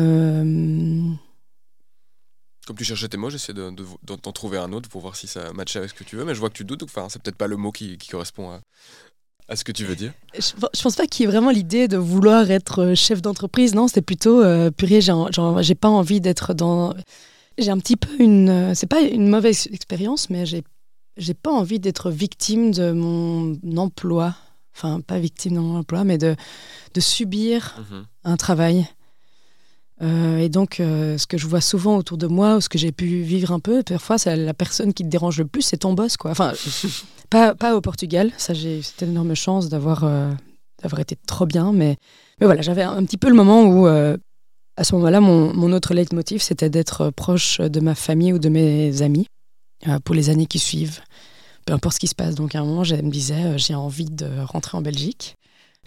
comme 2.68 2.76
tu 2.76 2.84
cherchais 2.84 3.08
tes 3.08 3.16
mots, 3.16 3.30
j'essaie 3.30 3.54
d'en 3.54 3.72
de, 3.72 4.30
trouver 4.34 4.58
un 4.58 4.74
autre 4.74 4.90
pour 4.90 5.00
voir 5.00 5.16
si 5.16 5.26
ça 5.26 5.54
matche 5.54 5.74
avec 5.76 5.88
ce 5.88 5.94
que 5.94 6.04
tu 6.04 6.16
veux, 6.16 6.26
mais 6.26 6.34
je 6.34 6.40
vois 6.40 6.50
que 6.50 6.54
tu 6.54 6.66
doutes, 6.66 6.82
enfin, 6.82 7.06
c'est 7.08 7.20
peut-être 7.22 7.38
pas 7.38 7.46
le 7.46 7.56
mot 7.56 7.72
qui, 7.72 7.96
correspond 8.10 8.60
à, 9.48 9.56
ce 9.56 9.64
que 9.64 9.72
tu 9.72 9.86
veux 9.86 9.96
dire. 9.96 10.12
Je, 10.34 10.82
pense 10.82 10.94
pas 10.94 11.06
qu'il 11.06 11.24
y 11.24 11.28
ait 11.28 11.32
vraiment 11.32 11.50
l'idée 11.50 11.88
de 11.88 11.96
vouloir 11.96 12.50
être 12.50 12.82
euh, 12.82 12.94
chef 12.94 13.22
d'entreprise, 13.22 13.74
non, 13.74 13.88
c'est 13.88 14.02
plutôt, 14.02 14.42
euh, 14.42 14.70
purée, 14.70 15.00
j'ai 15.00 15.74
pas 15.74 15.88
envie 15.88 16.20
d'être 16.20 16.52
dans... 16.52 16.94
J'ai 17.56 17.70
un 17.70 17.78
petit 17.78 17.96
peu 17.96 18.22
une... 18.22 18.50
Euh, 18.50 18.74
c'est 18.74 18.86
pas 18.86 19.00
une 19.00 19.30
mauvaise 19.30 19.66
expérience, 19.72 20.28
mais 20.28 20.44
j'ai 20.44 20.62
j'ai 21.16 21.34
pas 21.34 21.50
envie 21.50 21.80
d'être 21.80 22.12
victime 22.12 22.70
de 22.70 22.92
mon 22.92 23.58
emploi. 23.76 24.36
Enfin, 24.76 25.00
pas 25.00 25.18
victime 25.18 25.54
de 25.54 25.58
mon 25.58 25.78
emploi, 25.78 26.04
mais 26.04 26.16
de, 26.16 26.36
de 26.94 27.00
subir 27.00 27.74
mhm. 27.90 28.04
un 28.22 28.36
travail. 28.36 28.86
Euh, 30.02 30.38
et 30.38 30.48
donc, 30.48 30.80
euh, 30.80 31.18
ce 31.18 31.26
que 31.26 31.38
je 31.38 31.46
vois 31.46 31.60
souvent 31.60 31.96
autour 31.96 32.18
de 32.18 32.26
moi, 32.26 32.56
ou 32.56 32.60
ce 32.60 32.68
que 32.68 32.78
j'ai 32.78 32.92
pu 32.92 33.06
vivre 33.22 33.52
un 33.52 33.60
peu, 33.60 33.82
parfois, 33.82 34.18
c'est 34.18 34.36
la 34.36 34.54
personne 34.54 34.94
qui 34.94 35.02
te 35.02 35.08
dérange 35.08 35.38
le 35.38 35.44
plus, 35.44 35.62
c'est 35.62 35.78
ton 35.78 35.92
boss, 35.92 36.16
quoi. 36.16 36.30
Enfin, 36.30 36.52
pas, 37.30 37.54
pas 37.54 37.76
au 37.76 37.80
Portugal. 37.80 38.30
Ça, 38.38 38.54
j'ai 38.54 38.82
cette 38.82 39.02
énorme 39.02 39.34
chance 39.34 39.68
d'avoir 39.68 40.04
euh, 40.04 40.32
d'avoir 40.82 41.00
été 41.00 41.16
trop 41.26 41.46
bien. 41.46 41.72
Mais, 41.72 41.96
mais 42.40 42.46
voilà, 42.46 42.62
j'avais 42.62 42.82
un 42.82 43.04
petit 43.04 43.16
peu 43.16 43.28
le 43.28 43.34
moment 43.34 43.64
où, 43.64 43.86
à 43.86 44.84
ce 44.84 44.94
moment-là, 44.94 45.20
mon, 45.20 45.52
mon 45.52 45.72
autre 45.72 45.92
leitmotiv, 45.92 46.40
c'était 46.40 46.70
d'être 46.70 47.10
proche 47.10 47.60
de 47.60 47.80
ma 47.80 47.96
famille 47.96 48.32
ou 48.32 48.38
de 48.38 48.48
mes 48.48 49.02
amis 49.02 49.26
pour 50.04 50.14
les 50.14 50.30
années 50.30 50.46
qui 50.46 50.60
suivent. 50.60 51.00
Peu 51.66 51.72
importe 51.72 51.96
ce 51.96 52.00
qui 52.00 52.06
se 52.06 52.14
passe. 52.14 52.36
Donc 52.36 52.54
à 52.54 52.60
un 52.60 52.64
moment, 52.64 52.84
je 52.84 52.94
me 52.94 53.10
disais, 53.10 53.58
j'ai 53.58 53.74
envie 53.74 54.04
de 54.04 54.28
rentrer 54.44 54.78
en 54.78 54.82
Belgique. 54.82 55.34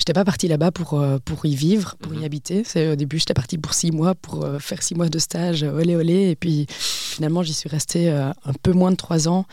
J'étais 0.01 0.13
pas 0.13 0.25
partie 0.25 0.47
là-bas 0.47 0.71
pour, 0.71 0.95
euh, 0.99 1.19
pour 1.23 1.45
y 1.45 1.53
vivre, 1.55 1.95
pour 2.01 2.11
y 2.15 2.17
Mhm. 2.17 2.23
habiter. 2.23 2.63
C'est, 2.65 2.91
au 2.91 2.95
début, 2.95 3.19
j'étais 3.19 3.35
partie 3.35 3.59
pour 3.59 3.75
six 3.75 3.91
mois, 3.91 4.15
pour 4.15 4.43
euh, 4.43 4.57
faire 4.57 4.81
six 4.81 4.95
mois 4.95 5.07
de 5.09 5.19
stage, 5.19 5.61
euh, 5.61 5.73
olé 5.79 5.95
olé. 5.95 6.31
Et 6.31 6.35
puis 6.35 6.65
finalement, 6.69 7.43
j'y 7.43 7.53
suis 7.53 7.69
restée 7.69 8.09
un 8.09 8.33
peu 8.63 8.71
moins 8.71 8.89
de 8.89 8.95
trois 8.95 9.27
ans. 9.27 9.45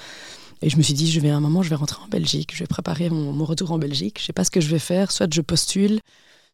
Et 0.62 0.70
je 0.70 0.78
me 0.78 0.82
suis 0.82 0.94
dit, 0.94 1.10
je 1.10 1.20
vais 1.20 1.28
à 1.28 1.36
un 1.36 1.40
moment, 1.40 1.62
je 1.62 1.68
vais 1.68 1.74
rentrer 1.76 2.00
en 2.02 2.08
Belgique. 2.08 2.52
Je 2.54 2.60
vais 2.60 2.66
préparer 2.66 3.10
mon, 3.10 3.30
mon 3.34 3.44
retour 3.44 3.72
en 3.72 3.78
Belgique. 3.78 4.16
Je 4.20 4.24
sais 4.24 4.32
pas 4.32 4.42
ce 4.44 4.50
que 4.50 4.62
je 4.62 4.68
vais 4.70 4.78
faire. 4.78 5.12
Soit 5.12 5.32
je 5.34 5.42
postule, 5.42 6.00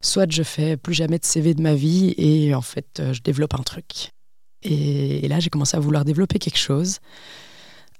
soit 0.02 0.26
je 0.28 0.42
fais 0.42 0.76
plus 0.76 0.94
jamais 0.94 1.20
de 1.20 1.24
CV 1.24 1.54
de 1.54 1.62
ma 1.62 1.76
vie. 1.76 2.14
Et 2.18 2.52
en 2.52 2.62
fait, 2.62 3.00
je 3.12 3.20
développe 3.20 3.54
un 3.54 3.62
truc. 3.62 4.10
Et, 4.64 5.24
et 5.24 5.28
là, 5.28 5.38
j'ai 5.38 5.50
commencé 5.50 5.76
à 5.76 5.80
vouloir 5.80 6.04
développer 6.04 6.40
quelque 6.40 6.58
chose 6.58 6.98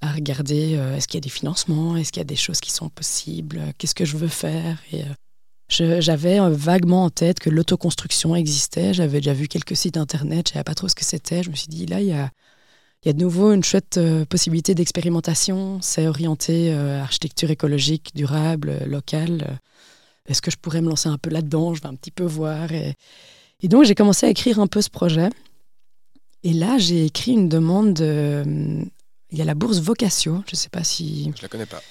à 0.00 0.12
regarder 0.12 0.74
euh, 0.76 0.96
est-ce 0.96 1.06
qu'il 1.08 1.16
y 1.18 1.22
a 1.22 1.22
des 1.22 1.30
financements, 1.30 1.96
est-ce 1.96 2.12
qu'il 2.12 2.20
y 2.20 2.22
a 2.22 2.24
des 2.24 2.36
choses 2.36 2.60
qui 2.60 2.70
sont 2.72 2.90
possibles, 2.90 3.58
euh, 3.58 3.70
qu'est-ce 3.78 3.94
que 3.94 4.04
je 4.04 4.18
veux 4.18 4.28
faire? 4.28 4.76
Et, 4.92 5.00
euh, 5.02 5.06
j'avais 5.68 6.40
euh, 6.40 6.50
vaguement 6.50 7.04
en 7.04 7.10
tête 7.10 7.40
que 7.40 7.50
l'autoconstruction 7.50 8.36
existait. 8.36 8.94
J'avais 8.94 9.18
déjà 9.18 9.32
vu 9.34 9.48
quelques 9.48 9.76
sites 9.76 9.96
internet, 9.96 10.48
je 10.48 10.52
savais 10.54 10.64
pas 10.64 10.74
trop 10.74 10.88
ce 10.88 10.94
que 10.94 11.04
c'était. 11.04 11.42
Je 11.42 11.50
me 11.50 11.54
suis 11.56 11.68
dit, 11.68 11.86
là, 11.86 12.00
il 12.00 12.08
y 12.08 12.12
a, 12.12 12.30
y 13.04 13.08
a 13.08 13.12
de 13.12 13.20
nouveau 13.20 13.52
une 13.52 13.64
chouette 13.64 13.96
euh, 13.96 14.24
possibilité 14.24 14.74
d'expérimentation. 14.74 15.80
C'est 15.82 16.06
orienté 16.06 16.72
euh, 16.72 17.02
architecture 17.02 17.50
écologique, 17.50 18.10
durable, 18.14 18.70
euh, 18.70 18.86
locale. 18.86 19.46
Euh, 19.48 19.54
Est-ce 20.28 20.42
que 20.42 20.50
je 20.50 20.56
pourrais 20.56 20.80
me 20.82 20.88
lancer 20.88 21.08
un 21.08 21.18
peu 21.18 21.30
là-dedans? 21.30 21.74
Je 21.74 21.80
vais 21.82 21.88
un 21.88 21.94
petit 21.96 22.10
peu 22.10 22.24
voir. 22.24 22.72
Et, 22.72 22.94
et 23.62 23.68
donc, 23.68 23.84
j'ai 23.84 23.94
commencé 23.94 24.26
à 24.26 24.30
écrire 24.30 24.58
un 24.60 24.66
peu 24.66 24.82
ce 24.82 24.90
projet. 24.90 25.28
Et 26.42 26.52
là, 26.52 26.76
j'ai 26.78 27.06
écrit 27.06 27.32
une 27.32 27.48
demande. 27.48 27.94
de- 27.94 28.84
il 29.32 29.38
y 29.38 29.42
a 29.42 29.44
la 29.44 29.54
bourse 29.54 29.80
Vocatio. 29.80 30.42
Je 30.46 30.52
ne 30.54 30.56
sais 30.56 30.68
pas 30.68 30.84
si. 30.84 31.32
Je 31.36 31.42
la 31.42 31.48
connais 31.48 31.66
pas. 31.66 31.82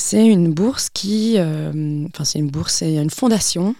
C'est 0.00 0.24
une 0.24 0.54
bourse 0.54 0.90
qui, 0.90 1.34
euh, 1.38 2.06
enfin 2.06 2.24
c'est 2.24 2.38
une 2.38 2.50
bourse, 2.50 2.76
c'est 2.76 2.94
une 2.94 3.10
fondation 3.10 3.74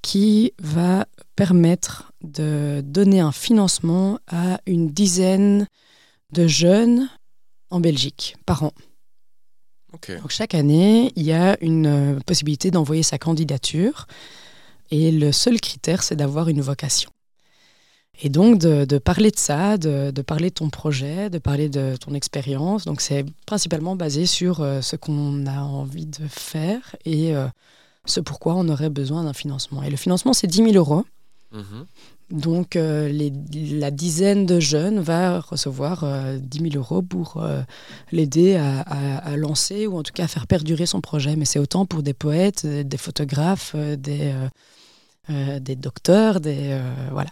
qui 0.00 0.54
va 0.58 1.06
permettre 1.36 2.10
de 2.22 2.80
donner 2.82 3.20
un 3.20 3.32
financement 3.32 4.18
à 4.28 4.60
une 4.66 4.88
dizaine 4.88 5.66
de 6.32 6.46
jeunes 6.46 7.10
en 7.68 7.80
Belgique 7.80 8.36
par 8.46 8.62
an. 8.62 8.72
Donc 10.16 10.30
chaque 10.30 10.54
année, 10.54 11.12
il 11.16 11.24
y 11.24 11.32
a 11.32 11.58
une 11.60 11.86
euh, 11.86 12.18
possibilité 12.26 12.70
d'envoyer 12.70 13.02
sa 13.02 13.18
candidature 13.18 14.06
et 14.90 15.12
le 15.12 15.32
seul 15.32 15.60
critère, 15.60 16.02
c'est 16.02 16.16
d'avoir 16.16 16.48
une 16.48 16.62
vocation. 16.62 17.10
Et 18.20 18.28
donc 18.30 18.58
de, 18.58 18.84
de 18.84 18.98
parler 18.98 19.30
de 19.30 19.38
ça, 19.38 19.78
de, 19.78 20.10
de 20.10 20.22
parler 20.22 20.48
de 20.50 20.54
ton 20.54 20.70
projet, 20.70 21.30
de 21.30 21.38
parler 21.38 21.68
de 21.68 21.94
ton 21.96 22.14
expérience. 22.14 22.84
Donc 22.84 23.00
c'est 23.00 23.24
principalement 23.46 23.94
basé 23.94 24.26
sur 24.26 24.60
euh, 24.60 24.80
ce 24.80 24.96
qu'on 24.96 25.46
a 25.46 25.60
envie 25.60 26.06
de 26.06 26.26
faire 26.28 26.96
et 27.04 27.34
euh, 27.36 27.46
ce 28.06 28.18
pourquoi 28.20 28.54
on 28.56 28.68
aurait 28.68 28.90
besoin 28.90 29.22
d'un 29.22 29.32
financement. 29.34 29.82
Et 29.84 29.90
le 29.90 29.96
financement, 29.96 30.32
c'est 30.32 30.48
10 30.48 30.72
000 30.72 30.72
euros. 30.72 31.04
Mhm. 31.52 31.86
Donc 32.30 32.76
euh, 32.76 33.08
les- 33.08 33.32
la 33.78 33.90
dizaine 33.90 34.44
de 34.46 34.58
jeunes 34.60 34.98
va 35.00 35.40
recevoir 35.40 36.02
euh, 36.04 36.38
10 36.38 36.72
000 36.72 36.74
euros 36.76 37.00
pour 37.02 37.36
euh, 37.38 37.62
l'aider 38.12 38.56
à, 38.56 38.80
à- 38.80 39.18
à 39.18 39.36
lancer 39.36 39.86
ou 39.86 39.96
en 39.96 40.02
tout 40.02 40.12
cas 40.12 40.24
à 40.24 40.28
faire 40.28 40.46
perdurer 40.48 40.86
son 40.86 41.00
projet. 41.00 41.36
Mais 41.36 41.44
c'est 41.44 41.58
autant 41.60 41.86
pour 41.86 42.02
des 42.02 42.14
poètes, 42.14 42.66
des 42.66 42.96
photographes, 42.98 43.76
des, 43.76 44.34
des 45.60 45.76
docteurs, 45.76 46.40
des 46.40 46.78
voilà. 47.12 47.30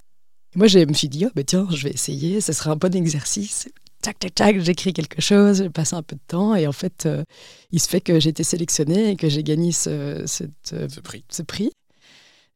Moi 0.57 0.69
je 0.69 0.79
me 0.79 0.95
suis 0.95 1.09
dit 1.09 1.27
oh, 1.27 1.31
bah, 1.37 1.45
tiens 1.45 1.67
je 1.71 1.85
vais 1.85 1.91
essayer, 1.91 2.41
ce 2.41 2.53
sera 2.53 2.71
un 2.71 2.77
bon 2.77 2.95
exercice. 2.95 3.69
Tac 4.01 4.19
tac 4.19 4.35
tac, 4.35 4.61
j'écris 4.61 4.95
quelque 4.95 5.21
chose, 5.21 5.65
je 5.65 5.69
passe 5.69 5.93
un 5.93 6.03
peu 6.03 6.17
de 6.17 6.21
temps 6.27 6.55
et 6.55 6.67
en 6.67 6.73
fait 6.73 7.05
euh, 7.05 7.25
il 7.73 7.81
se 7.81 7.89
fait 7.89 8.01
que 8.01 8.19
j'ai 8.21 8.31
été 8.31 8.43
sélectionnée 8.43 9.11
et 9.11 9.17
que 9.17 9.29
j'ai 9.29 9.43
gagné 9.43 9.71
ce, 9.71 10.23
cette, 10.27 10.73
euh, 10.73 10.89
Ce 10.89 11.01
prix. 11.01 11.25
ce 11.31 11.43
prix. 11.43 11.71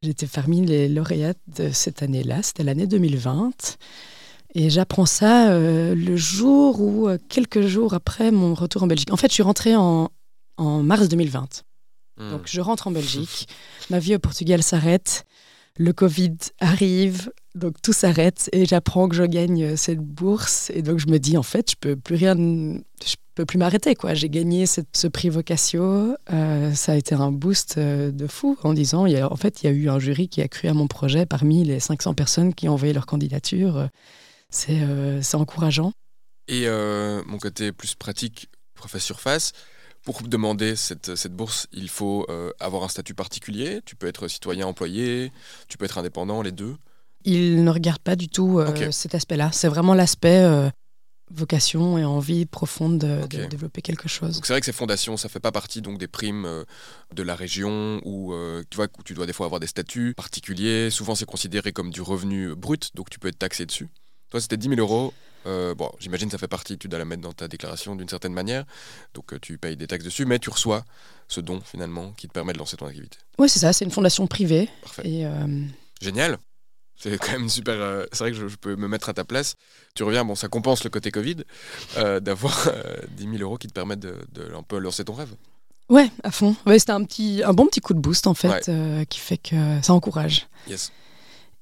J'étais 0.03 0.27
parmi 0.27 0.65
les 0.65 0.89
lauréates 0.89 1.41
de 1.59 1.71
cette 1.73 2.03
année-là, 2.03 2.43
c'était 2.43 2.65
l'année 2.65 2.87
2020. 2.87 3.77
Et 4.55 4.71
j'apprends 4.71 5.07
ça 5.07 5.51
euh, 5.51 5.95
le 5.95 6.17
jour 6.17 6.81
ou 6.81 7.09
quelques 7.29 7.61
jours 7.61 7.93
après 7.93 8.31
mon 8.31 8.55
retour 8.55 8.83
en 8.83 8.87
Belgique. 8.87 9.13
En 9.13 9.17
fait, 9.17 9.29
je 9.29 9.35
suis 9.35 9.43
rentrée 9.43 9.77
en, 9.77 10.11
en 10.57 10.83
mars 10.83 11.09
2020. 11.09 11.65
Mhm. 12.19 12.31
Donc 12.31 12.43
je 12.47 12.61
rentre 12.63 12.87
en 12.87 12.91
Belgique, 12.93 13.47
ma 13.91 13.99
vie 13.99 14.15
au 14.15 14.19
Portugal 14.19 14.63
s'arrête, 14.63 15.25
le 15.77 15.93
Covid 15.93 16.37
arrive, 16.61 17.31
donc 17.55 17.81
tout 17.83 17.93
s'arrête 17.93 18.49
et 18.53 18.65
j'apprends 18.67 19.09
que 19.09 19.17
je 19.17 19.25
gagne 19.25 19.63
euh, 19.65 19.77
cette 19.77 19.99
bourse 19.99 20.71
et 20.71 20.83
donc 20.83 20.99
je 20.99 21.09
me 21.09 21.19
dis 21.19 21.37
en 21.37 21.43
fait 21.43 21.71
je 21.73 21.77
peux 21.79 21.97
plus 21.97 22.15
rien, 22.17 22.35
je 22.37 23.15
peux 23.35 23.45
plus 23.45 23.59
m'arrêter 23.59 23.95
quoi. 23.95 24.15
J'ai 24.15 24.29
gagné 24.31 24.67
cette- 24.67 24.97
ce 24.97 25.09
prix 25.09 25.29
Vocatio, 25.31 26.15
euh, 26.33 26.73
ça 26.75 26.93
a 26.93 26.95
été 26.97 27.15
un 27.15 27.33
boost 27.33 27.77
euh, 27.79 28.11
de 28.13 28.27
fou 28.27 28.57
en 28.63 28.73
disant 28.73 29.07
il 29.07 29.13
y 29.13 29.17
a, 29.17 29.31
en 29.33 29.37
fait 29.37 29.63
il 29.63 29.67
y 29.67 29.69
a 29.69 29.73
eu 29.73 29.89
un 29.89 29.99
jury 29.99 30.29
qui 30.29 30.43
a 30.43 30.49
cru 30.49 30.69
à 30.69 30.75
mon 30.75 30.87
projet 30.87 31.27
parmi 31.27 31.65
les 31.65 31.81
500 31.81 32.15
personnes 32.15 32.55
qui 32.55 32.69
ont 32.69 32.75
envoyé 32.75 32.93
leur 32.95 33.07
candidature. 33.07 33.89
C'est 34.53 35.35
encourageant. 35.35 35.93
Et 36.49 36.67
mon 37.27 37.39
côté 37.39 37.71
plus 37.73 37.95
pratique, 37.95 38.49
préface 38.75 39.05
surface, 39.05 39.53
pour 40.03 40.23
demander 40.23 40.75
cette, 40.75 41.15
cette 41.15 41.35
bourse, 41.35 41.69
il 41.73 41.89
faut 41.89 42.27
avoir 42.59 42.83
un 42.83 42.89
statut 42.89 43.15
particulier. 43.15 43.81
Tu 43.85 43.95
peux 43.95 44.09
être 44.09 44.27
citoyen 44.27 44.67
employé, 44.67 45.31
tu 45.69 45.79
peux 45.79 45.85
être 45.85 45.99
indépendant, 45.99 46.43
les 46.43 46.51
deux. 46.53 46.75
Il 47.25 47.65
ne 47.65 47.71
regarde 47.71 48.01
pas 48.01 48.17
du 48.17 48.29
tout 48.29 48.59
euh, 48.59 48.91
cet 48.91 49.15
aspect-là. 49.15 49.51
C'est 49.53 49.69
vraiment 49.69 49.95
l'aspect 49.95 50.41
euh, 50.41 50.71
vocation 51.31 51.97
et 51.97 52.05
envie 52.05 52.45
profonde 52.45 52.99
de, 52.99 53.47
développer 53.47 53.83
quelque 53.83 54.09
chose. 54.09 54.35
Donc 54.35 54.47
c'est 54.47 54.53
vrai 54.53 54.61
que 54.61 54.67
ces 54.67 54.73
fondations, 54.73 55.17
ça 55.17 55.29
fait 55.29 55.41
pas 55.41 55.53
partie 55.53 55.81
donc 55.81 55.99
des 55.99 56.09
primes 56.09 56.45
euh, 56.45 56.65
de 57.15 57.23
la 57.23 57.35
région 57.35 58.01
où 58.05 58.33
euh, 58.33 58.63
tu 58.71 58.77
vois 58.77 58.87
où 58.99 59.03
tu 59.03 59.15
dois 59.15 59.27
des 59.27 59.33
fois 59.33 59.47
avoir 59.47 59.61
des 59.61 59.67
statuts 59.67 60.15
particuliers. 60.15 60.91
Souvent 60.91 61.15
c'est 61.15 61.27
considéré 61.27 61.73
comme 61.73 61.91
du 61.91 62.03
revenu 62.03 62.55
brut, 62.55 62.91
donc 62.95 63.11
tu 63.11 63.19
peux 63.19 63.29
être 63.29 63.39
taxé 63.39 63.65
dessus. 63.65 63.89
Toi 64.31 64.41
c'était 64.41 64.57
10 64.57 64.71
000 64.71 64.81
euros. 64.81 65.15
Euh, 65.47 65.75
bon, 65.75 65.91
j'imagine 65.99 66.29
que 66.29 66.33
ça 66.33 66.39
fait 66.39 66.49
partie, 66.49 66.77
tu 66.77 66.87
dois 66.87 66.99
la 66.99 67.07
mettre 67.07 67.23
dans 67.23 67.33
ta 67.33 67.49
déclaration 67.49 67.97
d'une 67.97 68.11
certaine 68.11 68.35
manière, 68.35 68.67
donc 69.15 69.41
tu 69.41 69.57
payes 69.57 69.75
des 69.75 69.87
taxes 69.87 70.05
dessus, 70.05 70.27
mais 70.27 70.39
tu 70.39 70.51
reçois 70.51 70.85
ce 71.29 71.41
don 71.41 71.63
finalement 71.63 72.13
qui 72.13 72.29
te 72.29 72.33
permet 72.35 72.53
de 72.53 72.59
lancer 72.59 72.77
ton 72.77 72.85
activité. 72.85 73.17
Oui, 73.39 73.49
c'est 73.49 73.61
ça, 73.61 73.73
c'est 73.73 73.87
une 73.87 73.91
fondation 73.91 74.27
privée. 74.27 74.69
Parfait. 74.83 75.09
Et 75.09 75.27
Génial. 76.03 76.39
C'est 77.03 77.17
quand 77.19 77.33
même 77.33 77.49
super. 77.49 77.75
euh, 77.81 78.05
c'est 78.13 78.25
vrai 78.25 78.31
que 78.33 78.37
je, 78.37 78.47
je 78.49 78.57
peux 78.57 78.77
me 78.77 78.87
mettre 78.87 79.09
à 79.09 79.15
ta 79.15 79.25
place. 79.25 79.55
Tu 79.95 80.03
reviens, 80.03 80.25
bon, 80.25 80.35
ça 80.35 80.49
compense 80.49 80.85
le 80.85 80.91
côté 80.91 81.11
Covid, 81.11 81.37
euh, 81.97 82.21
d'avoir 82.21 82.69
euh, 82.69 82.97
10 83.17 83.23
000 83.25 83.37
euros 83.39 83.57
qui 83.57 83.69
te 83.69 83.73
permettent 83.73 84.01
de, 84.01 84.17
de 84.33 84.53
un 84.55 84.63
peu 84.63 84.79
lancer 84.79 85.05
ton 85.05 85.15
rêve. 85.15 85.35
ouais, 85.89 86.11
à 86.23 86.31
fond. 86.31 86.55
Ouais, 86.67 86.79
c'était 86.79 86.93
un, 86.93 87.03
petit, 87.05 87.43
un 87.45 87.53
bon 87.55 87.67
petit 87.67 87.81
coup 87.81 87.95
de 87.95 88.01
boost 88.01 88.27
en 88.27 88.35
fait, 88.35 88.49
Ouais. 88.49 88.61
euh, 88.69 89.05
qui 89.07 89.19
fait 89.19 89.39
que 89.39 89.57
ça 89.83 89.95
encourage. 89.95 90.47
Yes. 90.69 90.93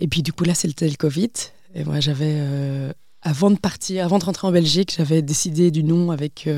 Et 0.01 0.09
puis 0.09 0.22
du 0.22 0.32
coup, 0.32 0.45
là, 0.45 0.55
c'était 0.55 0.89
le 0.89 0.97
Covid. 0.97 1.30
Et 1.74 1.84
moi, 1.84 2.01
j'avais, 2.01 2.41
avant 3.22 3.51
de 3.51 3.59
partir, 3.59 4.05
avant 4.05 4.18
de 4.18 4.24
rentrer 4.24 4.47
en 4.47 4.53
Belgique, 4.53 4.95
j'avais 4.97 5.22
décidé 5.22 5.70
du 5.70 5.82
nom 5.84 6.11
avec, 6.11 6.49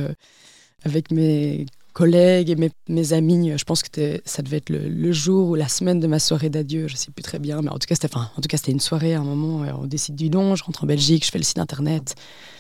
avec 0.85 1.11
mes 1.11 1.67
collègues 1.93 2.51
et 2.51 2.57
mes, 2.57 2.71
mes 2.89 3.13
amis. 3.13 3.53
Je 3.57 3.65
pense 3.65 3.83
que 3.83 4.21
ça 4.25 4.43
devait 4.43 4.59
être 4.59 4.71
le, 4.71 5.13
jour 5.13 5.51
ou 5.51 5.55
la 5.55 5.69
semaine 5.69 6.01
de 6.01 6.07
ma 6.07 6.19
soirée 6.19 6.51
d'adieu. 6.51 6.89
Je 6.89 6.97
sais 6.97 7.11
plus 7.11 7.23
très 7.23 7.39
bien, 7.39 7.63
mais 7.63 7.71
en 7.71 7.79
tout 7.79 7.87
cas, 7.87 7.95
c'était, 7.95 8.15
en 8.17 8.41
tout 8.41 8.49
cas, 8.49 8.57
c'était 8.57 8.73
une 8.73 8.81
soirée 8.81 9.15
à 9.15 9.21
un 9.21 9.25
moment. 9.25 9.65
euh, 9.65 9.73
On 9.79 9.87
décide 9.87 10.17
du 10.17 10.31
nom. 10.31 10.57
Je 10.57 10.65
rentre 10.65 10.85
en 10.85 10.87
Belgique, 10.87 11.25
je 11.25 11.31
fais 11.31 11.39
le 11.39 11.45
site 11.45 11.59
internet. 11.59 12.15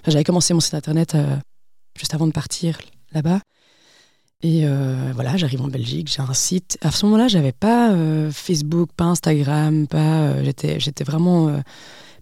J'avais 0.07 0.24
commencé 0.24 0.55
mon 0.55 0.61
site 0.61 0.74
internet 0.74 1.14
euh, 1.14 1.37
juste 1.99 2.14
avant 2.14 2.26
de 2.26 2.33
partir 2.33 2.78
là-bas. 3.12 3.41
Et 4.43 4.62
euh, 4.64 5.12
voilà, 5.14 5.37
j'arrive 5.37 5.61
en 5.61 5.68
Belgique, 5.68 6.11
j'ai 6.11 6.22
un 6.22 6.33
site. 6.33 6.78
À 6.81 6.91
ce 6.91 7.05
moment-là, 7.05 7.28
j'avais 7.28 7.53
pas 7.53 7.95
Facebook, 8.33 8.89
pas 8.97 9.05
Instagram, 9.05 9.87
pas. 9.87 10.43
j'étais, 10.43 10.81
j'étais 10.81 11.05
vraiment 11.05 11.61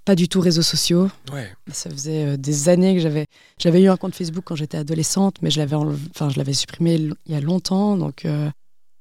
pas 0.09 0.15
du 0.15 0.27
tout 0.27 0.41
réseaux 0.41 0.63
sociaux. 0.63 1.11
Ouais. 1.35 1.53
Ça 1.71 1.91
faisait 1.91 2.25
euh, 2.25 2.37
des 2.39 2.71
années 2.71 2.95
que 2.95 3.01
j'avais. 3.03 3.27
J'avais 3.61 3.83
eu 3.83 3.91
un 3.91 3.99
compte 3.99 4.15
Facebook 4.15 4.43
quand 4.47 4.57
j'étais 4.57 4.79
adolescente, 4.79 5.37
mais 5.43 5.51
je 5.51 5.59
l'avais, 5.59 5.77
enfin, 5.77 6.31
je 6.31 6.39
l'avais 6.39 6.55
supprimé 6.55 6.95
il 6.95 7.15
y 7.27 7.35
a 7.35 7.43
longtemps. 7.43 7.99
Donc, 7.99 8.25
euh, 8.25 8.47
donc, 8.47 8.53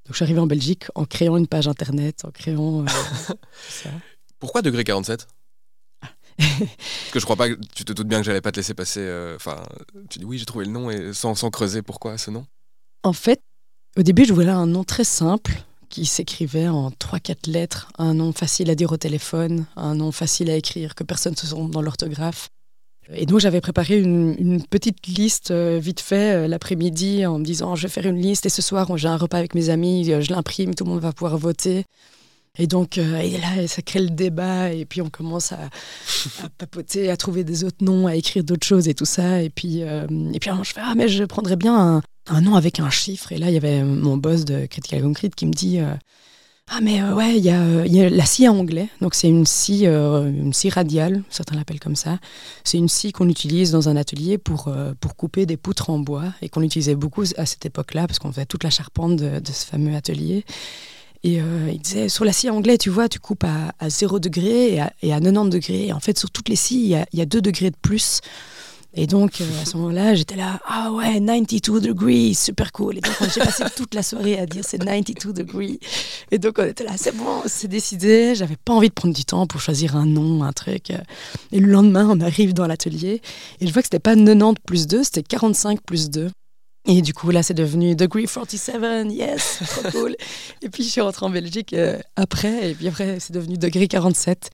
je 0.09 0.15
suis 0.15 0.23
arrivée 0.25 0.41
en 0.41 0.47
Belgique 0.47 0.87
en 0.95 1.05
créant 1.05 1.37
une 1.37 1.47
page 1.47 1.69
internet, 1.69 2.25
en 2.25 2.31
créant. 2.31 2.81
euh, 2.81 2.87
ça. 3.69 3.89
Pourquoi 4.37 4.61
degré 4.61 4.83
47 4.83 5.29
Parce 6.37 7.11
que 7.13 7.19
je 7.21 7.23
crois 7.23 7.37
pas 7.37 7.51
que 7.51 7.57
tu 7.73 7.85
te 7.85 7.93
doutes 7.93 8.09
bien 8.09 8.19
que 8.19 8.25
j'allais 8.25 8.41
pas 8.41 8.51
te 8.51 8.57
laisser 8.57 8.73
passer. 8.73 9.31
Enfin, 9.37 9.63
tu 10.09 10.19
dis 10.19 10.25
oui, 10.25 10.37
j'ai 10.37 10.45
trouvé 10.45 10.65
le 10.65 10.71
nom 10.71 10.89
et 10.89 11.13
sans, 11.13 11.35
sans 11.35 11.49
creuser 11.51 11.83
pourquoi 11.83 12.17
ce 12.17 12.31
nom? 12.31 12.45
En 13.03 13.13
fait, 13.13 13.39
au 13.97 14.03
début, 14.03 14.25
je 14.25 14.33
voulais 14.33 14.49
un 14.49 14.65
nom 14.67 14.83
très 14.83 15.05
simple 15.05 15.53
qui 15.89 16.05
s'écrivait 16.05 16.67
en 16.67 16.89
3-4 16.89 17.49
lettres, 17.49 17.89
un 17.97 18.13
nom 18.13 18.31
facile 18.31 18.69
à 18.69 18.75
dire 18.75 18.91
au 18.91 18.97
téléphone, 18.97 19.65
un 19.75 19.95
nom 19.95 20.11
facile 20.11 20.49
à 20.49 20.55
écrire, 20.55 20.95
que 20.95 21.03
personne 21.03 21.33
ne 21.33 21.37
se 21.37 21.47
trompe 21.47 21.71
dans 21.71 21.81
l'orthographe. 21.81 22.49
Et 23.13 23.25
donc 23.25 23.39
j'avais 23.39 23.61
préparé 23.61 23.99
une, 23.99 24.61
petite 24.69 25.07
liste 25.07 25.51
euh, 25.51 25.79
vite 25.81 26.01
fait 26.01 26.35
euh, 26.35 26.47
l'après-midi 26.47 27.25
en 27.25 27.39
me 27.39 27.45
disant 27.45 27.75
je 27.75 27.83
vais 27.83 27.87
faire 27.87 28.05
une 28.05 28.21
liste 28.21 28.45
et 28.45 28.49
ce 28.49 28.61
soir 28.61 28.97
j'ai 28.97 29.07
un 29.07 29.15
repas 29.15 29.37
avec 29.37 29.55
mes 29.55 29.69
amis, 29.69 30.11
euh, 30.11 30.21
je 30.21 30.31
l'imprime, 30.31 30.75
tout 30.75 30.83
le 30.83 30.89
monde 30.89 30.99
va 30.99 31.13
pouvoir 31.13 31.37
voter. 31.37 31.85
Et 32.59 32.67
donc 32.67 32.97
et 32.97 33.37
là 33.37 33.67
ça 33.67 33.81
crée 33.81 34.01
le 34.01 34.09
débat 34.09 34.73
et 34.73 34.83
puis 34.85 35.01
on 35.01 35.09
commence 35.09 35.51
à, 35.53 35.69
papoter, 36.57 37.09
à 37.09 37.15
trouver 37.15 37.43
des 37.43 37.63
autres 37.63 37.83
noms, 37.85 38.07
à 38.07 38.15
écrire 38.15 38.43
d'autres 38.43 38.65
choses 38.65 38.87
et 38.87 38.93
tout 38.93 39.05
ça. 39.05 39.41
Et 39.41 39.49
puis 39.49 39.81
et 39.81 40.39
puis 40.39 40.49
je 40.63 40.73
fais 40.73 40.81
ah 40.83 40.93
mais 40.95 41.07
je 41.07 41.23
prendrais 41.23 41.55
bien 41.55 41.97
un, 41.97 42.01
un, 42.29 42.41
nom 42.41 42.55
avec 42.55 42.79
un 42.79 42.89
chiffre. 42.89 43.31
Et 43.31 43.37
là 43.37 43.49
il 43.49 43.53
y 43.53 43.57
avait 43.57 43.83
mon 43.83 44.17
boss 44.17 44.45
de 44.45 44.65
Critical 44.65 45.01
Concrete 45.01 45.35
qui 45.35 45.45
me 45.45 45.53
dit 45.53 45.79
ah 46.69 46.79
mais 46.81 47.01
euh, 47.01 47.13
ouais, 47.13 47.37
il 47.37 47.45
y, 47.45 47.49
a 47.49 48.09
la 48.09 48.25
scie 48.25 48.47
en 48.49 48.57
anglais, 48.57 48.89
donc 48.99 49.15
c'est 49.15 49.29
une 49.29 49.45
scie, 49.45 49.87
euh, 49.87 50.27
une 50.27 50.51
scie 50.51 50.69
radiale, 50.69 51.23
certains 51.29 51.55
l'appellent 51.55 51.79
comme 51.79 51.95
ça. 51.95 52.19
C'est 52.65 52.77
une 52.77 52.89
scie 52.89 53.13
qu'on 53.13 53.29
utilise 53.29 53.71
dans 53.71 53.87
un 53.87 53.95
atelier 53.95 54.37
pour, 54.37 54.67
euh, 54.67 54.93
pour 54.99 55.15
couper 55.15 55.45
des 55.45 55.55
poutres 55.55 55.89
en 55.89 55.97
bois 55.97 56.25
et 56.41 56.49
qu'on 56.49 56.61
utilisait 56.61 56.95
beaucoup 56.95 57.23
à 57.37 57.45
cette 57.45 57.65
époque-là 57.65 58.05
parce 58.05 58.19
qu'on 58.19 58.33
faisait 58.33 58.45
toute 58.45 58.65
la 58.65 58.69
charpente 58.69 59.15
de, 59.15 59.41
ce 59.45 59.65
fameux 59.65 59.95
atelier. 59.95 60.43
Et 61.23 61.39
il 61.71 61.79
disait, 61.79 62.09
sur 62.09 62.23
la 62.23 62.31
scie 62.31 62.49
en 62.49 62.57
anglais, 62.57 62.77
tu 62.77 62.89
vois, 62.89 63.09
tu 63.09 63.19
coupes 63.19 63.43
à, 63.43 63.73
à 63.79 63.89
0 63.89 64.19
degré 64.19 64.73
et 64.73 64.79
à, 64.79 64.93
et 65.01 65.13
à 65.13 65.19
90 65.19 65.49
degrés. 65.49 65.87
Et 65.87 65.93
en 65.93 65.99
fait, 65.99 66.17
sur 66.17 66.31
toutes 66.31 66.47
les 66.47 66.55
scies, 66.55 66.79
il 66.79 66.87
y 66.87 66.95
a, 66.95 67.05
y 67.11 67.21
a 67.21 67.25
2 67.25 67.41
degrés 67.41 67.71
de 67.71 67.75
plus 67.81 68.21
et 68.99 69.05
donc, 69.05 69.41
euh, 69.41 69.61
à 69.61 69.65
ce 69.65 69.77
moment-là, 69.77 70.15
j'étais 70.15 70.35
là, 70.35 70.59
ah 70.65 70.91
ouais, 70.91 71.21
92 71.21 71.81
degrees, 71.81 72.33
super 72.33 72.71
cool. 72.71 72.97
Et 72.97 73.01
donc, 73.01 73.13
j'ai 73.31 73.41
passé 73.41 73.63
toute 73.75 73.93
la 73.93 74.01
soirée 74.01 74.39
à 74.39 74.47
dire 74.47 74.63
c'est 74.65 74.79
92 74.79 75.35
degrees. 75.35 75.79
Et 76.31 76.39
donc, 76.39 76.57
on 76.57 76.65
était 76.65 76.83
là, 76.83 76.93
c'est 76.97 77.15
bon, 77.15 77.43
c'est 77.45 77.67
décidé. 77.67 78.33
J'avais 78.33 78.55
pas 78.55 78.73
envie 78.73 78.89
de 78.89 78.93
prendre 78.95 79.13
du 79.13 79.23
temps 79.23 79.45
pour 79.45 79.61
choisir 79.61 79.95
un 79.95 80.07
nom, 80.07 80.43
un 80.43 80.51
truc. 80.51 80.91
Et 81.51 81.59
le 81.59 81.71
lendemain, 81.71 82.07
on 82.09 82.19
arrive 82.21 82.55
dans 82.55 82.65
l'atelier 82.65 83.21
et 83.61 83.67
je 83.67 83.71
vois 83.71 83.83
que 83.83 83.85
c'était 83.85 83.99
pas 83.99 84.15
90 84.15 84.55
plus 84.65 84.87
2, 84.87 85.03
c'était 85.03 85.21
45 85.21 85.83
plus 85.83 86.09
2. 86.09 86.31
Et 86.89 87.03
du 87.03 87.13
coup, 87.13 87.29
là, 87.29 87.43
c'est 87.43 87.53
devenu 87.53 87.95
Degree 87.95 88.25
47, 88.25 89.11
yes, 89.11 89.59
trop 89.69 89.91
cool. 89.91 90.15
et 90.63 90.69
puis, 90.69 90.83
je 90.83 90.89
suis 90.89 91.01
rentrée 91.01 91.25
en 91.25 91.29
Belgique 91.29 91.73
euh, 91.73 91.99
après, 92.15 92.71
et 92.71 92.73
puis 92.73 92.87
après, 92.87 93.19
c'est 93.19 93.33
devenu 93.33 93.57
Degree 93.57 93.87
47. 93.87 94.49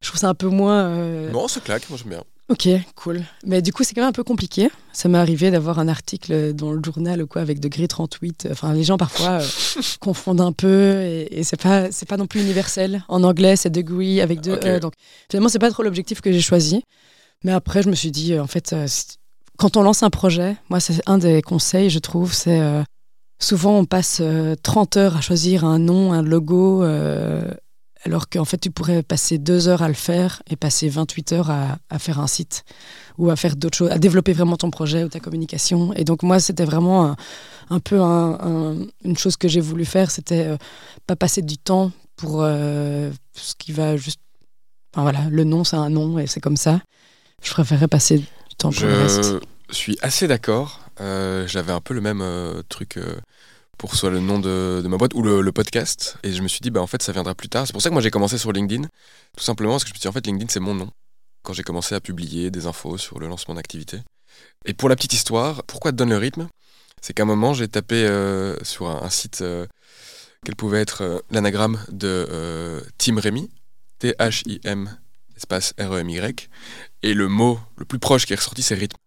Je 0.00 0.08
trouve 0.08 0.20
ça 0.20 0.28
un 0.28 0.34
peu 0.34 0.48
moins. 0.48 0.84
Euh, 0.84 1.30
non, 1.30 1.48
ça 1.48 1.60
claque, 1.60 1.88
moi 1.90 1.98
j'aime 1.98 2.10
bien. 2.10 2.24
Ok, 2.50 2.68
cool. 2.96 3.22
Mais 3.46 3.62
du 3.62 3.72
coup, 3.72 3.84
c'est 3.84 3.94
quand 3.94 4.00
même 4.00 4.08
un 4.08 4.12
peu 4.12 4.24
compliqué. 4.24 4.70
Ça 4.92 5.08
m'est 5.08 5.18
arrivé 5.18 5.52
d'avoir 5.52 5.78
un 5.78 5.86
article 5.86 6.52
dans 6.52 6.72
le 6.72 6.82
journal 6.84 7.22
ou 7.22 7.28
quoi 7.28 7.42
avec 7.42 7.60
degré 7.60 7.86
38. 7.86 8.48
Enfin, 8.50 8.74
les 8.74 8.82
gens 8.82 8.96
parfois 8.96 9.40
euh, 9.40 9.46
confondent 10.00 10.40
un 10.40 10.50
peu 10.50 11.00
et, 11.00 11.44
c'est 11.44 11.60
pas 11.62 11.92
c'est 11.92 12.08
pas 12.08 12.16
non 12.16 12.26
plus 12.26 12.40
universel. 12.40 13.04
En 13.06 13.22
anglais, 13.22 13.54
c'est 13.54 13.70
degree 13.70 14.20
avec 14.20 14.40
deux 14.40 14.58
e. 14.64 14.80
Donc 14.80 14.94
finalement, 15.30 15.48
c'est 15.48 15.60
pas 15.60 15.70
trop 15.70 15.84
l'objectif 15.84 16.20
que 16.20 16.32
j'ai 16.32 16.40
choisi. 16.40 16.82
Mais 17.44 17.52
après, 17.52 17.84
je 17.84 17.88
me 17.88 17.94
suis 17.94 18.10
dit, 18.10 18.34
euh, 18.34 18.42
en 18.42 18.48
fait, 18.48 18.72
euh, 18.72 18.88
quand 19.56 19.76
on 19.76 19.82
lance 19.82 20.02
un 20.02 20.10
projet, 20.10 20.56
moi, 20.70 20.80
c'est 20.80 21.00
un 21.06 21.18
des 21.18 21.42
conseils, 21.42 21.88
je 21.88 22.00
trouve, 22.00 22.34
c'est 22.34 22.60
souvent 23.38 23.78
on 23.78 23.84
passe 23.84 24.22
30 24.62 24.96
heures 24.96 25.16
à 25.16 25.20
choisir 25.20 25.64
un 25.64 25.78
nom, 25.78 26.12
un 26.12 26.22
logo 26.22 26.82
alors 28.02 28.28
qu'en 28.28 28.44
fait 28.44 28.58
tu 28.58 28.70
pourrais 28.70 29.02
passer 29.02 29.38
deux 29.38 29.68
heures 29.68 29.82
à 29.82 29.88
le 29.88 29.94
faire 29.94 30.42
et 30.48 30.56
passer 30.56 30.88
28 30.88 31.32
heures 31.32 31.50
à, 31.50 31.98
faire 31.98 32.18
un 32.18 32.26
site 32.26 32.64
ou 33.18 33.30
à 33.30 33.36
faire 33.36 33.56
d'autres 33.56 33.76
choses, 33.76 33.90
à 33.90 33.98
développer 33.98 34.32
vraiment 34.32 34.56
ton 34.56 34.70
projet 34.70 35.04
ou 35.04 35.08
ta 35.08 35.20
communication. 35.20 35.92
Et 35.94 36.04
donc 36.04 36.22
moi 36.22 36.40
c'était 36.40 36.64
vraiment 36.64 37.14
un, 37.68 37.80
peu 37.80 38.00
une 38.00 39.16
chose 39.16 39.36
que 39.36 39.48
j'ai 39.48 39.60
voulu 39.60 39.84
faire, 39.84 40.10
c'était 40.10 40.46
euh, 40.46 40.56
pas 41.06 41.16
passer 41.16 41.42
du 41.42 41.58
temps 41.58 41.92
pour 42.16 42.42
euh, 42.42 43.10
ce 43.34 43.54
qui 43.58 43.72
va 43.72 43.96
juste... 43.96 44.20
Enfin 44.94 45.02
voilà, 45.02 45.28
le 45.30 45.44
nom 45.44 45.64
c'est 45.64 45.76
un 45.76 45.90
nom 45.90 46.18
et 46.18 46.26
c'est 46.26 46.40
comme 46.40 46.56
ça. 46.56 46.80
Je 47.42 47.50
préférais 47.52 47.88
passer 47.88 48.18
du 48.18 48.26
temps 48.56 48.70
pour 48.70 48.80
Je 48.80 48.86
le 48.86 48.94
reste. 48.94 49.34
Je 49.68 49.74
suis 49.74 49.98
assez 50.02 50.26
d'accord. 50.26 50.80
Euh, 51.00 51.46
j'avais 51.46 51.72
un 51.72 51.80
peu 51.80 51.94
le 51.94 52.00
même 52.00 52.24
truc 52.68 52.98
pour 53.80 53.94
soit 53.94 54.10
le 54.10 54.20
nom 54.20 54.38
de, 54.38 54.82
ma 54.86 54.98
boîte 54.98 55.14
ou 55.14 55.22
le, 55.22 55.52
podcast. 55.52 56.18
Et 56.22 56.32
je 56.32 56.42
me 56.42 56.48
suis 56.48 56.60
dit, 56.60 56.70
bah 56.70 56.82
en 56.82 56.86
fait, 56.86 57.02
ça 57.02 57.12
viendra 57.12 57.34
plus 57.34 57.48
tard. 57.48 57.66
C'est 57.66 57.72
pour 57.72 57.80
ça 57.80 57.88
que 57.88 57.94
moi 57.94 58.02
j'ai 58.02 58.10
commencé 58.10 58.36
sur 58.36 58.52
LinkedIn. 58.52 58.82
Tout 58.82 59.42
simplement 59.42 59.72
parce 59.72 59.84
que 59.84 59.88
je 59.88 59.94
me 59.94 59.96
suis 59.96 60.02
dit, 60.02 60.08
en 60.08 60.12
fait, 60.12 60.26
LinkedIn, 60.26 60.50
c'est 60.50 60.60
mon 60.60 60.74
nom. 60.74 60.90
Quand 61.42 61.54
j'ai 61.54 61.62
commencé 61.62 61.94
à 61.94 62.00
publier 62.00 62.50
des 62.50 62.66
infos 62.66 62.98
sur 62.98 63.18
le 63.18 63.26
lancement 63.26 63.54
d'activité. 63.54 64.00
Et 64.66 64.74
pour 64.74 64.90
la 64.90 64.96
petite 64.96 65.14
histoire, 65.14 65.64
pourquoi 65.64 65.92
donne 65.92 66.10
le 66.10 66.18
rythme? 66.18 66.46
C'est 67.00 67.14
qu'à 67.14 67.22
un 67.22 67.26
moment, 67.26 67.54
j'ai 67.54 67.68
tapé 67.68 68.04
euh, 68.04 68.62
sur 68.62 68.90
un, 68.90 69.08
site 69.08 69.40
euh, 69.40 69.66
quel 70.44 70.56
pouvait 70.56 70.82
être 70.82 71.02
euh, 71.02 71.18
l'anagramme 71.30 71.82
de 71.88 72.82
Tim 72.98 73.18
Rémy, 73.18 73.48
T-H-I-M, 73.98 74.94
espace 75.38 75.72
R-E-M-Y. 75.78 76.50
Et 77.02 77.14
le 77.14 77.28
mot 77.28 77.58
le 77.78 77.86
plus 77.86 77.98
proche 77.98 78.26
qui 78.26 78.34
est 78.34 78.36
ressorti, 78.36 78.60
c'est 78.60 78.74
rythme. 78.74 78.98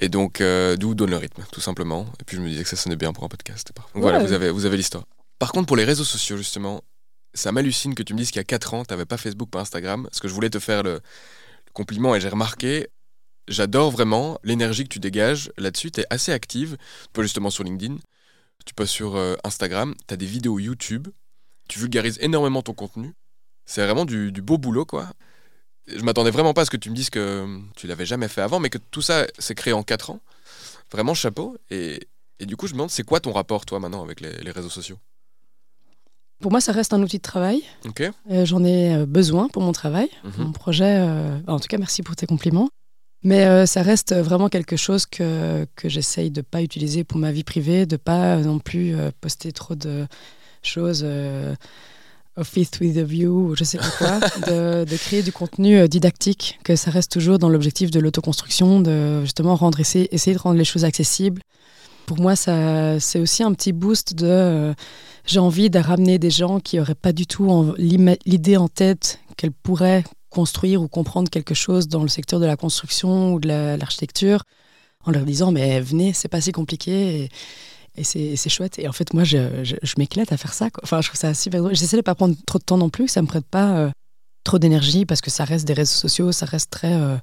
Et 0.00 0.08
donc, 0.08 0.40
euh, 0.40 0.76
d'où 0.76 0.94
donne 0.94 1.10
le 1.10 1.16
rythme, 1.16 1.44
tout 1.50 1.60
simplement. 1.60 2.06
Et 2.20 2.24
puis 2.24 2.36
je 2.36 2.42
me 2.42 2.48
disais 2.48 2.62
que 2.62 2.68
ça 2.68 2.76
sonnait 2.76 2.96
bien 2.96 3.12
pour 3.12 3.24
un 3.24 3.28
podcast. 3.28 3.72
Donc 3.94 4.02
voilà, 4.02 4.20
vous 4.20 4.32
avez, 4.32 4.50
vous 4.50 4.64
avez 4.64 4.76
l'histoire. 4.76 5.04
Par 5.38 5.52
contre, 5.52 5.66
pour 5.66 5.76
les 5.76 5.84
réseaux 5.84 6.04
sociaux, 6.04 6.36
justement, 6.36 6.82
ça 7.34 7.52
m'hallucine 7.52 7.94
que 7.94 8.02
tu 8.02 8.14
me 8.14 8.18
dises 8.18 8.30
qu'il 8.30 8.38
y 8.38 8.40
a 8.40 8.44
4 8.44 8.74
ans, 8.74 8.84
tu 8.84 8.92
n'avais 8.92 9.06
pas 9.06 9.16
Facebook, 9.16 9.50
pas 9.50 9.60
Instagram. 9.60 10.04
Parce 10.04 10.20
que 10.20 10.28
je 10.28 10.34
voulais 10.34 10.50
te 10.50 10.58
faire 10.58 10.82
le, 10.82 11.00
compliment 11.72 12.14
et 12.16 12.20
j'ai 12.20 12.28
remarqué, 12.28 12.88
j'adore 13.46 13.90
vraiment 13.90 14.38
l'énergie 14.42 14.84
que 14.84 14.88
tu 14.88 14.98
dégages 14.98 15.52
là-dessus. 15.56 15.90
Tu 15.90 16.00
es 16.00 16.06
assez 16.10 16.32
active, 16.32 16.76
pas 17.12 17.22
justement 17.22 17.50
sur 17.50 17.64
LinkedIn, 17.64 17.96
tu 18.66 18.74
passes 18.74 18.90
sur 18.90 19.16
euh, 19.16 19.36
Instagram, 19.44 19.94
tu 20.06 20.14
as 20.14 20.16
des 20.16 20.26
vidéos 20.26 20.58
YouTube, 20.58 21.08
tu 21.68 21.78
vulgarises 21.78 22.18
énormément 22.20 22.62
ton 22.62 22.74
contenu. 22.74 23.14
C'est 23.64 23.84
vraiment 23.84 24.04
du, 24.04 24.32
du 24.32 24.42
beau 24.42 24.58
boulot, 24.58 24.86
quoi 24.86 25.10
je 25.96 26.02
m'attendais 26.02 26.30
vraiment 26.30 26.54
pas 26.54 26.62
à 26.62 26.64
ce 26.64 26.70
que 26.70 26.76
tu 26.76 26.90
me 26.90 26.94
dises 26.94 27.10
que 27.10 27.46
tu 27.76 27.86
l'avais 27.86 28.06
jamais 28.06 28.28
fait 28.28 28.42
avant, 28.42 28.60
mais 28.60 28.70
que 28.70 28.78
tout 28.78 29.02
ça 29.02 29.26
s'est 29.38 29.54
créé 29.54 29.72
en 29.72 29.82
4 29.82 30.10
ans. 30.10 30.20
Vraiment 30.92 31.14
chapeau. 31.14 31.56
Et, 31.70 32.06
du 32.40 32.56
coup, 32.56 32.66
je 32.66 32.72
me 32.72 32.78
demande, 32.78 32.90
c'est 32.90 33.02
quoi 33.02 33.20
ton 33.20 33.32
rapport, 33.32 33.66
toi, 33.66 33.80
maintenant, 33.80 34.02
avec 34.02 34.20
les, 34.20 34.50
réseaux 34.50 34.70
sociaux? 34.70 34.98
Pour 36.40 36.50
moi, 36.52 36.60
ça 36.60 36.72
reste 36.72 36.92
un 36.92 37.02
outil 37.02 37.18
de 37.18 37.22
travail. 37.22 37.62
Ok. 37.84 38.02
Euh, 38.30 38.44
j'en 38.44 38.64
ai 38.64 38.94
euh, 38.94 39.06
besoin 39.06 39.48
pour 39.48 39.62
mon 39.62 39.72
travail, 39.72 40.08
mhm. 40.22 40.32
mon 40.38 40.52
projet. 40.52 40.98
Euh, 40.98 41.38
en 41.48 41.58
tout 41.58 41.66
cas, 41.66 41.78
merci 41.78 42.02
pour 42.02 42.14
tes 42.16 42.26
compliments. 42.26 42.68
Mais 43.24 43.66
ça 43.66 43.82
reste 43.82 44.14
vraiment 44.14 44.48
quelque 44.48 44.76
chose 44.76 45.04
que, 45.04 45.66
que 45.74 45.88
j'essaye 45.88 46.30
de 46.30 46.38
ne 46.38 46.42
pas 46.42 46.62
utiliser 46.62 47.02
pour 47.02 47.18
ma 47.18 47.32
vie 47.32 47.42
privée, 47.42 47.84
de 47.84 47.96
pas 47.96 48.36
non 48.36 48.60
plus 48.60 48.94
poster 49.20 49.50
trop 49.50 49.74
de 49.74 50.06
choses 50.62 51.04
Office 52.38 52.70
with 52.80 52.96
a 52.96 53.02
View, 53.02 53.50
ou 53.50 53.56
je 53.56 53.64
sais 53.64 53.78
pas 53.78 53.90
quoi, 53.98 54.20
de, 54.46 54.96
créer 54.96 55.22
du 55.22 55.32
contenu 55.32 55.76
euh, 55.76 55.88
didactique, 55.88 56.58
que 56.64 56.76
ça 56.76 56.90
reste 56.90 57.10
toujours 57.12 57.38
dans 57.38 57.48
l'objectif 57.48 57.90
de 57.90 58.00
l'autoconstruction, 58.00 58.80
de 58.80 59.22
justement 59.22 59.56
rendre, 59.56 59.80
essayer, 59.80 60.14
essayer 60.14 60.36
de 60.36 60.40
rendre 60.40 60.56
les 60.56 60.64
choses 60.64 60.84
accessibles. 60.84 61.42
Pour 62.06 62.20
moi, 62.20 62.36
ça, 62.36 62.98
c'est 63.00 63.20
aussi 63.20 63.42
un 63.42 63.52
petit 63.52 63.72
boost 63.72 64.14
de. 64.14 64.26
Euh, 64.26 64.74
j'ai 65.26 65.40
envie 65.40 65.68
de 65.68 65.78
ramener 65.78 66.18
des 66.18 66.30
gens 66.30 66.58
qui 66.58 66.76
n'auraient 66.76 66.94
pas 66.94 67.12
du 67.12 67.26
tout 67.26 67.74
l'idée 67.76 68.56
en 68.56 68.68
tête 68.68 69.20
qu'elles 69.36 69.52
pourraient 69.52 70.04
construire 70.30 70.80
ou 70.80 70.88
comprendre 70.88 71.28
quelque 71.28 71.54
chose 71.54 71.86
dans 71.86 72.02
le 72.02 72.08
secteur 72.08 72.40
de 72.40 72.46
la 72.46 72.56
construction 72.56 73.34
ou 73.34 73.40
de 73.40 73.48
l'architecture, 73.76 74.44
en 75.04 75.10
leur 75.10 75.24
disant 75.24 75.52
mais 75.52 75.80
venez, 75.80 76.14
c'est 76.14 76.28
pas 76.28 76.40
si 76.40 76.52
compliqué. 76.52 77.24
Et, 77.24 77.28
et 77.98 78.36
c'est 78.36 78.48
chouette. 78.48 78.78
Et 78.78 78.88
en 78.88 78.92
fait, 78.92 79.12
moi, 79.14 79.24
je, 79.24 79.64
je, 79.64 79.94
m'éclate 79.98 80.32
à 80.32 80.36
faire 80.36 80.54
ça. 80.54 80.68
Enfin, 80.82 81.00
je 81.00 81.08
trouve 81.08 81.20
ça 81.20 81.34
super 81.34 81.60
drôle. 81.60 81.74
J'essaie 81.74 81.96
de 81.96 82.02
pas 82.02 82.14
prendre 82.14 82.34
trop 82.46 82.58
de 82.58 82.64
temps 82.64 82.78
non 82.78 82.90
plus, 82.90 83.06
que 83.06 83.10
ça 83.10 83.22
me 83.22 83.26
prête 83.26 83.46
pas 83.46 83.76
euh, 83.76 83.90
trop 84.44 84.58
d'énergie, 84.58 85.04
parce 85.04 85.20
que 85.20 85.30
ça 85.30 85.44
reste 85.44 85.66
des 85.66 85.72
réseaux 85.72 85.94
sociaux, 85.94 86.32
ça 86.32 86.46
reste 86.46 86.70
très 86.70 86.92
euh, 86.92 87.16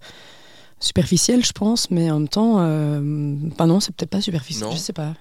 superficiel, 0.80 1.45
je 1.45 1.51
pense. 1.51 1.89
Mais 1.91 2.11
en 2.11 2.19
même 2.19 2.28
temps, 2.28 2.57
euh, 2.59 2.99
non, 2.99 3.80
c'est 3.80 3.95
peut-être 3.95 4.09
pas 4.09 4.21
superficiel. 4.21 4.69
Je 4.71 4.78
sais 4.78 4.93
pas. 4.93 5.13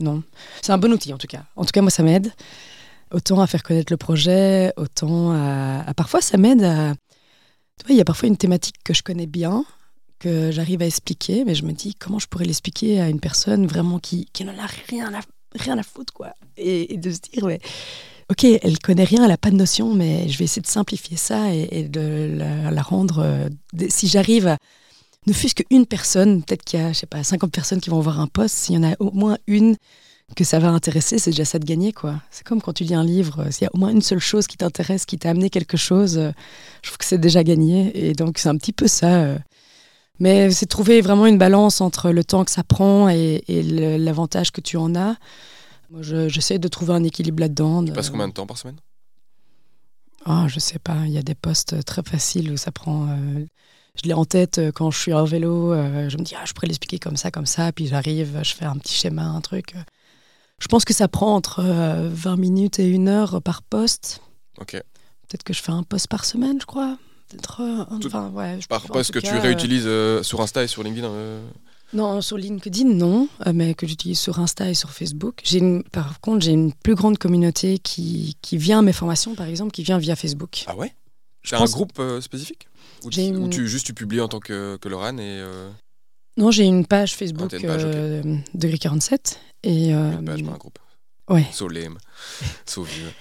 non. 0.00 0.22
C'est 0.62 0.72
un 0.72 0.78
bon 0.78 0.92
outil, 0.92 1.12
en 1.12 1.18
tout 1.18 1.28
cas. 1.28 1.44
En 1.56 1.64
tout 1.64 1.72
cas, 1.72 1.82
moi, 1.82 1.90
ça 1.90 2.02
m'aide. 2.02 2.32
Autant 3.12 3.40
à 3.40 3.46
faire 3.46 3.62
connaître 3.62 3.92
le 3.92 3.96
projet, 3.96 4.72
autant 4.76 5.32
à. 5.32 5.84
à 5.86 5.94
parfois, 5.94 6.20
ça 6.20 6.38
m'aide 6.38 6.64
à. 6.64 6.94
Tu 7.78 7.86
vois, 7.86 7.94
il 7.94 7.98
y 7.98 8.00
a 8.00 8.04
parfois 8.04 8.28
une 8.28 8.36
thématique 8.36 8.76
que 8.84 8.94
je 8.94 9.02
connais 9.02 9.26
bien 9.26 9.64
que 10.18 10.50
j'arrive 10.50 10.82
à 10.82 10.86
expliquer, 10.86 11.44
mais 11.44 11.54
je 11.54 11.64
me 11.64 11.72
dis 11.72 11.94
comment 11.94 12.18
je 12.18 12.26
pourrais 12.26 12.44
l'expliquer 12.44 13.00
à 13.00 13.08
une 13.08 13.20
personne 13.20 13.66
vraiment 13.66 13.98
qui, 13.98 14.26
qui 14.32 14.44
n'en 14.44 14.58
a 14.58 14.66
rien 14.88 15.12
à, 15.14 15.20
rien 15.54 15.78
à 15.78 15.82
foutre, 15.82 16.12
quoi. 16.12 16.32
Et, 16.56 16.96
de 16.96 17.10
se 17.10 17.18
dire, 17.18 17.48
ok, 18.30 18.44
elle 18.44 18.78
connaît 18.78 19.04
rien, 19.04 19.22
elle 19.22 19.30
n'a 19.30 19.36
pas 19.36 19.50
de 19.50 19.56
notion, 19.56 19.94
mais 19.94 20.28
je 20.28 20.38
vais 20.38 20.44
essayer 20.44 20.62
de 20.62 20.66
simplifier 20.66 21.16
ça 21.16 21.52
et, 21.54 21.84
de 21.88 22.36
la, 22.36 22.82
rendre. 22.82 23.20
Euh, 23.20 23.48
si 23.88 24.08
j'arrive 24.08 24.46
à. 24.48 24.58
Ne 25.26 25.32
fût-ce 25.32 25.56
qu'une 25.56 25.86
personne, 25.86 26.44
peut-être 26.44 26.64
qu'il 26.64 26.78
y 26.78 26.82
a, 26.82 26.92
je 26.92 26.98
sais 26.98 27.06
pas, 27.06 27.24
50 27.24 27.50
personnes 27.50 27.80
qui 27.80 27.90
vont 27.90 28.00
voir 28.00 28.20
un 28.20 28.28
poste, 28.28 28.54
s'il 28.54 28.76
y 28.76 28.78
en 28.78 28.84
a 28.84 28.94
au 29.00 29.10
moins 29.10 29.38
une 29.48 29.76
que 30.34 30.44
ça 30.44 30.58
va 30.58 30.68
intéresser, 30.68 31.18
c'est 31.18 31.30
déjà 31.30 31.44
ça 31.44 31.58
de 31.58 31.64
gagner, 31.64 31.92
quoi. 31.92 32.20
C'est 32.30 32.44
comme 32.44 32.60
quand 32.60 32.72
tu 32.72 32.84
lis 32.84 32.94
un 32.94 33.04
livre, 33.04 33.46
s'il 33.50 33.64
y 33.64 33.66
a 33.66 33.70
au 33.74 33.78
moins 33.78 33.90
une 33.90 34.02
seule 34.02 34.18
chose 34.18 34.46
qui 34.46 34.56
t'intéresse, 34.56 35.04
qui 35.04 35.18
t'a 35.18 35.30
amené 35.30 35.50
quelque 35.50 35.76
chose, 35.76 36.18
euh, 36.18 36.32
je 36.82 36.88
trouve 36.88 36.98
que 36.98 37.04
c'est 37.04 37.18
déjà 37.18 37.44
gagné. 37.44 38.08
Et 38.08 38.12
donc, 38.12 38.38
c'est 38.38 38.48
un 38.48 38.56
petit 38.56 38.72
peu 38.72 38.88
ça. 38.88 39.22
Euh, 39.22 39.38
mais 40.18 40.50
c'est 40.50 40.66
trouver 40.66 41.00
vraiment 41.00 41.26
une 41.26 41.38
balance 41.38 41.80
entre 41.80 42.10
le 42.10 42.24
temps 42.24 42.44
que 42.44 42.50
ça 42.50 42.62
prend 42.62 43.08
et, 43.08 43.42
l'avantage 43.98 44.50
que 44.52 44.60
tu 44.60 44.76
en 44.76 44.94
as. 44.94 45.16
Moi, 45.90 46.02
j'essaie 46.02 46.58
de 46.58 46.68
trouver 46.68 46.94
un 46.94 47.04
équilibre 47.04 47.40
là-dedans. 47.40 47.84
Tu 47.84 47.92
passes 47.92 48.10
combien 48.10 48.28
de 48.28 48.32
temps 48.32 48.46
par 48.46 48.58
semaine? 48.58 48.76
Ah, 50.24 50.46
Je 50.48 50.58
sais 50.58 50.78
pas. 50.78 51.06
Il 51.06 51.12
y 51.12 51.18
a 51.18 51.22
des 51.22 51.36
postes 51.36 51.84
très 51.84 52.02
faciles 52.02 52.50
où 52.50 52.56
ça 52.56 52.72
prend. 52.72 53.08
Euh, 53.08 53.44
je 53.96 54.08
l'ai 54.08 54.14
en 54.14 54.24
tête 54.24 54.58
euh, 54.58 54.72
quand 54.72 54.90
je 54.90 54.98
suis 54.98 55.12
en 55.12 55.24
vélo. 55.24 55.72
euh, 55.72 56.08
je 56.08 56.18
me 56.18 56.22
dis, 56.22 56.34
ah, 56.36 56.44
je 56.44 56.52
pourrais 56.52 56.66
l'expliquer 56.66 56.98
comme 56.98 57.16
ça, 57.16 57.30
comme 57.30 57.46
ça. 57.46 57.72
Puis 57.72 57.86
j'arrive, 57.86 58.40
je 58.42 58.54
fais 58.54 58.64
un 58.64 58.76
petit 58.76 58.94
schéma, 58.94 59.24
un 59.24 59.40
truc. 59.40 59.74
Je 60.58 60.68
pense 60.68 60.84
que 60.84 60.94
ça 60.94 61.08
prend 61.08 61.34
entre 61.34 61.60
euh, 61.60 62.08
20 62.10 62.36
minutes 62.36 62.78
et 62.78 62.88
une 62.88 63.08
heure 63.08 63.42
par 63.42 63.62
poste. 63.62 64.20
Ok. 64.58 64.72
Peut-être 64.72 65.42
que 65.42 65.52
je 65.52 65.62
fais 65.62 65.72
un 65.72 65.82
post 65.82 66.08
par 66.08 66.24
semaine, 66.24 66.60
je 66.60 66.66
crois. 66.66 66.96
Peut-être. 67.28 67.60
euh, 67.62 67.98
Tout- 67.98 68.06
enfin, 68.08 68.30
ouais. 68.34 68.58
je- 68.60 68.66
Par 68.68 68.82
poste 68.82 69.12
tout 69.12 69.18
que 69.20 69.24
tu 69.26 69.30
cas, 69.32 69.38
euh, 69.38 69.40
réutilises 69.42 69.84
euh, 69.86 70.22
sur 70.22 70.40
Insta 70.40 70.62
et 70.62 70.66
sur 70.66 70.82
LinkedIn 70.82 71.06
euh, 71.08 71.40
Non, 71.92 72.20
sur 72.20 72.36
LinkedIn, 72.36 72.84
non, 72.94 73.28
mais 73.52 73.74
que 73.74 73.86
j'utilise 73.86 74.18
sur 74.18 74.38
Insta 74.38 74.68
et 74.70 74.74
sur 74.74 74.90
Facebook. 74.90 75.40
J'ai 75.44 75.58
une- 75.58 75.82
par 75.84 76.20
contre, 76.20 76.44
j'ai 76.44 76.52
une 76.52 76.72
plus 76.72 76.94
grande 76.94 77.18
communauté 77.18 77.78
qui, 77.78 78.36
qui 78.42 78.56
vient 78.58 78.80
à 78.80 78.82
mes 78.82 78.92
formations, 78.92 79.34
par 79.34 79.46
exemple, 79.46 79.70
qui 79.72 79.82
vient 79.82 79.98
via 79.98 80.14
Facebook. 80.16 80.64
Ah 80.66 80.76
ouais? 80.76 80.92
Je 81.42 81.50
C'est 81.50 81.56
un 81.56 81.64
groupe 81.64 82.00
spécifique? 82.20 82.68
Ou, 83.04 83.10
tu- 83.10 83.20
ou 83.36 83.48
tu, 83.48 83.68
juste 83.68 83.86
tu 83.86 83.94
publies 83.94 84.20
en 84.20 84.28
tant 84.28 84.40
que, 84.40 84.76
que 84.80 84.88
Lorane 84.88 85.20
et. 85.20 85.42
Non, 86.38 86.50
j'ai 86.50 86.64
une 86.64 86.86
page 86.86 87.14
Facebook 87.14 87.50
Ah, 87.52 87.56
une 87.56 87.66
page, 87.66 87.84
ok. 87.84 87.90
euh, 87.94 88.36
de 88.54 88.68
Gris 88.68 88.78
47. 88.78 89.40
Et, 89.62 89.90
une 89.90 90.24
page, 90.24 90.42
pas 90.44 90.52
un 90.52 90.56
groupe. 90.56 90.78
Ouais. 91.28 91.46
So 91.52 91.68
lame. 91.68 91.98
So 92.66 92.82
vieux. 92.82 93.12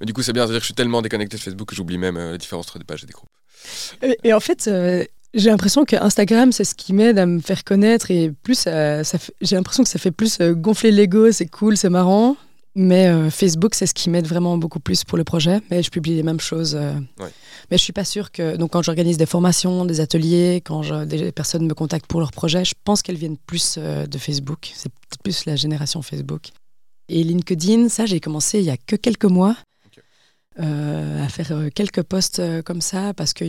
Mais 0.00 0.06
du 0.06 0.12
coup, 0.12 0.22
c'est 0.22 0.32
bien, 0.32 0.44
c'est-à-dire 0.44 0.60
que 0.60 0.64
je 0.64 0.72
suis 0.72 0.74
tellement 0.74 1.02
déconnecté 1.02 1.36
de 1.36 1.42
Facebook 1.42 1.68
que 1.68 1.74
j'oublie 1.74 1.98
même 1.98 2.16
euh, 2.16 2.32
la 2.32 2.38
différence 2.38 2.66
entre 2.66 2.78
des 2.78 2.84
pages 2.84 3.04
et 3.04 3.06
des 3.06 3.12
groupes. 3.12 3.30
Et, 4.02 4.18
et 4.24 4.32
en 4.32 4.40
fait, 4.40 4.68
euh, 4.68 5.04
j'ai 5.34 5.50
l'impression 5.50 5.84
que 5.84 5.96
Instagram, 5.96 6.50
c'est 6.50 6.64
ce 6.64 6.74
qui 6.74 6.92
m'aide 6.92 7.18
à 7.18 7.26
me 7.26 7.40
faire 7.40 7.62
connaître. 7.62 8.10
Et 8.10 8.32
plus, 8.42 8.64
euh, 8.66 9.02
j'ai 9.40 9.56
l'impression 9.56 9.82
que 9.82 9.88
ça 9.88 9.98
fait 9.98 10.10
plus 10.10 10.38
euh, 10.40 10.54
gonfler 10.54 10.90
l'ego, 10.90 11.30
c'est 11.30 11.46
cool, 11.46 11.76
c'est 11.76 11.90
marrant. 11.90 12.36
Mais 12.78 13.06
euh, 13.08 13.30
Facebook, 13.30 13.74
c'est 13.74 13.86
ce 13.86 13.94
qui 13.94 14.10
m'aide 14.10 14.26
vraiment 14.26 14.58
beaucoup 14.58 14.80
plus 14.80 15.02
pour 15.02 15.16
le 15.16 15.24
projet. 15.24 15.60
Mais 15.70 15.82
je 15.82 15.90
publie 15.90 16.14
les 16.14 16.22
mêmes 16.22 16.40
choses. 16.40 16.74
euh. 16.74 16.92
Ouais. 17.18 17.30
Mais 17.70 17.78
je 17.78 17.82
suis 17.82 17.94
pas 17.94 18.04
sûre 18.04 18.30
que. 18.30 18.56
Donc, 18.56 18.72
quand 18.72 18.82
j'organise 18.82 19.16
des 19.16 19.24
formations, 19.24 19.86
des 19.86 20.00
ateliers, 20.00 20.60
quand 20.62 20.82
je- 20.82 21.04
des 21.06 21.32
personnes 21.32 21.66
me 21.66 21.72
contactent 21.72 22.06
pour 22.06 22.20
leur 22.20 22.32
projet, 22.32 22.66
je 22.66 22.74
pense 22.84 23.00
qu'elles 23.00 23.16
viennent 23.16 23.38
plus 23.38 23.76
euh, 23.78 24.06
de 24.06 24.18
Facebook. 24.18 24.70
C'est 24.74 24.92
plus 25.24 25.46
la 25.46 25.56
génération 25.56 26.02
Facebook. 26.02 26.48
Et 27.08 27.24
LinkedIn, 27.24 27.88
ça, 27.88 28.04
j'ai 28.04 28.20
commencé 28.20 28.58
il 28.58 28.66
y 28.66 28.70
a 28.70 28.76
que 28.76 28.96
quelques 28.96 29.24
mois. 29.24 29.56
À 30.58 31.28
faire 31.28 31.52
quelques 31.74 32.02
posts 32.02 32.40
comme 32.62 32.80
ça 32.80 33.12
parce 33.12 33.34
que 33.34 33.44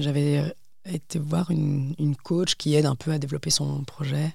j'avais 0.00 0.42
été 0.90 1.18
voir 1.18 1.50
une, 1.50 1.94
une 1.98 2.16
coach 2.16 2.54
qui 2.54 2.74
aide 2.74 2.86
un 2.86 2.94
peu 2.94 3.12
à 3.12 3.18
développer 3.18 3.50
son 3.50 3.82
projet 3.84 4.34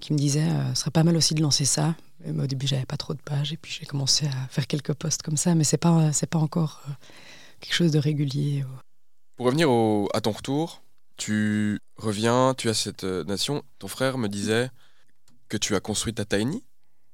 qui 0.00 0.12
me 0.12 0.18
disait 0.18 0.46
ce 0.74 0.80
serait 0.80 0.90
pas 0.92 1.02
mal 1.02 1.16
aussi 1.16 1.34
de 1.34 1.42
lancer 1.42 1.64
ça 1.64 1.96
Mais 2.26 2.42
au 2.44 2.46
début 2.46 2.66
j'avais 2.66 2.86
pas 2.86 2.96
trop 2.96 3.14
de 3.14 3.20
pages 3.22 3.52
et 3.52 3.56
puis 3.56 3.76
j'ai 3.78 3.86
commencé 3.86 4.26
à 4.26 4.48
faire 4.48 4.66
quelques 4.66 4.92
posts 4.94 5.22
comme 5.22 5.36
ça 5.36 5.54
mais 5.54 5.64
c'est 5.64 5.76
pas 5.76 6.12
c'est 6.12 6.26
pas 6.28 6.38
encore 6.38 6.80
euh, 6.88 6.92
quelque 7.60 7.74
chose 7.74 7.90
de 7.92 7.98
régulier 7.98 8.62
euh. 8.62 8.66
Pour 9.36 9.46
revenir 9.46 9.70
au- 9.70 10.08
à 10.14 10.20
ton 10.20 10.30
retour, 10.32 10.82
tu 11.16 11.80
reviens, 11.96 12.54
tu 12.56 12.68
as 12.68 12.74
cette 12.74 13.04
euh, 13.04 13.24
nation. 13.24 13.62
Ton 13.78 13.88
frère 13.88 14.18
me 14.18 14.28
disait 14.28 14.70
que 15.48 15.56
tu 15.56 15.74
as 15.74 15.80
construit 15.80 16.14
ta 16.14 16.24
Tiny 16.24 16.62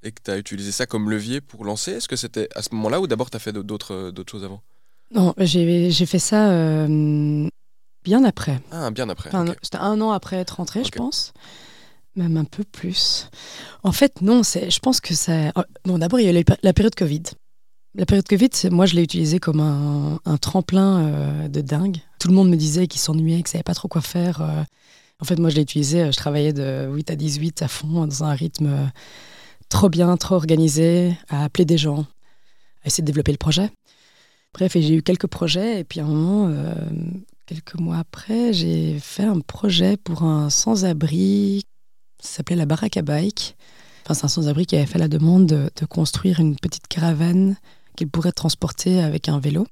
et 0.02 0.12
que 0.12 0.20
tu 0.22 0.30
as 0.30 0.36
utilisé 0.38 0.72
ça 0.72 0.86
comme 0.86 1.10
levier 1.10 1.40
pour 1.40 1.64
lancer. 1.64 1.92
Est-ce 1.92 2.08
que 2.08 2.16
c'était 2.16 2.48
à 2.54 2.62
ce 2.62 2.74
moment-là 2.74 3.00
ou 3.00 3.06
d'abord 3.06 3.30
tu 3.30 3.36
as 3.36 3.40
fait 3.40 3.52
d'autres 3.52 4.10
d'autres 4.10 4.30
choses 4.30 4.44
avant? 4.44 4.62
Non 5.10 5.32
j'ai 5.38 5.90
fait 6.06 6.18
ça 6.18 6.50
euh, 6.50 7.48
bien 8.04 8.24
après 8.24 8.60
Ah, 8.70 8.90
bien 8.90 9.08
après. 9.08 9.30
Enfin. 9.30 9.54
C'était 9.62 9.78
un 9.78 10.00
an 10.00 10.10
après 10.12 10.36
être 10.36 10.56
rentré, 10.56 10.80
Ok. 10.80 10.86
je 10.86 10.90
pense. 10.98 11.32
Même 12.16 12.36
un 12.36 12.44
peu 12.44 12.64
plus. 12.64 13.28
En 13.84 13.92
fait, 13.92 14.22
non, 14.22 14.42
c'est, 14.42 14.70
je 14.70 14.80
pense 14.80 15.00
que 15.00 15.14
ça. 15.14 15.52
oh, 15.56 15.62
Bon, 15.84 15.98
d'abord, 15.98 16.18
il 16.20 16.24
y 16.24 16.26
a 16.26 16.30
eu 16.30 16.34
la 16.34 16.42
péri- 16.42 16.58
la 16.62 16.72
période 16.72 16.94
Covid. 16.94 17.22
La 17.94 18.06
période 18.06 18.26
Covid, 18.26 18.50
moi, 18.70 18.86
je 18.86 18.94
l'ai 18.96 19.02
utilisé 19.02 19.38
comme 19.38 19.60
un, 19.60 20.36
tremplin 20.38 21.04
euh, 21.06 21.48
de 21.48 21.60
dingue. 21.60 21.98
Tout 22.18 22.28
le 22.28 22.34
monde 22.34 22.48
me 22.50 22.56
disait 22.56 22.86
qu'il 22.86 23.00
s'ennuyait, 23.00 23.38
qu'il 23.38 23.48
savait 23.48 23.62
pas 23.62 23.74
trop 23.74 23.88
quoi 23.88 24.00
faire. 24.00 24.40
euh. 24.42 24.62
En 25.20 25.24
fait, 25.24 25.38
moi, 25.38 25.50
je 25.50 25.56
l'ai 25.56 25.62
utilisé. 25.62 26.02
euh, 26.02 26.12
Je 26.12 26.16
travaillais 26.16 26.52
de 26.52 26.88
8 26.92 27.10
à 27.10 27.16
18 27.16 27.62
à 27.62 27.68
fond, 27.68 28.06
dans 28.06 28.24
un 28.24 28.32
rythme 28.32 28.90
trop 29.68 29.88
bien, 29.88 30.16
trop 30.16 30.34
organisé, 30.34 31.16
à 31.28 31.44
appeler 31.44 31.64
des 31.64 31.78
gens, 31.78 32.06
à 32.82 32.86
essayer 32.86 33.02
de 33.02 33.06
développer 33.06 33.32
le 33.32 33.38
projet. 33.38 33.70
Bref, 34.54 34.72
j'ai 34.74 34.94
eu 34.94 35.02
quelques 35.02 35.26
projets, 35.26 35.80
et 35.80 35.84
puis 35.84 36.00
à 36.00 36.04
un 36.04 36.08
moment, 36.08 36.52
quelques 37.46 37.74
mois 37.74 37.98
après, 37.98 38.52
j'ai 38.54 38.98
fait 38.98 39.24
un 39.24 39.40
projet 39.40 39.96
pour 39.98 40.22
un 40.22 40.48
sans-abri. 40.50 41.64
Ça 42.20 42.36
s'appelait 42.38 42.56
la 42.56 42.66
baraque 42.66 42.96
à 42.96 43.02
bike. 43.02 43.56
Enfin, 44.04 44.14
c'est 44.14 44.24
un 44.24 44.28
sans-abri 44.28 44.66
qui 44.66 44.76
avait 44.76 44.86
fait 44.86 44.98
la 44.98 45.08
demande 45.08 45.46
de, 45.46 45.86
construire 45.86 46.40
une 46.40 46.56
petite 46.56 46.88
caravane 46.88 47.56
qu'il 47.96 48.08
pourrait 48.08 48.32
transporter 48.32 49.00
avec 49.00 49.28
un 49.28 49.38
vélo. 49.38 49.66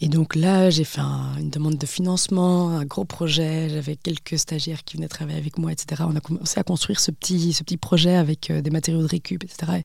Et 0.00 0.08
donc 0.08 0.34
là, 0.34 0.68
j'ai 0.68 0.84
fait 0.84 1.00
un- 1.00 1.36
une 1.38 1.48
demande 1.48 1.78
de 1.78 1.86
financement, 1.86 2.70
un 2.70 2.84
gros 2.84 3.04
projet. 3.06 3.70
J'avais 3.70 3.96
quelques 3.96 4.38
stagiaires 4.38 4.84
qui 4.84 4.96
venaient 4.96 5.08
travailler 5.08 5.38
avec 5.38 5.56
moi, 5.56 5.72
etc. 5.72 6.02
On 6.06 6.16
a 6.16 6.20
commencé 6.20 6.60
à 6.60 6.64
construire 6.64 7.00
ce 7.00 7.10
petit, 7.10 7.52
ce 7.54 7.62
petit 7.62 7.78
projet 7.78 8.14
avec 8.16 8.50
euh, 8.50 8.60
des 8.60 8.70
matériaux 8.70 9.00
de 9.00 9.06
récup, 9.06 9.42
etc. 9.44 9.80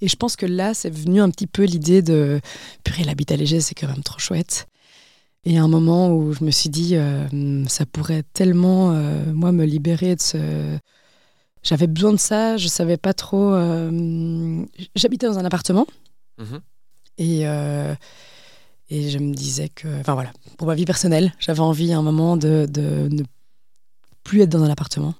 Et 0.00 0.06
je 0.08 0.14
pense 0.14 0.36
que 0.36 0.46
là, 0.46 0.74
c'est 0.74 0.90
venu 0.90 1.20
un 1.20 1.30
petit 1.30 1.48
peu 1.48 1.64
l'idée 1.64 2.02
de 2.02 2.40
purée, 2.84 3.02
l'habitat 3.02 3.34
léger, 3.36 3.60
c'est 3.60 3.74
quand 3.74 3.88
même 3.88 4.04
trop 4.04 4.20
chouette. 4.20 4.66
Et 5.44 5.58
à 5.58 5.62
un 5.62 5.68
moment 5.68 6.14
où 6.14 6.32
je 6.32 6.44
me 6.44 6.50
suis 6.50 6.68
dit, 6.68 6.94
euh, 6.94 7.64
ça 7.66 7.86
pourrait 7.86 8.22
tellement, 8.34 8.92
euh, 8.92 9.32
moi, 9.32 9.50
me 9.52 9.64
libérer 9.64 10.14
de 10.14 10.20
ce. 10.20 10.78
J'avais 11.62 11.86
besoin 11.86 12.12
de 12.12 12.18
ça, 12.18 12.56
je 12.56 12.68
savais 12.68 12.96
pas 12.96 13.12
trop. 13.14 13.52
euh, 13.52 14.64
J'habitais 14.94 15.26
dans 15.26 15.38
un 15.38 15.44
appartement 15.44 15.86
Mhm. 16.38 16.60
et, 17.18 17.48
euh, 17.48 17.94
et 18.90 19.10
je 19.10 19.18
me 19.18 19.34
disais 19.34 19.68
que. 19.68 19.88
Enfin 20.00 20.14
voilà, 20.14 20.30
pour 20.56 20.66
ma 20.68 20.74
vie 20.74 20.84
personnelle, 20.84 21.32
j'avais 21.40 21.60
envie 21.60 21.92
à 21.92 21.98
un 21.98 22.02
moment 22.02 22.36
de, 22.36 22.66
de 22.70 23.08
ne 23.10 23.22
plus 24.24 24.42
être 24.42 24.50
dans 24.50 24.62
un 24.62 24.70
appartement. 24.70 25.14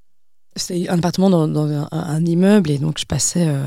C'était 0.56 0.88
un 0.88 0.98
appartement 0.98 1.28
dans, 1.30 1.48
dans 1.48 1.66
un, 1.68 1.88
un 1.90 2.24
immeuble 2.24 2.70
et 2.70 2.78
donc 2.78 2.98
je 2.98 3.04
passais 3.04 3.46
euh, 3.48 3.64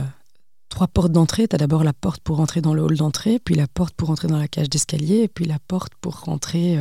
trois 0.70 0.88
portes 0.88 1.12
d'entrée. 1.12 1.48
Tu 1.48 1.56
as 1.56 1.60
d'abord 1.60 1.84
la 1.84 1.94
porte 1.94 2.22
pour 2.22 2.38
rentrer 2.38 2.62
dans 2.62 2.74
le 2.74 2.82
hall 2.82 2.96
d'entrée, 2.98 3.40
puis 3.40 3.56
la 3.56 3.68
porte 3.68 3.94
pour 3.96 4.08
rentrer 4.08 4.28
dans 4.30 4.38
la 4.40 4.48
cage 4.48 4.70
d'escalier, 4.70 5.18
et 5.24 5.28
puis 5.28 5.46
la 5.46 5.60
porte 5.68 5.94
pour 6.02 6.22
rentrer 6.22 6.80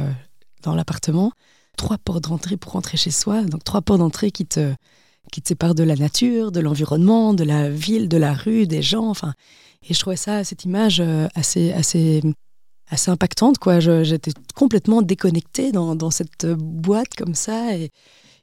dans 0.63 0.75
l'appartement. 0.75 1.33
Trois 1.77 1.99
portes 1.99 2.25
d'entrée 2.25 2.57
pour 2.57 2.73
rentrer 2.73 2.97
chez 2.97 3.11
soi. 3.11 3.43
Donc 3.43 3.65
trois 3.65 3.81
portes 3.83 3.99
d'entrée 4.01 4.31
qui 4.31 4.47
te, 4.47 4.73
qui 5.31 5.43
te 5.43 5.49
séparent 5.49 5.75
de 5.75 5.85
la 5.85 5.97
nature, 5.97 6.53
de 6.53 6.61
l'environnement, 6.61 7.35
de 7.35 7.45
la 7.45 7.69
ville, 7.69 8.09
de 8.09 8.17
la 8.17 8.33
rue, 8.33 8.67
des 8.67 8.83
gens. 8.83 9.09
Enfin, 9.09 9.35
et 9.89 9.95
je 9.95 9.99
trouvais 9.99 10.17
ça, 10.17 10.45
cette 10.45 10.65
image 10.65 11.01
euh, 11.01 11.27
assez, 11.35 11.73
assez, 11.73 12.23
assez 12.89 13.11
impactante. 13.11 13.59
Quoi. 13.59 13.81
J'étais 13.81 14.33
complètement 14.55 15.03
déconnectée 15.03 15.73
dans, 15.73 15.95
dans 15.95 16.11
cette 16.11 16.47
boîte 16.47 17.15
comme 17.17 17.35
ça. 17.35 17.77
Et, 17.77 17.91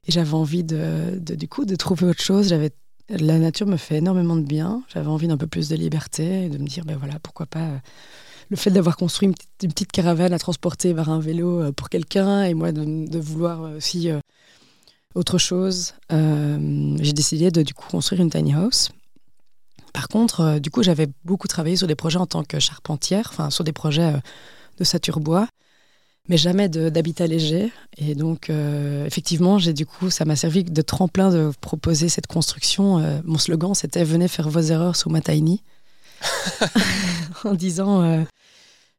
j'avais 0.08 0.36
envie 0.36 0.64
de, 0.64 1.20
du 1.20 1.50
coup 1.50 1.66
de 1.66 1.76
trouver 1.76 2.08
autre 2.08 2.22
chose. 2.22 2.48
J'avais 2.48 2.72
la 3.10 3.38
nature 3.40 3.68
me 3.68 3.76
fait 3.76 3.98
énormément 3.98 4.38
de 4.38 4.46
bien. 4.46 4.84
J'avais 4.88 5.08
envie 5.08 5.28
d'un 5.28 5.36
peu 5.36 5.48
plus 5.48 5.68
de 5.68 5.76
liberté 5.76 6.46
et 6.46 6.50
de 6.50 6.58
me 6.58 6.66
dire, 6.66 6.86
ben 6.86 6.96
voilà, 6.98 7.20
pourquoi 7.20 7.46
pas 7.46 7.60
euh, 7.60 7.78
le 8.50 8.56
fait 8.56 8.72
d'avoir 8.72 8.96
construit 8.96 9.28
une 9.28 9.34
petite, 9.70 9.92
caravane 9.92 10.32
à 10.32 10.40
transporter 10.40 10.94
vers 10.94 11.10
un 11.10 11.20
vélo 11.20 11.62
euh, 11.62 11.72
pour 11.74 11.90
quelqu'un 11.90 12.44
et 12.44 12.54
moi 12.54 12.72
de, 12.72 13.20
vouloir 13.20 13.62
aussi 13.76 14.10
autre 15.18 15.38
chose. 15.38 15.94
Euh, 16.12 16.96
J'ai 17.02 17.14
décidé 17.14 17.52
de 17.52 17.62
du 17.64 17.74
coup 17.74 17.88
construire 17.90 18.22
une 18.22 18.30
tiny 18.30 18.54
house. 18.54 18.90
Par 19.94 20.08
contre, 20.08 20.42
euh, 20.42 20.60
du 20.60 20.70
coup, 20.70 20.84
j'avais 20.84 21.08
beaucoup 21.26 21.48
travaillé 21.48 21.76
sur 21.76 21.88
des 21.88 21.96
projets 21.96 22.20
en 22.20 22.28
tant 22.28 22.44
que 22.44 22.60
charpentière, 22.60 23.30
enfin 23.32 23.50
sur 23.50 23.64
des 23.64 23.74
projets 23.74 24.14
euh, 24.14 24.20
de 24.78 24.84
saturbois 24.84 25.48
mais 26.30 26.36
jamais 26.36 26.68
d'habitat 26.68 27.26
léger. 27.26 27.72
Et 27.98 28.14
donc, 28.14 28.50
effectivement, 28.50 29.60
j'ai 29.60 29.72
du 29.72 29.86
coup, 29.86 30.10
ça 30.10 30.26
m'a 30.26 30.36
servi 30.36 30.66
de 30.66 30.82
tremplin 30.82 31.32
de 31.32 31.54
proposer 31.62 32.10
cette 32.10 32.28
construction. 32.28 33.22
Mon 33.24 33.38
slogan, 33.38 33.74
c'était 33.74 34.04
Venez 34.04 34.28
faire 34.28 34.50
vos 34.50 34.60
erreurs 34.60 34.98
sous 34.98 35.10
ma 35.10 35.22
tiny. 35.22 35.64
en 37.46 37.54
disant 37.54 38.26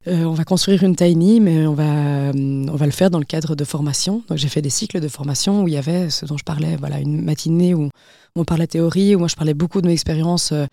euh, 0.06 0.24
On 0.24 0.32
va 0.32 0.44
construire 0.44 0.82
une 0.84 0.96
tiny, 0.96 1.40
mais 1.40 1.66
on 1.66 1.74
va, 1.74 2.28
euh, 2.28 2.32
on 2.34 2.76
va 2.76 2.86
le 2.86 2.92
faire 2.92 3.10
dans 3.10 3.18
le 3.18 3.24
cadre 3.24 3.56
de 3.56 3.64
formation. 3.64 4.22
Donc, 4.28 4.38
j'ai 4.38 4.48
fait 4.48 4.62
des 4.62 4.70
cycles 4.70 5.00
de 5.00 5.08
formation 5.08 5.62
où 5.62 5.68
il 5.68 5.74
y 5.74 5.76
avait 5.76 6.10
ce 6.10 6.24
dont 6.24 6.36
je 6.36 6.44
parlais, 6.44 6.76
voilà, 6.76 7.00
une 7.00 7.22
matinée 7.22 7.74
où 7.74 7.90
on 8.36 8.44
parlait 8.44 8.66
théorie, 8.66 9.14
où 9.14 9.18
moi 9.18 9.28
je 9.28 9.36
parlais 9.36 9.54
beaucoup 9.54 9.80
de 9.80 9.86
mes 9.86 9.92
expériences. 9.92 10.52
euh, 10.52 10.66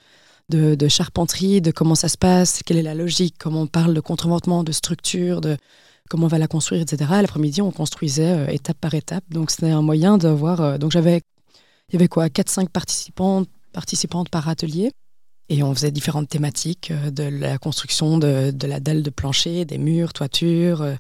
de, 0.50 0.88
charpenterie, 0.88 1.60
de 1.60 1.72
comment 1.72 1.96
ça 1.96 2.08
se 2.08 2.20
passe, 2.20 2.62
quelle 2.64 2.78
est 2.78 2.84
la 2.84 2.94
logique, 2.94 3.36
comment 3.40 3.64
on 3.64 3.68
parle 3.68 3.96
de 3.96 4.00
contreventement, 4.00 4.64
de 4.64 4.72
structure, 4.72 5.42
de, 5.42 5.58
comment 6.08 6.26
on 6.26 6.30
va 6.30 6.38
la 6.38 6.48
construire, 6.48 6.84
etc. 6.84 7.10
L'après-midi, 7.22 7.64
on 7.64 7.72
construisait 7.72 8.54
étape 8.54 8.78
par 8.80 8.94
étape. 8.94 9.24
Donc, 9.32 9.50
c'était 9.50 9.72
un 9.72 9.82
moyen 9.82 10.20
d'avoir. 10.20 10.78
donc, 10.78 10.92
j'avais. 10.92 11.22
Il 11.90 11.94
y 11.94 11.96
avait 11.96 12.08
quoi 12.08 12.28
4-5 12.28 12.70
participants, 12.70 13.46
participantes 13.74 14.30
par 14.30 14.48
atelier. 14.50 14.92
Et 15.50 15.62
on 15.62 15.74
faisait 15.74 15.92
différentes 15.92 16.30
thématiques 16.30 16.92
euh, 16.92 17.12
de 17.12 17.24
la 17.24 17.58
construction 17.58 18.18
de, 18.18 18.52
de 18.52 18.68
la 18.68 18.80
dalle 18.80 19.04
de 19.04 19.10
plancher, 19.10 19.66
des 19.66 19.78
murs, 19.78 20.14
toitures, 20.14 20.82
euh, 20.82 20.96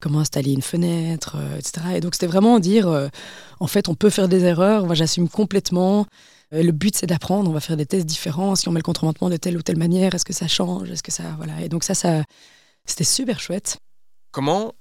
comment 0.00 0.20
installer 0.20 0.52
une 0.52 0.62
fenêtre, 0.62 1.36
euh, 1.36 1.58
etc. 1.58 1.96
Et 1.96 2.00
donc, 2.00 2.14
c'était 2.14 2.26
vraiment 2.26 2.60
dire 2.60 3.10
en 3.58 3.66
fait, 3.66 3.88
on 3.88 3.94
peut 3.94 4.10
faire 4.10 4.28
des 4.28 4.44
erreurs. 4.44 4.86
Moi, 4.86 4.94
j'assume 4.94 5.28
complètement. 5.28 6.06
Le 6.52 6.72
but, 6.72 6.96
c'est 6.96 7.06
d'apprendre. 7.06 7.50
On 7.50 7.52
va 7.52 7.60
faire 7.60 7.76
des 7.76 7.86
tests 7.86 8.06
différents. 8.06 8.56
Si 8.56 8.68
on 8.68 8.72
met 8.72 8.80
le 8.80 8.84
contreventement 8.84 9.30
de 9.30 9.36
telle 9.36 9.56
ou 9.56 9.62
telle 9.62 9.76
manière, 9.76 10.14
est-ce 10.14 10.24
que 10.24 10.32
ça 10.32 10.48
change? 10.48 10.90
Est-ce 10.90 11.02
que 11.02 11.12
ça. 11.12 11.34
Voilà. 11.36 11.60
Et 11.60 11.68
donc, 11.68 11.84
ça, 11.84 11.94
ça 11.94 12.24
c'était 12.86 13.04
super 13.04 13.38
chouette. 13.40 13.78
Comment 14.32 14.72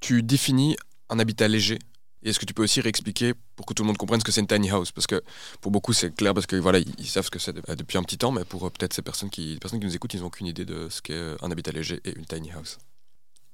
tu 0.00 0.22
définis 0.22 0.76
un 1.08 1.18
habitat 1.18 1.48
léger? 1.48 1.78
Et 2.26 2.30
est-ce 2.30 2.40
que 2.40 2.44
tu 2.44 2.54
peux 2.54 2.64
aussi 2.64 2.80
réexpliquer 2.80 3.34
pour 3.54 3.66
que 3.66 3.72
tout 3.72 3.84
le 3.84 3.86
monde 3.86 3.98
comprenne 3.98 4.18
ce 4.18 4.24
que 4.24 4.32
c'est 4.32 4.40
une 4.40 4.48
tiny 4.48 4.68
house? 4.68 4.90
Parce 4.90 5.06
que 5.06 5.22
pour 5.60 5.70
beaucoup, 5.70 5.92
c'est 5.92 6.12
clair 6.12 6.34
parce 6.34 6.46
que 6.46 6.56
voilà, 6.56 6.80
ils, 6.80 7.06
savent 7.06 7.24
ce 7.24 7.30
que 7.30 7.38
c'est 7.38 7.54
depuis 7.76 7.98
un 7.98 8.02
petit 8.02 8.18
temps, 8.18 8.32
mais 8.32 8.44
pour 8.44 8.66
euh, 8.66 8.70
peut-être 8.70 8.92
ces 8.92 9.02
personnes 9.02 9.30
qui, 9.30 9.56
personnes 9.60 9.78
qui 9.78 9.86
nous 9.86 9.94
écoutent, 9.94 10.12
ils 10.14 10.20
n'ont 10.20 10.26
aucune 10.26 10.48
idée 10.48 10.64
de 10.64 10.88
ce 10.90 11.00
qu'est 11.00 11.36
un 11.40 11.50
habitat 11.52 11.70
léger 11.70 12.00
et 12.04 12.12
une 12.16 12.24
tiny 12.24 12.50
house. 12.50 12.78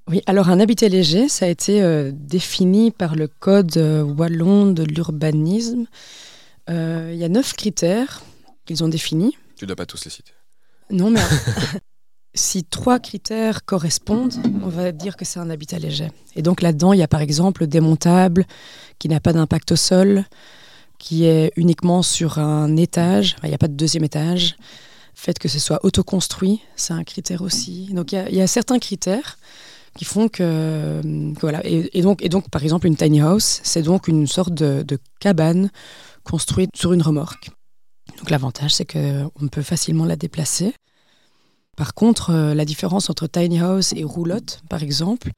Oui, 0.09 0.23
alors 0.25 0.49
un 0.49 0.59
habitat 0.59 0.89
léger, 0.89 1.29
ça 1.29 1.45
a 1.45 1.49
été 1.49 1.83
euh, 1.83 2.13
défini 2.15 2.91
par 2.91 3.15
le 3.15 3.29
Code 3.29 3.77
euh, 3.77 4.03
wallon 4.03 4.73
de 4.73 4.85
l'urbanisme. 4.85 5.85
Il 6.69 7.17
y 7.17 7.25
a 7.25 7.29
neuf 7.29 7.53
critères 7.53 8.23
qu'ils 8.65 8.83
ont 8.83 8.89
définis. 8.89 9.37
Tu 9.57 9.65
ne 9.65 9.67
dois 9.67 9.77
pas 9.77 9.85
tous 9.85 10.03
les 10.07 10.11
citer. 10.11 10.33
Non, 10.89 11.11
mais 11.11 11.21
si 12.35 12.65
trois 12.65 12.99
critères 12.99 13.65
correspondent, 13.65 14.35
on 14.63 14.69
va 14.69 14.93
dire 14.93 15.17
que 15.17 15.25
c'est 15.25 15.39
un 15.39 15.51
habitat 15.51 15.79
léger. 15.79 16.11
Et 16.35 16.43
donc 16.43 16.63
là-dedans, 16.63 16.93
il 16.93 16.99
y 16.99 17.03
a 17.03 17.09
par 17.09 17.21
exemple 17.21 17.67
démontable, 17.67 18.47
qui 18.99 19.09
n'a 19.09 19.21
pas 19.21 19.33
d'impact 19.33 19.73
au 19.73 19.77
sol, 19.77 20.25
qui 20.99 21.25
est 21.25 21.53
uniquement 21.57 22.03
sur 22.03 22.39
un 22.39 22.77
étage, 22.77 23.37
il 23.43 23.49
n'y 23.49 23.55
a 23.55 23.59
pas 23.59 23.69
de 23.69 23.75
deuxième 23.75 24.05
étage. 24.05 24.57
Fait 25.15 25.39
que 25.39 25.49
ce 25.49 25.59
soit 25.59 25.85
autoconstruit, 25.85 26.63
c'est 26.75 26.95
un 26.95 27.05
critère 27.05 27.43
aussi. 27.43 27.91
Donc 27.93 28.13
il 28.13 28.35
y, 28.35 28.41
a 28.41 28.47
certains 28.47 28.79
critères 28.79 29.37
qui 29.97 30.07
font 30.07 30.29
que, 30.29 31.03
voilà. 31.41 31.61
Et, 31.65 32.01
donc, 32.01 32.25
et 32.25 32.31
donc, 32.31 32.49
par 32.49 32.63
exemple, 32.63 32.87
une 32.87 32.97
tiny 32.97 33.21
house, 33.21 33.61
c'est 33.63 33.83
donc 33.83 34.09
une 34.09 34.27
sorte 34.27 34.55
de, 34.55 34.83
de 34.83 34.99
cabane 35.21 35.71
construite 36.25 36.71
sur 36.77 36.95
une 36.95 37.03
remorque. 37.03 37.51
Donc 38.19 38.31
l'avantage, 38.31 38.75
c'est 38.75 38.87
qu'on 38.91 39.49
peut 39.51 39.63
facilement 39.63 40.07
la 40.07 40.17
déplacer. 40.17 40.75
Par 41.77 41.95
contre, 41.95 42.31
euh, 42.31 42.55
la 42.55 42.65
différence 42.65 43.09
entre 43.09 43.27
tiny 43.27 43.61
house 43.61 43.95
et 43.95 44.05
roulotte, 44.05 44.61
par 44.69 44.83
exemple, 44.83 45.31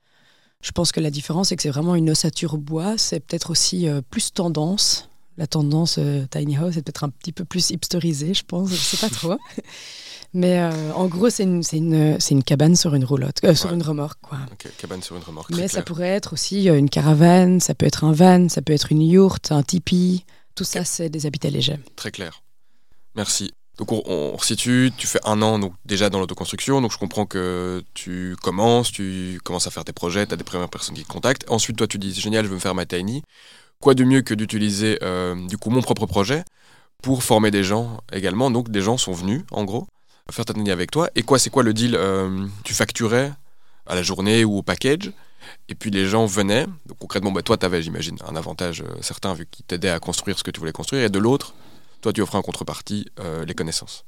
je 0.62 0.73
pense 0.73 0.90
que 0.90 1.01
la 1.01 1.11
différence, 1.11 1.48
c'est 1.48 1.56
que 1.56 1.62
c'est 1.62 1.70
vraiment 1.70 1.94
une 1.94 2.11
ossature 2.11 2.59
bois. 2.59 2.98
C'est 2.98 3.20
peut-être 3.20 3.51
aussi 3.51 3.89
euh, 3.89 4.01
plus 4.09 4.32
tendance. 4.32 5.09
La 5.36 5.47
tendance 5.47 5.97
euh, 5.98 6.27
tiny 6.31 6.56
house 6.56 6.77
est 6.77 6.82
peut-être 6.82 7.05
un 7.05 7.11
petit 7.11 7.32
peu 7.32 7.44
plus 7.44 7.70
hipsterisée, 7.70 8.35
je 8.35 8.44
pense. 8.44 8.70
Je 8.70 8.74
sais 8.74 8.97
pas 8.97 9.15
trop. 9.15 9.39
Mais 10.36 10.61
en 10.97 11.06
gros, 11.06 11.31
c'est 11.31 11.44
une, 11.44 11.62
une, 11.73 12.19
une, 12.28 12.43
cabane 12.43 12.74
sur 12.74 12.97
une 12.97 13.05
roulotte, 13.05 13.39
sur 13.55 13.73
une 13.73 13.85
remorque. 13.85 14.19
Quoi. 14.20 14.39
cabane 14.78 15.01
sur 15.01 15.15
une 15.15 15.23
remorque. 15.23 15.51
Mais 15.51 15.69
ça 15.69 15.82
pourrait 15.82 16.09
être 16.09 16.32
aussi 16.32 16.66
une 16.66 16.90
caravane, 16.90 17.61
ça 17.61 17.73
peut 17.77 17.86
être 17.86 18.02
un 18.02 18.11
van, 18.11 18.48
ça 18.48 18.61
peut 18.61 18.73
être 18.73 18.90
une 18.90 19.02
yourte, 19.02 19.52
un 19.52 19.62
tipi. 19.62 20.24
Tout 20.56 20.65
ça, 20.65 20.85
c'est 20.85 21.09
des 21.09 21.27
habitats 21.27 21.51
légers. 21.51 21.78
Très 21.94 22.11
clair. 22.11 22.43
Merci. 23.15 23.52
Donc 23.79 23.91
on, 23.91 24.03
on, 24.07 24.37
tu 24.37 25.07
fais 25.07 25.19
un 25.25 25.43
an 25.43 25.59
donc 25.59 25.75
déjà 25.85 26.09
dans 26.09 26.21
l'autoconstruction, 26.21 26.81
donc 26.81 26.93
je 26.93 26.99
comprends 26.99 27.27
que 27.27 27.83
tu 27.95 28.37
commences, 28.41 28.93
tu 28.93 29.41
commences 29.43 29.67
à 29.67 29.71
faire 29.71 29.85
tes 29.85 29.93
projets, 29.93 30.27
tu 30.27 30.35
as 30.35 30.37
des 30.37 30.45
premières 30.45 30.69
personnes 30.69 30.95
qui 30.95 31.03
te 31.03 31.09
contactent. 31.09 31.45
Ensuite, 31.51 31.77
toi, 31.77 31.87
tu 31.89 31.99
dis, 31.99 32.13
génial, 32.13 32.45
je 32.45 32.51
veux 32.51 32.55
me 32.55 32.61
faire 32.61 32.75
ma 32.75 32.87
tiny. 32.87 33.23
Quoi 33.81 33.95
de 33.95 34.05
mieux 34.05 34.23
que 34.23 34.33
d'utiliser 34.35 34.99
euh, 35.03 35.35
du 35.49 35.59
coup 35.59 35.71
mon 35.71 35.83
propre 35.83 36.07
projet 36.07 36.45
pour 37.03 37.25
former 37.25 37.51
des 37.51 37.65
gens 37.65 37.99
également? 38.13 38.51
Donc 38.51 38.71
des 38.71 38.81
gens 38.81 38.97
sont 38.97 39.13
venus, 39.13 39.43
en 39.51 39.65
gros, 39.65 39.89
faire 40.31 40.45
ta 40.45 40.55
tiny 40.55 40.71
avec 40.71 40.93
toi. 40.93 41.11
Et 41.17 41.23
quoi, 41.23 41.41
c'est 41.41 41.51
quoi 41.51 41.65
le 41.65 41.75
deal 41.75 41.97
euh, 41.97 42.47
Tu 42.63 42.75
facturais 42.75 43.33
à 43.87 43.97
la 43.97 44.03
journée 44.03 44.45
ou 44.45 44.59
au 44.59 44.63
package? 44.63 45.13
Et 45.69 45.75
puis 45.75 45.91
les 45.91 46.07
gens 46.07 46.27
venaient. 46.27 46.67
Donc 46.87 46.99
concrètement, 46.99 47.33
bah, 47.33 47.43
toi, 47.43 47.59
tu 47.59 47.67
avais, 47.67 47.83
j'imagine, 47.83 48.17
un 48.27 48.37
avantage 48.37 48.83
euh, 48.83 49.03
certain 49.03 49.35
vu 49.35 49.47
qu'ils 49.51 49.67
t'aidaient 49.67 49.91
à 49.91 49.99
construire 49.99 50.39
ce 50.39 50.45
que 50.45 50.53
tu 50.53 50.61
voulais 50.61 50.73
construire. 50.73 51.03
Et 51.03 51.11
de 51.11 51.19
l'autre, 51.19 51.55
toi, 52.05 52.13
tu 52.13 52.21
offres 52.21 52.35
en 52.35 52.43
contrepartie 52.43 53.07
euh, 53.19 53.47
les 53.47 53.55
connaissances. 53.55 54.05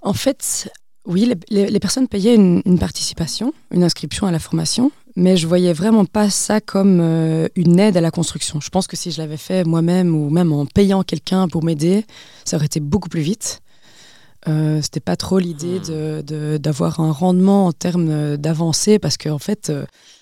En 0.00 0.12
fait, 0.12 0.70
oui, 1.04 1.32
les, 1.50 1.80
personnes 1.80 2.06
payaient 2.06 2.36
une, 2.36 2.78
participation, 2.78 3.52
une 3.72 3.82
inscription 3.82 4.28
à 4.28 4.30
la 4.30 4.38
formation, 4.38 4.92
mais 5.16 5.36
je 5.36 5.48
voyais 5.48 5.72
vraiment 5.72 6.04
pas 6.04 6.30
ça 6.30 6.60
comme 6.60 7.00
euh, 7.00 7.48
une 7.56 7.80
aide 7.80 7.96
à 7.96 8.00
la 8.00 8.12
construction. 8.12 8.60
Je 8.60 8.68
pense 8.68 8.86
que 8.86 8.96
si 8.96 9.10
je 9.10 9.20
l'avais 9.20 9.36
fait 9.36 9.64
moi-même 9.64 10.14
ou 10.14 10.30
même 10.30 10.52
en 10.52 10.66
payant 10.66 11.02
quelqu'un 11.02 11.48
pour 11.48 11.64
m'aider, 11.64 12.04
ça 12.44 12.58
aurait 12.58 12.66
été 12.66 12.78
beaucoup 12.78 13.08
plus 13.08 13.22
vite. 13.22 13.60
Euh, 14.46 14.80
c'était 14.80 15.00
pas 15.00 15.16
trop 15.16 15.40
l'idée 15.40 15.80
hmm. 15.80 16.58
d'avoir 16.58 17.00
un 17.00 17.10
rendement 17.10 17.66
en 17.66 17.72
termes 17.72 18.10
euh, 18.10 18.36
d'avancée 18.36 19.00
parce 19.00 19.16
qu'en 19.16 19.32
en 19.32 19.38
fait, 19.40 19.72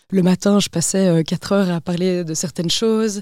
le 0.09 0.23
matin, 0.23 0.59
je 0.59 0.71
passais 0.71 1.23
4 1.23 1.53
heures 1.53 1.71
à 1.71 1.83
parler 1.83 2.25
de 2.25 2.33
certaines 2.33 2.71
choses. 2.71 3.21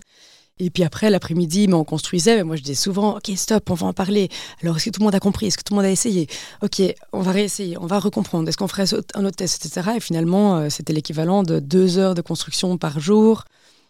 Et 0.64 0.70
puis 0.70 0.84
après, 0.84 1.10
l'après-midi, 1.10 1.68
on 1.72 1.82
construisait. 1.82 2.36
Mais 2.36 2.44
moi, 2.44 2.55
je 2.55 2.62
disais 2.62 2.76
souvent, 2.76 3.16
OK, 3.16 3.30
stop, 3.34 3.68
on 3.68 3.74
va 3.74 3.89
en 3.89 3.93
parler. 3.93 4.28
Alors, 4.62 4.76
est-ce 4.76 4.84
que 4.86 4.90
tout 4.90 5.01
le 5.01 5.05
monde 5.05 5.14
a 5.14 5.20
compris? 5.20 5.47
Est-ce 5.47 5.59
que 5.59 5.64
tout 5.64 5.74
le 5.74 5.78
monde 5.78 5.86
a 5.86 5.90
essayé? 5.90 6.28
OK, 6.62 6.80
on 7.12 7.20
va 7.20 7.32
réessayer, 7.32 7.76
on 7.78 7.86
va 7.86 7.98
recomprendre. 7.98 8.48
Est-ce 8.48 8.56
qu'on 8.56 8.68
ferait 8.68 8.84
un 9.14 9.24
autre 9.24 9.36
test, 9.36 9.66
etc. 9.66 9.90
Et 9.97 10.01
finalement, 10.01 10.59
euh, 10.59 10.68
c'était 10.70 10.93
l'équivalent 10.93 11.43
de 11.43 11.59
deux 11.59 11.98
heures 11.98 12.14
de 12.14 12.22
construction 12.22 12.78
par 12.78 13.01
jour 13.01 13.44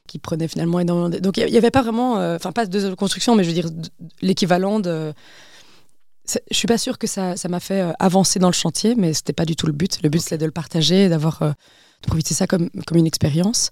qui 0.08 0.18
prenait 0.18 0.48
finalement 0.48 0.80
énormément 0.80 1.10
de... 1.10 1.18
Donc, 1.18 1.36
il 1.36 1.44
n'y 1.44 1.58
avait 1.58 1.70
pas 1.70 1.82
vraiment... 1.82 2.18
Euh, 2.18 2.36
enfin, 2.36 2.52
pas 2.52 2.64
deux 2.64 2.84
heures 2.84 2.90
de 2.90 2.96
construction, 2.96 3.36
mais 3.36 3.44
je 3.44 3.48
veux 3.48 3.54
dire 3.54 3.68
l'équivalent 4.22 4.80
de... 4.80 5.12
Je 6.50 6.56
suis 6.56 6.68
pas 6.68 6.78
sûre 6.78 6.96
que 6.96 7.06
ça 7.06 7.34
m'a 7.50 7.60
fait 7.60 7.82
euh, 7.82 7.92
avancer 7.98 8.38
dans 8.38 8.48
le 8.48 8.54
chantier, 8.54 8.94
mais 8.94 9.12
c'était 9.12 9.34
pas 9.34 9.44
du 9.44 9.56
tout 9.56 9.66
le 9.66 9.72
but. 9.72 9.98
Le 10.02 10.08
but, 10.08 10.20
c'était 10.22 10.38
de 10.38 10.46
le 10.46 10.52
partager, 10.52 11.10
d'avoir... 11.10 11.40
de 11.40 12.06
profiter 12.06 12.32
de 12.32 12.38
ça 12.38 12.46
comme, 12.46 12.70
comme 12.86 12.96
une 12.96 13.06
expérience 13.06 13.70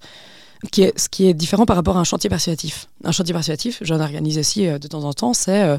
qui 0.69 0.83
est, 0.83 0.97
ce 0.97 1.09
qui 1.09 1.27
est 1.27 1.33
différent 1.33 1.65
par 1.65 1.75
rapport 1.75 1.97
à 1.97 1.99
un 1.99 2.03
chantier 2.03 2.29
persuasif. 2.29 2.87
Un 3.03 3.11
chantier 3.11 3.33
persuasif, 3.33 3.79
j'en 3.81 3.99
organise 3.99 4.37
aussi 4.37 4.67
euh, 4.67 4.77
de 4.77 4.87
temps 4.87 5.03
en 5.03 5.13
temps, 5.13 5.33
c'est 5.33 5.63
euh, 5.63 5.77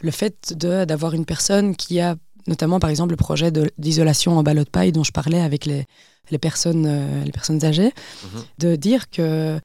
le 0.00 0.10
fait 0.10 0.52
d'avoir 0.54 1.14
une 1.14 1.24
personne 1.24 1.76
qui 1.76 2.00
a 2.00 2.16
notamment 2.48 2.78
par 2.78 2.90
exemple 2.90 3.10
le 3.10 3.16
projet 3.16 3.50
d'isolation 3.76 4.38
en 4.38 4.42
ballot 4.42 4.62
de 4.62 4.68
paille 4.68 4.92
dont 4.92 5.02
je 5.02 5.10
parlais 5.10 5.40
avec 5.40 5.66
les, 5.66 5.84
les 6.30 6.38
personnes, 6.38 6.86
euh, 6.86 7.24
les 7.24 7.32
personnes 7.32 7.64
âgées, 7.64 7.92
mhm. 8.22 8.42
de 8.58 8.76
dire 8.76 9.10
que 9.10 9.58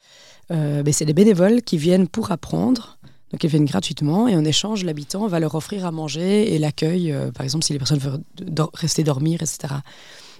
ben, 0.49 0.91
c'est 0.91 1.05
des 1.05 1.13
bénévoles 1.13 1.61
qui 1.61 1.77
viennent 1.77 2.09
pour 2.09 2.31
apprendre. 2.31 2.97
Donc 3.31 3.41
ils 3.45 3.49
viennent 3.49 3.65
gratuitement 3.65 4.27
et 4.27 4.35
en 4.35 4.43
échange, 4.43 4.83
l'habitant 4.83 5.27
va 5.27 5.39
leur 5.39 5.55
offrir 5.55 5.85
à 5.85 5.91
manger 5.91 6.53
et 6.53 6.59
l'accueil, 6.59 7.15
par 7.33 7.45
exemple 7.45 7.63
si 7.63 7.71
les 7.71 7.79
personnes 7.79 7.99
veulent 7.99 8.19
rester 8.73 9.05
dormir, 9.05 9.41
etc. 9.41 9.75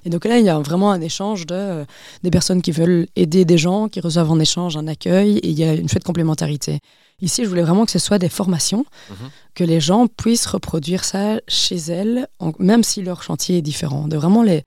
Et 0.06 0.10
donc 0.10 0.26
là, 0.26 0.40
il 0.40 0.46
y 0.46 0.50
a 0.50 0.58
vraiment 0.60 0.92
un 0.92 1.02
échange 1.02 1.46
de, 1.46 1.56
euh, 1.56 1.86
des 2.24 2.32
personnes 2.32 2.62
qui 2.62 2.72
veulent 2.72 3.08
aider 3.16 3.46
des 3.46 3.58
gens, 3.58 3.88
qui 3.88 4.00
reçoivent 4.00 4.32
en 4.32 4.40
échange 4.40 4.78
un 4.78 4.88
accueil, 4.88 5.38
et 5.38 5.50
il 5.50 5.60
y 5.60 5.64
a 5.64 5.74
une 5.74 5.88
chouette 5.88 6.04
complémentarité. 6.04 6.80
Ici, 7.22 7.44
je 7.44 7.50
voulais 7.50 7.62
vraiment 7.62 7.86
que 7.86 7.92
ce 7.92 8.00
soit 8.00 8.18
des 8.18 8.30
formations, 8.30 8.86
mhm. 9.10 9.30
que 9.54 9.64
les 9.64 9.80
gens 9.80 10.08
puissent 10.08 10.48
reproduire 10.48 11.04
ça 11.04 11.40
chez 11.48 11.78
elles, 11.78 12.28
même 12.58 12.84
si 12.84 13.04
leur 13.04 13.22
chantier 13.22 13.58
est 13.58 13.62
différent, 13.62 14.08
de 14.08 14.18
vraiment 14.18 14.42
les, 14.42 14.64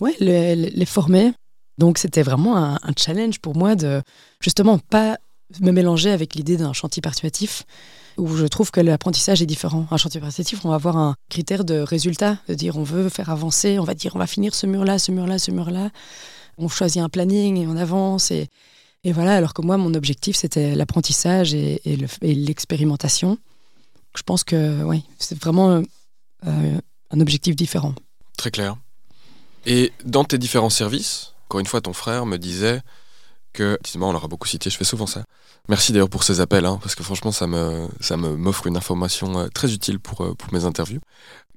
ouais, 0.00 0.14
les, 0.20 0.56
les 0.56 0.86
former. 0.86 1.32
Donc 1.78 1.98
c'était 1.98 2.22
vraiment 2.22 2.56
un, 2.56 2.74
un, 2.74 2.92
challenge 2.96 3.40
pour 3.40 3.56
moi 3.56 3.76
de 3.76 4.02
justement 4.40 4.78
pas 4.78 5.18
me 5.60 5.70
mélanger 5.70 6.10
avec 6.10 6.34
l'idée 6.34 6.56
d'un 6.56 6.72
chantier 6.72 7.02
persuasif 7.02 7.64
où 8.16 8.36
je 8.36 8.46
trouve 8.46 8.70
que 8.70 8.80
l'apprentissage 8.80 9.42
est 9.42 9.46
différent. 9.46 9.86
Un 9.90 9.96
chantier 9.96 10.20
participatif, 10.20 10.64
on 10.64 10.70
va 10.70 10.76
avoir 10.76 10.96
un 10.96 11.14
critère 11.28 11.64
de 11.64 11.80
résultat, 11.80 12.38
de 12.48 12.54
dire 12.54 12.76
on 12.76 12.82
veut 12.82 13.08
faire 13.08 13.30
avancer, 13.30 13.78
on 13.78 13.84
va 13.84 13.94
dire 13.94 14.12
on 14.14 14.18
va 14.18 14.26
finir 14.26 14.54
ce 14.54 14.66
mur-là, 14.66 14.98
ce 14.98 15.12
mur-là, 15.12 15.38
ce 15.38 15.50
mur-là. 15.50 15.90
On 16.58 16.68
choisit 16.68 17.02
un 17.02 17.08
planning 17.08 17.56
et 17.56 17.66
on 17.66 17.76
avance. 17.76 18.30
Et, 18.30 18.48
voilà, 19.04 19.34
alors 19.34 19.54
que 19.54 19.62
moi, 19.62 19.78
mon 19.78 19.94
objectif, 19.94 20.36
c'était 20.36 20.74
l'apprentissage 20.74 21.54
et, 21.54 21.80
et 21.84 22.34
l'expérimentation. 22.34 23.38
Je 24.16 24.22
pense 24.22 24.44
que 24.44 24.82
oui, 24.84 25.04
c'est 25.18 25.38
vraiment 25.38 25.82
euh, 26.46 26.80
un 27.10 27.20
objectif 27.20 27.56
différent. 27.56 27.94
Très 28.36 28.50
clair. 28.50 28.76
Et 29.66 29.92
dans 30.04 30.24
tes 30.24 30.38
différents 30.38 30.70
services, 30.70 31.32
encore 31.46 31.60
une 31.60 31.66
fois, 31.66 31.80
ton 31.80 31.92
frère 31.92 32.26
me 32.26 32.36
disait 32.36 32.80
que, 33.52 33.74
effectivement, 33.74 34.08
on 34.08 34.12
l'aura 34.12 34.28
beaucoup 34.28 34.48
cité, 34.48 34.70
je 34.70 34.76
fais 34.76 34.84
souvent 34.84 35.06
ça. 35.06 35.24
Merci 35.68 35.92
d'ailleurs 35.92 36.08
pour 36.08 36.24
ces 36.24 36.40
appels, 36.40 36.66
hein, 36.66 36.78
parce 36.82 36.94
que 36.94 37.02
franchement, 37.02 37.32
ça 37.32 37.46
me, 37.46 37.88
ça 38.00 38.16
me 38.16 38.36
m'offre 38.36 38.66
une 38.66 38.76
information 38.76 39.38
euh, 39.38 39.48
très 39.48 39.72
utile 39.72 40.00
pour, 40.00 40.22
euh, 40.22 40.34
pour 40.34 40.52
mes 40.52 40.64
interviews. 40.64 41.00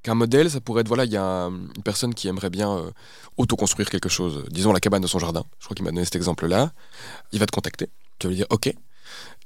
Qu'un 0.03 0.13
modèle, 0.13 0.51
ça 0.51 0.61
pourrait 0.61 0.81
être, 0.81 0.87
voilà, 0.87 1.05
il 1.05 1.11
y 1.11 1.17
a 1.17 1.45
une 1.45 1.83
personne 1.83 2.13
qui 2.13 2.27
aimerait 2.27 2.51
bien 2.51 2.71
euh, 2.71 2.91
autoconstruire 3.37 3.89
quelque 3.89 4.09
chose, 4.09 4.43
disons 4.51 4.71
la 4.71 4.79
cabane 4.79 5.01
de 5.01 5.07
son 5.07 5.17
jardin, 5.17 5.43
je 5.59 5.65
crois 5.65 5.75
qu'il 5.75 5.83
m'a 5.83 5.91
donné 5.91 6.05
cet 6.05 6.15
exemple-là, 6.15 6.71
il 7.31 7.39
va 7.39 7.47
te 7.47 7.51
contacter, 7.51 7.89
tu 8.19 8.27
vas 8.27 8.29
lui 8.29 8.37
dire 8.37 8.47
OK, 8.51 8.71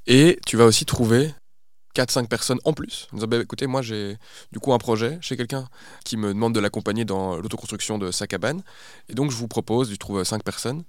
et 0.06 0.38
tu 0.46 0.56
vas 0.58 0.66
aussi 0.66 0.84
trouver 0.84 1.32
4-5 1.94 2.28
personnes 2.28 2.60
en 2.64 2.72
plus. 2.72 3.08
Disant, 3.12 3.26
bah, 3.26 3.38
écoutez, 3.38 3.66
moi 3.66 3.82
j'ai 3.82 4.16
du 4.52 4.58
coup 4.58 4.72
un 4.72 4.78
projet 4.78 5.18
chez 5.20 5.36
quelqu'un 5.36 5.66
qui 6.04 6.16
me 6.16 6.28
demande 6.28 6.54
de 6.54 6.60
l'accompagner 6.60 7.04
dans 7.04 7.36
l'autoconstruction 7.36 7.98
de 7.98 8.10
sa 8.10 8.26
cabane. 8.26 8.62
Et 9.08 9.14
donc 9.14 9.30
je 9.30 9.36
vous 9.36 9.48
propose, 9.48 9.90
je 9.90 9.96
trouve 9.96 10.22
5 10.22 10.42
personnes, 10.42 10.84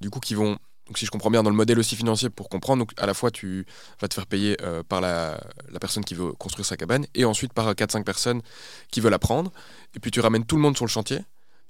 du 0.00 0.10
coup 0.10 0.20
qui 0.20 0.34
vont 0.34 0.58
donc 0.92 0.98
si 0.98 1.06
je 1.06 1.10
comprends 1.10 1.30
bien 1.30 1.42
dans 1.42 1.48
le 1.48 1.56
modèle 1.56 1.78
aussi 1.78 1.96
financier 1.96 2.28
pour 2.28 2.50
comprendre, 2.50 2.84
à 2.98 3.06
la 3.06 3.14
fois 3.14 3.30
tu 3.30 3.64
vas 3.98 4.08
te 4.08 4.12
faire 4.12 4.26
payer 4.26 4.58
euh, 4.60 4.82
par 4.82 5.00
la, 5.00 5.40
personne 5.80 6.04
qui 6.04 6.14
veut 6.14 6.32
construire 6.32 6.66
sa 6.66 6.76
cabane 6.76 7.06
et 7.14 7.24
ensuite 7.24 7.54
par 7.54 7.72
4-5 7.72 8.04
personnes 8.04 8.42
qui 8.90 9.00
veulent 9.00 9.14
apprendre. 9.14 9.50
Et 9.96 10.00
puis 10.00 10.10
tu 10.10 10.20
ramènes 10.20 10.44
tout 10.44 10.56
le 10.56 10.60
monde 10.60 10.76
sur 10.76 10.84
le 10.84 10.90
chantier 10.90 11.20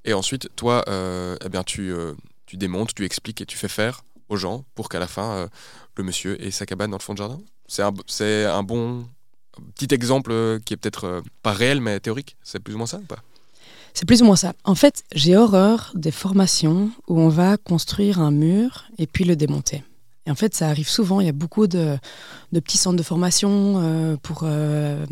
et 0.04 0.12
ensuite 0.12 0.48
toi, 0.56 0.82
euh, 0.88 1.36
eh 1.44 1.48
bien, 1.50 1.62
tu, 1.62 1.92
euh, 1.92 2.14
démontes, 2.54 2.96
tu 2.96 3.04
expliques 3.04 3.40
et 3.40 3.46
tu 3.46 3.56
fais 3.56 3.68
faire 3.68 4.02
aux 4.28 4.36
gens 4.36 4.64
pour 4.74 4.88
qu'à 4.88 4.98
la 4.98 5.06
fin 5.06 5.48
le 5.94 6.02
monsieur 6.02 6.42
ait 6.44 6.50
sa 6.50 6.66
cabane 6.66 6.90
dans 6.90 6.98
le 6.98 7.02
fond 7.02 7.12
de 7.12 7.18
jardin. 7.18 7.38
C'est 7.68 7.82
un, 7.82 7.94
c'est 8.08 8.44
un 8.44 8.64
bon 8.64 9.06
petit 9.76 9.94
exemple 9.94 10.58
qui 10.64 10.74
est 10.74 10.76
peut-être 10.76 11.22
pas 11.44 11.52
réel 11.52 11.80
mais 11.80 12.00
théorique. 12.00 12.36
C'est 12.42 12.58
plus 12.58 12.74
ou 12.74 12.78
moins 12.78 12.88
ça 12.88 12.98
ou 12.98 13.02
pas? 13.02 13.22
C'est 13.94 14.06
plus 14.06 14.22
ou 14.22 14.24
moins 14.24 14.36
ça. 14.36 14.54
En 14.64 14.74
fait, 14.74 15.04
j'ai 15.14 15.36
horreur 15.36 15.92
des 15.94 16.10
formations 16.10 16.90
où 17.08 17.20
on 17.20 17.28
va 17.28 17.56
construire 17.56 18.20
un 18.20 18.30
mur 18.30 18.84
et 18.98 19.06
puis 19.06 19.24
le 19.24 19.36
démonter. 19.36 19.84
Et 20.26 20.30
en 20.30 20.34
fait, 20.34 20.54
ça 20.54 20.68
arrive 20.68 20.88
souvent. 20.88 21.20
Il 21.20 21.26
y 21.26 21.30
a 21.30 21.32
beaucoup 21.32 21.66
de, 21.66 21.98
petits 22.52 22.78
centres 22.78 22.96
de 22.96 23.02
formation 23.02 23.80
euh, 23.82 24.16
pour 24.22 24.42
euh, 24.44 25.04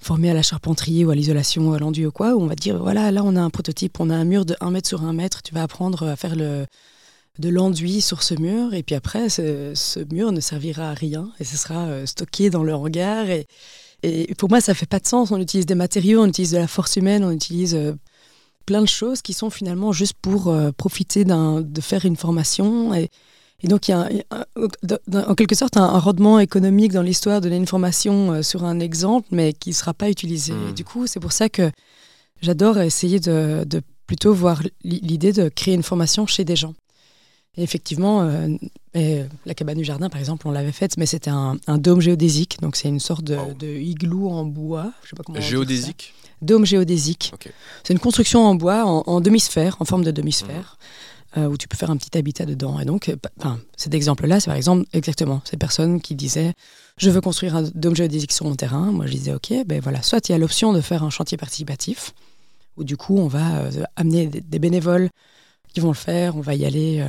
former 0.00 0.30
à 0.30 0.34
la 0.34 0.42
charpenterie 0.42 1.04
ou 1.04 1.10
à 1.10 1.14
l'isolation 1.14 1.72
à 1.72 1.78
l'enduit 1.78 2.06
ou 2.06 2.12
quoi, 2.12 2.34
où 2.34 2.42
on 2.42 2.46
va 2.46 2.54
dire 2.54 2.78
voilà, 2.78 3.10
là, 3.10 3.22
on 3.24 3.36
a 3.36 3.40
un 3.40 3.50
prototype, 3.50 3.98
on 4.00 4.10
a 4.10 4.14
un 4.14 4.24
mur 4.24 4.44
de 4.44 4.56
1 4.60 4.70
mètre 4.70 4.88
sur 4.88 5.02
1 5.02 5.12
mètre, 5.14 5.42
tu 5.42 5.54
vas 5.54 5.62
apprendre 5.62 6.06
à 6.06 6.16
faire 6.16 6.36
le, 6.36 6.66
de 7.38 7.48
l'enduit 7.48 8.02
sur 8.02 8.22
ce 8.22 8.34
mur. 8.34 8.74
Et 8.74 8.82
puis 8.82 8.94
après, 8.94 9.30
ce, 9.30 10.04
mur 10.12 10.30
ne 10.30 10.40
servira 10.40 10.90
à 10.90 10.94
rien 10.94 11.30
et 11.40 11.44
ce 11.44 11.56
sera 11.56 11.86
euh, 11.86 12.04
stocké 12.04 12.50
dans 12.50 12.62
le 12.62 12.74
hangar. 12.74 13.30
Et, 13.30 13.46
et 14.02 14.34
pour 14.34 14.50
moi, 14.50 14.60
ça 14.60 14.74
fait 14.74 14.86
pas 14.86 14.98
de 14.98 15.06
sens. 15.06 15.30
On 15.30 15.40
utilise 15.40 15.64
des 15.64 15.74
matériaux, 15.74 16.22
on 16.22 16.26
utilise 16.26 16.50
de 16.50 16.58
la 16.58 16.66
force 16.66 16.96
humaine, 16.96 17.24
on 17.24 17.32
utilise 17.32 17.78
plein 18.70 18.82
de 18.82 18.88
choses 18.88 19.20
qui 19.20 19.32
sont 19.32 19.50
finalement 19.50 19.90
juste 19.90 20.14
pour 20.22 20.54
profiter 20.76 21.24
de 21.24 21.80
faire 21.80 22.04
une 22.04 22.16
formation. 22.16 22.94
Et, 22.94 23.10
et 23.62 23.68
donc, 23.68 23.88
il 23.88 23.90
y 23.90 23.94
a, 23.94 24.08
en 25.28 25.34
quelque 25.34 25.54
sorte 25.54 25.76
un, 25.76 25.98
rendement 25.98 26.38
économique 26.38 26.92
dans 26.92 27.02
l'histoire 27.02 27.40
de 27.40 27.48
l'information 27.48 28.32
euh, 28.32 28.42
sur 28.42 28.64
un 28.64 28.80
exemple, 28.80 29.28
mais 29.32 29.52
qui 29.52 29.70
ne 29.70 29.74
sera 29.74 29.92
pas 29.92 30.08
utilisé. 30.08 30.52
Et 30.52 30.70
hmm. 30.70 30.74
du 30.74 30.84
coup, 30.84 31.06
c'est 31.06 31.20
pour 31.20 31.32
ça 31.32 31.48
que 31.48 31.70
j'adore 32.40 32.78
essayer 32.78 33.20
de, 33.20 33.66
plutôt 34.06 34.32
voir 34.32 34.62
l'idée 34.82 35.32
de 35.32 35.48
créer 35.48 35.74
une 35.74 35.82
formation 35.82 36.26
chez 36.26 36.44
des 36.44 36.56
gens. 36.56 36.74
Et 37.56 37.62
effectivement, 37.64 38.22
euh, 38.94 39.26
la 39.44 39.54
cabane 39.54 39.76
du 39.76 39.84
jardin, 39.84 40.08
par 40.08 40.20
exemple, 40.20 40.46
on 40.46 40.52
l'avait 40.52 40.72
faite, 40.72 40.96
mais 40.96 41.06
c'était 41.06 41.30
un, 41.30 41.58
dôme 41.76 42.00
géodésique. 42.00 42.58
Donc, 42.62 42.76
c'est 42.76 42.88
une 42.88 43.00
sorte 43.00 43.24
de, 43.24 43.66
igloo 43.66 44.30
en 44.30 44.44
bois. 44.44 44.92
Je 45.02 45.10
sais 45.10 45.16
pas 45.16 45.24
comment 45.24 45.40
géodésique 45.40 46.14
Dôme 46.42 46.64
géodésique. 46.64 47.32
C'est 47.84 47.92
une 47.92 47.98
construction 47.98 48.46
en 48.46 48.54
bois, 48.54 48.84
en, 48.84 49.20
demi-sphère, 49.20 49.76
en 49.80 49.84
forme 49.84 50.04
de 50.04 50.10
demi-sphère. 50.10 50.78
Hmm. 50.78 50.84
Euh, 51.36 51.46
où 51.46 51.56
tu 51.56 51.68
peux 51.68 51.76
faire 51.76 51.92
un 51.92 51.96
petit 51.96 52.18
habitat 52.18 52.44
dedans. 52.44 52.80
Et 52.80 52.84
donc, 52.84 53.08
euh, 53.08 53.14
cet 53.76 53.94
exemple-là, 53.94 54.40
c'est 54.40 54.46
par 54.46 54.56
exemple 54.56 54.84
exactement 54.92 55.40
ces 55.44 55.56
personnes 55.56 56.00
qui 56.00 56.16
disaient 56.16 56.54
je 56.96 57.08
veux 57.08 57.20
construire 57.20 57.54
un 57.54 57.62
dôme 57.72 57.94
géodésique 57.94 58.32
sur 58.32 58.46
mon 58.46 58.56
terrain. 58.56 58.90
Moi, 58.90 59.06
je 59.06 59.12
disais 59.12 59.32
ok, 59.32 59.52
ben 59.64 59.80
voilà, 59.80 60.02
soit 60.02 60.28
il 60.28 60.32
y 60.32 60.34
a 60.34 60.38
l'option 60.38 60.72
de 60.72 60.80
faire 60.80 61.04
un 61.04 61.10
chantier 61.10 61.38
participatif, 61.38 62.14
où 62.76 62.82
du 62.82 62.96
coup, 62.96 63.16
on 63.16 63.28
va 63.28 63.58
euh, 63.58 63.84
amener 63.94 64.26
des, 64.26 64.58
bénévoles 64.58 65.08
qui 65.72 65.78
vont 65.78 65.90
le 65.90 65.94
faire, 65.94 66.36
on 66.36 66.40
va 66.40 66.56
y 66.56 66.64
aller. 66.64 67.00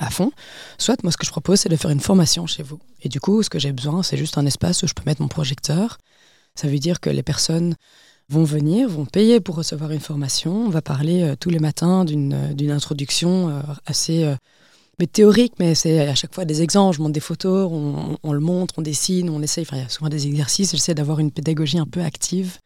à 0.00 0.08
fond. 0.08 0.32
Soit, 0.78 1.02
moi, 1.02 1.12
ce 1.12 1.18
que 1.18 1.26
je 1.26 1.30
propose, 1.30 1.60
c'est 1.60 1.68
de 1.68 1.76
faire 1.76 1.90
une 1.90 2.00
formation 2.00 2.46
chez 2.46 2.62
vous. 2.62 2.78
Et 3.02 3.10
du 3.10 3.20
coup, 3.20 3.42
ce 3.42 3.50
que 3.50 3.58
j'ai 3.58 3.72
besoin, 3.72 4.02
c'est 4.02 4.16
juste 4.16 4.38
un 4.38 4.46
espace 4.46 4.82
où 4.84 4.86
je 4.86 4.94
peux 4.94 5.02
mettre 5.04 5.20
mon 5.20 5.28
projecteur. 5.28 5.98
Ça 6.54 6.66
veut 6.66 6.78
dire 6.78 6.98
que 6.98 7.10
les 7.10 7.22
personnes 7.22 7.74
vont 8.32 8.44
venir, 8.44 8.88
vont 8.88 9.04
payer 9.04 9.40
pour 9.40 9.56
recevoir 9.56 9.90
une 9.92 10.00
formation. 10.00 10.66
On 10.66 10.70
va 10.70 10.80
parler 10.80 11.22
euh, 11.22 11.36
tous 11.38 11.50
les 11.50 11.58
matins 11.58 12.04
d'une 12.04 12.32
euh, 12.32 12.74
introduction 12.74 13.50
euh, 13.50 13.60
assez 13.86 14.34
mais 14.98 15.06
théorique, 15.06 15.54
mais 15.58 15.74
c'est 15.74 16.00
à 16.00 16.14
chaque 16.14 16.34
fois 16.34 16.44
des 16.44 16.62
exemples. 16.62 16.96
Je 16.96 17.02
montre 17.02 17.12
des 17.12 17.20
photos, 17.20 17.70
on, 18.22 18.32
le 18.32 18.40
montre, 18.40 18.74
on 18.76 18.82
dessine, 18.82 19.30
on 19.30 19.42
essaye. 19.42 19.64
Enfin, 19.64 19.78
il 19.78 19.82
y 19.82 19.86
a 19.86 19.88
souvent 19.88 20.10
des 20.10 20.26
exercices. 20.26 20.72
J'essaie 20.72 20.94
d'avoir 20.94 21.18
une 21.18 21.30
pédagogie 21.30 21.78
un 21.78 21.86
peu 21.86 22.02
active 22.02 22.58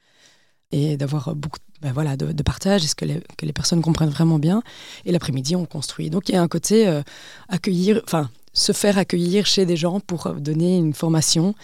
et 0.73 0.97
d'avoir 0.97 1.35
beaucoup 1.35 1.59
ben 1.83 1.93
voilà, 1.93 2.17
de, 2.17 2.43
partage, 2.43 2.85
est-ce 2.85 2.95
que 2.95 3.05
les, 3.05 3.21
que 3.37 3.45
les 3.45 3.53
personnes 3.53 3.83
comprennent 3.83 4.11
vraiment 4.11 4.39
bien. 4.39 4.63
Et 5.05 5.13
l'après-midi, 5.13 5.57
on 5.57 5.67
construit. 5.67 6.09
Donc 6.09 6.29
il 6.29 6.33
y 6.33 6.37
a 6.37 6.43
un 6.43 6.49
côté 6.49 7.01
accueillir, 7.49 8.01
enfin, 8.05 8.31
se 8.55 8.73
faire 8.73 8.99
accueillir 8.99 9.47
chez 9.47 9.67
des 9.67 9.77
gens 9.77 10.01
pour 10.01 10.31
donner 10.35 10.79
une 10.79 10.95
formation. 10.95 11.55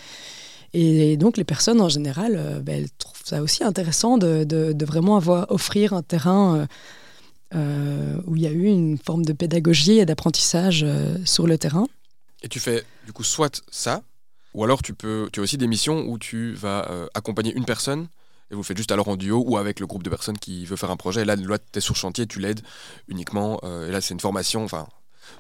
Et 0.74 1.16
donc 1.16 1.38
les 1.38 1.44
personnes 1.44 1.80
en 1.80 1.88
général, 1.88 2.62
ben, 2.62 2.82
elles 2.82 2.90
trouvent 3.22 3.36
ça 3.36 3.42
aussi 3.42 3.64
intéressant 3.64 4.18
de, 4.18 4.84
vraiment 4.84 5.16
offrir 5.48 5.92
un 5.92 6.02
terrain 6.02 6.56
euh, 6.56 6.66
euh, 7.54 8.16
où 8.26 8.36
il 8.36 8.42
y 8.42 8.46
a 8.46 8.50
eu 8.50 8.66
une 8.66 8.98
forme 8.98 9.24
de 9.24 9.32
pédagogie 9.32 9.98
et 9.98 10.06
d'apprentissage 10.06 10.82
euh, 10.84 11.16
sur 11.24 11.46
le 11.46 11.58
terrain. 11.58 11.86
Et 12.42 12.48
tu 12.48 12.60
fais 12.60 12.84
du 13.06 13.12
coup 13.12 13.24
soit 13.24 13.62
ça, 13.70 14.02
ou 14.54 14.64
alors 14.64 14.82
tu, 14.82 14.94
peux, 14.94 15.28
tu 15.32 15.40
as 15.40 15.42
aussi 15.42 15.58
des 15.58 15.68
missions 15.68 16.04
où 16.08 16.18
tu 16.18 16.52
vas 16.54 16.88
accompagner 17.14 17.54
une 17.54 17.64
personne 17.64 18.08
et 18.50 18.54
vous 18.54 18.62
faites 18.62 18.76
juste 18.76 18.92
alors 18.92 19.08
en 19.08 19.16
duo 19.16 19.42
ou 19.46 19.56
avec 19.56 19.80
le 19.80 19.86
groupe 19.86 20.02
de 20.02 20.10
personnes 20.10 20.36
qui 20.36 20.66
veut 20.66 20.76
faire 20.76 20.90
un 20.90 20.96
projet. 20.96 21.22
Et 21.22 21.24
là, 21.24 21.36
tu 21.36 21.78
es 21.78 21.80
sur 21.80 21.96
chantier, 21.96 22.26
tu 22.26 22.40
l'aides 22.40 22.60
uniquement. 23.08 23.60
et 23.62 23.92
là, 23.92 24.00
c'est 24.00 24.12
une 24.12 24.20
formation 24.20 24.66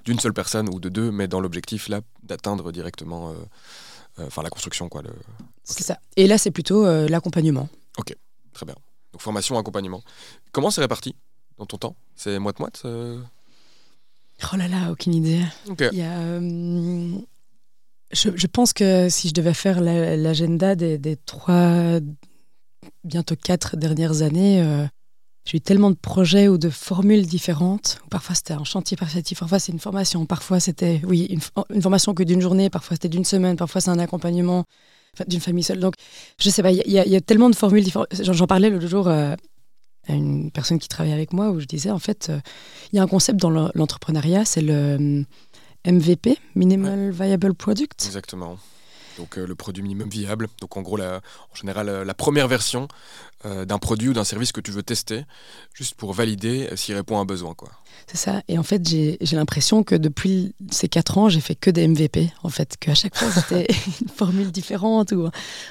d'une 0.04 0.18
seule 0.20 0.32
personne 0.32 0.68
ou 0.72 0.78
de 0.78 0.88
deux, 0.88 1.10
mais 1.10 1.26
dans 1.26 1.40
l'objectif 1.40 1.88
là 1.88 2.00
d'atteindre 2.22 2.70
directement 2.70 3.34
la 4.16 4.48
construction. 4.48 4.88
quoi. 4.88 5.02
C'est 5.64 5.84
ça. 5.84 5.98
Et 6.16 6.26
là, 6.26 6.38
c'est 6.38 6.50
plutôt 6.50 6.84
l'accompagnement. 7.06 7.68
Ok, 7.98 8.14
très 8.52 8.66
bien. 8.66 8.74
Donc 9.12 9.20
formation, 9.20 9.58
accompagnement. 9.58 10.02
Comment 10.52 10.70
c'est 10.70 10.80
réparti 10.80 11.14
dans 11.58 11.66
ton 11.66 11.78
temps? 11.78 11.96
C'est 12.16 12.38
moite-moite 12.38 12.82
euh? 12.84 13.20
Oh 14.52 14.56
là 14.56 14.68
là, 14.68 14.90
aucune 14.90 15.14
idée. 15.14 15.42
Euh, 15.80 17.18
je, 18.12 18.46
pense 18.46 18.72
que 18.72 19.08
si 19.08 19.28
je 19.28 19.34
devais 19.34 19.54
faire 19.54 19.80
l'agenda 19.80 20.74
des, 20.74 21.16
trois, 21.26 22.00
bientôt 23.04 23.36
quatre 23.36 23.76
dernières 23.76 24.22
années, 24.22 24.62
euh, 24.62 24.84
j'ai 25.44 25.58
eu 25.58 25.60
tellement 25.60 25.90
de 25.90 25.96
projets 25.96 26.48
ou 26.48 26.58
de 26.58 26.70
formules 26.70 27.26
différentes. 27.26 28.00
Parfois 28.10 28.34
c'était 28.34 28.54
un 28.54 28.64
chantier 28.64 28.96
participatif, 28.96 29.38
parfois 29.38 29.58
c'est 29.58 29.72
une 29.72 29.78
formation, 29.78 30.26
parfois 30.26 30.60
c'était 30.60 31.00
oui 31.04 31.26
une, 31.30 31.40
une 31.74 31.82
formation 31.82 32.14
que 32.14 32.22
d'une 32.22 32.40
journée, 32.40 32.68
parfois 32.68 32.96
c'était 32.96 33.08
d'une 33.08 33.24
semaine, 33.24 33.56
parfois 33.56 33.80
c'est 33.80 33.90
un 33.90 33.98
accompagnement 33.98 34.64
d'une 35.26 35.40
famille 35.40 35.62
seule. 35.62 35.80
Donc, 35.80 35.94
je 36.40 36.48
sais 36.48 36.62
pas, 36.62 36.72
il 36.72 36.90
y, 36.90 37.16
a 37.16 37.20
tellement 37.20 37.50
de 37.50 37.54
formules 37.54 37.84
différentes. 37.84 38.08
J'en 38.18 38.46
parlais 38.46 38.70
l'autre 38.70 38.86
jour 38.86 39.08
euh, 39.08 39.34
à 40.08 40.12
une 40.12 40.50
personne 40.50 40.78
qui 40.78 40.88
travaille 40.88 41.12
avec 41.12 41.32
moi 41.32 41.50
où 41.50 41.60
je 41.60 41.66
disais, 41.66 41.90
en 41.90 41.98
fait, 41.98 42.28
euh, 42.30 42.40
il 42.92 42.96
y 42.96 42.98
a 42.98 43.02
un 43.02 43.06
concept 43.06 43.38
dans 43.38 43.50
l'entrepreneuriat, 43.74 44.44
c'est 44.44 44.62
le 44.62 45.24
MVP, 45.86 46.30
euh, 46.30 46.34
Minimal 46.54 47.10
Viable 47.10 47.54
Product. 47.54 48.04
Exactement 48.06 48.58
donc 49.18 49.36
le 49.36 49.54
produit 49.54 49.82
minimum 49.82 50.08
viable. 50.08 50.48
Donc 50.60 50.76
en 50.76 50.82
gros, 50.82 50.96
la, 50.96 51.16
en 51.16 51.54
général, 51.54 52.02
la 52.04 52.14
première 52.14 52.48
version 52.48 52.88
d'un 53.44 53.78
produit 53.78 54.08
ou 54.08 54.12
d'un 54.12 54.22
service 54.22 54.52
que 54.52 54.60
tu 54.60 54.70
veux 54.70 54.84
tester, 54.84 55.24
juste 55.74 55.94
pour 55.94 56.12
valider 56.12 56.68
s'il 56.76 56.94
répond 56.94 57.18
à 57.18 57.20
un 57.20 57.24
besoin. 57.24 57.54
Quoi. 57.54 57.70
C'est 58.06 58.16
ça. 58.16 58.42
Et 58.48 58.58
en 58.58 58.62
fait, 58.62 58.86
j'ai 58.86 59.18
l'impression 59.32 59.82
que 59.84 59.94
depuis 59.94 60.54
ces 60.70 60.88
quatre 60.88 61.18
ans, 61.18 61.28
j'ai 61.28 61.40
fait 61.40 61.54
que 61.54 61.70
des 61.70 61.86
MVP. 61.86 62.32
En 62.42 62.48
fait, 62.48 62.76
qu'à 62.78 62.94
chaque 62.94 63.16
fois, 63.16 63.30
c'était 63.30 63.66
une 64.00 64.08
formule 64.08 64.50
différente 64.50 65.12
ou, 65.12 65.28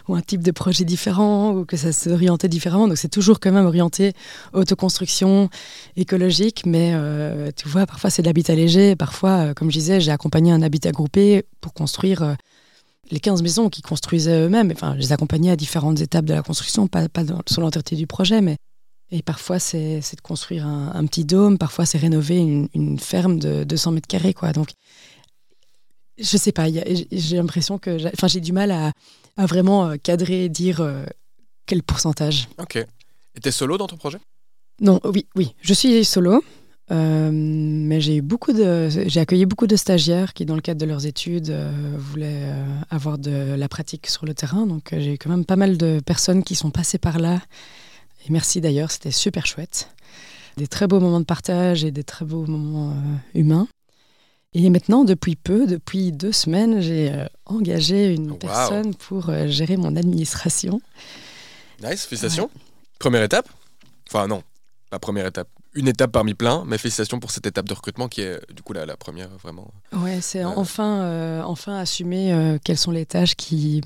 ou, 0.08 0.16
un 0.16 0.22
type 0.22 0.42
de 0.42 0.52
projet 0.52 0.84
différent 0.84 1.52
ou 1.52 1.66
que 1.66 1.78
ça 1.78 1.92
s'orientait 1.92 2.48
différemment. 2.48 2.88
Donc, 2.88 2.98
c'est 2.98 3.10
toujours 3.10 3.40
quand 3.40 3.52
même 3.52 3.66
orienté 3.66 4.14
autoconstruction 4.54 5.50
écologique. 5.98 6.64
Mais 6.66 6.94
euh, 6.94 7.52
tu 7.56 7.68
vois, 7.68 7.86
parfois, 7.86 8.10
c'est 8.10 8.22
de 8.22 8.28
l'habitat 8.28 8.56
léger. 8.56 8.96
Parfois, 8.96 9.30
euh, 9.32 9.54
comme 9.54 9.70
je 9.70 9.78
disais, 9.78 10.00
j'ai 10.00 10.12
accompagné 10.12 10.52
un 10.52 10.62
habitat 10.62 10.92
groupé 10.92 11.46
pour 11.60 11.74
construire. 11.74 12.24
Euh, 12.24 12.34
les 13.12 13.20
15 13.20 13.42
maisons 13.42 13.70
qu'ils 13.70 13.84
construisaient 13.84 14.46
eux-mêmes, 14.46 14.72
enfin, 14.72 14.94
je 14.96 15.02
les 15.02 15.12
accompagnais 15.12 15.52
à 15.52 15.56
différentes 15.56 16.00
étapes 16.00 16.26
de 16.26 16.34
la 16.34 16.42
construction, 16.42 16.88
pas, 16.88 17.10
pas 17.10 17.24
sur 17.48 17.62
l'entièreté 17.62 17.96
du 17.96 18.08
projet, 18.08 18.42
mais 18.42 18.58
et 19.14 19.22
parfois, 19.22 19.60
c'est 19.60 20.00
de 20.00 20.22
construire 20.22 20.66
un, 20.66 21.06
petit 21.06 21.26
dôme, 21.26 21.58
parfois, 21.58 21.86
c'est 21.86 21.98
rénover 21.98 22.38
une, 22.38 22.98
ferme 22.98 23.40
de 23.40 23.66
200 23.66 23.92
mètres 23.92 24.08
carrés. 24.08 24.34
Quoi. 24.34 24.54
Donc, 24.54 24.70
je 26.18 26.38
sais 26.38 26.54
pas, 26.54 26.68
j'ai 26.70 27.36
l'impression 27.36 27.78
que 27.78 27.98
j'ai 27.98 28.40
du 28.40 28.54
mal 28.54 28.72
à, 28.72 28.94
vraiment 29.38 29.90
euh, 29.90 29.96
cadrer 29.98 30.46
et 30.46 30.50
dire 30.50 30.80
euh, 30.80 31.04
quel 31.66 31.84
pourcentage. 31.84 32.48
Ok. 32.58 32.78
Et 32.78 33.40
tu 33.42 33.50
es 33.50 33.52
solo 33.52 33.78
dans 33.78 33.88
ton 33.88 33.98
projet? 33.98 34.20
Non, 34.80 35.02
oui, 35.04 35.26
oui, 35.36 35.56
je 35.62 35.74
suis 35.74 36.06
solo. 36.06 36.44
Euh, 36.92 37.30
mais 37.32 38.02
j'ai 38.02 38.18
eu 38.18 38.22
beaucoup 38.22 38.52
de, 38.52 38.90
j'ai 38.90 39.20
accueilli 39.22 39.46
beaucoup 39.46 39.68
de 39.68 39.76
stagiaires 39.76 40.34
qui, 40.34 40.46
dans 40.46 40.56
le 40.56 40.62
cadre 40.62 40.80
de 40.82 40.86
leurs 40.86 41.06
études, 41.06 41.56
voulaient 41.98 42.54
avoir 42.90 43.18
de 43.18 43.56
la 43.56 43.70
pratique 43.70 44.08
sur 44.08 44.26
le 44.26 44.34
terrain. 44.34 44.66
Donc, 44.66 44.90
j'ai 44.92 45.14
eu 45.14 45.18
quand 45.18 45.30
même 45.30 45.46
pas 45.46 45.56
mal 45.56 45.78
de 45.78 46.02
personnes 46.06 46.44
qui 46.44 46.56
sont 46.56 46.72
passées 46.72 46.98
par 46.98 47.20
là 47.20 47.40
et 48.28 48.32
merci 48.32 48.62
d'ailleurs, 48.62 48.92
c'était 48.92 49.12
super 49.12 49.46
chouette. 49.46 49.90
Des 50.58 50.68
très 50.68 50.88
beaux 50.88 51.00
moments 51.00 51.20
de 51.20 51.26
partage 51.26 51.84
et 51.84 51.92
des 51.92 52.04
très 52.04 52.26
beaux 52.26 52.46
moments 52.46 52.92
euh, 52.92 53.40
humains. 53.40 53.68
Et 54.54 54.70
maintenant, 54.70 55.06
depuis 55.06 55.36
peu, 55.36 55.66
depuis 55.66 56.12
deux 56.12 56.34
semaines, 56.34 56.82
j'ai 56.82 57.12
euh, 57.12 57.26
engagé 57.46 58.14
une 58.14 58.38
personne 58.38 58.94
pour 58.94 59.30
euh, 59.30 59.48
gérer 59.48 59.78
mon 59.78 59.96
administration. 59.96 60.82
Nice, 61.82 62.06
félicitations. 62.06 62.50
Première 63.00 63.24
étape? 63.24 63.50
Enfin 64.08 64.28
non, 64.28 64.44
la 64.92 65.00
première 65.00 65.26
étape. 65.26 65.48
Une 65.74 65.88
étape 65.88 66.12
parmi 66.12 66.34
plein, 66.34 66.64
mais 66.66 66.78
félicitations 66.78 67.20
pour 67.20 67.32
cette 67.32 67.46
étape 67.46 67.68
de 67.68 67.74
recrutement 67.74 68.10
qui 68.10 68.22
est 68.22 68.40
du 68.54 68.62
coup 68.62 68.74
la, 68.74 68.86
la 68.86 68.98
première 68.98 69.30
vraiment. 69.38 69.72
Ouais, 69.94 70.20
c'est 70.20 70.44
enfin, 70.44 71.42
enfin 71.44 71.78
assumer 71.78 72.58
quelles 72.64 72.78
sont 72.78 72.92
les 72.92 73.06
tâches 73.06 73.36
qui, 73.36 73.82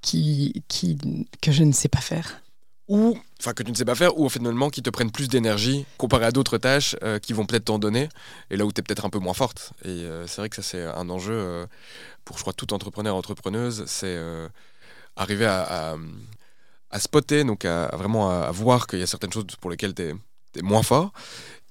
qui, 0.00 0.62
qui, 0.66 0.96
que 1.42 1.52
je 1.52 1.62
ne 1.62 1.72
sais 1.72 1.88
pas 1.88 2.00
faire 2.00 2.40
ou 2.88 3.18
enfin 3.40 3.52
que 3.52 3.62
tu 3.62 3.70
ne 3.70 3.76
sais 3.76 3.84
pas 3.84 3.94
faire, 3.94 4.18
ou 4.18 4.28
finalement 4.28 4.70
qui 4.70 4.82
te 4.82 4.90
prennent 4.90 5.10
plus 5.10 5.28
d'énergie 5.28 5.86
comparé 5.96 6.26
à 6.26 6.32
d'autres 6.32 6.58
tâches 6.58 6.96
euh, 7.02 7.18
qui 7.18 7.32
vont 7.32 7.46
peut-être 7.46 7.66
t'en 7.66 7.78
donner, 7.78 8.08
et 8.50 8.56
là 8.56 8.64
où 8.64 8.72
tu 8.72 8.80
es 8.80 8.82
peut-être 8.82 9.04
un 9.04 9.10
peu 9.10 9.18
moins 9.18 9.34
forte. 9.34 9.72
Et 9.84 9.88
euh, 9.88 10.26
c'est 10.26 10.40
vrai 10.40 10.48
que 10.48 10.56
ça 10.56 10.62
c'est 10.62 10.84
un 10.84 11.08
enjeu 11.10 11.66
pour 12.24 12.36
je 12.36 12.42
crois 12.42 12.52
tout 12.52 12.72
entrepreneur 12.74 13.14
entrepreneuse, 13.14 13.84
c'est 13.86 14.06
euh, 14.06 14.48
arriver 15.16 15.46
à, 15.46 15.96
à 16.90 17.00
spotter, 17.00 17.44
donc 17.44 17.64
à, 17.64 17.88
vraiment 17.96 18.30
à, 18.30 18.50
voir 18.50 18.86
qu'il 18.86 18.98
y 18.98 19.02
a 19.02 19.06
certaines 19.06 19.32
choses 19.32 19.46
pour 19.60 19.70
lesquelles 19.70 19.94
tu 19.94 20.02
es, 20.02 20.14
moins 20.62 20.82
fort 20.82 21.12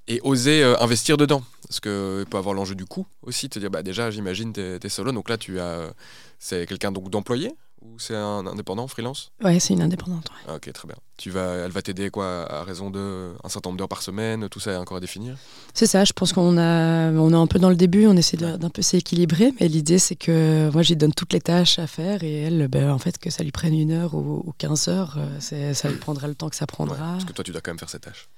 et 0.08 0.20
oser 0.24 0.64
euh, 0.64 0.80
investir 0.82 1.18
dedans. 1.18 1.44
Parce 1.68 1.80
qu'il 1.80 2.26
peut 2.30 2.38
avoir 2.38 2.54
l'enjeu 2.54 2.76
du 2.76 2.86
coût 2.86 3.08
aussi, 3.24 3.50
te 3.50 3.58
dire 3.58 3.72
bah 3.72 3.84
déjà 3.84 4.12
j'imagine 4.12 4.54
tu 4.54 4.62
es, 4.62 4.90
solo, 4.90 5.12
donc 5.12 5.30
là 5.30 5.38
tu 5.38 5.60
as 5.60 5.94
c'est 6.40 6.68
quelqu'un 6.68 6.92
donc 6.92 7.10
d'employé 7.10 7.52
ou 7.82 8.00
c'est 8.00 8.16
un 8.16 8.46
indépendant, 8.48 8.88
freelance? 8.88 9.32
Ouais, 9.44 9.60
c'est 9.60 9.74
une 9.74 9.82
indépendante. 9.82 10.30
Ah, 10.48 10.56
ok, 10.56 10.72
très 10.72 10.88
bien. 10.88 10.96
Tu 11.18 11.30
vas, 11.30 11.54
elle 11.66 11.72
va 11.72 11.82
t'aider 11.82 12.10
quoi 12.10 12.50
à 12.50 12.64
raison 12.64 12.90
de 12.90 13.34
un 13.44 13.50
certain 13.50 13.70
nombre 13.70 13.78
d'heures 13.78 13.90
par 13.90 14.02
semaine, 14.02 14.48
tout 14.50 14.60
ça 14.60 14.72
est 14.72 14.78
encore 14.78 14.98
à 14.98 15.00
définir? 15.00 15.36
C'est 15.74 15.86
ça, 15.86 16.06
je 16.06 16.14
pense 16.14 16.32
qu'on 16.32 16.58
a, 16.58 17.12
on 17.12 17.32
est 17.32 17.36
un 17.36 17.48
peu 17.48 17.60
dans 17.60 17.70
le 17.70 17.76
début, 17.76 18.08
on 18.08 18.16
essaie 18.16 18.38
d'un 18.38 18.70
peu 18.70 18.82
s'équilibrer, 18.82 19.54
mais 19.60 19.68
l'idée 19.68 20.00
c'est 20.00 20.16
que 20.16 20.70
moi 20.72 20.82
j'y 20.82 20.96
donne 20.96 21.14
toutes 21.14 21.34
les 21.34 21.42
tâches 21.42 21.78
à 21.78 21.88
faire 21.88 22.24
et 22.24 22.44
elle, 22.44 22.68
ben, 22.68 22.90
en 22.90 23.00
fait, 23.00 23.18
que 23.18 23.30
ça 23.30 23.44
lui 23.44 23.52
prenne 23.52 23.74
une 23.74 23.92
heure 23.92 24.14
ou, 24.14 24.54
15 24.58 24.88
heures, 24.88 25.18
euh, 25.18 25.74
ça 25.74 25.90
lui 25.90 25.98
prendra 25.98 26.28
le 26.28 26.36
temps 26.36 26.50
que 26.50 26.56
ça 26.56 26.68
prendra. 26.68 26.98
parce 26.98 27.26
que 27.26 27.34
toi 27.34 27.44
tu 27.44 27.52
dois 27.52 27.62
quand 27.62 27.72
même 27.72 27.80
faire 27.80 27.90
ces 27.90 28.00
tâches. 28.00 28.30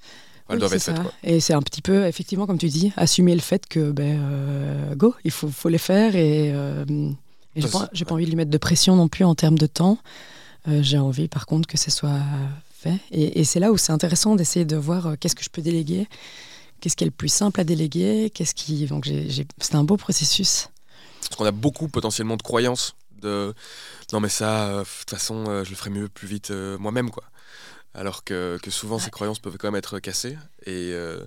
Elles 0.49 0.59
doivent 0.59 0.73
être 0.73 0.84
faites, 0.84 1.01
quoi. 1.01 1.11
Et 1.23 1.39
c'est 1.39 1.53
un 1.53 1.61
petit 1.61 1.81
peu, 1.81 2.05
effectivement, 2.05 2.45
comme 2.45 2.57
tu 2.57 2.67
dis, 2.67 2.91
assumer 2.97 3.34
le 3.34 3.41
fait 3.41 3.65
que, 3.67 3.91
ben, 3.91 4.19
euh, 4.19 4.95
go, 4.95 5.15
il 5.23 5.31
faut, 5.31 5.47
faut 5.47 5.69
les 5.69 5.77
faire 5.77 6.15
et. 6.15 6.51
Euh, 6.53 6.85
et 7.57 7.61
j'ai 7.61 7.69
pas, 7.69 7.88
pas, 7.88 8.13
envie 8.13 8.26
de 8.26 8.30
lui 8.31 8.35
mettre 8.35 8.51
de 8.51 8.57
pression 8.57 8.97
non 8.97 9.07
plus 9.07 9.23
en 9.23 9.34
termes 9.34 9.57
de 9.57 9.65
temps. 9.65 9.97
Euh, 10.67 10.81
j'ai 10.81 10.97
envie, 10.97 11.27
par 11.27 11.45
contre, 11.45 11.67
que 11.67 11.77
ce 11.77 11.89
soit 11.89 12.19
fait. 12.77 12.99
Et, 13.11 13.43
c'est 13.43 13.59
là 13.59 13.72
où 13.72 13.77
c'est 13.77 13.91
intéressant 13.91 14.35
d'essayer 14.35 14.65
de 14.65 14.76
voir 14.76 15.07
euh, 15.07 15.15
qu'est-ce 15.19 15.35
que 15.35 15.43
je 15.43 15.49
peux 15.49 15.61
déléguer, 15.61 16.07
qu'est-ce 16.81 16.95
qui 16.95 17.03
est 17.03 17.07
le 17.07 17.11
plus 17.11 17.30
simple 17.30 17.59
à 17.61 17.63
déléguer, 17.63 18.31
qu'est-ce 18.34 18.53
qui. 18.53 18.85
Donc, 18.88 19.09
c'est 19.59 19.76
un 19.76 19.84
beau 19.84 19.97
processus. 19.97 20.69
Parce 21.22 21.38
qu'on 21.38 21.45
a 21.45 21.51
beaucoup 21.51 21.88
potentiellement 21.88 22.38
de 22.38 22.43
croyances 22.43 22.95
de 23.22 23.53
non 24.11 24.19
mais 24.19 24.30
ça, 24.30 24.65
euh, 24.67 24.80
de 24.81 24.85
toute 24.99 25.09
façon, 25.09 25.63
je 25.63 25.69
le 25.69 25.76
ferai 25.76 25.89
mieux 25.89 26.09
plus 26.09 26.27
vite 26.27 26.51
moi-même 26.51 27.09
quoi 27.09 27.23
alors 27.95 28.23
que, 28.23 28.59
souvent 28.69 28.99
ces 28.99 29.09
croyances 29.09 29.39
peuvent 29.39 29.57
quand 29.57 29.67
même 29.67 29.77
être 29.77 29.99
cassées 29.99 30.38
et 30.65 30.91
euh, 30.93 31.26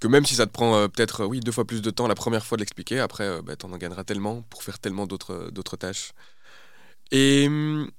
que 0.00 0.08
même 0.08 0.26
si 0.26 0.34
ça 0.34 0.46
te 0.46 0.52
prend 0.52 0.76
euh, 0.76 0.88
peut-être 0.88 1.24
oui 1.24 1.40
deux 1.40 1.52
fois 1.52 1.64
plus 1.64 1.80
de 1.80 1.90
temps 1.90 2.08
la 2.08 2.14
première 2.14 2.44
fois 2.44 2.56
de 2.56 2.62
l'expliquer, 2.62 2.98
après 3.00 3.24
euh, 3.24 3.42
bah, 3.42 3.56
tu 3.56 3.66
en 3.66 3.76
gagneras 3.76 4.04
tellement 4.04 4.42
pour 4.42 4.62
faire 4.62 4.78
tellement 4.78 5.06
d'autres 5.06 5.76
tâches. 5.76 6.12
Et 7.10 7.46
hum, 7.46 7.90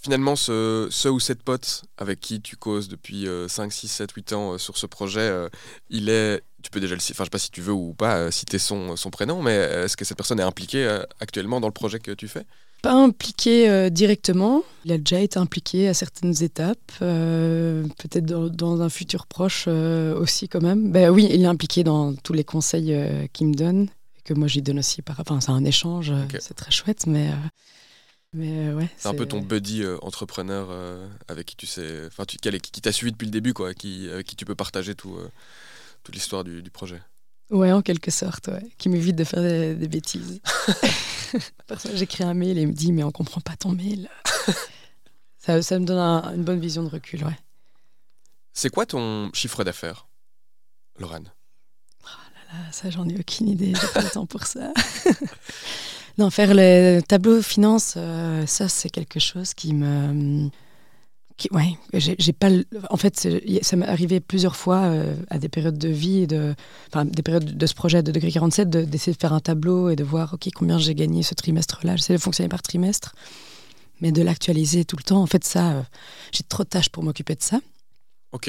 finalement, 0.00 0.36
ce, 0.36 1.08
ou 1.08 1.20
cette 1.20 1.42
pote 1.42 1.82
avec 1.96 2.20
qui 2.20 2.40
tu 2.40 2.56
causes 2.56 2.88
depuis 2.88 3.26
5, 3.48 3.72
6, 3.72 3.88
7, 3.88 4.12
8 4.12 4.32
ans 4.32 4.58
sur 4.58 4.76
ce 4.78 4.86
projet, 4.86 5.48
il 5.90 6.08
est, 6.08 6.42
tu 6.62 6.70
peux 6.70 6.80
déjà 6.80 6.94
le 6.94 7.00
enfin 7.00 7.24
je 7.24 7.24
sais 7.24 7.30
pas 7.30 7.38
si 7.38 7.50
tu 7.50 7.60
veux 7.60 7.72
ou 7.72 7.92
pas 7.92 8.30
citer 8.30 8.58
son, 8.58 8.96
son 8.96 9.10
prénom, 9.10 9.42
mais 9.42 9.54
est-ce 9.54 9.96
que 9.96 10.04
cette 10.04 10.16
personne 10.16 10.38
est 10.38 10.44
impliquée 10.44 11.00
actuellement 11.20 11.60
dans 11.60 11.68
le 11.68 11.74
projet 11.74 11.98
que 11.98 12.12
tu 12.12 12.28
fais? 12.28 12.46
Pas 12.82 12.92
impliqué 12.92 13.68
euh, 13.68 13.90
directement. 13.90 14.62
Il 14.84 14.92
a 14.92 14.98
déjà 14.98 15.20
été 15.20 15.38
impliqué 15.38 15.88
à 15.88 15.94
certaines 15.94 16.42
étapes, 16.42 16.92
euh, 17.02 17.84
peut-être 17.98 18.26
dans, 18.26 18.80
un 18.80 18.88
futur 18.88 19.26
proche 19.26 19.64
euh, 19.68 20.16
aussi 20.18 20.48
quand 20.48 20.62
même. 20.62 20.92
Ben 20.92 21.10
oui, 21.10 21.28
il 21.30 21.42
est 21.42 21.46
impliqué 21.46 21.84
dans 21.84 22.14
tous 22.14 22.32
les 22.32 22.44
conseils 22.44 22.96
qu'il 23.32 23.48
me 23.48 23.54
donne, 23.54 23.88
que 24.24 24.34
moi 24.34 24.48
j'y 24.48 24.62
donne 24.62 24.78
aussi. 24.78 25.02
Par... 25.02 25.18
Enfin, 25.20 25.40
c'est 25.40 25.50
un 25.50 25.64
échange, 25.64 26.12
c'est 26.38 26.54
très 26.54 26.70
chouette, 26.70 27.06
mais. 27.06 27.30
mais 28.32 28.72
ouais, 28.72 28.88
c'est 28.96 29.08
un 29.08 29.14
peu 29.14 29.26
ton 29.26 29.40
buddy 29.40 29.84
entrepreneur 30.02 30.68
avec 31.28 31.46
qui 31.46 31.56
tu 31.56 31.66
sais, 31.66 32.06
enfin, 32.06 32.24
qui, 32.24 32.38
qui 32.38 32.80
t'a 32.80 32.92
suivi 32.92 33.12
depuis 33.12 33.26
le 33.26 33.32
début, 33.32 33.54
quoi, 33.54 33.74
qui, 33.74 34.08
qui 34.26 34.36
tu 34.36 34.44
peux 34.44 34.54
partager 34.54 34.94
tout, 34.94 35.18
toute 36.04 36.14
l'histoire 36.14 36.44
du, 36.44 36.62
du 36.62 36.70
projet. 36.70 37.00
Ouais, 37.50 37.70
en 37.70 37.80
quelque 37.80 38.10
sorte, 38.10 38.48
ouais. 38.48 38.66
qui 38.76 38.88
m'évite 38.88 39.16
de 39.16 39.24
faire 39.24 39.40
des, 39.40 39.88
bêtises. 39.88 40.40
Parfois, 41.66 41.92
j'écris 41.94 42.24
un 42.24 42.34
mail 42.34 42.58
et 42.58 42.62
il 42.62 42.68
me 42.68 42.72
dit 42.72 42.92
Mais 42.92 43.04
on 43.04 43.12
comprend 43.12 43.40
pas 43.40 43.56
ton 43.56 43.70
mail. 43.70 44.08
ça, 45.38 45.62
ça, 45.62 45.78
me 45.78 45.84
donne 45.84 45.98
une 46.34 46.42
bonne 46.42 46.58
vision 46.58 46.82
de 46.82 46.88
recul, 46.88 47.24
ouais. 47.24 47.38
C'est 48.52 48.70
quoi 48.70 48.86
ton 48.86 49.30
chiffre 49.32 49.62
d'affaires, 49.62 50.08
Lorraine? 50.98 51.30
Oh 52.02 52.08
là 52.08 52.58
là, 52.58 52.72
ça, 52.72 52.90
j'en 52.90 53.08
ai 53.08 53.18
aucune 53.18 53.48
idée. 53.48 53.74
J'ai 53.80 53.88
pas 53.88 54.02
le 54.02 54.10
temps 54.10 54.26
pour 54.26 54.44
ça. 54.44 54.72
non, 56.18 56.30
faire 56.30 56.52
le 56.52 57.00
tableau 57.00 57.42
finance, 57.42 57.94
euh, 57.96 58.44
ça, 58.46 58.68
c'est 58.68 58.88
quelque 58.88 59.20
chose 59.20 59.54
qui 59.54 59.72
me 59.72 60.48
ouais, 61.50 61.76
j'ai 61.92 62.32
pas. 62.32 62.48
En 62.90 62.96
fait, 62.96 63.28
ça 63.62 63.76
m'est 63.76 63.86
arrivé 63.86 64.20
plusieurs 64.20 64.56
fois 64.56 64.84
euh, 64.84 65.14
à 65.28 65.38
des 65.38 65.48
périodes 65.48 65.78
de 65.78 65.88
vie, 65.88 66.26
de, 66.26 66.54
enfin, 66.88 67.04
des 67.04 67.22
périodes 67.22 67.56
de 67.56 67.66
ce 67.66 67.74
projet 67.74 68.02
de 68.02 68.10
Degré 68.10 68.30
47, 68.30 68.70
d'essayer 68.70 69.12
de, 69.12 69.18
faire 69.18 69.32
un 69.32 69.40
tableau 69.40 69.90
et 69.90 69.96
de 69.96 70.04
voir 70.04 70.34
ok 70.34 70.48
combien 70.54 70.78
j'ai 70.78 70.94
gagné 70.94 71.22
ce 71.22 71.34
trimestre-là. 71.34 71.96
J'essaie 71.96 72.14
de 72.14 72.18
fonctionner 72.18 72.48
par 72.48 72.62
trimestre, 72.62 73.14
mais 74.00 74.12
de 74.12 74.22
l'actualiser 74.22 74.84
tout 74.84 74.96
le 74.96 75.02
temps. 75.02 75.22
En 75.22 75.26
fait, 75.26 75.44
ça, 75.44 75.72
euh, 75.72 75.82
j'ai 76.32 76.42
trop 76.42 76.64
de 76.64 76.68
tâches 76.68 76.88
pour 76.88 77.02
m'occuper 77.02 77.34
de 77.34 77.42
ça. 77.42 77.60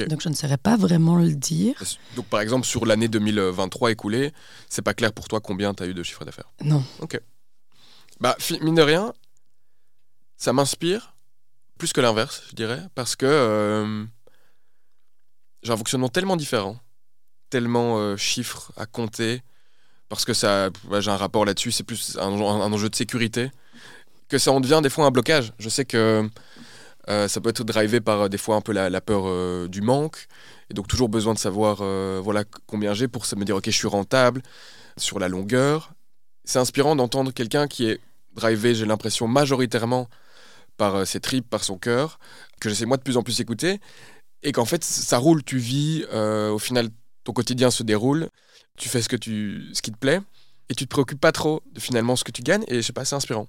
Donc 0.08 0.20
je 0.20 0.28
ne 0.28 0.34
saurais 0.34 0.58
pas 0.58 0.76
vraiment 0.76 1.16
le 1.16 1.32
dire. 1.34 1.82
Donc 2.16 2.26
par 2.26 2.40
exemple, 2.40 2.66
sur 2.66 2.84
l'année 2.84 3.08
2023 3.08 3.90
écoulée, 3.90 4.32
c'est 4.68 4.82
pas 4.82 4.94
clair 4.94 5.12
pour 5.12 5.28
toi 5.28 5.40
combien 5.40 5.72
tu 5.72 5.82
as 5.82 5.86
eu 5.86 5.94
de 5.94 6.02
chiffre 6.02 6.24
d'affaires? 6.24 6.50
Non. 6.62 6.84
Ok. 7.00 7.18
Bah, 8.20 8.36
mine 8.60 8.74
de 8.74 8.82
rien, 8.82 9.12
ça 10.36 10.52
m'inspire 10.52 11.14
plus 11.78 11.92
que 11.92 12.00
l'inverse, 12.00 12.42
je 12.50 12.56
dirais, 12.56 12.82
parce 12.94 13.16
que 13.16 13.24
euh, 13.26 14.04
j'ai 15.62 15.72
un 15.72 15.76
fonctionnement 15.76 16.08
tellement 16.08 16.36
différent, 16.36 16.78
tellement 17.50 17.98
euh, 17.98 18.16
chiffres 18.16 18.72
à 18.76 18.84
compter, 18.84 19.42
parce 20.08 20.24
que 20.24 20.34
ça, 20.34 20.70
j'ai 21.00 21.10
un 21.10 21.16
rapport 21.16 21.44
là-dessus, 21.44 21.72
c'est 21.72 21.84
plus 21.84 22.18
un, 22.20 22.28
enjeu 22.28 22.90
de 22.90 22.96
sécurité, 22.96 23.50
que 24.28 24.38
ça 24.38 24.52
en 24.52 24.60
devient 24.60 24.80
des 24.82 24.90
fois 24.90 25.06
un 25.06 25.10
blocage. 25.10 25.52
Je 25.58 25.68
sais 25.68 25.84
que 25.84 26.28
euh, 27.08 27.28
ça 27.28 27.40
peut 27.40 27.48
être 27.48 27.64
drivé 27.64 28.00
par 28.00 28.28
des 28.28 28.38
fois 28.38 28.56
un 28.56 28.60
peu 28.60 28.72
la, 28.72 29.00
peur 29.00 29.68
du 29.68 29.80
manque, 29.80 30.26
et 30.70 30.74
donc 30.74 30.88
toujours 30.88 31.08
besoin 31.08 31.32
de 31.32 31.38
savoir 31.38 31.76
voilà 32.22 32.44
combien 32.66 32.92
j'ai 32.92 33.08
pour 33.08 33.24
me 33.36 33.44
dire 33.44 33.56
ok 33.56 33.64
je 33.66 33.70
suis 33.70 33.88
rentable 33.88 34.42
sur 34.96 35.18
la 35.18 35.28
longueur. 35.28 35.92
C'est 36.44 36.58
inspirant 36.58 36.96
d'entendre 36.96 37.32
quelqu'un 37.32 37.66
qui 37.68 37.86
est 37.86 38.00
drivé, 38.34 38.74
j'ai 38.74 38.86
l'impression 38.86 39.28
majoritairement 39.28 40.08
par 40.78 40.94
euh, 40.94 41.04
ses 41.04 41.20
tripes, 41.20 41.48
par 41.48 41.62
son 41.62 41.76
cœur, 41.76 42.18
que 42.60 42.70
j'essaie 42.70 42.86
moi 42.86 42.96
de 42.96 43.02
plus 43.02 43.18
en 43.18 43.22
plus 43.22 43.38
écouter, 43.40 43.80
et 44.42 44.52
qu'en 44.52 44.64
fait 44.64 44.82
ça 44.82 45.18
roule, 45.18 45.44
tu 45.44 45.58
vis, 45.58 46.06
euh, 46.14 46.50
au 46.50 46.58
final 46.58 46.88
ton 47.24 47.34
quotidien 47.34 47.70
se 47.70 47.82
déroule, 47.82 48.28
tu 48.78 48.88
fais 48.88 49.02
ce, 49.02 49.10
que 49.10 49.16
tu, 49.16 49.68
ce 49.74 49.82
qui 49.82 49.92
te 49.92 49.98
plaît, 49.98 50.20
et 50.70 50.74
tu 50.74 50.84
te 50.84 50.88
préoccupes 50.88 51.20
pas 51.20 51.32
trop 51.32 51.62
de 51.72 51.80
finalement 51.80 52.16
ce 52.16 52.24
que 52.24 52.32
tu 52.32 52.42
gagnes, 52.42 52.64
et 52.68 52.76
je 52.76 52.80
sais 52.80 52.94
pas, 52.94 53.04
c'est 53.04 53.16
inspirant. 53.16 53.46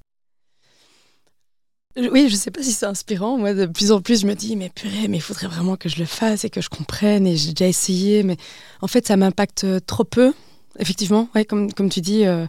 Oui, 1.98 2.30
je 2.30 2.36
sais 2.36 2.52
pas 2.52 2.62
si 2.62 2.72
c'est 2.72 2.86
inspirant. 2.86 3.38
Moi, 3.38 3.54
de 3.54 3.66
plus 3.66 3.92
en 3.92 4.00
plus, 4.00 4.22
je 4.22 4.28
me 4.28 4.36
dis, 4.36 4.56
mais 4.56 4.70
purée, 4.70 5.08
mais 5.08 5.18
il 5.18 5.22
faudrait 5.22 5.48
vraiment 5.48 5.76
que 5.76 5.90
je 5.90 5.98
le 5.98 6.06
fasse 6.06 6.46
et 6.46 6.50
que 6.50 6.62
je 6.62 6.70
comprenne. 6.70 7.26
Et 7.26 7.36
j'ai 7.36 7.50
déjà 7.52 7.68
essayé, 7.68 8.24
mais 8.24 8.38
en 8.82 8.88
fait, 8.88 9.08
ça 9.08 9.18
m'impacte 9.18 9.66
trop 9.86 10.04
peu. 10.04 10.34
Effectivement, 10.78 11.28
ouais, 11.36 11.46
comme, 11.46 11.74
comme 11.74 11.90
tu 11.90 12.00
dis, 12.00 12.26
euh, 12.26 12.46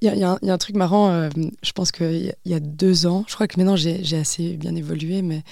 il 0.00 0.18
y, 0.18 0.24
a 0.24 0.38
un 0.40 0.58
truc 0.58 0.76
marrant, 0.76 1.10
euh, 1.10 1.28
je 1.62 1.72
pense 1.72 1.92
qu'il 1.92 2.34
y, 2.44 2.54
a 2.54 2.60
deux 2.60 3.06
ans, 3.06 3.24
je 3.28 3.34
crois 3.34 3.46
que 3.46 3.58
maintenant 3.58 3.76
j'ai 3.76 4.16
assez 4.16 4.56
bien 4.56 4.74
évolué, 4.74 5.22
mais 5.22 5.42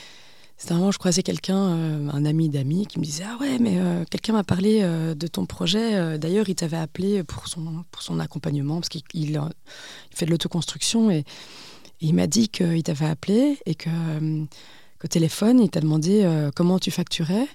c'était 0.56 0.74
où 0.74 0.92
je 0.92 0.98
croisais 0.98 1.22
quelqu'un, 1.22 1.56
euh, 1.56 2.08
un 2.12 2.24
ami 2.24 2.48
d'amis, 2.48 2.86
qui 2.86 2.98
me 2.98 3.04
disait 3.04 3.24
Ah 3.26 3.36
ouais, 3.40 3.58
mais 3.58 3.78
euh, 3.78 4.04
quelqu'un 4.10 4.34
m'a 4.34 4.44
parlé 4.44 4.82
de 4.82 5.26
ton 5.26 5.46
projet. 5.46 6.18
D'ailleurs, 6.18 6.48
il 6.48 6.54
t'avait 6.54 6.76
appelé 6.76 7.24
pour 7.24 7.48
son, 7.48 7.84
pour 7.90 8.02
son 8.02 8.20
accompagnement, 8.20 8.76
parce 8.76 8.88
qu'il 8.88 9.02
il 9.14 9.40
fait 10.12 10.26
de 10.26 10.30
l'autoconstruction, 10.30 11.10
et, 11.10 11.24
il 12.02 12.14
m'a 12.14 12.26
dit 12.26 12.48
qu'il 12.48 12.82
t'avait 12.82 13.06
appelé 13.06 13.58
et 13.66 13.74
que 13.74 13.90
qu'au 14.98 15.08
téléphone, 15.08 15.60
il 15.60 15.70
t'a 15.70 15.80
demandé 15.80 16.26
comment 16.56 16.78
tu 16.78 16.90
facturais, 16.90 17.46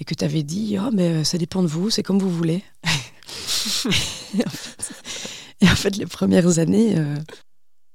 et 0.00 0.04
que 0.04 0.14
tu 0.14 0.24
avais 0.24 0.42
dit 0.42 0.76
Oh, 0.80 0.90
mais 0.92 1.24
ça 1.24 1.38
dépend 1.38 1.62
de 1.62 1.68
vous, 1.68 1.90
c'est 1.90 2.02
comme 2.02 2.18
vous 2.18 2.30
voulez. 2.30 2.62
Et 5.60 5.68
en 5.68 5.76
fait, 5.76 5.96
les 5.96 6.06
premières 6.06 6.58
années, 6.58 6.98
euh, 6.98 7.16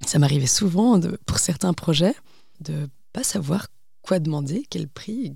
ça 0.05 0.19
m'arrivait 0.19 0.47
souvent, 0.47 0.99
pour 1.25 1.39
certains 1.39 1.73
projets, 1.73 2.15
de 2.59 2.89
pas 3.13 3.23
savoir 3.23 3.67
quoi 4.01 4.19
demander, 4.19 4.65
quel 4.69 4.87
prix, 4.87 5.33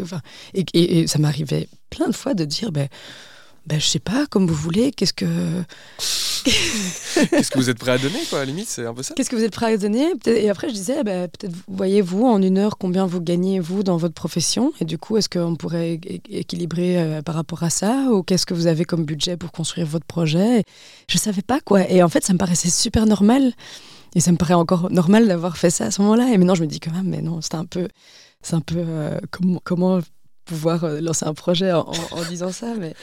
enfin, 0.00 0.20
et, 0.54 1.06
ça 1.06 1.18
m'arrivait 1.18 1.68
plein 1.90 2.08
de 2.08 2.16
fois 2.16 2.34
de 2.34 2.44
dire, 2.44 2.72
ben, 2.72 2.88
ben, 3.66 3.78
je 3.78 3.86
sais 3.86 3.98
pas, 3.98 4.26
comme 4.26 4.46
vous 4.46 4.54
voulez, 4.54 4.90
qu'est-ce 4.90 5.12
que... 5.12 5.62
Qu'est-ce 7.30 7.50
que 7.50 7.58
vous 7.58 7.70
êtes 7.70 7.78
prêt 7.78 7.92
à 7.92 7.98
donner, 7.98 8.18
quoi, 8.28 8.38
à 8.38 8.42
la 8.42 8.46
limite, 8.46 8.68
c'est 8.68 8.86
un 8.86 8.94
peu 8.94 9.02
ça 9.02 9.14
Qu'est-ce 9.14 9.30
que 9.30 9.36
vous 9.36 9.44
êtes 9.44 9.52
prêt 9.52 9.72
à 9.72 9.76
donner? 9.76 10.12
Et 10.26 10.48
après, 10.48 10.68
je 10.68 10.74
disais, 10.74 11.02
bah, 11.04 11.28
peut-être, 11.28 11.54
voyez-vous, 11.68 12.24
en 12.24 12.40
une 12.40 12.58
heure, 12.58 12.78
combien 12.78 13.06
vous 13.06 13.20
gagnez, 13.20 13.60
vous, 13.60 13.82
dans 13.82 13.96
votre 13.96 14.14
profession? 14.14 14.72
Et 14.80 14.84
du 14.84 14.98
coup, 14.98 15.16
est-ce 15.16 15.28
qu'on 15.28 15.56
pourrait 15.56 16.00
équilibrer 16.28 16.98
euh, 16.98 17.22
par 17.22 17.34
rapport 17.34 17.62
à 17.62 17.70
ça? 17.70 18.06
Ou 18.10 18.22
qu'est-ce 18.22 18.46
que 18.46 18.54
vous 18.54 18.66
avez 18.66 18.84
comme 18.84 19.04
budget 19.04 19.36
pour 19.36 19.52
construire 19.52 19.86
votre 19.86 20.06
projet? 20.06 20.64
Je 21.08 21.18
savais 21.18 21.42
pas, 21.42 21.60
quoi. 21.60 21.88
Et 21.90 22.02
en 22.02 22.08
fait, 22.08 22.24
ça 22.24 22.32
me 22.32 22.38
paraissait 22.38 22.70
super 22.70 23.06
normal. 23.06 23.52
Et 24.14 24.20
ça 24.20 24.32
me 24.32 24.36
paraît 24.36 24.54
encore 24.54 24.90
normal 24.90 25.28
d'avoir 25.28 25.56
fait 25.56 25.70
ça 25.70 25.86
à 25.86 25.90
ce 25.90 26.02
moment-là. 26.02 26.30
Et 26.32 26.38
maintenant, 26.38 26.54
je 26.54 26.62
me 26.62 26.66
dis 26.66 26.80
quand 26.80 26.92
même, 26.92 27.08
mais 27.08 27.22
non, 27.22 27.40
c'est 27.40 27.54
un 27.54 27.64
peu... 27.64 27.88
C'est 28.42 28.54
un 28.54 28.60
peu... 28.60 28.76
Euh, 28.78 29.18
comment, 29.30 29.60
comment 29.62 30.00
pouvoir 30.46 30.84
euh, 30.84 31.00
lancer 31.00 31.26
un 31.26 31.34
projet 31.34 31.72
en, 31.72 31.86
en 32.10 32.22
disant 32.28 32.50
ça 32.50 32.74
mais 32.76 32.94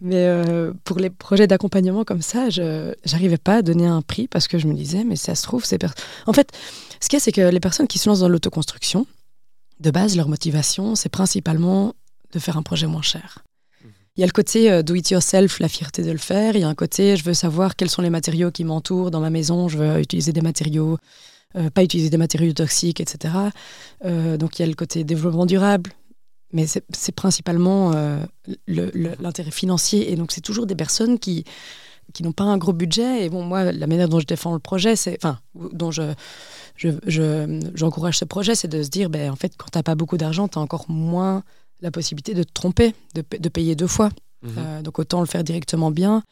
mais 0.00 0.26
euh, 0.26 0.72
pour 0.84 0.98
les 0.98 1.10
projets 1.10 1.46
d'accompagnement 1.46 2.04
comme 2.04 2.22
ça, 2.22 2.50
je 2.50 2.94
n'arrivais 3.10 3.38
pas 3.38 3.56
à 3.56 3.62
donner 3.62 3.86
un 3.86 4.02
prix 4.02 4.28
parce 4.28 4.48
que 4.48 4.58
je 4.58 4.66
me 4.66 4.74
disais, 4.74 5.04
mais 5.04 5.16
ça 5.16 5.34
se 5.34 5.42
trouve, 5.42 5.64
c'est. 5.64 5.84
En 6.26 6.32
fait, 6.32 6.50
ce 7.00 7.08
qu'il 7.08 7.16
y 7.16 7.18
a, 7.18 7.20
c'est 7.20 7.32
que 7.32 7.48
les 7.48 7.60
personnes 7.60 7.86
qui 7.86 7.98
se 7.98 8.08
lancent 8.08 8.20
dans 8.20 8.28
l'autoconstruction, 8.28 9.06
de 9.80 9.90
base, 9.90 10.16
leur 10.16 10.28
motivation, 10.28 10.94
c'est 10.94 11.08
principalement 11.08 11.94
de 12.32 12.38
faire 12.38 12.56
un 12.56 12.62
projet 12.62 12.86
moins 12.86 13.02
cher. 13.02 13.44
Il 14.16 14.20
y 14.20 14.22
a 14.22 14.26
le 14.26 14.32
côté 14.32 14.70
euh, 14.70 14.82
do 14.82 14.94
it 14.94 15.10
yourself, 15.10 15.58
la 15.58 15.68
fierté 15.68 16.02
de 16.02 16.12
le 16.12 16.18
faire. 16.18 16.54
Il 16.54 16.60
y 16.60 16.64
a 16.64 16.68
un 16.68 16.74
côté, 16.74 17.16
je 17.16 17.24
veux 17.24 17.34
savoir 17.34 17.74
quels 17.74 17.90
sont 17.90 18.02
les 18.02 18.10
matériaux 18.10 18.52
qui 18.52 18.62
m'entourent 18.62 19.10
dans 19.10 19.20
ma 19.20 19.30
maison. 19.30 19.66
Je 19.66 19.76
veux 19.76 20.00
utiliser 20.00 20.32
des 20.32 20.40
matériaux, 20.40 20.98
euh, 21.56 21.68
pas 21.68 21.82
utiliser 21.82 22.10
des 22.10 22.16
matériaux 22.16 22.52
toxiques, 22.52 23.00
etc. 23.00 23.34
Euh, 24.04 24.36
donc 24.36 24.58
il 24.58 24.62
y 24.62 24.64
a 24.64 24.68
le 24.68 24.74
côté 24.74 25.02
développement 25.02 25.46
durable. 25.46 25.90
Mais 26.54 26.66
c'est 26.66 27.12
principalement 27.12 27.92
l'intérêt 28.66 29.50
financier. 29.50 30.12
Et 30.12 30.16
donc 30.16 30.32
c'est 30.32 30.40
toujours 30.40 30.66
des 30.66 30.76
personnes 30.76 31.18
qui, 31.18 31.44
qui 32.12 32.22
n'ont 32.22 32.32
pas 32.32 32.44
un 32.44 32.58
gros 32.58 32.72
budget. 32.72 33.24
Et 33.24 33.28
bon, 33.28 33.42
moi, 33.42 33.72
la 33.72 33.86
manière 33.86 34.08
dont 34.08 34.20
je 34.20 34.26
défends 34.26 34.52
le 34.52 34.60
projet, 34.60 34.96
c'est, 34.96 35.18
enfin, 35.20 35.40
dont 35.54 35.90
je, 35.90 36.14
j'encourage 36.76 38.14
je, 38.14 38.18
ce 38.20 38.24
projet, 38.24 38.54
c'est 38.54 38.68
de 38.68 38.82
se 38.82 38.88
dire, 38.88 39.10
ben, 39.10 39.30
en 39.30 39.36
fait, 39.36 39.54
quand 39.56 39.66
tu 39.72 39.78
n'as 39.78 39.82
pas 39.82 39.94
beaucoup 39.94 40.16
d'argent, 40.16 40.48
tu 40.48 40.58
as 40.58 40.62
encore 40.62 40.86
moins 40.88 41.42
la 41.80 41.90
possibilité 41.90 42.34
de 42.34 42.44
te 42.44 42.52
tromper, 42.52 42.94
de, 43.14 43.24
de 43.36 43.48
payer 43.48 43.74
deux 43.74 43.86
fois. 43.86 44.10
Mhm. 44.42 44.52
Euh, 44.58 44.82
donc 44.82 44.98
autant 44.98 45.20
le 45.20 45.26
faire 45.26 45.44
directement 45.44 45.90
bien. 45.90 46.22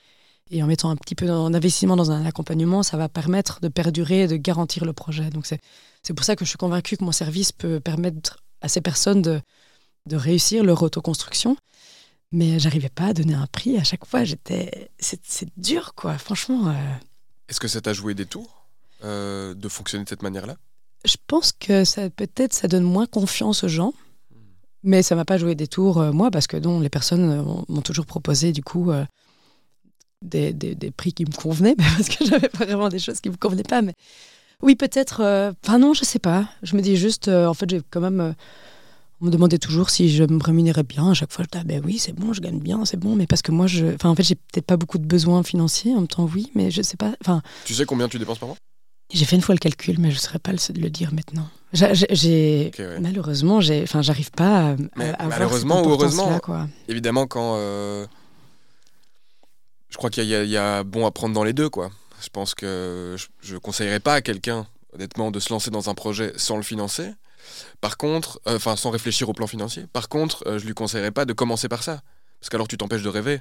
Et 0.51 0.63
en 0.63 0.67
mettant 0.67 0.91
un 0.91 0.97
petit 0.97 1.15
peu 1.15 1.27
d'investissement 1.27 1.97
dans 1.97 2.11
un 2.11 2.27
accompagnement, 2.27 2.83
ça 2.83 2.97
va 2.99 3.09
permettre 3.09 3.61
de 3.61 3.69
perdurer 3.69 4.23
et 4.23 4.27
de 4.27 4.37
garantir 4.37 4.85
le 4.85 4.93
projet. 4.93 5.31
Donc 5.31 5.47
c'est 5.47 6.13
pour 6.13 6.25
ça 6.25 6.37
que 6.37 6.45
je 6.45 6.51
suis 6.51 6.59
convaincue 6.59 6.99
que 6.99 7.05
mon 7.05 7.13
service 7.13 7.53
peut 7.53 7.81
permettre 7.81 8.43
à 8.61 8.69
ces 8.69 8.83
personnes 8.83 9.23
de, 9.23 9.41
de 10.07 10.17
réussir 10.17 10.65
leur 10.65 10.83
autoconstruction. 10.83 11.57
Mais 12.33 12.59
j'arrivais 12.59 12.89
pas 12.89 13.07
à 13.09 13.13
donner 13.13 13.35
un 13.35 13.47
prix 13.47 13.77
à 13.77 13.85
chaque 13.85 14.07
fois. 14.07 14.25
J'étais, 14.25 14.91
c'est 14.99 15.49
dur, 15.59 15.95
quoi. 15.95 16.17
Franchement. 16.17 16.69
Euh. 16.69 16.95
Est-ce 17.49 17.61
que 17.61 17.69
ça 17.69 17.83
t'a 17.83 17.93
joué 17.93 18.15
des 18.15 18.25
tours 18.25 18.67
euh, 19.05 19.53
de 19.53 19.69
fonctionner 19.69 20.05
de 20.05 20.09
cette 20.09 20.23
manière-là? 20.23 20.57
Je 21.05 21.17
pense 21.27 21.53
que 21.53 21.85
ça 21.85 22.09
peut-être 22.09 22.55
ça 22.55 22.69
donne 22.69 22.85
moins 22.85 23.07
confiance 23.07 23.65
aux 23.65 23.69
gens. 23.69 23.93
Mais 24.85 25.03
ça 25.03 25.15
m'a 25.15 25.25
pas 25.25 25.39
joué 25.39 25.55
des 25.55 25.69
tours, 25.69 26.01
euh, 26.01 26.11
moi, 26.11 26.33
parce 26.33 26.49
que 26.49 26.57
non, 26.57 26.81
les 26.81 26.89
personnes 26.89 27.45
m'ont 27.69 27.83
toujours 27.83 28.07
proposé, 28.07 28.51
du 28.51 28.65
coup, 28.65 28.91
des, 30.23 30.53
des, 30.53 30.75
des, 30.75 30.91
prix 30.91 31.13
qui 31.13 31.25
me 31.25 31.31
convenaient, 31.31 31.77
parce 31.97 32.09
que 32.09 32.25
j'avais 32.25 32.49
vraiment 32.49 32.89
des 32.89 32.99
choses 32.99 33.21
qui 33.21 33.31
me 33.31 33.37
convenaient 33.37 33.63
pas. 33.63 33.81
Mais 33.83 33.95
oui, 34.61 34.75
peut-être. 34.75 35.55
Enfin, 35.63 35.79
non, 35.79 35.95
je 35.95 36.05
sais 36.05 36.19
pas. 36.19 36.49
Je 36.65 36.75
me 36.75 36.83
dis 36.83 36.97
juste, 36.97 37.29
en 37.29 37.55
fait, 37.55 37.71
j'ai 37.71 37.83
quand 37.91 38.01
même. 38.01 38.35
On 39.23 39.27
me 39.27 39.31
demandait 39.31 39.59
toujours 39.59 39.89
si 39.89 40.11
je 40.11 40.25
me 40.25 40.43
rémunérais 40.43 40.83
bien. 40.83 41.11
À 41.11 41.15
chaque 41.15 41.33
fois, 41.33 41.45
je 41.45 41.59
disais, 41.59 41.63
ah, 41.63 41.81
ben 41.81 41.83
oui, 41.85 41.99
c'est 41.99 42.13
bon, 42.13 42.33
je 42.33 42.41
gagne 42.41 42.59
bien, 42.59 42.85
c'est 42.85 42.97
bon. 42.97 43.15
Mais 43.15 43.29
parce 43.29 43.41
que 43.41 43.53
moi, 43.53 43.69
je. 43.69 43.87
Enfin, 43.95 44.11
en 44.11 44.17
fait, 44.17 44.25
j'ai 44.25 44.35
peut-être 44.35 44.67
pas 44.67 44.77
beaucoup 44.77 44.99
de 44.99 45.07
besoins 45.07 45.45
financiers. 45.45 45.93
En 45.93 46.01
même 46.01 46.09
temps, 46.09 46.29
oui, 46.35 46.51
mais 46.57 46.73
je 46.73 46.83
sais 46.83 46.97
pas. 46.97 47.15
Enfin. 47.21 47.41
Tu 47.65 47.73
sais 47.73 47.85
combien 47.85 48.09
tu 48.09 48.19
dépenses 48.19 48.39
par 48.39 48.49
mois? 48.49 48.57
J'ai 49.15 49.25
fait 49.25 49.37
une 49.37 49.43
fois 49.43 49.55
le 49.55 49.61
calcul, 49.61 49.99
mais 49.99 50.11
je 50.11 50.17
ne 50.17 50.21
saurais 50.21 50.39
pas 50.39 50.53
le, 50.53 50.59
le 50.81 50.91
dire 50.91 51.13
maintenant. 51.15 51.47
J'ai, 51.73 52.71
Malheureusement, 53.01 53.61
j'ai, 53.61 53.83
enfin, 53.83 54.03
j'arrive 54.03 54.31
pas 54.31 54.75
à, 54.99 55.27
Malheureusement 55.29 55.83
ou 55.83 55.91
heureusement, 55.91 56.39
quoi. 56.41 56.69
évidemment, 56.89 57.27
quand. 57.27 57.55
Euh, 57.57 58.07
je 59.89 59.99
crois 59.99 60.11
qu'il 60.11 60.25
y, 60.25 60.57
a 60.57 60.83
bon 60.83 61.07
à 61.07 61.11
prendre 61.11 61.35
dans 61.35 61.45
les 61.45 61.53
deux, 61.53 61.69
quoi. 61.69 61.91
Je 62.23 62.29
pense 62.29 62.55
que 62.55 63.17
je 63.43 63.55
ne 63.55 63.59
conseillerais 63.59 64.01
pas 64.01 64.15
à 64.15 64.21
quelqu'un, 64.23 64.67
honnêtement, 64.95 65.31
de 65.31 65.39
se 65.39 65.53
lancer 65.53 65.71
dans 65.71 65.91
un 65.91 65.95
projet 65.95 66.33
sans 66.37 66.57
le 66.57 66.63
financer. 66.63 67.13
Par 67.81 67.97
contre, 67.97 68.41
euh, 68.47 68.57
enfin, 68.57 68.77
sans 68.77 68.91
réfléchir 68.91 69.29
au 69.29 69.33
plan 69.33 69.47
financier. 69.47 69.87
Par 69.93 70.09
contre, 70.09 70.47
euh, 70.47 70.59
je 70.59 70.67
lui 70.67 70.75
conseillerais 70.75 71.11
pas 71.11 71.25
de 71.25 71.33
commencer 71.33 71.69
par 71.69 71.83
ça. 71.83 72.03
Parce 72.41 72.51
qu'alors, 72.51 72.69
tu 72.69 72.77
t'empêches 72.77 73.03
de 73.03 73.09
rêver 73.09 73.41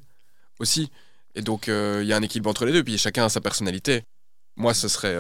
aussi. 0.60 0.91
Et 1.36 1.41
donc, 1.41 1.68
il 1.68 2.03
y 2.03 2.14
a 2.14 2.18
un 2.18 2.22
équilibre 2.22 2.49
entre 2.49 2.65
les 2.65 2.73
deux. 2.73 2.84
Puis 2.84 2.98
chacun 2.98 3.26
a 3.26 3.30
sa 3.30 3.41
personnalité. 3.41 4.03
Moi, 4.57 4.73
ce 4.73 4.88
serait 4.88 5.15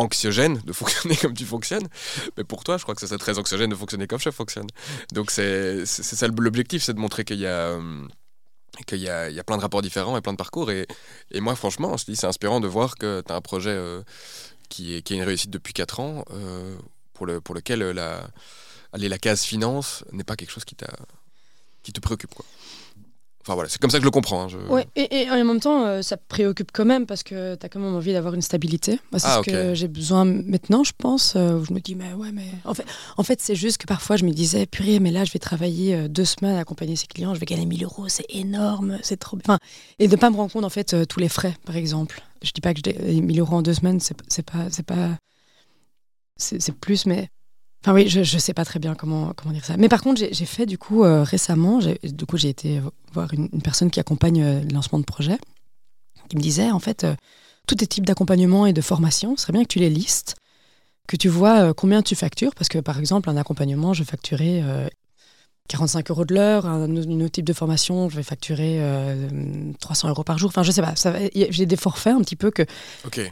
anxiogène 0.00 0.60
de 0.64 0.72
fonctionner 0.80 1.16
comme 1.16 1.34
tu 1.34 1.44
fonctionnes. 1.44 1.88
Mais 2.36 2.44
pour 2.44 2.64
toi, 2.64 2.76
je 2.76 2.82
crois 2.82 2.94
que 2.94 3.00
ça 3.00 3.06
serait 3.06 3.18
très 3.18 3.38
anxiogène 3.38 3.70
de 3.70 3.74
fonctionner 3.74 4.06
comme 4.06 4.18
je 4.20 4.30
fonctionne. 4.30 4.66
Donc 5.12 5.30
c'est 5.30 5.84
ça 5.86 6.26
l'objectif, 6.26 6.82
c'est 6.82 6.94
de 6.94 6.98
montrer 6.98 7.24
qu'il 7.24 7.38
y 7.38 7.46
a... 7.46 7.76
Euh, 7.76 8.06
qu'il 8.86 8.98
y, 8.98 9.10
a, 9.10 9.44
plein 9.44 9.56
de 9.56 9.62
rapports 9.62 9.82
différents 9.82 10.16
et 10.16 10.20
plein 10.22 10.32
de 10.32 10.38
parcours. 10.38 10.70
Et, 10.70 10.86
moi, 11.34 11.54
franchement, 11.54 11.96
je 11.96 12.04
dis, 12.04 12.16
c'est 12.16 12.28
inspirant 12.28 12.60
de 12.60 12.68
voir 12.68 12.94
que 12.94 13.20
tu 13.20 13.30
as 13.30 13.34
un 13.34 13.40
projet 13.40 13.72
euh, 13.72 14.00
qui, 14.70 14.94
est, 14.94 15.10
une 15.10 15.22
réussite 15.22 15.50
depuis 15.50 15.74
4 15.74 16.00
ans, 16.00 16.24
euh, 16.30 16.78
pour, 17.20 17.26
le, 17.26 17.42
pour 17.42 17.54
lequel 17.54 17.80
la, 17.80 18.30
aller, 18.94 19.10
la 19.10 19.18
case 19.18 19.42
finance 19.42 20.04
n'est 20.10 20.24
pas 20.24 20.36
quelque 20.36 20.52
chose 20.52 20.64
qui, 20.64 20.74
qui 21.82 21.92
te 21.92 22.00
préoccupe. 22.00 22.34
Quoi. 22.34 22.46
Enfin 23.42 23.52
voilà, 23.52 23.68
c'est 23.68 23.78
comme 23.78 23.90
ça 23.90 23.98
que 23.98 24.02
je 24.02 24.06
le 24.06 24.10
comprends. 24.10 24.44
Hein, 24.44 24.68
ouais, 24.70 24.88
et, 24.96 25.30
en 25.30 25.44
même 25.44 25.60
temps, 25.60 25.84
euh, 25.84 26.00
ça 26.00 26.16
préoccupe 26.16 26.70
quand 26.72 26.86
même 26.86 27.04
parce 27.04 27.22
que 27.22 27.56
tu 27.56 27.66
as 27.66 27.68
quand 27.68 27.78
même 27.78 27.94
envie 27.94 28.14
d'avoir 28.14 28.32
une 28.32 28.40
stabilité. 28.40 28.98
c'est 29.12 29.20
ah, 29.24 29.42
ce 29.44 29.50
que 29.50 29.74
j'ai 29.74 29.88
besoin 29.88 30.24
maintenant, 30.24 30.82
je 30.82 30.92
pense. 30.96 31.34
Euh, 31.36 31.58
où 31.58 31.64
je 31.66 31.74
me 31.74 31.80
dis, 31.80 31.94
mais 31.94 32.14
ouais, 32.14 32.32
mais. 32.32 32.48
En 32.64 32.72
fait, 32.72 32.86
en 33.18 33.22
fait 33.22 33.42
c'est 33.42 33.54
juste 33.54 33.76
que 33.76 33.86
parfois 33.86 34.16
je 34.16 34.24
me 34.24 34.30
disais, 34.30 34.64
purée, 34.64 34.98
mais 34.98 35.10
là, 35.10 35.24
je 35.24 35.32
vais 35.32 35.38
travailler 35.38 35.94
euh, 35.94 36.08
deux 36.08 36.24
semaines 36.24 36.56
à 36.56 36.60
accompagner 36.60 36.96
ces 36.96 37.06
clients, 37.06 37.34
je 37.34 37.40
vais 37.40 37.44
gagner 37.44 37.66
1000 37.66 37.84
euros, 37.84 38.08
c'est 38.08 38.24
énorme, 38.30 38.98
c'est 39.02 39.18
trop. 39.18 39.36
Enfin, 39.36 39.58
et 39.98 40.08
de 40.08 40.16
ne 40.16 40.18
pas 40.18 40.30
me 40.30 40.36
rendre 40.36 40.50
compte, 40.50 40.64
en 40.64 40.70
fait, 40.70 41.06
tous 41.06 41.20
les 41.20 41.28
frais, 41.28 41.54
par 41.66 41.76
exemple. 41.76 42.22
Je 42.40 42.50
dis 42.52 42.62
pas 42.62 42.72
que 42.72 42.80
j'ai 42.82 43.20
1000 43.20 43.40
euros 43.40 43.56
en 43.56 43.62
deux 43.62 43.74
semaines, 43.74 44.00
c'est 44.00 44.42
pas. 44.42 44.70
C'est 44.70 44.86
pas 44.86 45.18
c'est 46.40 46.72
plus, 46.72 47.06
mais 47.06 47.28
Enfin 47.82 47.94
oui, 47.94 48.08
je 48.08 48.20
ne 48.20 48.40
sais 48.40 48.52
pas 48.52 48.66
très 48.66 48.78
bien 48.78 48.94
comment, 48.94 49.32
comment 49.34 49.54
dire 49.54 49.64
ça. 49.64 49.76
Mais 49.78 49.88
par 49.88 50.02
contre, 50.02 50.20
j'ai 50.30 50.44
fait 50.44 50.66
du 50.66 50.76
coup 50.76 51.02
euh, 51.02 51.22
récemment, 51.22 51.78
du 51.78 52.26
coup 52.26 52.36
j'ai 52.36 52.50
été 52.50 52.80
voir 53.12 53.32
une, 53.32 53.48
personne 53.62 53.90
qui 53.90 53.98
accompagne 54.00 54.42
euh, 54.42 54.60
le 54.60 54.74
lancement 54.74 54.98
de 54.98 55.04
projet, 55.04 55.38
qui 56.28 56.36
me 56.36 56.42
disait 56.42 56.70
en 56.70 56.78
fait, 56.78 57.04
euh, 57.04 57.14
tous 57.66 57.76
tes 57.76 57.86
types 57.86 58.04
d'accompagnement 58.04 58.66
et 58.66 58.74
de 58.74 58.82
formation, 58.82 59.34
ce 59.36 59.42
serait 59.42 59.54
bien 59.54 59.62
que 59.62 59.68
tu 59.68 59.78
les 59.78 59.88
listes, 59.88 60.36
que 61.08 61.16
tu 61.16 61.28
vois 61.28 61.72
combien 61.72 62.02
tu 62.02 62.14
factures, 62.14 62.54
parce 62.54 62.68
que 62.68 62.78
par 62.78 62.98
exemple, 62.98 63.30
un 63.30 63.36
accompagnement, 63.38 63.94
je 63.94 64.04
facturais 64.04 64.62
45 65.70 66.10
euros 66.10 66.24
de 66.24 66.34
l'heure, 66.34 66.66
un, 66.66 66.96
autre 66.96 67.28
type 67.28 67.44
de 67.44 67.52
formation, 67.52 68.08
je 68.08 68.16
vais 68.16 68.24
facturer 68.24 68.82
300 69.78 70.08
euros 70.08 70.24
par 70.24 70.36
jour. 70.36 70.48
Enfin, 70.48 70.64
je 70.64 70.72
sais 70.72 70.82
pas, 70.82 70.94
j'ai 71.32 71.66
des 71.66 71.76
forfaits 71.76 72.12
un 72.12 72.20
petit 72.22 72.34
peu 72.34 72.50
que, 72.50 72.64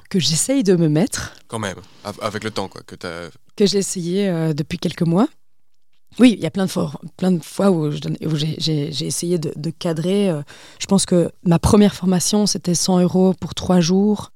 que 0.08 0.20
j'essaye 0.20 0.62
de 0.62 0.76
me 0.76 0.88
mettre. 0.88 1.34
Quand 1.48 1.58
même, 1.58 1.78
avec 2.22 2.44
le 2.44 2.52
temps, 2.52 2.68
quoi, 2.68 2.82
que 2.86 2.94
as 3.06 3.30
que 3.58 3.66
j'ai 3.66 3.78
essayé 3.78 4.28
euh, 4.28 4.54
depuis 4.54 4.78
quelques 4.78 5.02
mois. 5.02 5.26
Oui, 6.20 6.34
il 6.38 6.42
y 6.42 6.46
a 6.46 6.50
plein 6.50 6.64
de 6.64 6.70
fois, 6.70 6.92
plein 7.16 7.32
de 7.32 7.42
fois 7.42 7.70
où, 7.70 7.90
j'ai 7.90 9.06
essayé 9.06 9.38
de, 9.38 9.70
cadrer. 9.70 10.30
Euh, 10.30 10.42
je 10.78 10.86
pense 10.86 11.04
que 11.04 11.30
ma 11.44 11.58
première 11.58 11.94
formation, 11.94 12.46
c'était 12.46 12.74
100 12.74 13.00
euros 13.00 13.34
pour 13.34 13.54
trois 13.54 13.80
jours. 13.80 14.30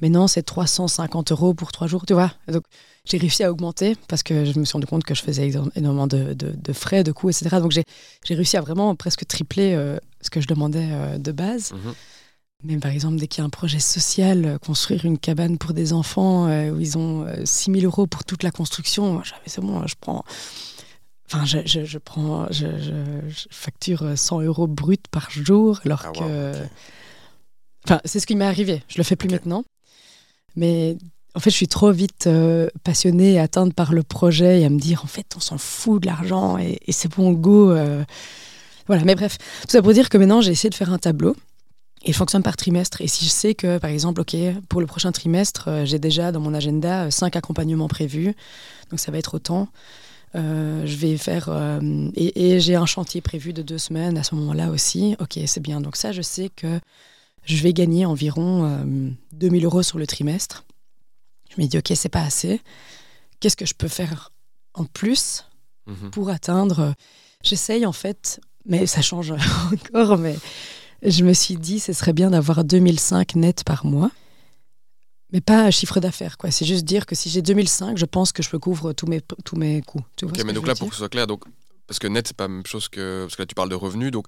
Maintenant, 0.00 0.26
c'est 0.26 0.42
350 0.42 1.32
euros 1.32 1.54
pour 1.54 1.70
trois 1.70 1.86
jours, 1.86 2.06
tu 2.06 2.12
vois. 2.12 2.32
Donc, 2.48 2.64
j'ai 3.04 3.18
réussi 3.18 3.44
à 3.44 3.50
augmenter 3.50 3.96
parce 4.08 4.22
que 4.22 4.44
je 4.44 4.58
me 4.58 4.64
suis 4.64 4.72
rendu 4.72 4.86
compte 4.86 5.04
que 5.04 5.14
je 5.14 5.22
faisais 5.22 5.50
énormément 5.76 6.06
de, 6.06 6.72
frais, 6.72 7.04
de 7.04 7.12
coûts, 7.12 7.30
etc. 7.30 7.56
Donc, 7.60 7.72
j'ai 7.72 8.34
réussi 8.34 8.56
à 8.56 8.60
vraiment 8.60 8.94
presque 8.96 9.26
tripler 9.26 9.74
euh, 9.74 9.98
ce 10.20 10.30
que 10.30 10.40
je 10.40 10.48
demandais 10.48 11.18
de 11.18 11.32
base. 11.32 11.72
Mhm. 11.72 11.94
Mais 12.64 12.78
par 12.78 12.92
exemple, 12.92 13.16
dès 13.16 13.26
qu'il 13.26 13.40
y 13.40 13.42
a 13.42 13.46
un 13.46 13.50
projet 13.50 13.80
social, 13.80 14.44
euh, 14.44 14.58
construire 14.58 15.04
une 15.04 15.18
cabane 15.18 15.58
pour 15.58 15.72
des 15.72 15.92
enfants 15.92 16.46
euh, 16.46 16.70
où 16.70 16.78
ils 16.78 16.96
ont 16.96 17.26
6 17.44 17.70
euh, 17.70 17.74
000 17.74 17.86
euros 17.86 18.06
pour 18.06 18.24
toute 18.24 18.42
la 18.42 18.50
construction, 18.50 19.22
c'est 19.46 19.60
bon, 19.60 19.84
je 19.86 19.94
prends. 20.00 20.24
Enfin, 21.26 21.44
je, 21.44 21.58
je, 21.64 21.98
prends, 21.98 22.46
je, 22.50 22.66
facture 23.50 24.16
100 24.16 24.42
euros 24.42 24.66
brut 24.66 25.08
par 25.08 25.30
jour, 25.30 25.80
alors 25.84 26.04
ah, 26.06 26.12
que. 26.12 26.52
Enfin, 27.84 28.00
c'est 28.04 28.20
ce 28.20 28.26
qui 28.26 28.36
m'est 28.36 28.44
arrivé. 28.44 28.82
Je 28.86 28.98
le 28.98 29.02
fais 29.02 29.16
plus 29.16 29.28
maintenant. 29.28 29.64
Mais 30.56 30.96
en 31.34 31.40
fait, 31.40 31.50
je 31.50 31.56
suis 31.56 31.68
trop 31.68 31.92
vite 31.92 32.28
passionnée 32.84 33.34
et 33.34 33.38
atteinte 33.38 33.74
par 33.74 33.92
le 33.92 34.02
projet 34.02 34.60
et 34.60 34.64
à 34.64 34.68
me 34.68 34.78
dire, 34.78 35.02
en 35.04 35.06
fait, 35.06 35.26
on 35.36 35.40
s'en 35.40 35.58
fout 35.58 36.02
de 36.02 36.06
l'argent 36.06 36.58
et, 36.58 36.78
et 36.86 36.92
c'est 36.92 37.08
bon, 37.08 37.32
go. 37.32 37.74
Voilà, 38.86 39.04
mais 39.04 39.14
bref, 39.14 39.38
tout 39.38 39.70
ça 39.70 39.80
pour 39.80 39.92
dire 39.92 40.08
que 40.08 40.18
maintenant, 40.18 40.40
j'ai 40.40 40.52
essayé 40.52 40.70
de 40.70 40.74
faire 40.74 40.92
un 40.92 40.98
tableau 40.98 41.36
et 42.04 42.12
je 42.12 42.16
fonctionne 42.16 42.42
par 42.42 42.56
trimestre. 42.56 43.00
Et 43.00 43.06
si 43.06 43.24
je 43.24 43.30
sais 43.30 43.54
que, 43.54 43.78
par 43.78 43.90
exemple, 43.90 44.20
OK, 44.20 44.36
pour 44.68 44.80
le 44.80 44.86
prochain 44.86 45.12
trimestre, 45.12 45.68
euh, 45.68 45.84
j'ai 45.84 45.98
déjà 45.98 46.32
dans 46.32 46.40
mon 46.40 46.54
agenda 46.54 47.04
euh, 47.04 47.10
cinq 47.10 47.36
accompagnements 47.36 47.88
prévus, 47.88 48.34
donc 48.90 49.00
ça 49.00 49.12
va 49.12 49.18
être 49.18 49.34
autant. 49.34 49.68
Euh, 50.34 50.84
je 50.86 50.96
vais 50.96 51.16
faire. 51.18 51.50
et, 52.16 52.58
j'ai 52.58 52.74
un 52.74 52.86
chantier 52.86 53.20
prévu 53.20 53.52
de 53.52 53.60
deux 53.60 53.78
semaines 53.78 54.16
à 54.16 54.22
ce 54.22 54.34
moment-là 54.34 54.70
aussi. 54.70 55.14
OK, 55.20 55.38
c'est 55.46 55.60
bien. 55.60 55.80
Donc 55.80 55.96
ça, 55.96 56.10
je 56.10 56.22
sais 56.22 56.50
que 56.56 56.80
je 57.44 57.62
vais 57.62 57.72
gagner 57.72 58.06
environ 58.06 58.84
2000 59.32 59.64
euros 59.64 59.82
sur 59.82 59.98
le 59.98 60.06
trimestre. 60.06 60.64
Je 61.54 61.60
me 61.60 61.66
dis, 61.66 61.78
OK, 61.78 61.92
c'est 61.94 62.08
pas 62.08 62.22
assez. 62.22 62.60
Qu'est-ce 63.40 63.56
que 63.56 63.66
je 63.66 63.74
peux 63.74 63.88
faire 63.88 64.32
en 64.74 64.84
plus 64.84 65.44
mhm. 65.86 66.10
pour 66.10 66.30
atteindre 66.30 66.94
J'essaye 67.42 67.84
en 67.84 67.92
fait, 67.92 68.40
mais 68.64 68.86
ça 68.86 69.02
change 69.02 69.34
encore, 69.84 70.16
mais 70.16 70.36
je 71.02 71.24
me 71.24 71.32
suis 71.32 71.56
dit, 71.56 71.80
ce 71.80 71.92
serait 71.92 72.12
bien 72.12 72.30
d'avoir 72.30 72.64
2005 72.64 73.34
net 73.34 73.64
par 73.64 73.84
mois. 73.84 74.10
Mais 75.32 75.40
pas 75.40 75.64
un 75.64 75.70
chiffre 75.70 75.98
d'affaires, 75.98 76.36
quoi. 76.36 76.50
C'est 76.50 76.66
juste 76.66 76.84
dire 76.84 77.06
que 77.06 77.14
si 77.14 77.30
j'ai 77.30 77.40
2005, 77.40 77.96
je 77.96 78.04
pense 78.04 78.32
que 78.32 78.42
je 78.42 78.50
peux 78.50 78.58
couvrir 78.58 78.94
tous 78.94 79.06
mes, 79.06 79.22
tous 79.44 79.56
mes 79.56 79.80
coûts. 79.80 80.04
ok, 80.22 80.44
mais 80.44 80.52
donc 80.52 80.66
là, 80.66 80.74
pour 80.74 80.88
que 80.88 80.94
ce 80.94 80.98
soit 80.98 81.08
clair, 81.08 81.26
donc, 81.26 81.44
parce 81.86 81.98
que 81.98 82.06
net, 82.06 82.28
c'est 82.28 82.36
pas 82.36 82.44
la 82.44 82.48
même 82.48 82.66
chose 82.66 82.88
que. 82.88 83.22
Parce 83.22 83.36
que 83.36 83.42
là, 83.42 83.46
tu 83.46 83.54
parles 83.54 83.70
de 83.70 83.74
revenus. 83.74 84.10
Donc, 84.10 84.26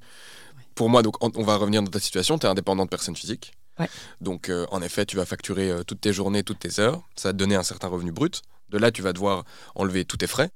pour 0.74 0.88
moi, 0.88 1.02
donc, 1.02 1.16
on 1.22 1.42
va 1.42 1.56
revenir 1.56 1.82
dans 1.82 1.90
ta 1.90 2.01
situation. 2.01 2.38
Tu 2.38 2.46
es 2.46 2.48
indépendante 2.48 2.90
personne 2.90 3.16
physique. 3.16 3.52
Ouais. 3.78 3.88
Donc, 4.20 4.48
euh, 4.48 4.66
en 4.70 4.82
effet, 4.82 5.05
tu 5.06 5.16
vas 5.16 5.24
facturer 5.24 5.70
euh, 5.70 5.82
toutes 5.82 6.01
tes 6.01 6.12
journées, 6.12 6.42
toutes 6.42 6.60
tes 6.60 6.80
heures. 6.80 7.02
Ça 7.16 7.28
va 7.28 7.32
te 7.32 7.38
donner 7.38 7.56
un 7.56 7.62
certain 7.62 7.88
revenu 7.88 8.12
brut. 8.12 8.42
De 8.68 8.78
là, 8.78 8.90
tu 8.90 9.02
vas 9.02 9.12
devoir 9.12 9.44
enlever 9.74 10.05
tous 10.05 10.16
tes 10.16 10.26
frais. 10.26 10.51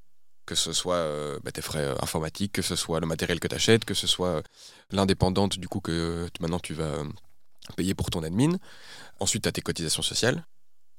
que 0.47 0.55
ce 0.55 0.73
soit 0.73 0.95
euh, 0.95 1.39
bah, 1.45 1.53
tes 1.53 1.61
frais 1.61 1.95
informatiques, 2.01 2.53
que 2.53 2.63
ce 2.63 2.75
soit 2.75 3.01
le 3.01 3.07
matériel 3.07 3.39
que 3.39 3.49
tu 3.49 3.55
achètes, 3.55 3.85
que 3.85 3.95
ce 3.95 4.07
soit 4.07 4.43
l'indépendante 4.91 5.59
du 5.59 5.69
coup 5.69 5.81
que 5.81 6.27
maintenant 6.41 6.59
tu 6.59 6.73
vas 6.73 7.05
payer 7.77 7.95
pour 7.95 8.09
ton 8.11 8.23
admin. 8.23 8.57
Ensuite, 9.21 9.43
tu 9.43 9.49
as 9.49 9.53
tes 9.53 9.61
cotisations 9.61 10.03
sociales. 10.03 10.45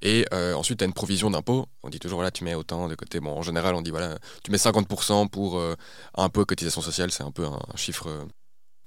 Et 0.02 0.26
euh, 0.34 0.54
ensuite, 0.54 0.80
tu 0.80 0.84
as 0.84 0.88
une 0.88 0.94
provision 0.94 1.30
d'impôt. 1.30 1.66
On 1.84 1.90
dit 1.90 2.00
toujours, 2.00 2.18
voilà, 2.18 2.32
tu 2.32 2.44
mets 2.44 2.56
autant 2.56 2.88
de 2.88 2.96
côté. 2.96 3.20
Bon, 3.20 3.32
en 3.32 3.41
général, 3.41 3.76
on 3.76 3.82
dit, 3.82 3.91
voilà, 3.91 4.18
tu 4.44 4.52
mets 4.52 4.58
50% 4.58 5.30
pour 5.30 5.58
euh, 5.58 5.76
impôt 6.16 6.44
et 6.44 6.46
cotisation 6.46 6.82
sociale. 6.82 7.12
C'est 7.12 7.24
un 7.24 7.32
peu 7.32 7.46
un, 7.46 7.60
un 7.74 7.78
chiffre 7.78 8.08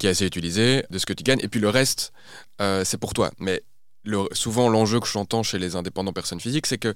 qui 0.03 0.09
est 0.09 0.11
assez 0.11 0.27
utilisé 0.27 0.85
de 0.91 0.99
ce 0.99 1.07
que 1.07 1.13
tu 1.13 1.23
gagnes. 1.23 1.39
Et 1.43 1.49
puis 1.49 1.61
le 1.61 1.69
reste, 1.69 2.13
euh, 2.61 2.85
c'est 2.85 2.99
pour 2.99 3.15
toi. 3.15 3.31
Mais 3.39 3.63
le- 4.03 4.27
souvent, 4.33 4.69
l'enjeu 4.69 4.99
que 4.99 5.07
j'entends 5.07 5.45
chez 5.45 5.61
les 5.61 5.77
indépendants 5.77 6.13
personnes 6.13 6.41
physiques, 6.41 6.67
c'est 6.67 6.77
que 6.77 6.93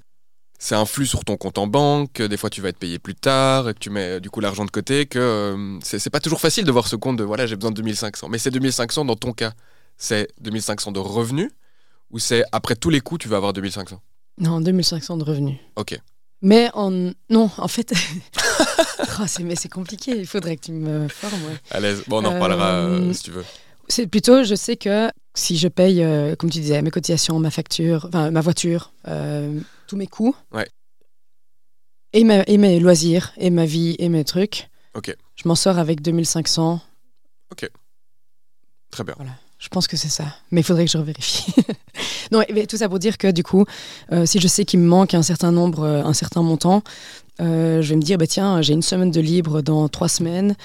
c'est 0.59 0.75
un 0.75 0.83
flux 0.85 1.05
sur 1.05 1.23
ton 1.23 1.37
compte 1.37 1.57
en 1.57 1.67
banque, 1.67 2.11
que 2.11 2.23
des 2.23 2.35
fois 2.35 2.49
tu 2.49 2.59
vas 2.61 2.67
être 2.67 2.77
payé 2.79 2.99
plus 2.99 3.15
tard, 3.15 3.63
que 3.73 3.79
tu 3.79 3.89
mets 3.89 4.19
du 4.19 4.29
coup 4.29 4.41
l'argent 4.41 4.65
de 4.65 4.71
côté, 4.71 5.05
que 5.05 5.19
euh, 5.19 5.79
c'est 5.83 5.99
c'est 5.99 6.09
pas 6.09 6.19
toujours 6.19 6.41
facile 6.41 6.65
de 6.65 6.71
voir 6.73 6.85
ce 6.89 6.97
compte 6.97 7.15
de 7.15 7.23
voilà, 7.23 7.47
j'ai 7.47 7.55
besoin 7.55 7.71
de 7.71 7.77
2500. 7.77 8.27
Mais 8.27 8.39
c'est 8.39 8.51
2500 8.51 9.05
dans 9.05 9.15
ton 9.15 9.31
cas. 9.31 9.53
C'est 9.97 10.27
2500 10.41 10.91
de 10.91 10.99
revenus 10.99 11.49
ou 12.11 12.19
c'est 12.19 12.43
après 12.51 12.75
tous 12.75 12.89
les 12.89 12.99
coûts, 12.99 13.17
tu 13.17 13.29
vas 13.29 13.37
avoir 13.37 13.53
2500 13.53 14.01
Non, 14.39 14.59
2500 14.59 15.15
de 15.15 15.23
revenus. 15.23 15.57
Ok. 15.77 15.97
Mais 16.41 16.69
en... 16.73 16.91
non, 17.29 17.49
en 17.57 17.67
fait, 17.67 17.93
Oh, 19.19 19.23
c'est 19.25 19.43
mais 19.43 19.55
c'est 19.55 19.69
compliqué. 19.69 20.11
Il 20.11 20.27
faudrait 20.27 20.55
que 20.57 20.65
tu 20.65 20.71
me 20.71 21.07
formes. 21.07 21.43
ouais. 21.45 21.57
À 21.71 21.79
l'aise. 21.79 22.03
Bon, 22.07 22.21
on 22.21 22.25
en 22.25 22.33
reparlera 22.35 22.73
euh, 22.75 23.09
Euh, 23.09 23.13
si 23.13 23.23
tu 23.23 23.31
veux. 23.31 23.43
C'est 23.87 24.05
plutôt, 24.07 24.43
je 24.43 24.53
sais 24.53 24.75
que 24.77 25.09
si 25.33 25.57
je 25.57 25.67
paye, 25.67 26.03
euh, 26.03 26.35
comme 26.35 26.49
tu 26.51 26.59
disais, 26.59 26.81
mes 26.81 26.91
cotisations, 26.91 27.39
ma 27.39 27.49
facture, 27.49 28.05
enfin 28.09 28.29
ma 28.31 28.41
voiture, 28.41 28.91
euh, 29.07 29.59
tous 29.87 29.95
mes 29.95 30.05
coûts, 30.07 30.35
Ouais. 30.53 30.67
et, 32.13 32.23
ma- 32.23 32.43
et 32.43 32.57
mes 32.57 32.79
loisirs, 32.79 33.33
et 33.37 33.49
ma 33.49 33.65
vie, 33.65 33.95
et 33.97 34.09
mes 34.09 34.23
trucs, 34.25 34.69
Ok. 34.93 35.15
je 35.35 35.47
m'en 35.47 35.55
sors 35.55 35.77
avec 35.79 36.01
2500. 36.01 36.81
Très 38.91 39.03
bien. 39.03 39.15
Je 39.59 39.69
pense 39.69 39.87
que 39.87 39.97
c'est 39.97 40.09
ça. 40.09 40.25
Mais 40.51 40.61
il 40.61 40.63
faudrait 40.63 40.85
que 40.85 40.91
je 40.91 40.97
revérifie. 40.97 41.51
non, 42.31 42.43
mais 42.53 42.67
tout 42.67 42.77
ça 42.77 42.87
pour 42.89 42.99
dire 42.99 43.17
que 43.17 43.31
du 43.31 43.43
coup, 43.43 43.65
euh, 44.11 44.25
si 44.25 44.39
je 44.39 44.47
sais 44.47 44.65
qu'il 44.65 44.79
me 44.79 44.87
manque 44.87 45.15
un 45.15 45.23
certain 45.23 45.51
nombre, 45.51 45.83
euh, 45.83 46.03
un 46.03 46.13
certain 46.13 46.43
montant, 46.43 46.83
euh, 47.41 47.81
je 47.81 47.89
vais 47.89 47.95
me 47.95 48.01
dire, 48.01 48.19
bah, 48.19 48.27
tiens, 48.27 48.61
j'ai 48.61 48.73
une 48.73 48.83
semaine 48.83 49.09
de 49.09 49.19
libre 49.19 49.61
dans 49.61 49.87
trois 49.89 50.09
semaines. 50.09 50.55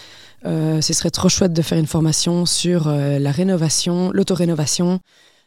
Ce 0.45 0.93
serait 0.93 1.11
trop 1.11 1.29
chouette 1.29 1.53
de 1.53 1.63
faire 1.63 1.79
une 1.79 1.87
formation 1.87 2.47
sur 2.47 2.89
la 2.89 3.31
rénovation, 3.31 4.11
l'autorénovation. 4.13 4.99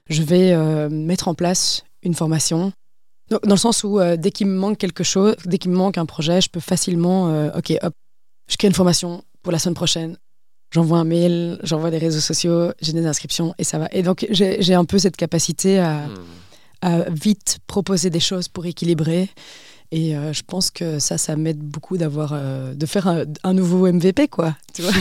Je 0.09 0.23
vais 0.23 0.55
mettre 0.89 1.27
en 1.27 1.33
place 1.33 1.83
une 2.01 2.13
formation. 2.13 2.71
Dans 3.29 3.39
le 3.43 3.57
sens 3.57 3.83
où 3.83 3.99
dès 4.17 4.31
qu'il 4.31 4.47
me 4.47 4.57
manque 4.57 4.77
quelque 4.77 5.03
chose, 5.03 5.35
dès 5.43 5.57
qu'il 5.57 5.71
me 5.71 5.75
manque 5.75 5.97
un 5.97 6.05
projet, 6.05 6.39
je 6.39 6.49
peux 6.49 6.61
facilement, 6.61 7.49
ok, 7.57 7.73
hop, 7.81 7.93
je 8.49 8.55
crée 8.55 8.69
une 8.69 8.73
formation 8.73 9.25
pour 9.43 9.51
la 9.51 9.59
semaine 9.59 9.75
prochaine. 9.75 10.17
J'envoie 10.75 10.97
un 10.97 11.05
mail, 11.05 11.57
j'envoie 11.63 11.89
des 11.89 11.97
réseaux 11.99 12.19
sociaux, 12.19 12.73
j'ai 12.81 12.91
des 12.91 13.05
inscriptions 13.05 13.55
et 13.57 13.63
ça 13.63 13.77
va. 13.79 13.87
Et 13.93 14.03
donc 14.03 14.25
j'ai 14.29 14.73
un 14.73 14.83
peu 14.83 14.99
cette 14.99 15.15
capacité 15.15 15.79
à, 15.79 16.05
Hmm. 16.07 16.25
à 16.81 17.09
vite 17.09 17.59
proposer 17.65 18.09
des 18.09 18.19
choses 18.19 18.49
pour 18.49 18.65
équilibrer. 18.65 19.29
Et 19.91 20.17
euh, 20.17 20.33
je 20.33 20.43
pense 20.43 20.71
que 20.71 20.99
ça, 20.99 21.17
ça 21.17 21.37
m'aide 21.37 21.59
beaucoup 21.59 21.95
d'avoir, 21.97 22.31
euh, 22.33 22.73
de 22.73 22.85
faire 22.85 23.07
un, 23.07 23.23
un 23.43 23.53
nouveau 23.53 23.87
MVP, 23.89 24.27
quoi. 24.27 24.57
Tu 24.73 24.81
vois 24.81 24.91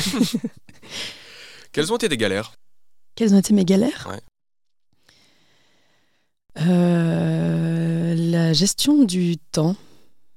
Quelles 1.73 1.93
ont 1.93 1.97
été 1.97 2.09
des 2.09 2.17
galères? 2.19 2.53
Quelles 3.17 3.35
ont 3.35 3.39
été 3.39 3.53
mes 3.53 3.65
galères? 3.65 4.07
Ouais. 4.09 4.21
Euh, 6.61 8.15
La 8.17 8.53
gestion 8.53 9.03
du 9.05 9.39
temps, 9.39 9.75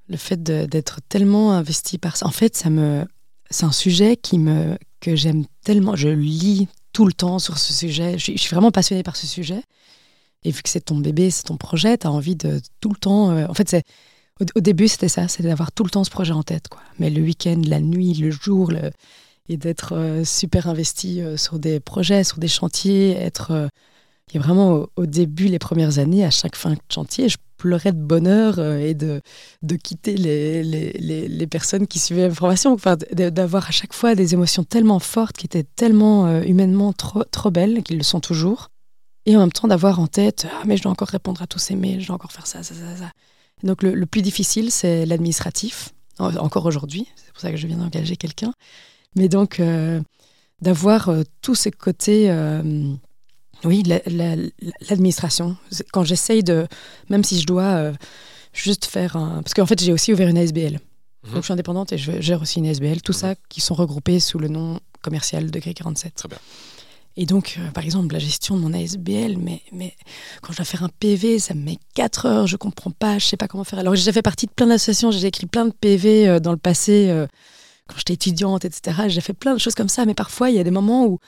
le 0.08 0.16
fait 0.16 0.42
d'être 0.42 0.98
tellement 1.08 1.52
investi 1.52 1.96
par 1.98 2.16
ça. 2.16 2.26
En 2.26 2.32
fait, 2.32 2.56
ça 2.56 2.70
me, 2.70 3.04
c'est 3.50 3.66
un 3.66 3.72
sujet 3.72 4.16
qui 4.16 4.38
me, 4.38 4.76
que 5.00 5.16
j'aime 5.16 5.44
tellement. 5.64 5.96
Je 5.96 6.08
lis 6.08 6.68
tout 6.92 7.06
le 7.06 7.12
temps 7.12 7.38
sur 7.38 7.58
ce 7.58 7.72
sujet. 7.72 8.18
Je 8.18 8.36
suis, 8.36 8.48
vraiment 8.50 8.70
passionnée 8.70 9.02
par 9.02 9.16
ce 9.16 9.26
sujet. 9.26 9.62
Et 10.44 10.50
vu 10.50 10.62
que 10.62 10.68
c'est 10.68 10.80
ton 10.80 10.98
bébé, 10.98 11.30
c'est 11.30 11.44
ton 11.44 11.56
projet, 11.56 11.98
tu 11.98 12.06
as 12.06 12.12
envie 12.12 12.36
de 12.36 12.60
tout 12.80 12.90
le 12.90 12.96
temps. 12.96 13.30
euh, 13.30 13.46
en 13.48 13.54
fait, 13.54 13.68
c'est 13.68 13.84
au, 14.54 14.60
début, 14.60 14.86
c'était 14.86 15.08
ça, 15.08 15.26
c'était 15.26 15.48
d'avoir 15.48 15.72
tout 15.72 15.82
le 15.82 15.90
temps 15.90 16.04
ce 16.04 16.10
projet 16.10 16.32
en 16.32 16.44
tête. 16.44 16.68
Quoi. 16.68 16.80
Mais 17.00 17.10
le 17.10 17.22
week-end, 17.22 17.60
la 17.66 17.80
nuit, 17.80 18.14
le 18.14 18.30
jour, 18.30 18.72
et 19.48 19.56
d'être 19.56 19.94
euh, 19.94 20.24
super 20.24 20.68
investi 20.68 21.20
euh, 21.20 21.36
sur 21.36 21.58
des 21.58 21.80
projets, 21.80 22.24
sur 22.24 22.38
des 22.38 22.48
chantiers, 22.48 23.12
être. 23.12 23.68
A 24.36 24.40
vraiment 24.40 24.86
au, 24.96 25.06
début, 25.06 25.46
les 25.46 25.58
premières 25.58 25.98
années, 25.98 26.24
à 26.24 26.30
chaque 26.30 26.54
fin 26.56 26.72
de 26.72 26.78
chantier, 26.92 27.30
je 27.30 27.38
pleurais 27.56 27.92
de 27.92 27.98
bonheur 27.98 28.58
euh, 28.58 28.78
et 28.78 28.92
de, 28.94 29.20
de 29.62 29.76
quitter 29.76 30.16
les, 30.16 30.62
les, 30.62 30.92
les, 30.92 31.28
les 31.28 31.46
personnes 31.46 31.86
qui 31.86 31.98
suivaient 31.98 32.28
la 32.28 32.34
formation. 32.34 32.72
Enfin, 32.74 32.96
d'avoir 32.96 33.68
à 33.68 33.70
chaque 33.70 33.94
fois 33.94 34.14
des 34.14 34.34
émotions 34.34 34.64
tellement 34.64 34.98
fortes, 34.98 35.36
qui 35.38 35.46
étaient 35.46 35.64
tellement 35.64 36.26
euh, 36.26 36.42
humainement 36.42 36.92
trop, 36.92 37.24
trop 37.24 37.50
belles, 37.50 37.82
qu'ils 37.82 37.96
le 37.96 38.02
sont 38.04 38.20
toujours. 38.20 38.68
Et 39.24 39.34
en 39.36 39.40
même 39.40 39.52
temps, 39.52 39.66
d'avoir 39.66 39.98
en 39.98 40.06
tête 40.06 40.46
Ah, 40.52 40.62
mais 40.66 40.76
je 40.76 40.82
dois 40.82 40.92
encore 40.92 41.08
répondre 41.08 41.40
à 41.40 41.46
tous 41.46 41.58
ces 41.58 41.74
mails, 41.74 42.00
je 42.00 42.08
dois 42.08 42.16
encore 42.16 42.32
faire 42.32 42.46
ça, 42.46 42.62
ça, 42.62 42.74
ça, 42.74 42.96
ça. 42.96 43.10
Donc, 43.62 43.82
le, 43.82 43.94
le 43.94 44.06
plus 44.06 44.22
difficile, 44.22 44.70
c'est 44.70 45.06
l'administratif, 45.06 45.94
En- 46.18 46.36
encore 46.36 46.66
aujourd'hui. 46.66 47.06
C'est 47.16 47.32
pour 47.32 47.40
ça 47.40 47.50
que 47.50 47.56
je 47.56 47.66
viens 47.66 47.78
d'engager 47.78 48.16
quelqu'un. 48.16 48.52
Mais 49.16 49.28
donc, 49.28 49.58
euh, 49.58 50.00
d'avoir 50.60 51.10
tous 51.40 51.54
ces 51.54 51.70
côtés. 51.70 52.30
Oui, 53.64 53.82
la- 53.84 54.00
la- 54.06 54.36
l'administration. 54.88 55.56
Quand 55.92 56.04
j'essaye 56.04 56.42
de, 56.42 56.66
même 57.08 57.24
si 57.24 57.40
je 57.40 57.46
dois 57.46 57.62
euh, 57.64 57.92
juste 58.52 58.84
faire 58.86 59.16
un, 59.16 59.42
parce 59.42 59.54
qu'en 59.54 59.66
fait 59.66 59.82
j'ai 59.82 59.92
aussi 59.92 60.12
ouvert 60.12 60.28
une 60.28 60.38
ASBL. 60.38 60.74
Mhm. 61.24 61.32
Donc 61.32 61.36
je 61.36 61.40
suis 61.42 61.52
indépendante 61.52 61.92
et 61.92 61.98
je 61.98 62.20
gère 62.20 62.40
aussi 62.42 62.58
une 62.60 62.66
ASBL. 62.66 63.02
Tout 63.02 63.12
Mhm. 63.12 63.18
ça 63.18 63.34
qui 63.48 63.60
sont 63.60 63.74
regroupés 63.74 64.20
sous 64.20 64.38
le 64.38 64.48
nom 64.48 64.80
commercial 65.02 65.50
Degré 65.50 65.74
47. 65.74 66.14
Très 66.14 66.28
bien. 66.28 66.38
Et 67.20 67.26
donc, 67.26 67.56
euh, 67.58 67.70
par 67.72 67.84
exemple, 67.84 68.12
la 68.12 68.20
gestion 68.20 68.56
de 68.56 68.60
mon 68.60 68.72
ASBL, 68.72 69.38
mais, 69.38 69.60
mais 69.72 69.92
quand 70.40 70.52
je 70.52 70.58
dois 70.58 70.64
faire 70.64 70.84
un 70.84 70.88
PV, 71.00 71.40
ça 71.40 71.52
me 71.54 71.62
met 71.64 71.78
4 71.94 72.26
heures, 72.26 72.46
je 72.46 72.56
comprends 72.56 72.92
pas, 72.92 73.18
je 73.18 73.26
sais 73.26 73.36
pas 73.36 73.48
comment 73.48 73.64
faire. 73.64 73.80
Alors 73.80 73.96
j'ai 73.96 74.02
déjà 74.02 74.12
fait 74.12 74.22
partie 74.22 74.46
de 74.46 74.52
plein 74.52 74.68
d'associations, 74.68 75.10
j'ai 75.10 75.26
écrit 75.26 75.46
plein 75.46 75.64
de 75.66 75.72
PV 75.72 76.28
euh, 76.28 76.38
dans 76.40 76.52
le 76.52 76.58
passé, 76.58 77.08
euh, 77.10 77.26
quand 77.88 77.96
j'étais 77.98 78.12
étudiante, 78.14 78.64
etc. 78.64 79.08
J'ai 79.08 79.20
fait 79.20 79.32
plein 79.32 79.54
de 79.54 79.58
choses 79.58 79.74
comme 79.74 79.88
ça, 79.88 80.04
mais 80.06 80.14
parfois 80.14 80.50
il 80.50 80.56
y 80.56 80.60
a 80.60 80.64
des 80.64 80.70
moments 80.70 81.06
où 81.06 81.18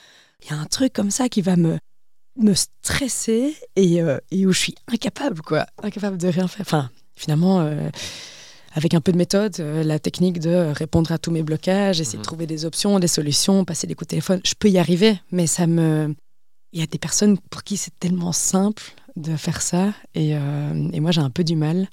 il 0.44 0.50
y 0.50 0.54
a 0.54 0.56
un 0.60 0.66
truc 0.66 0.92
comme 0.92 1.10
ça 1.10 1.28
qui 1.28 1.42
va 1.42 1.56
me, 1.56 1.78
me 2.36 2.54
stresser 2.54 3.54
et, 3.76 4.00
euh, 4.02 4.18
et 4.30 4.46
où 4.46 4.52
je 4.52 4.58
suis 4.58 4.74
incapable, 4.92 5.42
quoi. 5.42 5.66
Incapable 5.82 6.16
de 6.18 6.28
rien 6.28 6.48
faire. 6.48 6.62
Enfin, 6.62 6.90
finalement, 7.14 7.60
euh, 7.60 7.90
avec 8.74 8.94
un 8.94 9.00
peu 9.00 9.12
de 9.12 9.18
méthode, 9.18 9.56
euh, 9.60 9.82
la 9.82 9.98
technique 9.98 10.38
de 10.40 10.72
répondre 10.72 11.10
à 11.12 11.18
tous 11.18 11.30
mes 11.30 11.42
blocages, 11.42 12.00
essayer 12.00 12.18
Mhm. 12.18 12.22
de 12.22 12.26
trouver 12.26 12.46
des 12.46 12.64
options, 12.64 12.98
des 12.98 13.08
solutions, 13.08 13.64
passer 13.64 13.86
des 13.86 13.94
coups 13.94 14.06
de 14.06 14.10
téléphone, 14.10 14.40
je 14.44 14.54
peux 14.58 14.68
y 14.70 14.78
arriver, 14.78 15.18
mais 15.32 15.46
ça 15.46 15.66
me. 15.66 16.14
Il 16.72 16.78
y 16.78 16.82
a 16.84 16.86
des 16.86 16.98
personnes 16.98 17.36
pour 17.50 17.64
qui 17.64 17.76
c'est 17.76 17.98
tellement 17.98 18.30
simple 18.32 18.84
de 19.16 19.36
faire 19.36 19.60
ça 19.60 19.92
et, 20.14 20.30
et 20.30 21.00
moi 21.00 21.10
j'ai 21.10 21.20
un 21.20 21.30
peu 21.30 21.42
du 21.42 21.56
mal. 21.56 21.88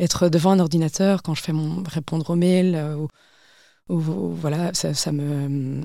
Être 0.00 0.30
devant 0.30 0.52
un 0.52 0.58
ordinateur 0.58 1.22
quand 1.22 1.34
je 1.34 1.42
fais 1.42 1.52
mon 1.52 1.82
répondre 1.86 2.30
aux 2.30 2.34
mails 2.34 2.74
ou, 2.96 3.08
ou- 3.90 3.98
ou- 4.00 4.32
voilà, 4.34 4.72
ça, 4.72 4.94
ça 4.94 5.12
me 5.12 5.82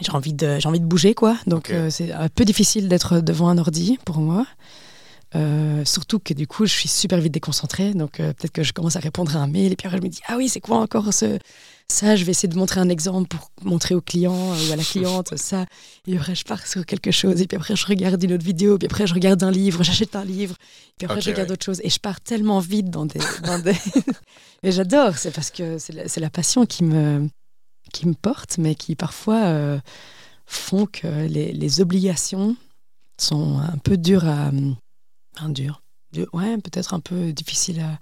j'ai 0.00 0.12
envie 0.12 0.34
de 0.34 0.58
j'ai 0.58 0.68
envie 0.68 0.80
de 0.80 0.86
bouger 0.86 1.14
quoi. 1.14 1.36
Donc 1.46 1.70
euh, 1.70 1.90
c'est 1.90 2.12
un 2.12 2.28
peu 2.28 2.44
difficile 2.44 2.88
d'être 2.88 3.20
devant 3.20 3.48
un 3.48 3.58
ordi 3.58 3.98
pour 4.04 4.18
moi. 4.18 4.46
Euh, 5.34 5.84
surtout 5.84 6.18
que 6.18 6.32
du 6.32 6.46
coup, 6.46 6.64
je 6.64 6.72
suis 6.72 6.88
super 6.88 7.20
vite 7.20 7.32
déconcentrée. 7.32 7.92
Donc, 7.92 8.18
euh, 8.18 8.32
peut-être 8.32 8.52
que 8.52 8.62
je 8.62 8.72
commence 8.72 8.96
à 8.96 9.00
répondre 9.00 9.36
à 9.36 9.40
un 9.40 9.46
mail 9.46 9.72
et 9.72 9.76
puis 9.76 9.86
après, 9.86 9.98
je 9.98 10.02
me 10.02 10.08
dis 10.08 10.20
Ah 10.26 10.36
oui, 10.36 10.48
c'est 10.48 10.60
quoi 10.60 10.78
encore 10.78 11.12
ce... 11.12 11.38
ça? 11.90 12.16
Je 12.16 12.24
vais 12.24 12.30
essayer 12.30 12.48
de 12.48 12.56
montrer 12.56 12.80
un 12.80 12.88
exemple 12.88 13.28
pour 13.28 13.50
montrer 13.62 13.94
au 13.94 14.00
client 14.00 14.34
ou 14.34 14.72
à 14.72 14.76
la 14.76 14.82
cliente 14.82 15.36
ça. 15.36 15.66
Et 16.06 16.16
après, 16.16 16.34
je 16.34 16.44
pars 16.44 16.66
sur 16.66 16.86
quelque 16.86 17.10
chose. 17.10 17.42
Et 17.42 17.46
puis 17.46 17.56
après, 17.56 17.76
je 17.76 17.86
regarde 17.86 18.22
une 18.22 18.32
autre 18.32 18.44
vidéo. 18.44 18.78
Puis 18.78 18.86
après, 18.86 19.06
je 19.06 19.12
regarde 19.12 19.42
un 19.42 19.50
livre. 19.50 19.82
J'achète 19.82 20.16
un 20.16 20.24
livre. 20.24 20.56
Puis 20.96 21.04
après, 21.04 21.20
je 21.20 21.30
regarde 21.30 21.48
ouais. 21.48 21.54
autre 21.54 21.64
chose. 21.64 21.80
Et 21.84 21.90
je 21.90 22.00
pars 22.00 22.20
tellement 22.22 22.60
vite 22.60 22.88
dans 22.88 23.04
des. 23.04 23.20
Dans 23.44 23.58
des... 23.58 23.76
et 24.62 24.72
j'adore. 24.72 25.18
C'est 25.18 25.30
parce 25.30 25.50
que 25.50 25.76
c'est 25.76 25.92
la, 25.92 26.08
c'est 26.08 26.20
la 26.20 26.30
passion 26.30 26.64
qui 26.64 26.84
me, 26.84 27.28
qui 27.92 28.06
me 28.06 28.14
porte, 28.14 28.58
mais 28.58 28.74
qui 28.74 28.94
parfois 28.94 29.44
euh, 29.46 29.80
font 30.46 30.86
que 30.86 31.26
les, 31.26 31.52
les 31.52 31.80
obligations 31.80 32.56
sont 33.18 33.58
un 33.58 33.78
peu 33.78 33.96
dures 33.96 34.26
à. 34.26 34.50
Enfin, 35.36 35.48
dures. 35.48 35.82
Dur- 36.12 36.28
Ouais, 36.32 36.56
peut-être 36.58 36.94
un 36.94 37.00
peu 37.00 37.32
difficiles 37.32 37.80
à, 37.80 37.98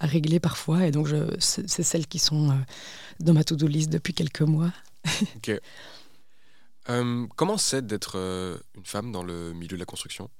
à 0.00 0.06
régler 0.06 0.40
parfois. 0.40 0.86
Et 0.86 0.90
donc, 0.90 1.08
c'est 1.38 1.82
celles 1.82 2.06
qui 2.06 2.18
sont 2.18 2.50
euh, 2.50 2.54
dans 3.20 3.34
ma 3.34 3.44
to-do 3.44 3.66
list 3.66 3.90
depuis 3.90 4.14
quelques 4.14 4.42
mois. 4.42 4.72
Euh, 6.88 7.26
comment 7.34 7.58
c'est 7.58 7.84
d'être 7.84 8.16
une 8.76 8.84
femme 8.84 9.10
dans 9.10 9.24
le 9.24 9.52
milieu 9.54 9.76
de 9.76 9.80
la 9.80 9.84
construction? 9.86 10.30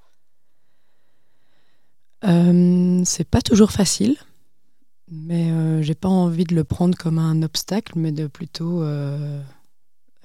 C'est 2.23 3.29
pas 3.29 3.43
toujours 3.43 3.73
facile, 3.73 4.17
mais 5.09 5.51
euh, 5.51 5.83
j'ai 5.83 5.95
pas 5.95 6.09
envie 6.09 6.45
de 6.45 6.55
le 6.55 6.65
prendre 6.65 6.97
comme 6.97 7.19
un 7.19 7.43
obstacle, 7.43 7.93
mais 7.97 8.13
de 8.13 8.27
plutôt 8.27 8.83
euh, 8.83 9.41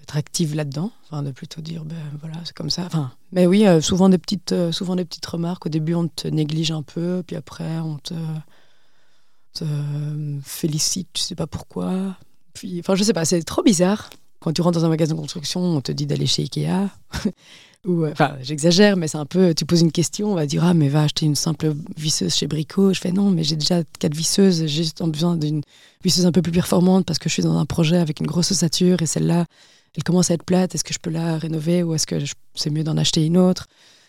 être 0.02 0.18
active 0.18 0.56
là-dedans, 0.56 0.92
enfin 1.04 1.24
de 1.24 1.32
plutôt 1.32 1.62
dire 1.62 1.86
ben 1.86 1.98
voilà 2.20 2.38
c'est 2.44 2.56
comme 2.56 2.70
ça. 2.70 2.86
Enfin, 2.86 3.12
mais 3.32 3.46
oui, 3.46 3.66
euh, 3.66 3.82
souvent 3.82 4.10
des 4.10 4.18
petites, 4.18 4.52
euh, 4.52 4.72
souvent 4.72 4.96
des 4.96 5.06
petites 5.06 5.26
remarques. 5.26 5.66
Au 5.66 5.70
début, 5.70 5.94
on 5.94 6.08
te 6.08 6.28
néglige 6.28 6.72
un 6.72 6.82
peu, 6.82 7.24
puis 7.26 7.36
après 7.36 7.80
on 7.80 7.98
te, 7.98 8.16
te 9.54 9.66
félicite, 10.44 11.10
je 11.16 11.22
sais 11.22 11.36
pas 11.36 11.48
pourquoi. 11.48 12.18
Puis, 12.54 12.80
enfin, 12.80 12.96
je 12.96 13.04
sais 13.04 13.14
pas, 13.14 13.26
c'est 13.26 13.42
trop 13.44 13.64
bizarre. 13.64 14.10
Quand 14.40 14.52
tu 14.52 14.62
rentres 14.62 14.80
dans 14.80 14.86
un 14.86 14.90
magasin 14.90 15.14
de 15.14 15.20
construction, 15.20 15.62
on 15.62 15.82
te 15.82 15.92
dit 15.92 16.06
d'aller 16.06 16.26
chez 16.26 16.44
Ikea. 16.44 16.90
Ou, 17.86 18.04
euh, 18.04 18.12
enfin, 18.12 18.36
j'exagère, 18.44 18.96
mais 18.96 19.08
c'est 19.08 19.18
un 19.18 19.26
peu, 19.26 19.56
tu 19.56 19.66
poses 19.66 19.82
une 19.82 19.92
question, 19.92 20.32
on 20.32 20.36
va 20.36 20.46
dire, 20.46 20.64
ah, 20.64 20.74
mais 20.74 20.88
va 20.88 21.04
acheter 21.04 21.26
une 21.26 21.36
simple 21.36 21.74
visseuse 21.98 22.36
chez 22.36 22.46
Brico. 22.46 22.94
Je 22.94 23.00
fais 23.00 23.12
non, 23.12 23.32
mais 23.32 23.44
j'ai 23.44 23.56
déjà 23.56 23.82
quatre 24.00 24.14
visseuses, 24.16 24.60
j'ai 24.60 24.68
juste 24.68 25.02
besoin 25.04 25.36
d'une 25.36 25.62
visseuse 26.04 26.28
un 26.28 26.32
peu 26.32 26.44
plus 26.44 26.52
performante 26.52 27.06
parce 27.06 27.18
que 27.18 27.28
je 27.28 27.34
suis 27.34 27.44
dans 27.44 27.58
un 27.58 27.66
projet 27.66 27.98
avec 27.98 28.20
une 28.20 28.28
grosse 28.28 28.52
ossature 28.52 29.02
et 29.02 29.08
celle-là, 29.08 29.46
elle 29.96 30.04
commence 30.04 30.30
à 30.30 30.36
être 30.36 30.44
plate. 30.44 30.76
Est-ce 30.76 30.84
que 30.84 30.94
je 30.94 31.00
peux 31.00 31.10
la 31.10 31.38
rénover 31.38 31.82
ou 31.82 31.96
est-ce 31.96 32.06
que 32.06 32.16
c'est 32.54 32.70
mieux 32.70 32.84
d'en 32.84 32.98
acheter 32.98 33.26
une 33.26 33.38
autre? 33.38 33.66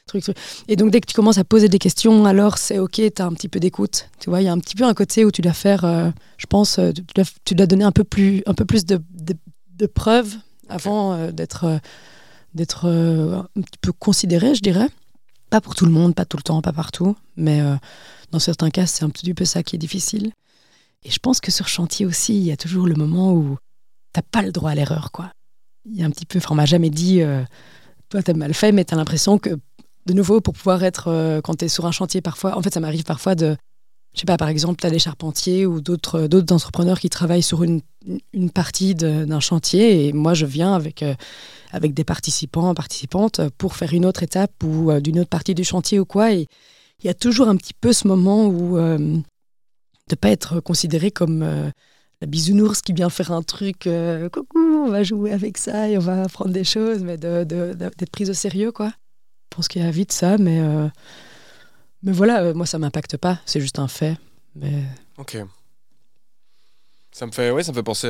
Truc, 0.06 0.22
truc. 0.22 0.36
Et 0.68 0.76
donc, 0.76 0.90
dès 0.90 1.00
que 1.00 1.06
tu 1.06 1.14
commences 1.14 1.38
à 1.38 1.44
poser 1.44 1.68
des 1.68 1.78
questions, 1.78 2.26
alors 2.26 2.58
c'est 2.58 2.78
OK, 2.78 2.96
tu 2.96 3.22
as 3.22 3.24
un 3.24 3.32
petit 3.32 3.48
peu 3.48 3.58
d'écoute. 3.58 4.08
Tu 4.20 4.28
vois, 4.28 4.42
il 4.42 4.44
y 4.44 4.48
a 4.48 4.52
un 4.52 4.58
petit 4.58 4.74
peu 4.74 4.84
un 4.84 4.94
côté 4.94 5.24
où 5.24 5.30
tu 5.30 5.40
dois 5.40 5.52
faire, 5.54 5.84
euh, 5.84 6.10
je 6.36 6.46
pense, 6.46 6.78
euh, 6.78 6.90
tu, 7.44 7.54
dois, 7.54 7.66
donner 7.66 7.84
un 7.84 7.92
peu 7.92 8.04
plus, 8.04 8.42
un 8.44 8.54
peu 8.54 8.66
plus 8.66 8.84
de, 8.84 9.00
preuves 9.94 10.36
avant 10.68 11.32
d'être 11.32 11.80
d'être 12.54 12.86
un 12.86 13.60
petit 13.62 13.78
peu 13.80 13.92
considéré, 13.92 14.54
je 14.54 14.60
dirais. 14.60 14.88
Pas 15.50 15.60
pour 15.60 15.74
tout 15.74 15.84
le 15.84 15.92
monde, 15.92 16.14
pas 16.14 16.24
tout 16.24 16.36
le 16.36 16.42
temps, 16.42 16.62
pas 16.62 16.72
partout, 16.72 17.16
mais 17.36 17.60
dans 18.30 18.38
certains 18.38 18.70
cas, 18.70 18.86
c'est 18.86 19.04
un 19.04 19.10
petit 19.10 19.34
peu 19.34 19.44
ça 19.44 19.62
qui 19.62 19.76
est 19.76 19.78
difficile. 19.78 20.32
Et 21.04 21.10
je 21.10 21.18
pense 21.18 21.40
que 21.40 21.50
sur 21.50 21.68
chantier 21.68 22.06
aussi, 22.06 22.36
il 22.36 22.42
y 22.42 22.52
a 22.52 22.56
toujours 22.56 22.86
le 22.86 22.94
moment 22.94 23.32
où 23.32 23.58
t'as 24.12 24.22
pas 24.22 24.42
le 24.42 24.52
droit 24.52 24.70
à 24.70 24.74
l'erreur, 24.74 25.12
quoi. 25.12 25.32
Il 25.84 25.96
y 25.96 26.02
a 26.02 26.06
un 26.06 26.10
petit 26.10 26.26
peu, 26.26 26.38
enfin, 26.38 26.52
on 26.52 26.54
m'a 26.54 26.64
jamais 26.64 26.90
dit, 26.90 27.20
toi, 28.08 28.22
t'as 28.22 28.34
mal 28.34 28.54
fait, 28.54 28.72
mais 28.72 28.84
t'as 28.84 28.96
l'impression 28.96 29.38
que 29.38 29.58
de 30.06 30.12
nouveau, 30.12 30.40
pour 30.40 30.54
pouvoir 30.54 30.82
être, 30.82 31.08
euh, 31.08 31.40
quand 31.40 31.56
tu 31.56 31.64
es 31.64 31.68
sur 31.68 31.86
un 31.86 31.92
chantier 31.92 32.20
parfois, 32.20 32.56
en 32.56 32.62
fait, 32.62 32.74
ça 32.74 32.80
m'arrive 32.80 33.04
parfois 33.04 33.34
de, 33.34 33.56
je 34.14 34.20
sais 34.20 34.26
pas, 34.26 34.36
par 34.36 34.48
exemple, 34.48 34.80
tu 34.80 34.86
as 34.86 34.90
des 34.90 34.98
charpentiers 34.98 35.64
ou 35.66 35.80
d'autres 35.80 36.22
euh, 36.22 36.28
d'autres 36.28 36.54
entrepreneurs 36.54 37.00
qui 37.00 37.08
travaillent 37.08 37.42
sur 37.42 37.62
une, 37.62 37.80
une 38.32 38.50
partie 38.50 38.94
d'un 38.94 39.40
chantier 39.40 40.06
et 40.06 40.12
moi, 40.12 40.34
je 40.34 40.46
viens 40.46 40.74
avec, 40.74 41.02
euh, 41.02 41.14
avec 41.70 41.94
des 41.94 42.04
participants, 42.04 42.74
participantes 42.74 43.40
pour 43.58 43.76
faire 43.76 43.92
une 43.94 44.04
autre 44.04 44.22
étape 44.22 44.52
ou 44.62 44.92
d'une 45.00 45.20
autre 45.20 45.30
partie 45.30 45.54
du 45.54 45.64
chantier 45.64 45.98
ou 45.98 46.04
quoi. 46.04 46.32
Et 46.32 46.48
il 47.02 47.06
y 47.06 47.10
a 47.10 47.14
toujours 47.14 47.48
un 47.48 47.56
petit 47.56 47.74
peu 47.74 47.92
ce 47.92 48.06
moment 48.06 48.46
où 48.46 48.76
de 48.76 50.14
pas 50.20 50.30
être 50.30 50.60
considéré 50.60 51.10
comme 51.10 51.40
la 52.20 52.26
bisounours 52.26 52.82
qui 52.82 52.92
vient 52.92 53.08
faire 53.08 53.32
un 53.32 53.42
truc, 53.42 53.88
coucou, 54.32 54.84
on 54.86 54.90
va 54.90 55.02
jouer 55.02 55.32
avec 55.32 55.58
ça 55.58 55.88
et 55.88 55.96
on 55.96 56.00
va 56.00 56.22
apprendre 56.22 56.50
des 56.50 56.64
choses, 56.64 57.02
mais 57.02 57.16
d'être 57.16 57.48
de, 57.48 58.04
prise 58.10 58.30
au 58.30 58.34
sérieux, 58.34 58.72
quoi. 58.72 58.92
Je 59.52 59.56
pense 59.56 59.68
qu'il 59.68 59.82
y 59.82 59.84
a 59.84 59.90
vite 59.90 60.12
ça, 60.12 60.38
mais, 60.38 60.60
euh, 60.60 60.88
mais 62.02 62.12
voilà, 62.12 62.42
euh, 62.42 62.54
moi 62.54 62.66
ça 62.66 62.78
m'impacte 62.78 63.16
pas, 63.16 63.40
c'est 63.46 63.60
juste 63.60 63.78
un 63.78 63.88
fait. 63.88 64.16
Mais... 64.54 64.84
Ok. 65.18 65.38
Ça 67.12 67.26
me 67.26 67.32
fait, 67.32 67.50
ouais, 67.50 67.62
penser. 67.82 68.08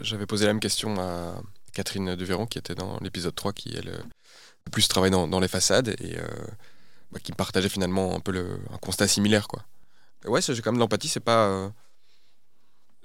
J'avais 0.00 0.26
posé 0.26 0.46
la 0.46 0.52
même 0.52 0.60
question 0.60 0.98
à 1.00 1.40
Catherine 1.72 2.16
Devéron, 2.16 2.46
qui 2.46 2.58
était 2.58 2.74
dans 2.74 2.98
l'épisode 3.00 3.34
3, 3.34 3.52
qui 3.52 3.72
elle, 3.76 3.86
le 3.86 4.70
plus 4.70 4.88
travaille 4.88 5.10
dans, 5.10 5.40
les 5.40 5.48
façades 5.48 5.88
et 5.88 6.18
euh, 6.18 6.26
bah, 7.12 7.20
qui 7.22 7.32
partageait 7.32 7.68
finalement 7.68 8.16
un 8.16 8.20
peu 8.20 8.58
un 8.72 8.78
constat 8.78 9.06
similaire. 9.06 9.46
Quoi. 9.46 9.62
ouais, 10.26 10.42
j'ai 10.42 10.60
quand 10.60 10.72
même 10.72 10.80
l'empathie, 10.80 11.08
c'est 11.08 11.20
pas. 11.20 11.72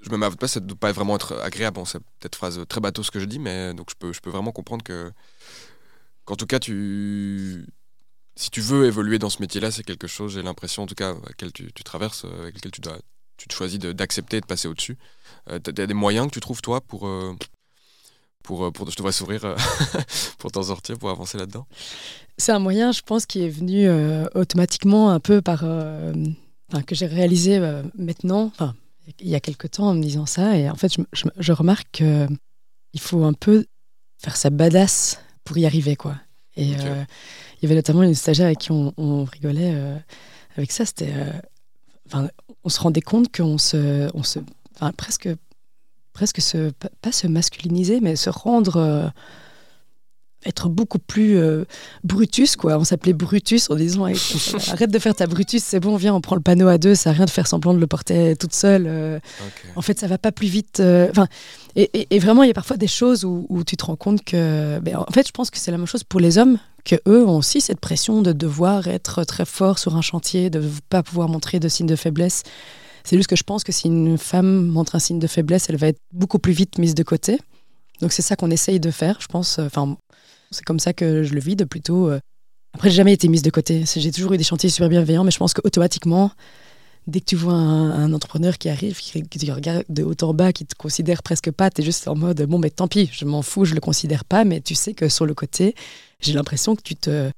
je 0.02 0.10
me 0.10 0.16
m'avoue 0.16 0.36
pas, 0.36 0.48
ça 0.48 0.60
ne 0.60 0.66
doit 0.66 0.78
pas 0.78 0.90
vraiment 0.92 1.14
être 1.14 1.38
agréable. 1.40 1.80
C'est 1.86 2.00
peut-être 2.18 2.36
phrase 2.36 2.60
très 2.68 2.80
bateau 2.80 3.04
ce 3.04 3.12
que 3.12 3.20
je 3.20 3.26
dis, 3.26 3.38
mais 3.38 3.74
donc 3.74 3.90
je 3.90 3.96
peux, 3.96 4.12
je 4.12 4.20
peux 4.20 4.30
vraiment 4.30 4.52
comprendre 4.52 4.82
que 4.82 5.12
qu'en 6.24 6.36
tout 6.36 6.46
cas, 6.46 6.58
tu, 6.58 7.66
si 8.38 8.50
tu 8.50 8.60
veux 8.60 8.86
évoluer 8.86 9.18
dans 9.18 9.30
ce 9.30 9.42
métier-là, 9.42 9.72
c'est 9.72 9.82
quelque 9.82 10.06
chose, 10.06 10.34
j'ai 10.34 10.42
l'impression, 10.42 10.84
en 10.84 10.86
tout 10.86 10.94
cas, 10.94 11.12
auquel 11.12 11.52
tu, 11.52 11.72
tu 11.72 11.82
traverses, 11.82 12.24
euh, 12.24 12.42
avec 12.42 12.54
lequel 12.54 12.70
tu, 12.70 12.80
dois, 12.80 12.96
tu 13.36 13.48
te 13.48 13.52
choisis 13.52 13.80
d'accepter 13.80 14.36
et 14.36 14.40
de 14.40 14.46
passer 14.46 14.68
au-dessus. 14.68 14.96
Euh, 15.50 15.58
tu 15.58 15.82
as 15.82 15.86
des 15.88 15.94
moyens 15.94 16.28
que 16.28 16.34
tu 16.34 16.40
trouves, 16.40 16.62
toi, 16.62 16.80
pour. 16.80 17.08
Euh, 17.08 17.34
pour, 18.44 18.72
pour, 18.72 18.88
je 18.88 18.96
devrais 18.96 19.12
sourire 19.12 19.56
pour 20.38 20.52
t'en 20.52 20.62
sortir, 20.62 20.96
pour 20.98 21.10
avancer 21.10 21.36
là-dedans? 21.36 21.66
C'est 22.38 22.52
un 22.52 22.60
moyen, 22.60 22.92
je 22.92 23.02
pense, 23.02 23.26
qui 23.26 23.44
est 23.44 23.48
venu 23.48 23.90
automatiquement 24.34 25.10
un 25.10 25.20
peu 25.20 25.42
par. 25.42 25.60
que 25.60 26.94
j'ai 26.94 27.06
réalisé 27.06 27.58
maintenant, 27.98 28.52
il 29.18 29.28
y 29.28 29.34
a 29.34 29.40
quelque 29.40 29.66
temps 29.66 29.88
en 29.88 29.94
me 29.94 30.00
disant 30.00 30.24
ça. 30.24 30.56
Et 30.56 30.70
en 30.70 30.76
fait, 30.76 30.94
je, 30.94 31.02
je, 31.12 31.26
je 31.36 31.52
remarque 31.52 31.88
qu'il 31.90 33.00
faut 33.00 33.24
un 33.24 33.34
peu 33.34 33.66
faire 34.16 34.36
sa 34.36 34.48
badass 34.48 35.20
pour 35.44 35.58
y 35.58 35.66
arriver, 35.66 35.96
quoi. 35.96 36.14
Et 36.58 36.74
euh, 36.80 37.04
il 37.60 37.64
y 37.64 37.66
avait 37.66 37.74
notamment 37.74 38.02
une 38.02 38.14
stagiaire 38.14 38.46
avec 38.46 38.58
qui 38.58 38.72
on, 38.72 39.24
rigolait 39.24 39.72
euh, 39.74 39.96
avec 40.56 40.72
ça. 40.72 40.84
C'était, 40.86 41.12
euh, 41.12 42.28
on 42.64 42.68
se 42.68 42.80
rendait 42.80 43.00
compte 43.00 43.34
qu'on 43.34 43.58
se, 43.58 44.08
on 44.14 44.22
se, 44.22 44.38
presque, 44.96 45.28
presque 46.12 46.40
se, 46.40 46.70
pas 47.02 47.12
se 47.12 47.26
masculiniser, 47.26 48.00
mais 48.00 48.16
se 48.16 48.30
rendre 48.30 49.12
être 50.46 50.68
beaucoup 50.68 50.98
plus 50.98 51.36
euh, 51.36 51.64
Brutus, 52.04 52.56
quoi. 52.56 52.78
On 52.78 52.84
s'appelait 52.84 53.12
Brutus 53.12 53.70
en 53.70 53.74
disant 53.74 54.04
arrête 54.68 54.90
de 54.90 54.98
faire 54.98 55.14
ta 55.14 55.26
Brutus, 55.26 55.62
c'est 55.64 55.80
bon, 55.80 55.96
viens, 55.96 56.14
on 56.14 56.20
prend 56.20 56.36
le 56.36 56.42
panneau 56.42 56.68
à 56.68 56.78
deux, 56.78 56.94
ça 56.94 57.10
n'a 57.10 57.16
rien 57.16 57.24
de 57.24 57.30
faire 57.30 57.46
semblant 57.46 57.74
de 57.74 57.80
le 57.80 57.86
porter 57.86 58.36
toute 58.36 58.54
seule. 58.54 58.86
Euh. 58.86 59.18
En 59.76 59.82
fait, 59.82 59.98
ça 59.98 60.06
va 60.06 60.18
pas 60.18 60.32
plus 60.32 60.48
vite. 60.48 60.80
Euh, 60.80 61.08
enfin, 61.10 61.26
et, 61.76 62.18
vraiment, 62.18 62.42
il 62.42 62.48
y 62.48 62.50
a 62.50 62.54
parfois 62.54 62.76
des 62.76 62.88
choses 62.88 63.24
où, 63.24 63.62
tu 63.66 63.76
te 63.76 63.84
rends 63.84 63.96
compte 63.96 64.24
que. 64.24 64.78
Ben, 64.80 64.96
en 64.96 65.12
fait, 65.12 65.26
je 65.26 65.32
pense 65.32 65.50
que 65.50 65.58
c'est 65.58 65.70
la 65.70 65.78
même 65.78 65.86
chose 65.86 66.04
pour 66.04 66.20
les 66.20 66.38
hommes, 66.38 66.58
que 66.84 66.96
eux 67.06 67.26
ont 67.26 67.36
aussi 67.36 67.60
cette 67.60 67.80
pression 67.80 68.22
de 68.22 68.32
devoir 68.32 68.88
être 68.88 69.24
très 69.24 69.44
fort 69.44 69.78
sur 69.78 69.96
un 69.96 70.02
chantier, 70.02 70.50
de 70.50 70.60
ne 70.60 70.68
pas 70.88 71.02
pouvoir 71.02 71.28
montrer 71.28 71.60
de 71.60 71.68
signes 71.68 71.86
de 71.86 71.96
faiblesse. 71.96 72.42
C'est 73.04 73.16
juste 73.16 73.28
que 73.28 73.36
je 73.36 73.42
pense 73.42 73.64
que 73.64 73.72
si 73.72 73.86
une 73.88 74.18
femme 74.18 74.66
montre 74.66 74.94
un 74.96 74.98
signe 74.98 75.18
de 75.18 75.26
faiblesse, 75.26 75.66
elle 75.68 75.76
va 75.76 75.88
être 75.88 76.00
beaucoup 76.12 76.38
plus 76.38 76.52
vite 76.52 76.78
mise 76.78 76.94
de 76.94 77.02
côté. 77.02 77.38
Donc 78.00 78.12
c'est 78.12 78.22
ça 78.22 78.36
qu'on 78.36 78.50
essaye 78.50 78.80
de 78.80 78.90
faire, 78.90 79.18
je 79.20 79.26
pense. 79.26 79.58
Enfin, 79.58 79.96
c'est 80.50 80.64
comme 80.64 80.80
ça 80.80 80.92
que 80.92 81.22
je 81.22 81.34
le 81.34 81.40
vis 81.40 81.56
de 81.56 81.64
plutôt. 81.64 82.10
Euh, 82.10 82.20
après, 82.74 82.90
j'ai 82.90 82.96
jamais 82.96 83.12
été 83.12 83.28
mise 83.28 83.42
de 83.42 83.50
côté. 83.50 83.84
J'ai 83.86 84.12
toujours 84.12 84.32
eu 84.32 84.38
des 84.38 84.44
chantiers 84.44 84.70
super 84.70 84.88
bienveillants, 84.88 85.24
mais 85.24 85.30
je 85.30 85.38
pense 85.38 85.54
qu'automatiquement, 85.54 86.30
dès 87.06 87.20
que 87.20 87.24
tu 87.24 87.36
vois 87.36 87.54
un, 87.54 88.12
entrepreneur 88.12 88.58
qui 88.58 88.68
arrive, 88.68 88.98
qui, 88.98 89.22
te 89.22 89.50
regarde 89.50 89.84
de 89.88 90.02
haut 90.02 90.14
en 90.22 90.34
bas, 90.34 90.52
qui 90.52 90.66
te 90.66 90.74
considère 90.74 91.22
presque 91.22 91.50
pas, 91.50 91.70
tu 91.70 91.80
es 91.80 91.84
juste 91.84 92.08
en 92.08 92.14
mode 92.14 92.42
bon, 92.42 92.58
mais 92.58 92.70
tant 92.70 92.88
pis, 92.88 93.10
je 93.12 93.24
m'en 93.24 93.42
fous, 93.42 93.64
je 93.64 93.74
le 93.74 93.80
considère 93.80 94.24
pas, 94.24 94.44
mais 94.44 94.60
tu 94.60 94.74
sais 94.74 94.94
que 94.94 95.08
sur 95.08 95.26
le 95.26 95.34
côté, 95.34 95.74
j'ai 96.20 96.34
l'impression 96.34 96.76
que 96.76 96.82
tu 96.82 96.94
te 96.94 97.30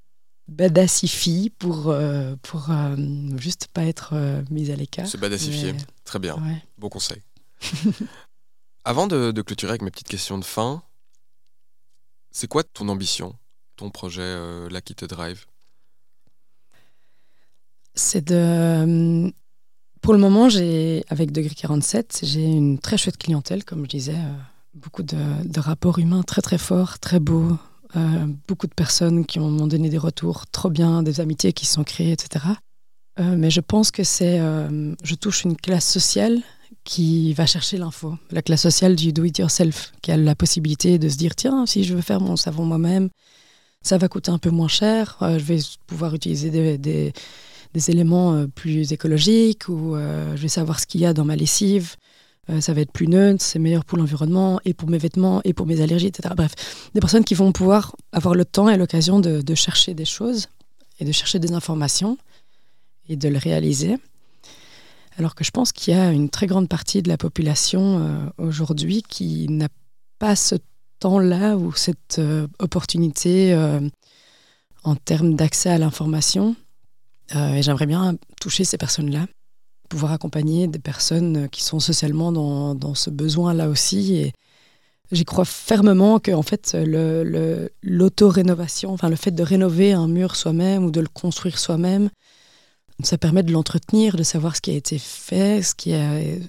badassifies 0.48 1.50
pour, 1.58 1.90
euh, 1.90 2.34
pour 2.42 2.70
euh, 2.70 2.96
juste 3.38 3.68
pas 3.72 3.84
être 3.84 4.14
mise 4.50 4.70
à 4.70 4.76
l'écart. 4.76 5.06
Se 5.06 5.16
badassifier, 5.16 5.74
très 6.04 6.18
bien. 6.18 6.36
Bon 6.76 6.88
conseil. 6.88 7.22
Avant 8.84 9.06
de, 9.06 9.30
de, 9.30 9.42
clôturer 9.42 9.70
avec 9.70 9.82
mes 9.82 9.90
petites 9.90 10.08
questions 10.08 10.38
de 10.38 10.44
fin, 10.44 10.82
c'est 12.30 12.46
quoi 12.46 12.62
ton 12.62 12.88
ambition, 12.88 13.34
ton 13.76 13.90
projet 13.90 14.22
euh, 14.22 14.80
qui 14.84 14.94
te 14.94 15.04
drive? 15.04 15.46
C'est 17.94 18.24
de. 18.24 18.34
Euh, 18.34 19.30
pour 20.00 20.14
le 20.14 20.18
moment, 20.18 20.48
j'ai 20.48 21.04
avec 21.08 21.32
Degré 21.32 21.54
47, 21.54 22.20
j'ai 22.22 22.44
une 22.44 22.78
très 22.78 22.96
chouette 22.96 23.18
clientèle, 23.18 23.64
comme 23.64 23.84
je 23.84 23.90
disais, 23.90 24.14
euh, 24.14 24.34
beaucoup 24.74 25.02
de, 25.02 25.60
rapports 25.60 25.98
humains 25.98 26.22
très 26.22 26.40
très 26.40 26.56
forts, 26.56 26.98
très 26.98 27.20
beaux, 27.20 27.58
beaucoup 28.48 28.66
de 28.66 28.72
personnes 28.72 29.26
qui 29.26 29.40
m'ont 29.40 29.66
donné 29.66 29.90
des 29.90 29.98
retours 29.98 30.46
trop 30.46 30.70
bien, 30.70 31.02
des 31.02 31.20
amitiés 31.20 31.52
qui 31.52 31.66
se 31.66 31.74
sont 31.74 31.84
créées, 31.84 32.12
etc. 32.12 32.46
mais 33.18 33.50
je 33.50 33.60
pense 33.60 33.90
que 33.90 34.04
c'est, 34.04 34.38
je 34.38 35.14
touche 35.16 35.42
une 35.44 35.56
classe 35.56 35.86
sociale 35.86 36.40
qui 36.90 37.32
va 37.34 37.46
chercher 37.46 37.76
l'info. 37.76 38.16
La 38.32 38.42
classe 38.42 38.62
sociale 38.62 38.96
du 38.96 39.12
do-it-yourself, 39.12 39.92
qui 40.02 40.10
a 40.10 40.16
la 40.16 40.34
possibilité 40.34 40.98
de 40.98 41.08
se 41.08 41.16
dire 41.16 41.36
tiens, 41.36 41.64
si 41.64 41.84
je 41.84 41.94
veux 41.94 42.00
faire 42.00 42.20
mon 42.20 42.34
savon 42.34 42.64
moi-même, 42.64 43.10
ça 43.80 43.96
va 43.96 44.08
coûter 44.08 44.32
un 44.32 44.38
peu 44.38 44.50
moins 44.50 44.66
cher, 44.66 45.16
euh, 45.22 45.38
je 45.38 45.44
vais 45.44 45.60
pouvoir 45.86 46.16
utiliser 46.16 46.50
des, 46.78 47.12
éléments 47.86 48.34
euh, 48.34 48.48
plus 48.48 48.92
écologiques, 48.92 49.68
ou 49.68 49.94
euh, 49.94 50.34
je 50.34 50.42
vais 50.42 50.48
savoir 50.48 50.80
ce 50.80 50.86
qu'il 50.86 51.00
y 51.00 51.06
a 51.06 51.14
dans 51.14 51.24
ma 51.24 51.36
lessive, 51.36 51.94
ça 52.58 52.72
va 52.72 52.80
être 52.80 52.90
plus 52.90 53.06
neutre, 53.06 53.44
c'est 53.44 53.60
meilleur 53.60 53.84
pour 53.84 53.96
l'environnement, 53.96 54.58
et 54.64 54.74
pour 54.74 54.90
mes 54.90 54.98
vêtements, 54.98 55.40
et 55.44 55.52
pour 55.52 55.66
mes 55.66 55.80
allergies, 55.80 56.08
etc. 56.08 56.34
Bref, 56.36 56.90
des 56.92 56.98
personnes 56.98 57.22
qui 57.22 57.34
vont 57.34 57.52
pouvoir 57.52 57.94
avoir 58.10 58.34
le 58.34 58.44
temps 58.44 58.68
et 58.68 58.76
l'occasion 58.76 59.20
de 59.20 59.54
chercher 59.54 59.94
des 59.94 60.04
choses, 60.04 60.48
et 60.98 61.04
de 61.04 61.12
chercher 61.12 61.38
des 61.38 61.52
informations, 61.52 62.18
et 63.08 63.14
de 63.14 63.28
le 63.28 63.38
réaliser. 63.38 63.98
Alors 65.18 65.34
que 65.34 65.44
je 65.44 65.50
pense 65.50 65.72
qu'il 65.72 65.94
y 65.94 65.96
a 65.96 66.12
une 66.12 66.28
très 66.30 66.46
grande 66.46 66.68
partie 66.68 67.02
de 67.02 67.08
la 67.08 67.16
population 67.16 67.98
euh, 67.98 68.26
aujourd'hui 68.38 69.02
qui 69.02 69.48
n'a 69.48 69.68
pas 70.18 70.36
ce 70.36 70.54
temps-là 71.00 71.56
ou 71.56 71.72
cette 71.72 72.18
euh, 72.18 72.46
opportunité 72.58 73.52
euh, 73.52 73.80
en 74.84 74.94
termes 74.94 75.34
d'accès 75.34 75.70
à 75.70 75.78
l'information. 75.78 76.56
et 77.34 77.62
j'aimerais 77.62 77.86
bien 77.86 78.16
toucher 78.40 78.64
ces 78.64 78.78
personnes-là, 78.78 79.26
pouvoir 79.88 80.12
accompagner 80.12 80.66
des 80.68 80.78
personnes 80.78 81.48
qui 81.50 81.62
sont 81.62 81.80
socialement 81.80 82.32
dans, 82.32 82.94
ce 82.94 83.10
besoin-là 83.10 83.68
aussi. 83.68 84.14
Et 84.14 84.32
j'y 85.12 85.26
crois 85.26 85.44
fermement 85.44 86.18
que 86.18 86.32
en 86.32 86.42
fait, 86.42 86.74
l'auto-rénovation, 87.82 88.90
enfin 88.90 89.10
le 89.10 89.16
fait 89.16 89.32
de 89.32 89.42
rénover 89.42 89.92
un 89.92 90.08
mur 90.08 90.34
soi-même 90.34 90.84
ou 90.84 90.90
de 90.90 91.00
le 91.00 91.08
construire 91.08 91.58
soi-même, 91.58 92.08
ça 93.04 93.18
permet 93.18 93.42
de 93.42 93.52
l'entretenir, 93.52 94.16
de 94.16 94.22
savoir 94.22 94.56
ce 94.56 94.60
qui 94.60 94.70
a 94.70 94.74
été 94.74 94.98
fait, 94.98 95.62
ce 95.62 95.74
qui, 95.74 95.92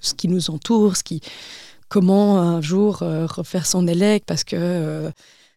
ce 0.02 0.14
qui 0.14 0.28
nous 0.28 0.50
entoure, 0.50 0.98
ce 0.98 1.04
qui, 1.04 1.22
comment 1.90 2.40
un 2.40 2.62
jour 2.62 2.98
refaire 2.98 3.66
son 3.66 3.88
élec 3.88 4.24
parce 4.26 4.44
que 4.44 5.12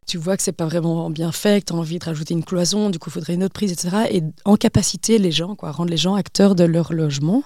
tu 0.07 0.19
vois 0.19 0.37
que 0.37 0.43
c'est 0.43 0.53
pas 0.53 0.67
vraiment 0.67 1.09
bien 1.11 1.33
fait, 1.33 1.63
que 1.63 1.67
tu 1.67 1.73
as 1.73 1.77
envie 1.77 1.99
de 1.99 2.05
rajouter 2.05 2.35
une 2.35 2.45
cloison, 2.45 2.91
du 2.91 2.99
coup, 2.99 3.09
il 3.09 3.13
faudrait 3.13 3.35
une 3.35 3.45
autre 3.45 3.55
prise, 3.55 3.73
etc. 3.73 4.09
Et 4.11 4.23
en 4.45 4.57
capacité 4.57 5.19
les 5.19 5.33
gens, 5.33 5.55
quoi, 5.57 5.71
rendre 5.71 5.91
les 5.91 5.97
gens 5.97 6.15
acteurs 6.15 6.55
de 6.55 6.65
leur 6.65 6.93
logement. 6.93 7.43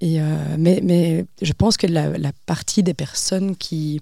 Et, 0.00 0.20
mais, 0.58 0.80
mais 0.82 1.26
je 1.42 1.52
pense 1.52 1.76
que 1.76 1.86
la, 1.86 2.16
la 2.16 2.32
partie 2.46 2.82
des 2.82 2.94
personnes 2.94 3.56
qui, 3.56 4.00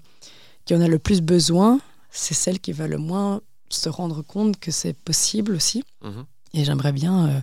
qui 0.65 0.75
en 0.75 0.81
a 0.81 0.87
le 0.87 0.99
plus 0.99 1.21
besoin, 1.21 1.79
c'est 2.11 2.35
celle 2.35 2.59
qui 2.59 2.71
va 2.71 2.87
le 2.87 2.97
moins 2.97 3.41
se 3.69 3.89
rendre 3.89 4.21
compte 4.21 4.59
que 4.59 4.71
c'est 4.71 4.93
possible 4.93 5.53
aussi. 5.53 5.83
Mhm. 6.03 6.25
Et 6.53 6.63
j'aimerais 6.63 6.91
bien, 6.91 7.27
euh, 7.27 7.41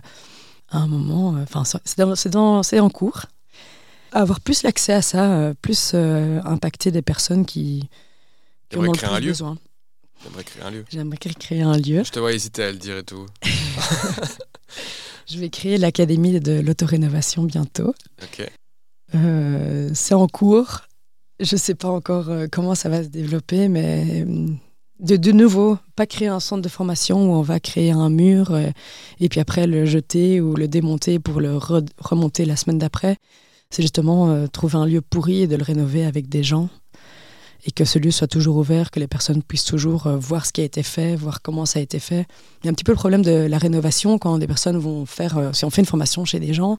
à 0.71 0.77
un 0.77 0.87
moment, 0.87 1.35
euh, 1.35 1.43
enfin, 1.43 1.63
c'est 1.65 2.79
en 2.79 2.89
cours, 2.89 3.25
avoir 4.11 4.39
plus 4.39 4.63
l'accès 4.63 4.93
à 4.93 5.01
ça, 5.01 5.31
euh, 5.33 5.53
plus 5.61 5.93
impacter 5.93 6.91
des 6.91 7.01
personnes 7.01 7.45
qui, 7.45 7.89
qui 8.69 8.77
ont 8.77 8.83
le 8.83 8.91
plus 8.91 9.27
besoin. 9.27 9.57
J'aimerais 10.23 10.43
créer 10.43 10.63
un 10.63 10.71
lieu. 10.71 10.85
J'aimerais 10.89 11.17
créer 11.17 11.61
un 11.61 11.77
lieu. 11.77 12.03
Je 12.03 12.11
te 12.11 12.19
vois 12.19 12.33
hésiter 12.33 12.63
à 12.63 12.71
le 12.71 12.77
dire 12.77 12.97
et 12.97 13.03
tout. 13.03 13.25
Je 15.27 15.37
vais 15.37 15.49
créer 15.49 15.77
l'Académie 15.77 16.39
de 16.39 16.59
l'autorénovation 16.59 17.43
bientôt. 17.43 17.93
Ok. 18.21 18.49
c'est 19.93 20.13
en 20.13 20.27
cours. 20.27 20.81
Je 21.39 21.55
ne 21.55 21.59
sais 21.59 21.73
pas 21.75 21.89
encore 21.89 22.29
comment 22.51 22.75
ça 22.75 22.87
va 22.89 23.03
se 23.03 23.07
développer, 23.07 23.67
mais 23.67 24.25
de, 25.01 25.17
de 25.17 25.31
nouveau, 25.31 25.77
pas 25.95 26.05
créer 26.05 26.27
un 26.27 26.39
centre 26.39 26.61
de 26.61 26.69
formation 26.69 27.29
où 27.29 27.33
on 27.33 27.41
va 27.41 27.59
créer 27.59 27.91
un 27.91 28.09
mur 28.09 28.51
euh, 28.51 28.69
et 29.19 29.29
puis 29.29 29.39
après 29.39 29.67
le 29.67 29.85
jeter 29.85 30.39
ou 30.39 30.55
le 30.55 30.67
démonter 30.67 31.19
pour 31.19 31.41
le 31.41 31.57
remonter 31.99 32.45
la 32.45 32.55
semaine 32.55 32.77
d'après. 32.77 33.17
C'est 33.71 33.81
justement 33.81 34.29
euh, 34.29 34.47
trouver 34.47 34.75
un 34.75 34.85
lieu 34.85 35.01
pourri 35.01 35.41
et 35.41 35.47
de 35.47 35.55
le 35.55 35.63
rénover 35.63 36.05
avec 36.05 36.29
des 36.29 36.43
gens 36.43 36.69
et 37.65 37.71
que 37.71 37.85
ce 37.85 37.99
lieu 37.99 38.09
soit 38.09 38.27
toujours 38.27 38.57
ouvert, 38.57 38.89
que 38.89 38.99
les 38.99 39.07
personnes 39.07 39.43
puissent 39.43 39.65
toujours 39.65 40.07
euh, 40.07 40.17
voir 40.17 40.45
ce 40.45 40.51
qui 40.51 40.61
a 40.61 40.63
été 40.63 40.83
fait, 40.83 41.15
voir 41.15 41.41
comment 41.41 41.65
ça 41.65 41.79
a 41.79 41.81
été 41.81 41.99
fait. 41.99 42.25
Il 42.61 42.65
y 42.65 42.69
a 42.69 42.71
un 42.71 42.73
petit 42.73 42.83
peu 42.83 42.91
le 42.91 42.97
problème 42.97 43.23
de 43.23 43.31
la 43.31 43.57
rénovation 43.57 44.17
quand 44.19 44.37
des 44.37 44.47
personnes 44.47 44.77
vont 44.77 45.05
faire, 45.05 45.51
si 45.53 45.65
on 45.65 45.69
fait 45.69 45.81
une 45.81 45.87
formation 45.87 46.25
chez 46.25 46.39
des 46.39 46.53
gens, 46.53 46.77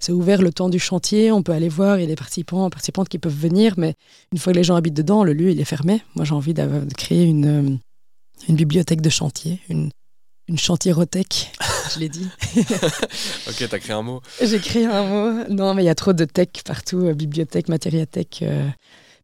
c'est 0.00 0.12
ouvert 0.12 0.42
le 0.42 0.52
temps 0.52 0.68
du 0.68 0.78
chantier, 0.78 1.30
on 1.30 1.42
peut 1.42 1.52
aller 1.52 1.68
voir, 1.68 1.98
il 1.98 2.00
y 2.00 2.04
a 2.04 2.08
des 2.08 2.16
participants, 2.16 2.68
participantes 2.70 3.08
qui 3.08 3.18
peuvent 3.18 3.32
venir, 3.36 3.74
mais 3.76 3.94
une 4.32 4.38
fois 4.38 4.52
que 4.52 4.58
les 4.58 4.64
gens 4.64 4.74
habitent 4.74 4.94
dedans, 4.94 5.22
le 5.22 5.34
lieu 5.34 5.50
il 5.50 5.60
est 5.60 5.64
fermé. 5.64 6.02
Moi 6.14 6.24
j'ai 6.24 6.34
envie 6.34 6.54
de 6.54 6.94
créer 6.96 7.24
une, 7.24 7.46
euh, 7.46 7.76
une 8.48 8.56
bibliothèque 8.56 9.02
de 9.02 9.10
chantier, 9.10 9.60
une, 9.68 9.90
une 10.48 10.58
chantiérothèque, 10.58 11.52
je 11.94 12.00
l'ai 12.00 12.08
dit. 12.08 12.28
ok, 12.56 13.68
t'as 13.68 13.78
créé 13.78 13.92
un 13.92 14.02
mot. 14.02 14.20
J'ai 14.42 14.58
créé 14.58 14.86
un 14.86 15.04
mot. 15.04 15.44
Non, 15.48 15.74
mais 15.74 15.82
il 15.82 15.86
y 15.86 15.90
a 15.90 15.94
trop 15.94 16.12
de 16.12 16.24
tech 16.24 16.48
partout, 16.64 17.06
euh, 17.06 17.14
bibliothèque, 17.14 17.68
matériathèque. 17.68 18.40
Euh. 18.42 18.68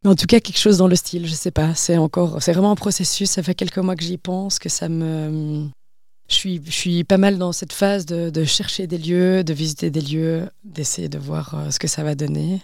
Mais 0.04 0.10
en 0.10 0.14
tout 0.14 0.26
cas, 0.26 0.40
quelque 0.40 0.58
chose 0.58 0.78
dans 0.78 0.88
le 0.88 0.96
style, 0.96 1.26
je 1.26 1.34
sais 1.34 1.50
pas. 1.50 1.74
C'est 1.74 1.96
encore, 1.96 2.42
c'est 2.42 2.52
vraiment 2.52 2.70
un 2.70 2.76
processus. 2.76 3.30
Ça 3.30 3.42
fait 3.42 3.54
quelques 3.54 3.78
mois 3.78 3.96
que 3.96 4.04
j'y 4.04 4.18
pense, 4.18 4.58
que 4.58 4.68
ça 4.68 4.88
me, 4.88 5.68
je 6.28 6.34
suis, 6.34 6.60
je 6.64 6.70
suis 6.70 7.04
pas 7.04 7.18
mal 7.18 7.38
dans 7.38 7.52
cette 7.52 7.72
phase 7.72 8.04
de, 8.06 8.30
de 8.30 8.44
chercher 8.44 8.86
des 8.86 8.98
lieux, 8.98 9.44
de 9.44 9.52
visiter 9.52 9.90
des 9.90 10.00
lieux, 10.00 10.48
d'essayer 10.64 11.08
de 11.08 11.18
voir 11.18 11.54
euh, 11.54 11.70
ce 11.70 11.78
que 11.78 11.86
ça 11.86 12.02
va 12.02 12.14
donner. 12.14 12.60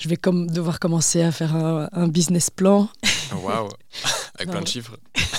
Je 0.00 0.08
vais 0.08 0.16
comme 0.16 0.50
devoir 0.50 0.80
commencer 0.80 1.22
à 1.22 1.30
faire 1.30 1.54
un, 1.54 1.88
un 1.92 2.08
business 2.08 2.50
plan. 2.50 2.88
Oh, 3.32 3.36
waouh 3.46 3.68
Avec 4.34 4.50
plein 4.50 4.62
de 4.62 4.66
chiffres. 4.66 4.96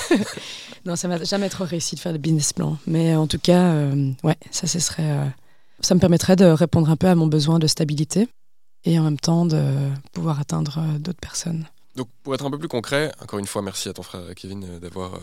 non, 0.85 0.95
ça 0.95 1.07
m'a 1.07 1.21
jamais 1.23 1.49
trop 1.49 1.65
réussi 1.65 1.95
de 1.95 1.99
faire 1.99 2.13
des 2.13 2.19
business 2.19 2.53
plans. 2.53 2.77
Mais 2.87 3.15
en 3.15 3.27
tout 3.27 3.39
cas, 3.39 3.73
euh, 3.73 4.11
ouais, 4.23 4.37
ça, 4.51 4.67
ce 4.67 4.79
serait, 4.79 5.11
euh, 5.11 5.25
ça 5.81 5.95
me 5.95 5.99
permettrait 5.99 6.35
de 6.35 6.45
répondre 6.45 6.89
un 6.89 6.95
peu 6.95 7.07
à 7.07 7.15
mon 7.15 7.27
besoin 7.27 7.59
de 7.59 7.67
stabilité 7.67 8.27
et 8.85 8.99
en 8.99 9.03
même 9.03 9.19
temps 9.19 9.45
de 9.45 9.63
pouvoir 10.13 10.39
atteindre 10.39 10.79
d'autres 10.99 11.19
personnes. 11.19 11.65
Donc, 11.95 12.07
pour 12.23 12.35
être 12.35 12.45
un 12.45 12.51
peu 12.51 12.59
plus 12.59 12.67
concret, 12.67 13.11
encore 13.21 13.39
une 13.39 13.47
fois, 13.47 13.61
merci 13.61 13.89
à 13.89 13.93
ton 13.93 14.03
frère 14.03 14.23
Kevin 14.35 14.79
d'avoir 14.79 15.19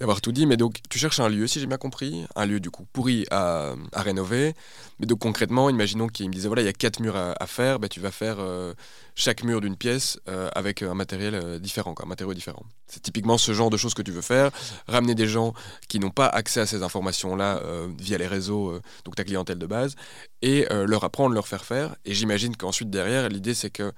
d'avoir 0.00 0.20
tout 0.20 0.32
dit, 0.32 0.44
mais 0.44 0.56
donc 0.56 0.80
tu 0.90 0.98
cherches 0.98 1.20
un 1.20 1.28
lieu, 1.28 1.46
si 1.46 1.60
j'ai 1.60 1.68
bien 1.68 1.76
compris, 1.76 2.26
un 2.34 2.46
lieu 2.46 2.58
du 2.58 2.68
coup 2.68 2.84
pourri 2.92 3.26
à, 3.30 3.74
rénover. 3.92 4.54
Mais 4.98 5.06
donc 5.06 5.20
concrètement, 5.20 5.70
imaginons 5.70 6.08
qu'il 6.08 6.28
me 6.28 6.32
disait 6.32 6.48
voilà, 6.48 6.62
il 6.62 6.64
y 6.64 6.68
a 6.68 6.72
quatre 6.72 6.98
murs 6.98 7.16
à, 7.16 7.46
faire, 7.46 7.78
ben, 7.78 7.88
tu 7.88 8.00
vas 8.00 8.10
faire 8.10 8.40
euh, 8.40 8.74
chaque 9.14 9.44
mur 9.44 9.60
d'une 9.60 9.76
pièce 9.76 10.18
euh, 10.28 10.48
avec 10.56 10.82
un 10.82 10.94
matériel 10.94 11.36
euh, 11.36 11.58
différent, 11.60 11.94
quoi, 11.94 12.06
un 12.06 12.08
matériau 12.08 12.34
différent. 12.34 12.64
C'est 12.88 13.02
typiquement 13.04 13.38
ce 13.38 13.52
genre 13.52 13.70
de 13.70 13.76
choses 13.76 13.94
que 13.94 14.02
tu 14.02 14.10
veux 14.10 14.20
faire, 14.20 14.50
ramener 14.88 15.14
des 15.14 15.28
gens 15.28 15.54
qui 15.86 16.00
n'ont 16.00 16.10
pas 16.10 16.26
accès 16.26 16.58
à 16.58 16.66
ces 16.66 16.82
informations-là 16.82 17.62
via 17.96 18.18
les 18.18 18.26
réseaux, 18.26 18.78
donc 19.04 19.14
ta 19.14 19.24
clientèle 19.24 19.58
de 19.58 19.66
base, 19.66 19.94
et 20.42 20.66
leur 20.70 21.04
apprendre, 21.04 21.34
leur 21.34 21.48
faire 21.48 21.64
faire. 21.64 21.96
Et 22.04 22.14
j'imagine 22.14 22.56
qu'ensuite 22.56 22.90
derrière, 22.90 23.28
l'idée 23.28 23.54
c'est 23.54 23.70
que 23.70 23.92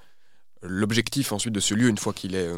l'objectif 0.62 1.32
ensuite 1.32 1.54
de 1.54 1.60
ce 1.60 1.74
lieu, 1.74 1.88
une 1.88 1.98
fois 1.98 2.12
qu'il 2.12 2.34
est 2.34 2.50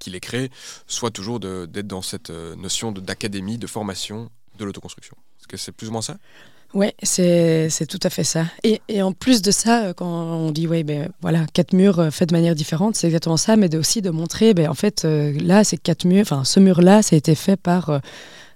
qu'il 0.00 0.16
est 0.16 0.20
créé, 0.20 0.50
soit 0.88 1.12
toujours 1.12 1.38
d'être 1.38 1.86
dans 1.86 2.02
cette 2.02 2.30
euh, 2.30 2.56
notion 2.56 2.90
d'académie, 2.90 3.58
de, 3.58 3.68
formation 3.68 4.30
de 4.58 4.64
l'autoconstruction. 4.64 5.16
Est-ce 5.38 5.46
que 5.46 5.56
c'est 5.56 5.70
plus 5.70 5.88
ou 5.88 5.92
moins 5.92 6.02
ça? 6.02 6.16
Oui, 6.72 6.86
c'est 7.02 7.86
tout 7.88 7.98
à 8.02 8.10
fait 8.10 8.24
ça. 8.24 8.46
Et, 8.62 8.80
et, 8.88 9.02
en 9.02 9.12
plus 9.12 9.42
de 9.42 9.50
ça, 9.50 9.86
euh, 9.86 9.92
quand 9.92 10.06
on 10.06 10.50
dit, 10.50 10.66
ouais, 10.66 10.82
ben, 10.82 11.10
voilà, 11.20 11.44
quatre 11.52 11.72
murs 11.72 11.98
euh, 11.98 12.10
faits 12.10 12.28
de 12.28 12.34
manière 12.34 12.54
différente, 12.54 12.96
c'est 12.96 13.06
exactement 13.06 13.36
ça, 13.36 13.56
mais 13.56 13.68
de, 13.68 13.78
aussi 13.78 14.02
de 14.02 14.10
montrer, 14.10 14.54
ben, 14.54 14.68
en 14.68 14.74
fait, 14.74 15.04
là, 15.04 15.62
ces 15.64 15.76
quatre 15.76 16.04
murs, 16.04 16.22
enfin, 16.22 16.44
ce 16.44 16.60
mur-là, 16.60 17.02
ça 17.02 17.14
a 17.14 17.18
été 17.18 17.34
fait 17.34 17.56
par 17.56 18.00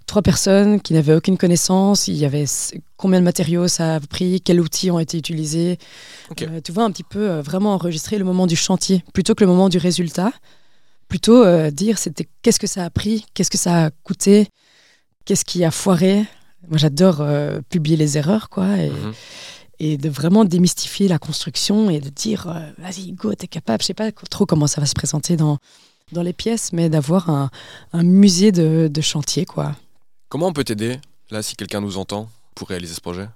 trois 0.06 0.22
personnes 0.22 0.80
qui 0.80 0.92
n'avaient 0.92 1.14
aucune 1.14 1.36
connaissance, 1.36 2.08
il 2.08 2.16
y 2.16 2.24
avait 2.24 2.44
combien 2.96 3.18
de 3.18 3.24
matériaux 3.24 3.68
ça 3.68 3.96
a 3.96 4.00
pris, 4.00 4.40
quels 4.40 4.60
outils 4.60 4.90
ont 4.90 4.98
été 4.98 5.18
utilisés. 5.18 5.78
tu 6.36 6.72
vois, 6.72 6.84
un 6.84 6.90
petit 6.92 7.02
peu 7.02 7.40
vraiment 7.40 7.74
enregistrer 7.74 8.18
le 8.18 8.24
moment 8.24 8.46
du 8.46 8.56
chantier 8.56 9.02
plutôt 9.12 9.34
que 9.34 9.42
le 9.42 9.50
moment 9.50 9.68
du 9.68 9.78
résultat 9.78 10.32
plutôt 11.08 11.44
euh, 11.44 11.70
dire 11.70 11.98
c'était 11.98 12.28
qu'est-ce 12.42 12.58
que 12.58 12.66
ça 12.66 12.84
a 12.84 12.90
pris, 12.90 13.24
qu'est-ce 13.34 13.50
que 13.50 13.58
ça 13.58 13.86
a 13.86 13.90
coûté, 13.90 14.48
qu'est-ce 15.24 15.44
qui 15.44 15.64
a 15.64 15.70
foiré. 15.70 16.24
Moi, 16.68 16.78
j'adore 16.78 17.20
euh, 17.20 17.60
publier 17.68 17.96
les 17.96 18.16
erreurs, 18.16 18.48
quoi, 18.48 18.78
et, 18.78 18.90
mhm. 18.90 19.12
et, 19.80 19.96
de 19.98 20.08
vraiment 20.08 20.44
démystifier 20.44 21.08
la 21.08 21.18
construction 21.18 21.90
et 21.90 22.00
de 22.00 22.08
dire 22.08 22.48
euh, 22.48 22.70
vas-y, 22.78 23.12
go, 23.12 23.34
t'es 23.34 23.46
capable. 23.46 23.82
Je 23.82 23.88
sais 23.88 23.94
pas 23.94 24.10
trop 24.12 24.46
comment 24.46 24.66
ça 24.66 24.80
va 24.80 24.86
se 24.86 24.94
présenter 24.94 25.36
dans, 25.36 25.58
dans 26.12 26.22
les 26.22 26.32
pièces, 26.32 26.72
mais 26.72 26.88
d'avoir 26.88 27.28
un, 27.28 27.50
un, 27.92 28.02
musée 28.02 28.50
de, 28.50 28.88
de 28.92 29.00
chantier, 29.00 29.44
quoi. 29.44 29.76
Comment 30.28 30.48
on 30.48 30.52
peut 30.52 30.64
t'aider, 30.64 30.98
là, 31.30 31.42
si 31.42 31.54
quelqu'un 31.54 31.80
nous 31.80 31.98
entend, 31.98 32.28
pour 32.54 32.68
réaliser 32.68 32.94
ce 32.94 33.00
projet? 33.00 33.28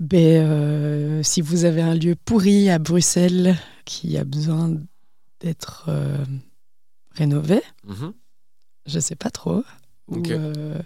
Ben, 0.00 1.22
si 1.24 1.40
vous 1.40 1.64
avez 1.64 1.82
un 1.82 1.94
lieu 1.94 2.14
pourri 2.14 2.70
à 2.70 2.78
Bruxelles 2.78 3.56
qui 3.84 4.16
a 4.16 4.22
besoin 4.22 4.76
d'être 5.40 5.90
rénové. 7.18 7.60
Mhm. 7.84 8.12
Je 8.86 9.00
sais 9.00 9.16
pas 9.16 9.30
trop. 9.30 9.62
Euh, 10.10 10.78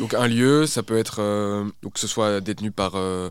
donc 0.00 0.14
un 0.14 0.26
lieu, 0.26 0.66
ça 0.66 0.82
peut 0.82 0.98
être 0.98 1.20
euh, 1.20 1.68
que 1.92 2.00
ce 2.00 2.06
soit 2.06 2.40
détenu 2.40 2.70
par 2.70 2.92
euh, 2.96 3.30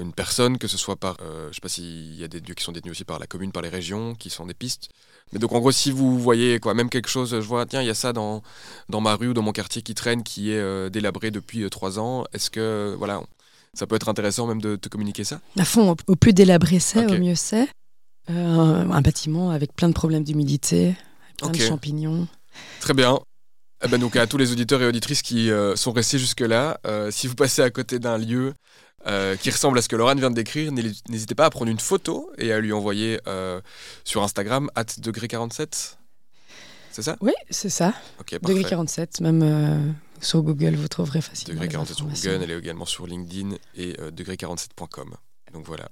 une 0.00 0.12
personne, 0.12 0.58
que 0.58 0.68
ce 0.68 0.78
soit 0.78 0.96
par, 0.96 1.16
je 1.48 1.54
sais 1.54 1.60
pas 1.60 1.68
s'il 1.68 2.14
y 2.14 2.22
a 2.22 2.28
des 2.28 2.40
lieux 2.40 2.54
qui 2.54 2.62
sont 2.62 2.72
détenus 2.72 2.92
aussi 2.92 3.04
par 3.04 3.18
la 3.18 3.26
commune, 3.26 3.50
par 3.50 3.62
les 3.62 3.68
régions, 3.68 4.14
qui 4.14 4.30
sont 4.30 4.46
des 4.46 4.54
pistes. 4.54 4.90
Mais 5.32 5.40
donc 5.40 5.52
en 5.52 5.58
gros, 5.58 5.72
si 5.72 5.90
vous 5.90 6.18
voyez 6.18 6.60
quoi, 6.60 6.74
même 6.74 6.88
quelque 6.88 7.08
chose, 7.08 7.30
je 7.30 7.46
vois, 7.46 7.66
tiens, 7.66 7.82
il 7.82 7.86
y 7.86 7.90
a 7.90 7.94
ça 7.94 8.12
dans, 8.12 8.42
dans 8.88 9.00
ma 9.00 9.16
rue 9.16 9.28
ou 9.28 9.34
dans 9.34 9.42
mon 9.42 9.52
quartier 9.52 9.82
qui 9.82 9.94
traîne, 9.94 10.22
qui 10.22 10.52
est 10.52 10.90
délabré 10.90 11.32
depuis 11.32 11.68
trois 11.68 11.98
ans, 11.98 12.24
est-ce 12.32 12.48
que 12.48 12.94
voilà, 12.96 13.22
ça 13.74 13.86
peut 13.88 13.96
être 13.96 14.08
intéressant 14.08 14.46
même 14.46 14.62
de 14.62 14.76
te 14.76 14.88
communiquer 14.88 15.24
ça? 15.24 15.40
À 15.58 15.64
fond, 15.64 15.96
au 16.06 16.16
plus 16.16 16.32
délabré 16.32 16.78
c'est, 16.78 17.04
au 17.04 17.18
mieux 17.18 17.34
c'est. 17.34 17.68
Euh, 18.30 18.90
un 18.90 19.00
bâtiment 19.00 19.50
avec 19.50 19.74
plein 19.74 19.88
de 19.88 19.94
problèmes 19.94 20.24
d'humidité, 20.24 20.94
plein 21.38 21.50
de 21.50 21.58
champignons. 21.58 22.28
Très 22.80 22.94
bien. 22.94 23.18
Eh 23.84 23.88
ben 23.88 23.98
donc 23.98 24.16
à 24.16 24.26
tous 24.26 24.38
les 24.38 24.50
auditeurs 24.50 24.82
et 24.82 24.86
auditrices 24.86 25.22
qui 25.22 25.50
euh, 25.50 25.76
sont 25.76 25.92
restés 25.92 26.18
jusque-là, 26.18 26.80
euh, 26.84 27.12
si 27.12 27.28
vous 27.28 27.36
passez 27.36 27.62
à 27.62 27.70
côté 27.70 27.98
d'un 27.98 28.18
lieu 28.18 28.54
qui 29.40 29.50
ressemble 29.50 29.78
à 29.78 29.82
ce 29.82 29.88
que 29.88 29.96
Laurent 29.96 30.14
vient 30.16 30.28
de 30.28 30.34
décrire, 30.34 30.70
n'hésitez 30.70 31.34
pas 31.34 31.46
à 31.46 31.50
prendre 31.50 31.70
une 31.70 31.80
photo 31.80 32.30
et 32.36 32.52
à 32.52 32.60
lui 32.60 32.74
envoyer 32.74 33.18
sur 34.04 34.22
Instagram, 34.22 34.70
at 34.74 34.84
degré47. 34.84 35.96
C'est 36.90 37.02
ça? 37.02 37.16
Oui, 37.22 37.32
c'est 37.48 37.70
ça. 37.70 37.94
degré 38.42 38.64
47, 38.64 39.22
même 39.22 39.94
sur 40.20 40.42
Google, 40.42 40.74
vous 40.74 40.88
trouverez 40.88 41.22
facilement. 41.22 41.54
Degré 41.54 41.68
47 41.68 41.96
sur 41.96 42.06
Google, 42.06 42.42
elle 42.42 42.50
est 42.50 42.58
également 42.58 42.84
sur 42.84 43.06
LinkedIn 43.06 43.56
et 43.76 43.94
degré47.com. 43.94 45.16
Donc 45.52 45.66
voilà. 45.66 45.88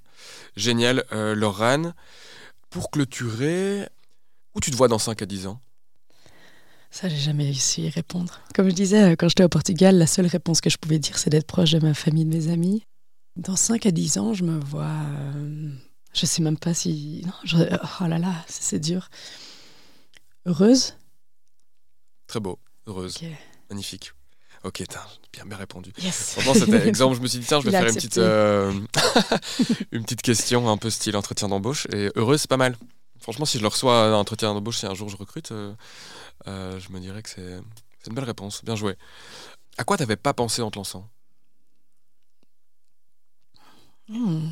Génial. 0.57 1.05
Euh, 1.13 1.35
Laurane, 1.35 1.95
pour 2.71 2.91
clôturer, 2.91 3.89
où 4.55 4.61
tu 4.61 4.71
te 4.71 4.77
vois 4.77 4.89
dans 4.89 4.99
5 4.99 5.23
à 5.23 5.27
10 5.27 5.47
ans? 5.47 5.61
Ça, 6.91 7.09
j'ai 7.09 7.17
jamais 7.17 7.45
réussi 7.45 7.83
à 7.83 7.85
y 7.87 7.91
répondre. 7.91 8.41
Comme 8.55 8.71
je 8.71 8.75
disais, 8.75 9.03
euh, 9.03 9.17
quand 9.17 9.29
j'étais 9.29 9.45
au 9.45 9.49
Portugal, 9.49 9.99
la 9.99 10.07
seule 10.07 10.27
réponse 10.27 10.61
que 10.61 10.71
je 10.71 10.79
pouvais 10.79 10.99
dire, 10.99 11.19
c'est 11.19 11.31
d'être 11.31 11.47
proche 11.47 11.73
de 11.73 11.79
ma 11.79 11.95
famille, 11.95 12.25
de 12.25 12.35
mes 12.35 12.49
amis. 12.49 12.83
Dans 13.37 13.57
5 13.57 13.85
à 13.85 13.91
10 13.91 14.19
ans, 14.19 14.35
je 14.35 14.45
me 14.45 14.59
vois. 14.59 14.85
Euh, 14.87 15.71
je 16.15 16.25
sais 16.25 16.41
même 16.41 16.57
pas 16.57 16.73
si. 16.73 17.23
Non, 17.27 17.33
oh 18.01 18.07
là 18.07 18.19
là, 18.19 18.33
c'est 18.49 18.79
dur. 18.79 19.11
Heureuse? 20.47 20.95
Très 22.27 22.41
beau, 22.41 22.59
heureuse. 22.87 23.19
Magnifique. 23.69 24.13
Ok, 24.67 24.83
bien, 25.33 25.47
bien 25.47 25.57
répondu. 25.57 25.93
Yes. 26.03 26.33
Franchement, 26.33 26.55
c'était 26.55 26.89
exemple. 26.89 27.15
Je 27.15 27.21
me 27.21 27.29
suis 27.29 27.39
dit, 27.39 27.47
tiens, 27.47 27.61
je 27.61 27.67
vais 27.67 27.71
faire 27.71 27.87
une 27.87 27.95
petite, 27.95 28.19
euh, 28.19 28.73
une 29.93 30.03
petite 30.03 30.23
question 30.23 30.69
un 30.69 30.77
peu 30.77 30.91
style 30.91 31.17
entretien 31.17 31.47
d'embauche. 31.47 31.87
Et 31.93 32.11
heureux, 32.17 32.37
c'est 32.37 32.51
pas 32.51 32.57
mal. 32.57 32.77
Franchement, 33.21 33.45
si 33.45 33.59
je 33.59 33.63
le 33.63 33.69
reçois 33.69 34.03
à 34.03 34.07
un 34.09 34.15
entretien 34.15 34.53
d'embauche, 34.53 34.79
si 34.79 34.87
un 34.87 34.95
jour 34.95 35.09
je 35.09 35.17
recrute, 35.17 35.53
euh, 35.53 35.73
euh, 36.49 36.81
je 36.81 36.91
me 36.91 36.99
dirais 36.99 37.23
que 37.23 37.31
c'est 37.31 37.61
c'est 38.01 38.09
une 38.09 38.15
belle 38.17 38.25
réponse. 38.25 38.65
Bien 38.65 38.75
joué. 38.75 38.97
À 39.79 39.85
quoi 39.85 39.97
t'avais 39.97 40.17
pas 40.17 40.35
pensé 40.35 40.63
en 40.63 40.71
te 40.73 40.79
lançant? 40.79 41.09
Hmm. 44.09 44.49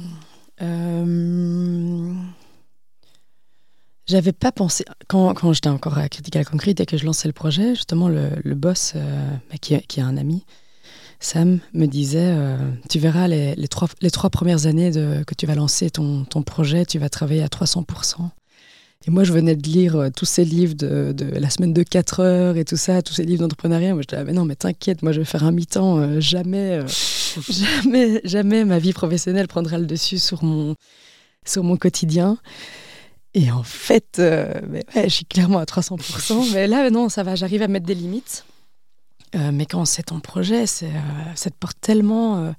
J'avais 4.07 4.33
pas 4.33 4.53
pensé. 4.53 4.85
Quand, 5.09 5.33
quand 5.35 5.53
j'étais 5.53 5.69
encore 5.71 5.97
à 5.99 6.09
Critical 6.09 6.45
Concrete 6.45 6.81
et 6.81 6.87
que 6.87 6.97
je 6.99 7.07
lançais 7.07 7.29
le 7.29 7.33
projet, 7.33 7.75
justement, 7.75 8.09
le, 8.09 8.29
le 8.43 8.55
boss, 8.55 8.93
euh, 8.97 9.31
bah, 9.51 9.57
qui, 9.61 9.79
qui 9.81 10.01
est 10.01 10.03
un 10.03 10.17
ami, 10.19 10.45
Sam, 11.21 11.61
me 11.73 11.87
disait 11.87 12.19
euh, 12.35 12.59
Tu 12.91 12.99
verras, 12.99 13.29
les, 13.29 13.55
les, 13.55 13.69
trois, 13.69 13.89
les 14.03 14.11
trois 14.11 14.29
premières 14.29 14.67
années 14.67 14.91
de, 14.91 15.25
que 15.27 15.35
tu 15.35 15.47
vas 15.47 15.55
lancer 15.55 15.89
ton, 15.89 16.25
ton 16.25 16.43
projet, 16.43 16.85
tu 16.85 16.99
vas 16.99 17.09
travailler 17.09 17.43
à 17.43 17.47
300%. 17.47 18.29
Et 19.07 19.11
moi, 19.11 19.25
je 19.25 19.33
venais 19.33 19.57
de 19.57 19.63
lire 19.67 19.97
euh, 19.97 20.09
tous 20.15 20.25
ces 20.27 20.45
livres 20.45 20.75
de, 20.75 21.13
de 21.13 21.25
la 21.25 21.49
semaine 21.51 21.73
de 21.73 21.83
4 21.83 22.21
heures 22.21 22.57
et 22.57 22.65
tout 22.65 22.77
ça, 22.77 23.01
tous 23.03 23.15
ces 23.15 23.25
livres 23.25 23.41
d'entrepreneuriat. 23.43 23.95
Moi, 23.95 24.03
je 24.03 24.09
disais, 24.09 24.21
ah, 24.21 24.25
mais 24.25 24.33
non, 24.33 24.45
mais 24.45 24.57
t'inquiète, 24.57 25.03
moi, 25.03 25.13
je 25.13 25.21
vais 25.21 25.25
faire 25.27 25.45
un 25.45 25.53
mi-temps. 25.53 25.99
euh, 25.99 26.21
jamais, 26.21 26.73
euh, 26.73 26.87
jamais, 27.49 28.21
jamais 28.25 28.65
ma 28.67 28.79
vie 28.79 28.93
professionnelle 28.93 29.49
prendra 29.49 29.79
le 29.79 29.87
dessus 29.87 30.19
sur 30.19 30.45
mon, 30.45 30.75
sur 31.47 31.65
mon 31.65 31.77
quotidien. 31.79 32.39
Et 33.35 33.51
en 33.51 33.65
fait, 33.65 34.19
euh, 34.19 34.53
mais 34.69 34.85
ouais, 34.95 35.05
je 35.05 35.15
suis 35.15 35.25
clairement 35.25 35.59
à 35.59 35.65
300%. 35.65 36.51
mais 36.55 36.67
là, 36.67 36.89
non, 36.91 37.09
ça 37.09 37.23
va, 37.25 37.35
j'arrive 37.35 37.63
à 37.63 37.69
mettre 37.69 37.87
des 37.87 37.95
limites. 37.95 38.45
Euh, 39.35 39.51
mais 39.53 39.67
quand 39.67 39.85
c'est 39.85 40.05
ton 40.05 40.21
projet, 40.21 40.67
c'est, 40.67 40.87
euh, 40.87 41.35
ça 41.35 41.51
te 41.51 41.57
porte 41.57 41.77
tellement 41.81 42.39
euh, 42.39 42.53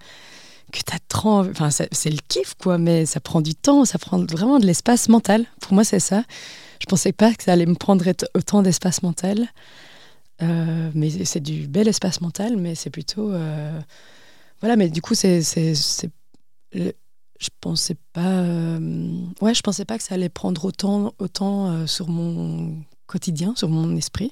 que 0.73 0.79
t'as 0.85 0.97
trop 1.07 1.39
Enfin, 1.39 1.69
c'est, 1.69 2.09
le 2.09 2.19
kiff, 2.27 2.55
quoi, 2.55 2.77
mais 2.77 3.05
ça 3.05 3.19
prend 3.19 3.39
du 3.41 3.55
temps, 3.55 3.85
ça 3.85 3.97
prend 3.97 4.23
vraiment 4.25 4.59
de 4.59 4.65
l'espace 4.65 5.07
mental. 5.07 5.45
Pour 5.61 5.73
moi, 5.73 5.83
c'est 5.83 5.99
ça. 5.99 6.23
Je 6.81 6.85
pensais 6.87 7.13
pas 7.13 7.33
que 7.33 7.43
ça 7.43 7.53
allait 7.53 7.65
me 7.65 7.75
prendre 7.75 8.05
autant 8.35 8.61
d'espace 8.61 9.01
mental. 9.01 9.47
Mais 10.41 11.09
c'est 11.23 11.39
du 11.39 11.67
bel 11.67 11.87
espace 11.87 12.19
mental, 12.19 12.57
mais 12.57 12.75
c'est 12.75 12.89
plutôt. 12.89 13.31
Voilà, 14.59 14.75
mais 14.75 14.89
du 14.89 15.01
coup, 15.01 15.15
c'est. 15.15 15.41
Je 17.39 17.49
pensais 17.59 17.95
pas. 18.13 18.41
euh, 18.41 19.25
Ouais, 19.41 19.53
je 19.53 19.61
pensais 19.61 19.85
pas 19.85 19.97
que 19.97 20.03
ça 20.03 20.15
allait 20.15 20.29
prendre 20.29 20.65
autant, 20.65 21.13
autant 21.19 21.71
euh, 21.71 21.87
sur 21.87 22.07
mon 22.07 22.81
quotidien, 23.07 23.53
sur 23.55 23.69
mon 23.69 23.95
esprit. 23.95 24.31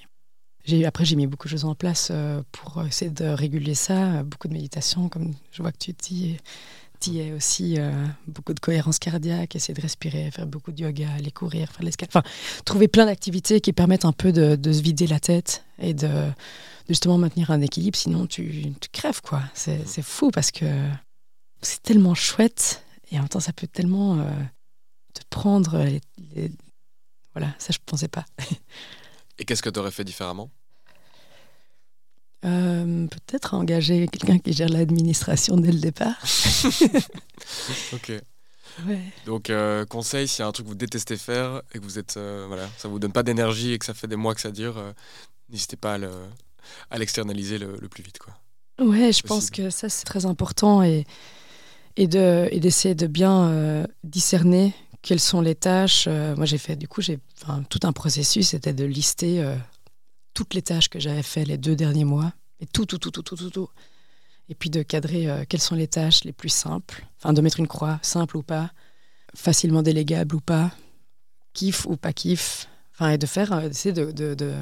J'ai, 0.65 0.85
après, 0.85 1.03
j'ai 1.03 1.15
mis 1.17 1.27
beaucoup 1.27 1.47
de 1.47 1.51
choses 1.51 1.65
en 1.65 1.75
place 1.75 2.09
euh, 2.11 2.41
pour 2.53 2.83
essayer 2.85 3.11
de 3.11 3.25
réguler 3.25 3.75
ça. 3.75 4.23
Beaucoup 4.23 4.47
de 4.47 4.53
méditation, 4.53 5.09
comme 5.09 5.33
je 5.51 5.61
vois 5.61 5.71
que 5.71 5.77
tu 5.77 5.91
dis. 5.93 6.37
Es 7.05 7.33
aussi 7.33 7.77
beaucoup 8.27 8.53
de 8.53 8.61
cohérence 8.61 8.97
cardiaque, 8.97 9.57
essayer 9.57 9.73
de 9.73 9.81
respirer, 9.81 10.31
faire 10.31 10.47
beaucoup 10.47 10.71
de 10.71 10.83
yoga, 10.83 11.09
aller 11.11 11.31
courir, 11.31 11.69
faire 11.69 11.83
l'escalade. 11.83 12.11
Enfin, 12.15 12.23
trouver 12.63 12.87
plein 12.87 13.05
d'activités 13.05 13.59
qui 13.59 13.73
permettent 13.73 14.05
un 14.05 14.13
peu 14.13 14.31
de, 14.31 14.55
de 14.55 14.71
se 14.71 14.81
vider 14.81 15.05
la 15.05 15.19
tête 15.19 15.65
et 15.79 15.93
de, 15.93 16.07
de 16.07 16.31
justement 16.87 17.17
maintenir 17.17 17.51
un 17.51 17.59
équilibre. 17.59 17.97
Sinon, 17.97 18.25
tu, 18.25 18.71
tu 18.79 18.87
crèves, 18.93 19.19
quoi. 19.19 19.41
C'est, 19.53 19.85
c'est 19.85 20.01
fou 20.01 20.31
parce 20.31 20.49
que 20.51 20.63
c'est 21.61 21.83
tellement 21.83 22.13
chouette 22.15 22.85
et 23.13 23.17
en 23.17 23.21
même 23.21 23.29
temps, 23.29 23.39
ça 23.39 23.53
peut 23.53 23.67
tellement 23.67 24.19
euh, 24.19 24.29
te 25.13 25.21
prendre. 25.29 25.77
les- 25.83 26.01
les- 26.35 26.51
Voilà, 27.33 27.47
ça, 27.59 27.67
je 27.71 27.77
ne 27.79 27.83
pensais 27.85 28.07
pas. 28.09 28.25
Et 29.39 29.45
qu'est-ce 29.45 29.63
que 29.63 29.69
t'aurais 29.69 29.91
fait 29.91 30.03
différemment? 30.03 30.51
Euh, 32.45 33.07
peut-être 33.07 33.53
engager 33.53 34.07
quelqu'un 34.09 34.37
qui 34.37 34.51
gère 34.51 34.67
l'administration 34.69 35.55
dès 35.57 35.71
le 35.71 35.79
départ. 35.79 36.15
Ok. 37.93 38.11
Ouais. 38.87 39.01
Donc, 39.25 39.49
euh, 39.49 39.85
conseil, 39.85 40.27
s'il 40.27 40.39
y 40.39 40.41
a 40.43 40.47
un 40.47 40.51
truc 40.51 40.65
que 40.65 40.69
vous 40.69 40.75
détestez 40.75 41.17
faire 41.17 41.61
et 41.73 41.79
que 41.79 41.83
vous 41.83 41.99
êtes, 41.99 42.17
euh, 42.17 42.45
voilà, 42.47 42.67
ça 42.77 42.87
vous 42.87 42.99
donne 42.99 43.11
pas 43.11 43.21
d'énergie 43.23 43.71
et 43.73 43.77
que 43.79 43.85
ça 43.85 43.93
fait 43.93 44.07
des 44.07 44.15
mois 44.15 44.33
que 44.33 44.41
ça 44.41 44.49
dure, 44.51 44.77
euh, 44.77 44.91
n'hésitez 45.49 45.75
pas 45.75 45.93
à 45.95 45.97
le- 45.97 46.25
à 46.89 46.97
l'externaliser 46.97 47.57
le, 47.59 47.77
le 47.79 47.89
plus 47.89 48.01
vite, 48.03 48.17
quoi. 48.17 48.33
Ouais, 48.79 49.11
je 49.13 49.21
pense 49.21 49.49
que 49.51 49.69
ça, 49.69 49.89
c'est 49.89 50.05
très 50.05 50.25
important 50.25 50.81
et, 50.83 51.05
et, 51.95 52.07
de, 52.07 52.49
d'essayer 52.57 52.95
de 52.95 53.07
bien 53.07 53.49
euh, 53.49 53.87
discerner 54.03 54.73
quelles 55.01 55.19
sont 55.19 55.41
les 55.41 55.55
tâches. 55.55 56.05
Euh, 56.07 56.35
moi, 56.35 56.45
j'ai 56.45 56.57
fait, 56.57 56.75
du 56.75 56.87
coup, 56.87 57.01
tout 57.01 57.79
un 57.83 57.91
processus, 57.91 58.49
c'était 58.49 58.73
de 58.73 58.85
lister 58.85 59.41
euh, 59.41 59.55
toutes 60.33 60.53
les 60.53 60.61
tâches 60.61 60.89
que 60.89 60.99
j'avais 60.99 61.23
fait 61.23 61.45
les 61.45 61.57
deux 61.57 61.75
derniers 61.75 62.05
mois, 62.05 62.33
et 62.59 62.65
tout, 62.65 62.85
tout, 62.85 62.97
tout, 62.97 63.11
tout, 63.11 63.21
tout, 63.21 63.35
tout, 63.35 63.49
tout. 63.49 63.69
Et 64.49 64.55
puis 64.55 64.69
de 64.69 64.83
cadrer 64.83 65.45
quelles 65.47 65.61
sont 65.61 65.75
les 65.75 65.87
tâches 65.87 66.25
les 66.25 66.33
plus 66.33 66.49
simples, 66.49 67.05
enfin, 67.17 67.31
de 67.31 67.39
mettre 67.41 67.59
une 67.59 67.67
croix, 67.67 67.99
simple 68.01 68.35
ou 68.35 68.43
pas, 68.43 68.71
facilement 69.33 69.81
délégable 69.81 70.35
ou 70.35 70.41
pas, 70.41 70.71
kiff 71.53 71.85
ou 71.85 71.95
pas 71.95 72.11
kiff, 72.11 72.67
enfin, 72.93 73.11
et 73.11 73.17
de 73.17 73.25
faire, 73.25 73.61
d'essayer 73.69 73.93
de, 73.93 74.11
de, 74.11 74.35
de 74.35 74.53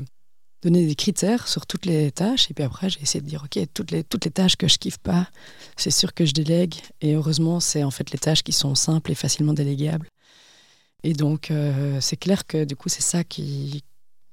donner 0.61 0.85
des 0.85 0.95
critères 0.95 1.47
sur 1.47 1.65
toutes 1.65 1.85
les 1.85 2.11
tâches 2.11 2.49
et 2.51 2.53
puis 2.53 2.63
après 2.63 2.89
j'ai 2.89 3.01
essayé 3.01 3.21
de 3.21 3.27
dire 3.27 3.43
ok 3.45 3.67
toutes 3.73 3.91
les 3.91 4.03
toutes 4.03 4.25
les 4.25 4.31
tâches 4.31 4.55
que 4.55 4.67
je 4.67 4.77
kiffe 4.77 4.99
pas 4.99 5.27
c'est 5.75 5.91
sûr 5.91 6.13
que 6.13 6.25
je 6.25 6.33
délègue 6.33 6.75
et 7.01 7.15
heureusement 7.15 7.59
c'est 7.59 7.83
en 7.83 7.91
fait 7.91 8.11
les 8.11 8.19
tâches 8.19 8.43
qui 8.43 8.51
sont 8.51 8.75
simples 8.75 9.11
et 9.11 9.15
facilement 9.15 9.53
délégables. 9.53 10.07
Et 11.03 11.13
donc 11.13 11.49
euh, 11.49 11.99
c'est 11.99 12.17
clair 12.17 12.45
que 12.45 12.63
du 12.63 12.75
coup 12.75 12.89
c'est 12.89 13.01
ça 13.01 13.23
qui 13.23 13.83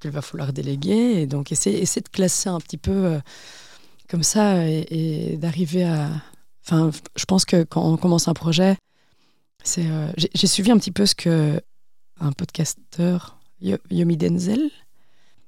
qu'il 0.00 0.10
va 0.10 0.22
falloir 0.22 0.52
déléguer 0.52 1.22
et 1.22 1.26
donc 1.26 1.50
essayer, 1.50 1.80
essayer 1.80 2.02
de 2.02 2.08
classer 2.08 2.48
un 2.48 2.60
petit 2.60 2.76
peu 2.76 2.92
euh, 3.06 3.20
comme 4.08 4.22
ça 4.22 4.66
et, 4.66 5.36
d'arriver 5.38 5.84
à 5.84 6.10
enfin 6.64 6.90
je 7.16 7.24
pense 7.24 7.44
que 7.44 7.64
quand 7.64 7.82
on 7.82 7.96
commence 7.96 8.28
un 8.28 8.34
projet 8.34 8.76
c'est 9.64 9.86
euh, 9.86 10.12
j'ai 10.34 10.46
suivi 10.46 10.70
un 10.70 10.78
petit 10.78 10.92
peu 10.92 11.06
ce 11.06 11.14
que 11.14 11.60
un 12.20 12.32
podcasteur 12.32 13.38
Yo- 13.60 13.78
Yomi 13.90 14.16
Denzel 14.16 14.70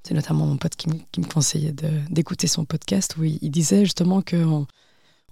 c'est 0.02 0.14
notamment 0.14 0.46
mon 0.46 0.56
pote 0.56 0.76
qui, 0.76 0.88
me- 0.88 1.00
qui 1.12 1.20
me 1.20 1.26
conseillait 1.26 1.74
d'écouter 2.10 2.46
son 2.46 2.64
podcast 2.64 3.16
où 3.18 3.24
il, 3.24 3.38
il 3.42 3.50
disait 3.50 3.84
justement 3.84 4.22
qu'on 4.22 4.66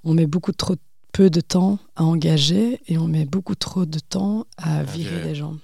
on 0.05 0.15
met 0.15 0.27
beaucoup 0.27 0.53
trop 0.53 0.77
peu 1.13 1.31
de 1.31 1.41
temps 1.41 1.79
à 1.97 2.05
engager 2.05 2.81
et 2.87 2.99
on 2.99 3.09
met 3.09 3.25
beaucoup 3.25 3.55
trop 3.55 3.87
de 3.87 3.99
temps 3.99 4.45
à 4.59 4.83
virer 4.85 5.23
des 5.23 5.35
gens. 5.35 5.57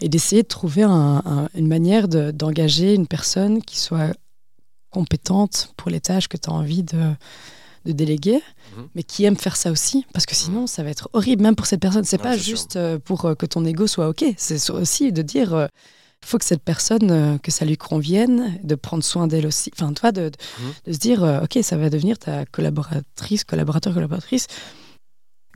Et 0.00 0.08
d'essayer 0.08 0.42
de 0.42 0.48
trouver 0.48 0.84
un- 0.84 1.22
un- 1.26 1.48
une 1.54 1.66
manière 1.66 2.06
de- 2.06 2.30
d'engager 2.30 2.94
une 2.94 3.08
personne 3.08 3.60
qui 3.62 3.78
soit 3.78 4.14
compétente 4.90 5.72
pour 5.76 5.90
les 5.90 6.00
tâches 6.00 6.28
que 6.28 6.36
tu 6.36 6.48
as 6.48 6.52
envie 6.52 6.82
de, 6.82 7.12
de 7.84 7.92
déléguer, 7.92 8.40
Mhm. 8.76 8.88
mais 8.94 9.02
qui 9.02 9.24
aime 9.24 9.36
faire 9.36 9.56
ça 9.56 9.70
aussi. 9.70 10.06
Parce 10.12 10.24
que 10.26 10.34
sinon, 10.34 10.66
ça 10.66 10.82
va 10.82 10.90
être 10.90 11.08
horrible, 11.12 11.42
même 11.42 11.56
pour 11.56 11.66
cette 11.66 11.80
personne. 11.80 12.04
C'est 12.04 12.18
pas 12.18 12.34
sûr. 12.36 12.44
juste 12.44 12.76
euh, 12.76 12.98
pour 12.98 13.24
euh, 13.24 13.34
que 13.34 13.46
ton 13.46 13.64
ego 13.64 13.86
soit 13.86 14.08
OK. 14.08 14.24
C'est 14.36 14.70
aussi 14.70 15.12
de 15.12 15.22
dire. 15.22 15.68
Il 16.22 16.26
faut 16.28 16.38
que 16.38 16.44
cette 16.44 16.62
personne, 16.62 17.10
euh, 17.10 17.38
que 17.38 17.50
ça 17.50 17.64
lui 17.64 17.76
convienne, 17.76 18.58
de 18.62 18.74
prendre 18.74 19.02
soin 19.04 19.26
d'elle 19.26 19.46
aussi. 19.46 19.70
Enfin, 19.74 19.92
toi, 19.92 20.12
de, 20.12 20.28
de, 20.28 20.36
Mhm. 20.60 20.72
de 20.86 20.92
se 20.92 20.98
dire, 20.98 21.24
euh, 21.24 21.40
OK, 21.42 21.58
ça 21.62 21.76
va 21.76 21.88
devenir 21.90 22.18
ta 22.18 22.44
collaboratrice, 22.46 23.44
collaborateur, 23.44 23.94
collaboratrice. 23.94 24.46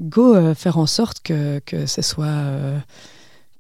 Go 0.01 0.35
euh, 0.35 0.55
faire 0.55 0.79
en 0.79 0.87
sorte 0.87 1.21
que, 1.23 1.61
que, 1.67 1.87
ce 1.87 2.01
soit, 2.01 2.25
euh, 2.27 2.79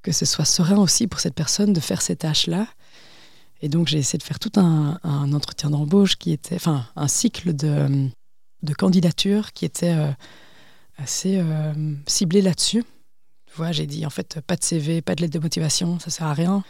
que 0.02 0.12
ce 0.12 0.24
soit 0.24 0.44
serein 0.46 0.78
aussi 0.78 1.06
pour 1.06 1.20
cette 1.20 1.34
personne 1.34 1.72
de 1.72 1.80
faire 1.80 2.00
ces 2.02 2.16
tâches-là. 2.16 2.66
Et 3.60 3.68
donc, 3.68 3.88
j'ai 3.88 3.98
essayé 3.98 4.18
de 4.18 4.22
faire 4.24 4.38
tout 4.38 4.52
un, 4.58 4.98
un 5.02 5.32
entretien 5.32 5.70
d'embauche 5.70 6.16
qui 6.16 6.32
était, 6.32 6.56
enfin, 6.56 6.86
un 6.96 7.08
cycle 7.08 7.54
de, 7.54 8.08
de 8.62 8.74
candidature 8.74 9.52
qui 9.52 9.64
était 9.64 9.94
assez 10.96 11.40
ciblé 12.06 12.42
là-dessus. 12.42 12.82
Tu 13.46 13.54
vois, 13.56 13.70
j'ai 13.70 13.86
dit, 13.86 14.04
en 14.04 14.10
fait, 14.10 14.40
pas 14.40 14.56
de 14.56 14.64
CV, 14.64 15.00
pas 15.00 15.14
de 15.14 15.20
lettre 15.20 15.34
de 15.34 15.38
motivation, 15.38 16.00
ça 16.00 16.10
sert 16.10 16.26
à 16.26 16.34
rien. 16.34 16.64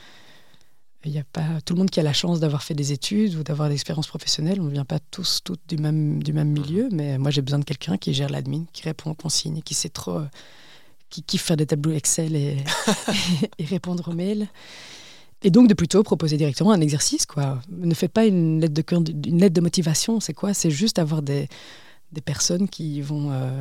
Il 1.05 1.11
y 1.13 1.19
a 1.19 1.25
pas 1.25 1.61
tout 1.65 1.75
le 1.75 1.79
monde 1.79 1.91
qui 1.91 1.99
a 1.99 2.03
la 2.03 2.13
chance 2.13 2.39
d'avoir 2.39 2.63
fait 2.63 2.75
des 2.75 2.93
études 2.93 3.35
ou 3.35 3.43
d'avoir 3.43 3.69
des 3.69 3.75
expériences 3.75 4.07
professionnelles. 4.07 4.61
On 4.61 4.65
ne 4.65 4.71
vient 4.71 4.85
pas 4.85 5.01
tous, 5.11 5.41
toutes 5.43 5.61
du 5.69 5.77
même, 5.77 6.23
du 6.23 6.33
même 6.33 6.51
milieu, 6.51 6.89
mais 6.93 7.19
moi 7.19 7.31
j'ai 7.31 7.43
besoin 7.43 7.59
de 7.59 7.65
quelqu'un 7.65 7.97
qui 7.97 8.15
gère 8.15 8.29
l'admin, 8.29 8.65
qui 8.73 8.83
répond 8.85 9.11
aux 9.11 9.15
consignes, 9.15 9.63
qui 9.63 9.75
sait 9.75 9.89
trop, 9.89 10.19
euh, 10.19 10.29
qui 11.11 11.23
kiffe 11.23 11.43
faire 11.43 11.57
des 11.57 11.67
tableaux 11.67 11.93
Excel 11.93 12.37
et, 12.37 12.57
et 13.59 13.65
répondre 13.65 14.09
aux 14.09 14.15
mails. 14.15 14.49
Et 15.45 15.51
donc 15.51 15.69
de 15.69 15.75
plutôt 15.75 16.03
proposer 16.05 16.37
directement 16.37 16.71
un 16.71 16.81
exercice. 16.81 17.27
Quoi. 17.27 17.61
Ne 17.69 17.95
faites 17.95 18.13
pas 18.13 18.25
une 18.25 18.61
lettre 18.61 18.75
de, 18.75 19.29
une 19.29 19.41
lettre 19.41 19.55
de 19.55 19.61
motivation, 19.61 20.21
c'est 20.21 20.35
quoi? 20.35 20.55
C'est 20.55 20.71
juste 20.71 21.01
avoir 21.01 21.21
des, 21.21 21.49
des 22.13 22.21
personnes 22.21 22.69
qui 22.69 23.01
vont, 23.01 23.33
euh, 23.33 23.61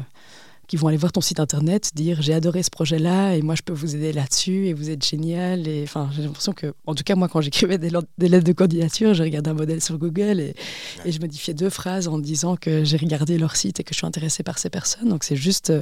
qui 0.72 0.77
vont 0.77 0.88
aller 0.88 0.95
voir 0.95 1.11
ton 1.11 1.19
site 1.19 1.41
internet, 1.41 1.91
dire 1.95 2.22
j'ai 2.22 2.34
adoré 2.34 2.64
ce 2.64 2.69
projet-là 2.69 3.35
et 3.35 3.41
moi 3.41 3.56
je 3.56 3.61
peux 3.61 3.73
vous 3.73 3.93
aider 3.93 4.14
là-dessus 4.14 4.68
et 4.68 4.73
vous 4.73 4.89
êtes 4.89 5.06
génial. 5.06 5.68
Et 5.68 5.84
enfin, 5.84 6.10
j'ai 6.15 6.22
l'impression 6.22 6.53
que, 6.53 6.73
en 6.85 6.95
tout 6.95 7.03
cas 7.03 7.15
moi 7.15 7.27
quand 7.27 7.41
j'écrivais 7.41 7.77
des, 7.77 7.89
lettres 7.89 8.45
de 8.45 8.53
candidature, 8.53 9.14
je 9.14 9.22
regardais 9.22 9.49
un 9.49 9.53
modèle 9.53 9.81
sur 9.81 9.98
Google 9.98 10.39
et, 10.39 10.56
et 11.03 11.11
je 11.11 11.19
modifiais 11.19 11.53
deux 11.53 11.69
phrases 11.69 12.07
en 12.07 12.18
disant 12.19 12.56
que 12.56 12.85
j'ai 12.85 12.95
regardé 12.95 13.38
leur 13.38 13.57
site 13.57 13.81
et 13.81 13.84
que 13.84 13.93
je 13.93 13.98
suis 13.98 14.07
intéressée 14.07 14.43
par 14.43 14.60
ces 14.60 14.69
personnes. 14.69 15.10
Donc 15.10 15.26
c'est 15.26 15.35
juste 15.35 15.72
euh, 15.72 15.81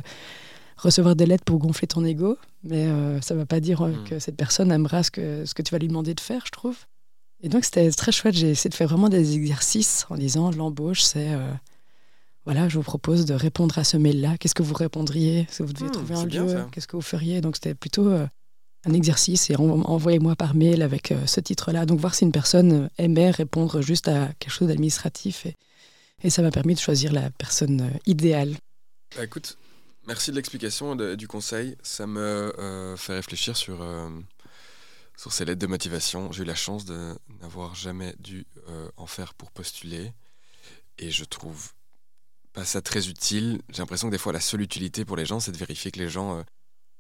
recevoir 0.76 1.16
des 1.16 1.28
lettres 1.28 1.44
pour 1.44 1.60
gonfler 1.60 1.88
ton 1.88 2.04
ego, 2.04 2.40
mais 2.64 2.88
euh, 2.88 3.22
ça 3.22 3.36
ne 3.36 3.40
va 3.42 3.46
pas 3.46 3.60
dire 3.60 3.84
euh, 3.84 3.90
Mm. 3.92 4.04
que 4.06 4.18
cette 4.18 4.38
personne 4.38 4.72
aimera 4.72 5.04
ce 5.04 5.12
que, 5.12 5.46
ce 5.46 5.54
que 5.54 5.62
tu 5.62 5.72
vas 5.72 5.78
lui 5.78 5.88
demander 5.88 6.16
de 6.16 6.20
faire, 6.20 6.42
je 6.48 6.52
trouve. 6.52 6.78
Et 7.44 7.50
donc 7.50 7.64
c'était 7.64 7.92
très 7.92 8.12
chouette, 8.12 8.34
j'ai 8.34 8.50
essayé 8.50 8.72
de 8.72 8.76
faire 8.76 8.88
vraiment 8.88 9.10
des 9.10 9.36
exercices 9.36 10.08
en 10.10 10.16
disant 10.18 10.50
l'embauche 10.50 11.04
c'est... 11.04 11.30
euh, 11.30 11.52
voilà, 12.46 12.68
je 12.70 12.78
vous 12.78 12.84
propose 12.84 13.26
de 13.26 13.34
répondre 13.34 13.78
à 13.78 13.84
ce 13.84 13.98
mail-là. 13.98 14.38
Qu'est-ce 14.38 14.56
que 14.56 14.64
vous 14.64 14.74
répondriez 14.74 15.46
Si 15.52 15.62
vous 15.62 15.74
deviez 15.74 15.90
Hmm, 15.90 15.92
trouver 15.92 16.16
un 16.16 16.26
lieu, 16.26 16.66
qu'est-ce 16.72 16.88
que 16.88 16.96
vous 16.96 17.02
feriez 17.02 17.42
Donc 17.42 17.56
c'était 17.56 17.76
plutôt 17.76 18.08
euh, 18.08 18.28
un 18.86 18.94
exercice 18.94 19.50
et 19.50 19.56
en- 19.56 19.82
envoyez-moi 19.82 20.36
par 20.36 20.56
mail 20.56 20.82
avec 20.82 21.12
euh, 21.12 21.26
ce 21.28 21.40
titre-là. 21.40 21.86
Donc 21.86 22.00
voir 22.00 22.16
si 22.16 22.24
une 22.24 22.32
personne 22.32 22.72
euh, 22.72 22.88
aimait 22.98 23.30
répondre 23.32 23.82
juste 23.82 24.08
à 24.08 24.30
quelque 24.40 24.52
chose 24.54 24.68
d'administratif. 24.70 25.46
Et, 25.46 25.56
et 26.24 26.30
ça 26.30 26.42
m'a 26.42 26.52
permis 26.52 26.74
de 26.76 26.80
choisir 26.80 27.14
la 27.14 27.30
personne 27.30 27.82
euh, 27.82 27.90
idéale. 28.06 28.56
Bah, 29.16 29.24
écoute, 29.26 29.58
merci 30.08 30.32
de 30.32 30.36
l'explication 30.38 30.98
et 31.00 31.18
du 31.18 31.28
conseil. 31.28 31.76
Ça 31.84 32.08
me 32.08 32.20
euh, 32.20 32.96
fait 32.98 33.14
réfléchir 33.16 33.56
sur, 33.58 33.82
euh, 33.82 34.10
sur 35.18 35.34
ces 35.34 35.46
lettres 35.46 35.60
de 35.62 35.68
motivation. 35.68 36.32
J'ai 36.32 36.44
eu 36.44 36.46
la 36.46 36.56
chance 36.56 36.86
de 36.86 37.16
n'avoir 37.42 37.76
jamais 37.76 38.16
dû 38.20 38.48
euh, 38.70 38.90
en 38.98 39.06
faire 39.08 39.34
pour 39.34 39.52
postuler. 39.52 40.14
Et 40.98 41.12
je 41.12 41.24
trouve 41.26 41.72
ça 42.66 42.82
très 42.82 43.08
utile. 43.10 43.62
J'ai 43.70 43.80
l'impression 43.80 44.08
que 44.08 44.12
des 44.12 44.18
fois, 44.18 44.34
la 44.34 44.40
seule 44.40 44.62
utilité 44.62 45.06
pour 45.06 45.16
les 45.18 45.26
gens, 45.26 45.40
c'est 45.40 45.52
de 45.52 45.58
vérifier 45.58 45.92
que 45.92 46.00
les 46.00 46.10
gens 46.10 46.38
euh, 46.40 46.44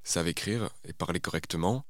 savent 0.03 0.27
écrire 0.27 0.69
et 0.85 0.93
parler 0.93 1.19
correctement. 1.19 1.83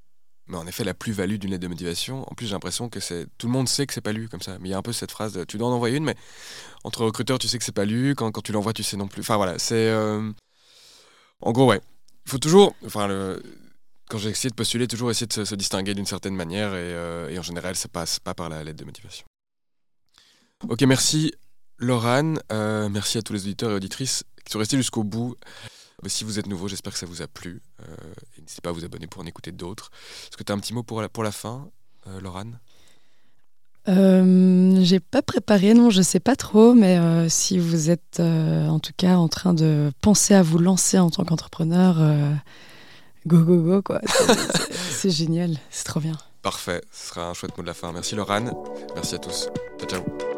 Mais 0.47 0.57
en 0.57 0.65
effet, 0.65 0.83
la 0.83 0.95
plus-value 0.95 1.35
d'une 1.35 1.51
lettre 1.51 1.61
de 1.61 1.67
motivation, 1.67 2.23
en 2.29 2.33
plus, 2.33 2.47
j'ai 2.47 2.53
l'impression 2.53 2.89
que 2.89 2.99
c'est 2.99 3.27
tout 3.37 3.45
le 3.45 3.53
monde 3.53 3.69
sait 3.69 3.85
que 3.85 3.93
c'est 3.93 4.01
pas 4.01 4.13
lu 4.13 4.27
comme 4.29 4.41
ça. 4.41 4.57
Mais 4.59 4.69
il 4.69 4.71
y 4.71 4.73
a 4.73 4.77
un 4.77 4.81
peu 4.81 4.93
cette 4.93 5.11
phrase 5.11 5.39
tu 5.47 5.57
dois 5.59 5.67
en 5.67 5.71
envoyer 5.73 5.97
une, 5.97 6.05
mais 6.05 6.15
entre 6.83 7.05
recruteurs, 7.05 7.37
tu 7.37 7.47
sais 7.47 7.59
que 7.59 7.63
c'est 7.63 7.71
pas 7.71 7.85
lu. 7.85 8.15
Quand, 8.15 8.31
quand 8.31 8.41
tu 8.41 8.51
l'envoies, 8.51 8.73
tu 8.73 8.81
sais 8.83 8.97
non 8.97 9.07
plus. 9.07 9.21
Enfin 9.21 9.37
voilà, 9.37 9.59
c'est. 9.59 9.75
euh, 9.75 10.31
En 11.41 11.51
gros, 11.51 11.67
ouais. 11.67 11.81
Il 12.25 12.31
faut 12.31 12.39
toujours. 12.39 12.75
Enfin, 12.85 13.37
quand 14.09 14.17
j'ai 14.17 14.29
essayé 14.31 14.49
de 14.49 14.55
postuler, 14.55 14.87
toujours 14.87 15.11
essayer 15.11 15.27
de 15.27 15.33
se, 15.33 15.45
se 15.45 15.55
distinguer 15.55 15.93
d'une 15.93 16.07
certaine 16.07 16.35
manière. 16.35 16.73
Et, 16.73 16.93
euh, 16.93 17.29
et 17.29 17.37
en 17.37 17.43
général, 17.43 17.75
ça 17.75 17.87
passe 17.87 18.19
pas 18.19 18.33
par 18.33 18.49
la 18.49 18.63
lettre 18.63 18.79
de 18.79 18.85
motivation. 18.85 19.25
Ok, 20.67 20.81
merci 20.81 21.31
Laurane. 21.79 22.39
Euh, 22.51 22.89
merci 22.89 23.17
à 23.17 23.21
tous 23.21 23.33
les 23.33 23.41
auditeurs 23.43 23.71
et 23.71 23.75
auditrices 23.75 24.23
qui 24.45 24.51
sont 24.51 24.59
restés 24.59 24.77
jusqu'au 24.77 25.03
bout. 25.03 25.35
Euh, 26.05 26.09
Si 26.09 26.23
vous 26.23 26.39
êtes 26.39 26.47
nouveau, 26.47 26.67
j'espère 26.67 26.93
que 26.93 26.99
ça 26.99 27.05
vous 27.05 27.21
a 27.21 27.27
plu. 27.27 27.61
Euh, 27.81 27.85
N'hésitez 28.39 28.61
pas 28.61 28.69
à 28.69 28.73
vous 28.73 28.85
abonner 28.85 29.07
pour 29.07 29.21
en 29.21 29.25
écouter 29.25 29.51
d'autres. 29.51 29.89
Est-ce 30.29 30.37
que 30.37 30.43
tu 30.43 30.51
as 30.51 30.55
un 30.55 30.59
petit 30.59 30.73
mot 30.73 30.83
pour 30.83 31.01
la, 31.01 31.09
pour 31.09 31.23
la 31.23 31.31
fin, 31.31 31.69
euh, 32.07 32.19
Laurane 32.21 32.59
Euh, 33.87 34.79
J'ai 34.83 34.99
pas 34.99 35.21
préparé, 35.21 35.73
non, 35.73 35.89
je 35.89 36.01
sais 36.01 36.19
pas 36.19 36.35
trop, 36.35 36.73
mais 36.73 37.27
si 37.29 37.57
vous 37.57 37.89
êtes 37.89 38.19
en 38.19 38.79
tout 38.79 38.93
cas 38.95 39.15
en 39.15 39.27
train 39.27 39.53
de 39.53 39.91
penser 40.01 40.33
à 40.35 40.41
vous 40.43 40.59
lancer 40.59 40.99
en 40.99 41.09
tant 41.09 41.23
qu'entrepreneur, 41.25 41.95
go 43.27 43.43
go 43.43 43.57
go 43.61 43.81
quoi. 43.81 44.01
C'est- 44.91 45.09
génial, 45.09 45.57
c'est 45.69 45.85
trop 45.85 45.99
bien. 46.01 46.17
Parfait, 46.41 46.81
ce 46.91 47.09
sera 47.09 47.29
un 47.29 47.33
chouette 47.33 47.55
mot 47.57 47.63
de 47.63 47.67
la 47.67 47.73
fin. 47.73 47.91
Merci 47.93 48.15
Laurane. 48.15 48.51
Merci 48.95 49.15
à 49.15 49.17
tous. 49.19 49.47
Ciao, 49.79 49.89
ciao. 49.89 50.28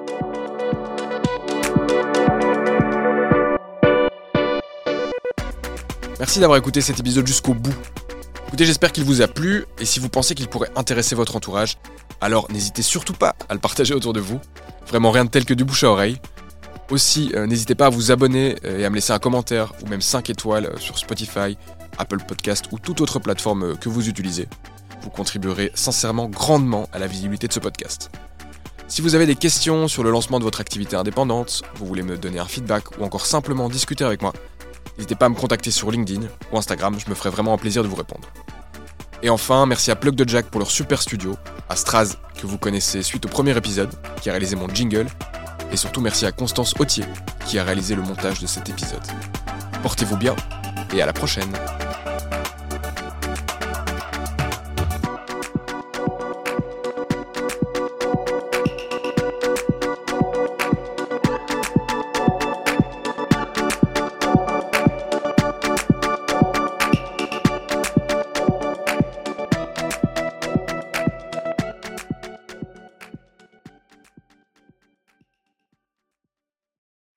Merci 6.21 6.39
d'avoir 6.39 6.59
écouté 6.59 6.81
cet 6.81 6.99
épisode 6.99 7.25
jusqu'au 7.25 7.55
bout. 7.55 7.73
Écoutez, 8.47 8.63
j'espère 8.63 8.91
qu'il 8.91 9.03
vous 9.05 9.23
a 9.23 9.27
plu 9.27 9.65
et 9.79 9.85
si 9.85 9.99
vous 9.99 10.07
pensez 10.07 10.35
qu'il 10.35 10.47
pourrait 10.47 10.69
intéresser 10.75 11.15
votre 11.15 11.35
entourage, 11.35 11.79
alors 12.21 12.45
n'hésitez 12.51 12.83
surtout 12.83 13.13
pas 13.13 13.35
à 13.49 13.55
le 13.55 13.59
partager 13.59 13.95
autour 13.95 14.13
de 14.13 14.19
vous. 14.19 14.39
Vraiment 14.85 15.09
rien 15.09 15.25
de 15.25 15.31
tel 15.31 15.45
que 15.45 15.55
du 15.55 15.65
bouche 15.65 15.83
à 15.83 15.89
oreille. 15.89 16.17
Aussi, 16.91 17.31
euh, 17.33 17.47
n'hésitez 17.47 17.73
pas 17.73 17.87
à 17.87 17.89
vous 17.89 18.11
abonner 18.11 18.55
euh, 18.65 18.77
et 18.77 18.85
à 18.85 18.91
me 18.91 18.95
laisser 18.95 19.13
un 19.13 19.17
commentaire 19.17 19.73
ou 19.83 19.89
même 19.89 20.01
5 20.01 20.29
étoiles 20.29 20.67
euh, 20.67 20.77
sur 20.77 20.99
Spotify, 20.99 21.57
Apple 21.97 22.19
Podcast 22.27 22.65
ou 22.71 22.77
toute 22.77 23.01
autre 23.01 23.17
plateforme 23.17 23.75
que 23.79 23.89
vous 23.89 24.07
utilisez. 24.07 24.47
Vous 25.01 25.09
contribuerez 25.09 25.71
sincèrement 25.73 26.29
grandement 26.29 26.87
à 26.93 26.99
la 26.99 27.07
visibilité 27.07 27.47
de 27.47 27.53
ce 27.53 27.59
podcast. 27.59 28.11
Si 28.87 29.01
vous 29.01 29.15
avez 29.15 29.25
des 29.25 29.35
questions 29.35 29.87
sur 29.87 30.03
le 30.03 30.11
lancement 30.11 30.37
de 30.37 30.43
votre 30.43 30.61
activité 30.61 30.95
indépendante, 30.95 31.63
vous 31.77 31.87
voulez 31.87 32.03
me 32.03 32.15
donner 32.15 32.37
un 32.37 32.45
feedback 32.45 32.99
ou 32.99 33.05
encore 33.05 33.25
simplement 33.25 33.69
discuter 33.69 34.03
avec 34.03 34.21
moi, 34.21 34.33
n'hésitez 34.97 35.15
pas 35.15 35.27
à 35.27 35.29
me 35.29 35.35
contacter 35.35 35.71
sur 35.71 35.91
LinkedIn 35.91 36.27
ou 36.51 36.57
Instagram, 36.57 36.97
je 37.03 37.09
me 37.09 37.15
ferai 37.15 37.29
vraiment 37.29 37.53
un 37.53 37.57
plaisir 37.57 37.83
de 37.83 37.87
vous 37.87 37.95
répondre. 37.95 38.27
Et 39.23 39.29
enfin, 39.29 39.65
merci 39.65 39.91
à 39.91 39.95
Plug 39.95 40.15
de 40.15 40.27
Jack 40.27 40.47
pour 40.47 40.59
leur 40.59 40.71
super 40.71 41.01
studio, 41.01 41.35
à 41.69 41.75
Straz, 41.75 42.15
que 42.39 42.47
vous 42.47 42.57
connaissez 42.57 43.03
suite 43.03 43.25
au 43.25 43.29
premier 43.29 43.55
épisode, 43.55 43.91
qui 44.21 44.29
a 44.29 44.33
réalisé 44.33 44.55
mon 44.55 44.67
jingle, 44.67 45.07
et 45.71 45.77
surtout 45.77 46.01
merci 46.01 46.25
à 46.25 46.31
Constance 46.31 46.73
Autier, 46.79 47.05
qui 47.45 47.59
a 47.59 47.63
réalisé 47.63 47.95
le 47.95 48.01
montage 48.01 48.39
de 48.39 48.47
cet 48.47 48.69
épisode. 48.69 49.05
Portez-vous 49.83 50.17
bien, 50.17 50.35
et 50.93 51.01
à 51.01 51.05
la 51.05 51.13
prochaine 51.13 51.53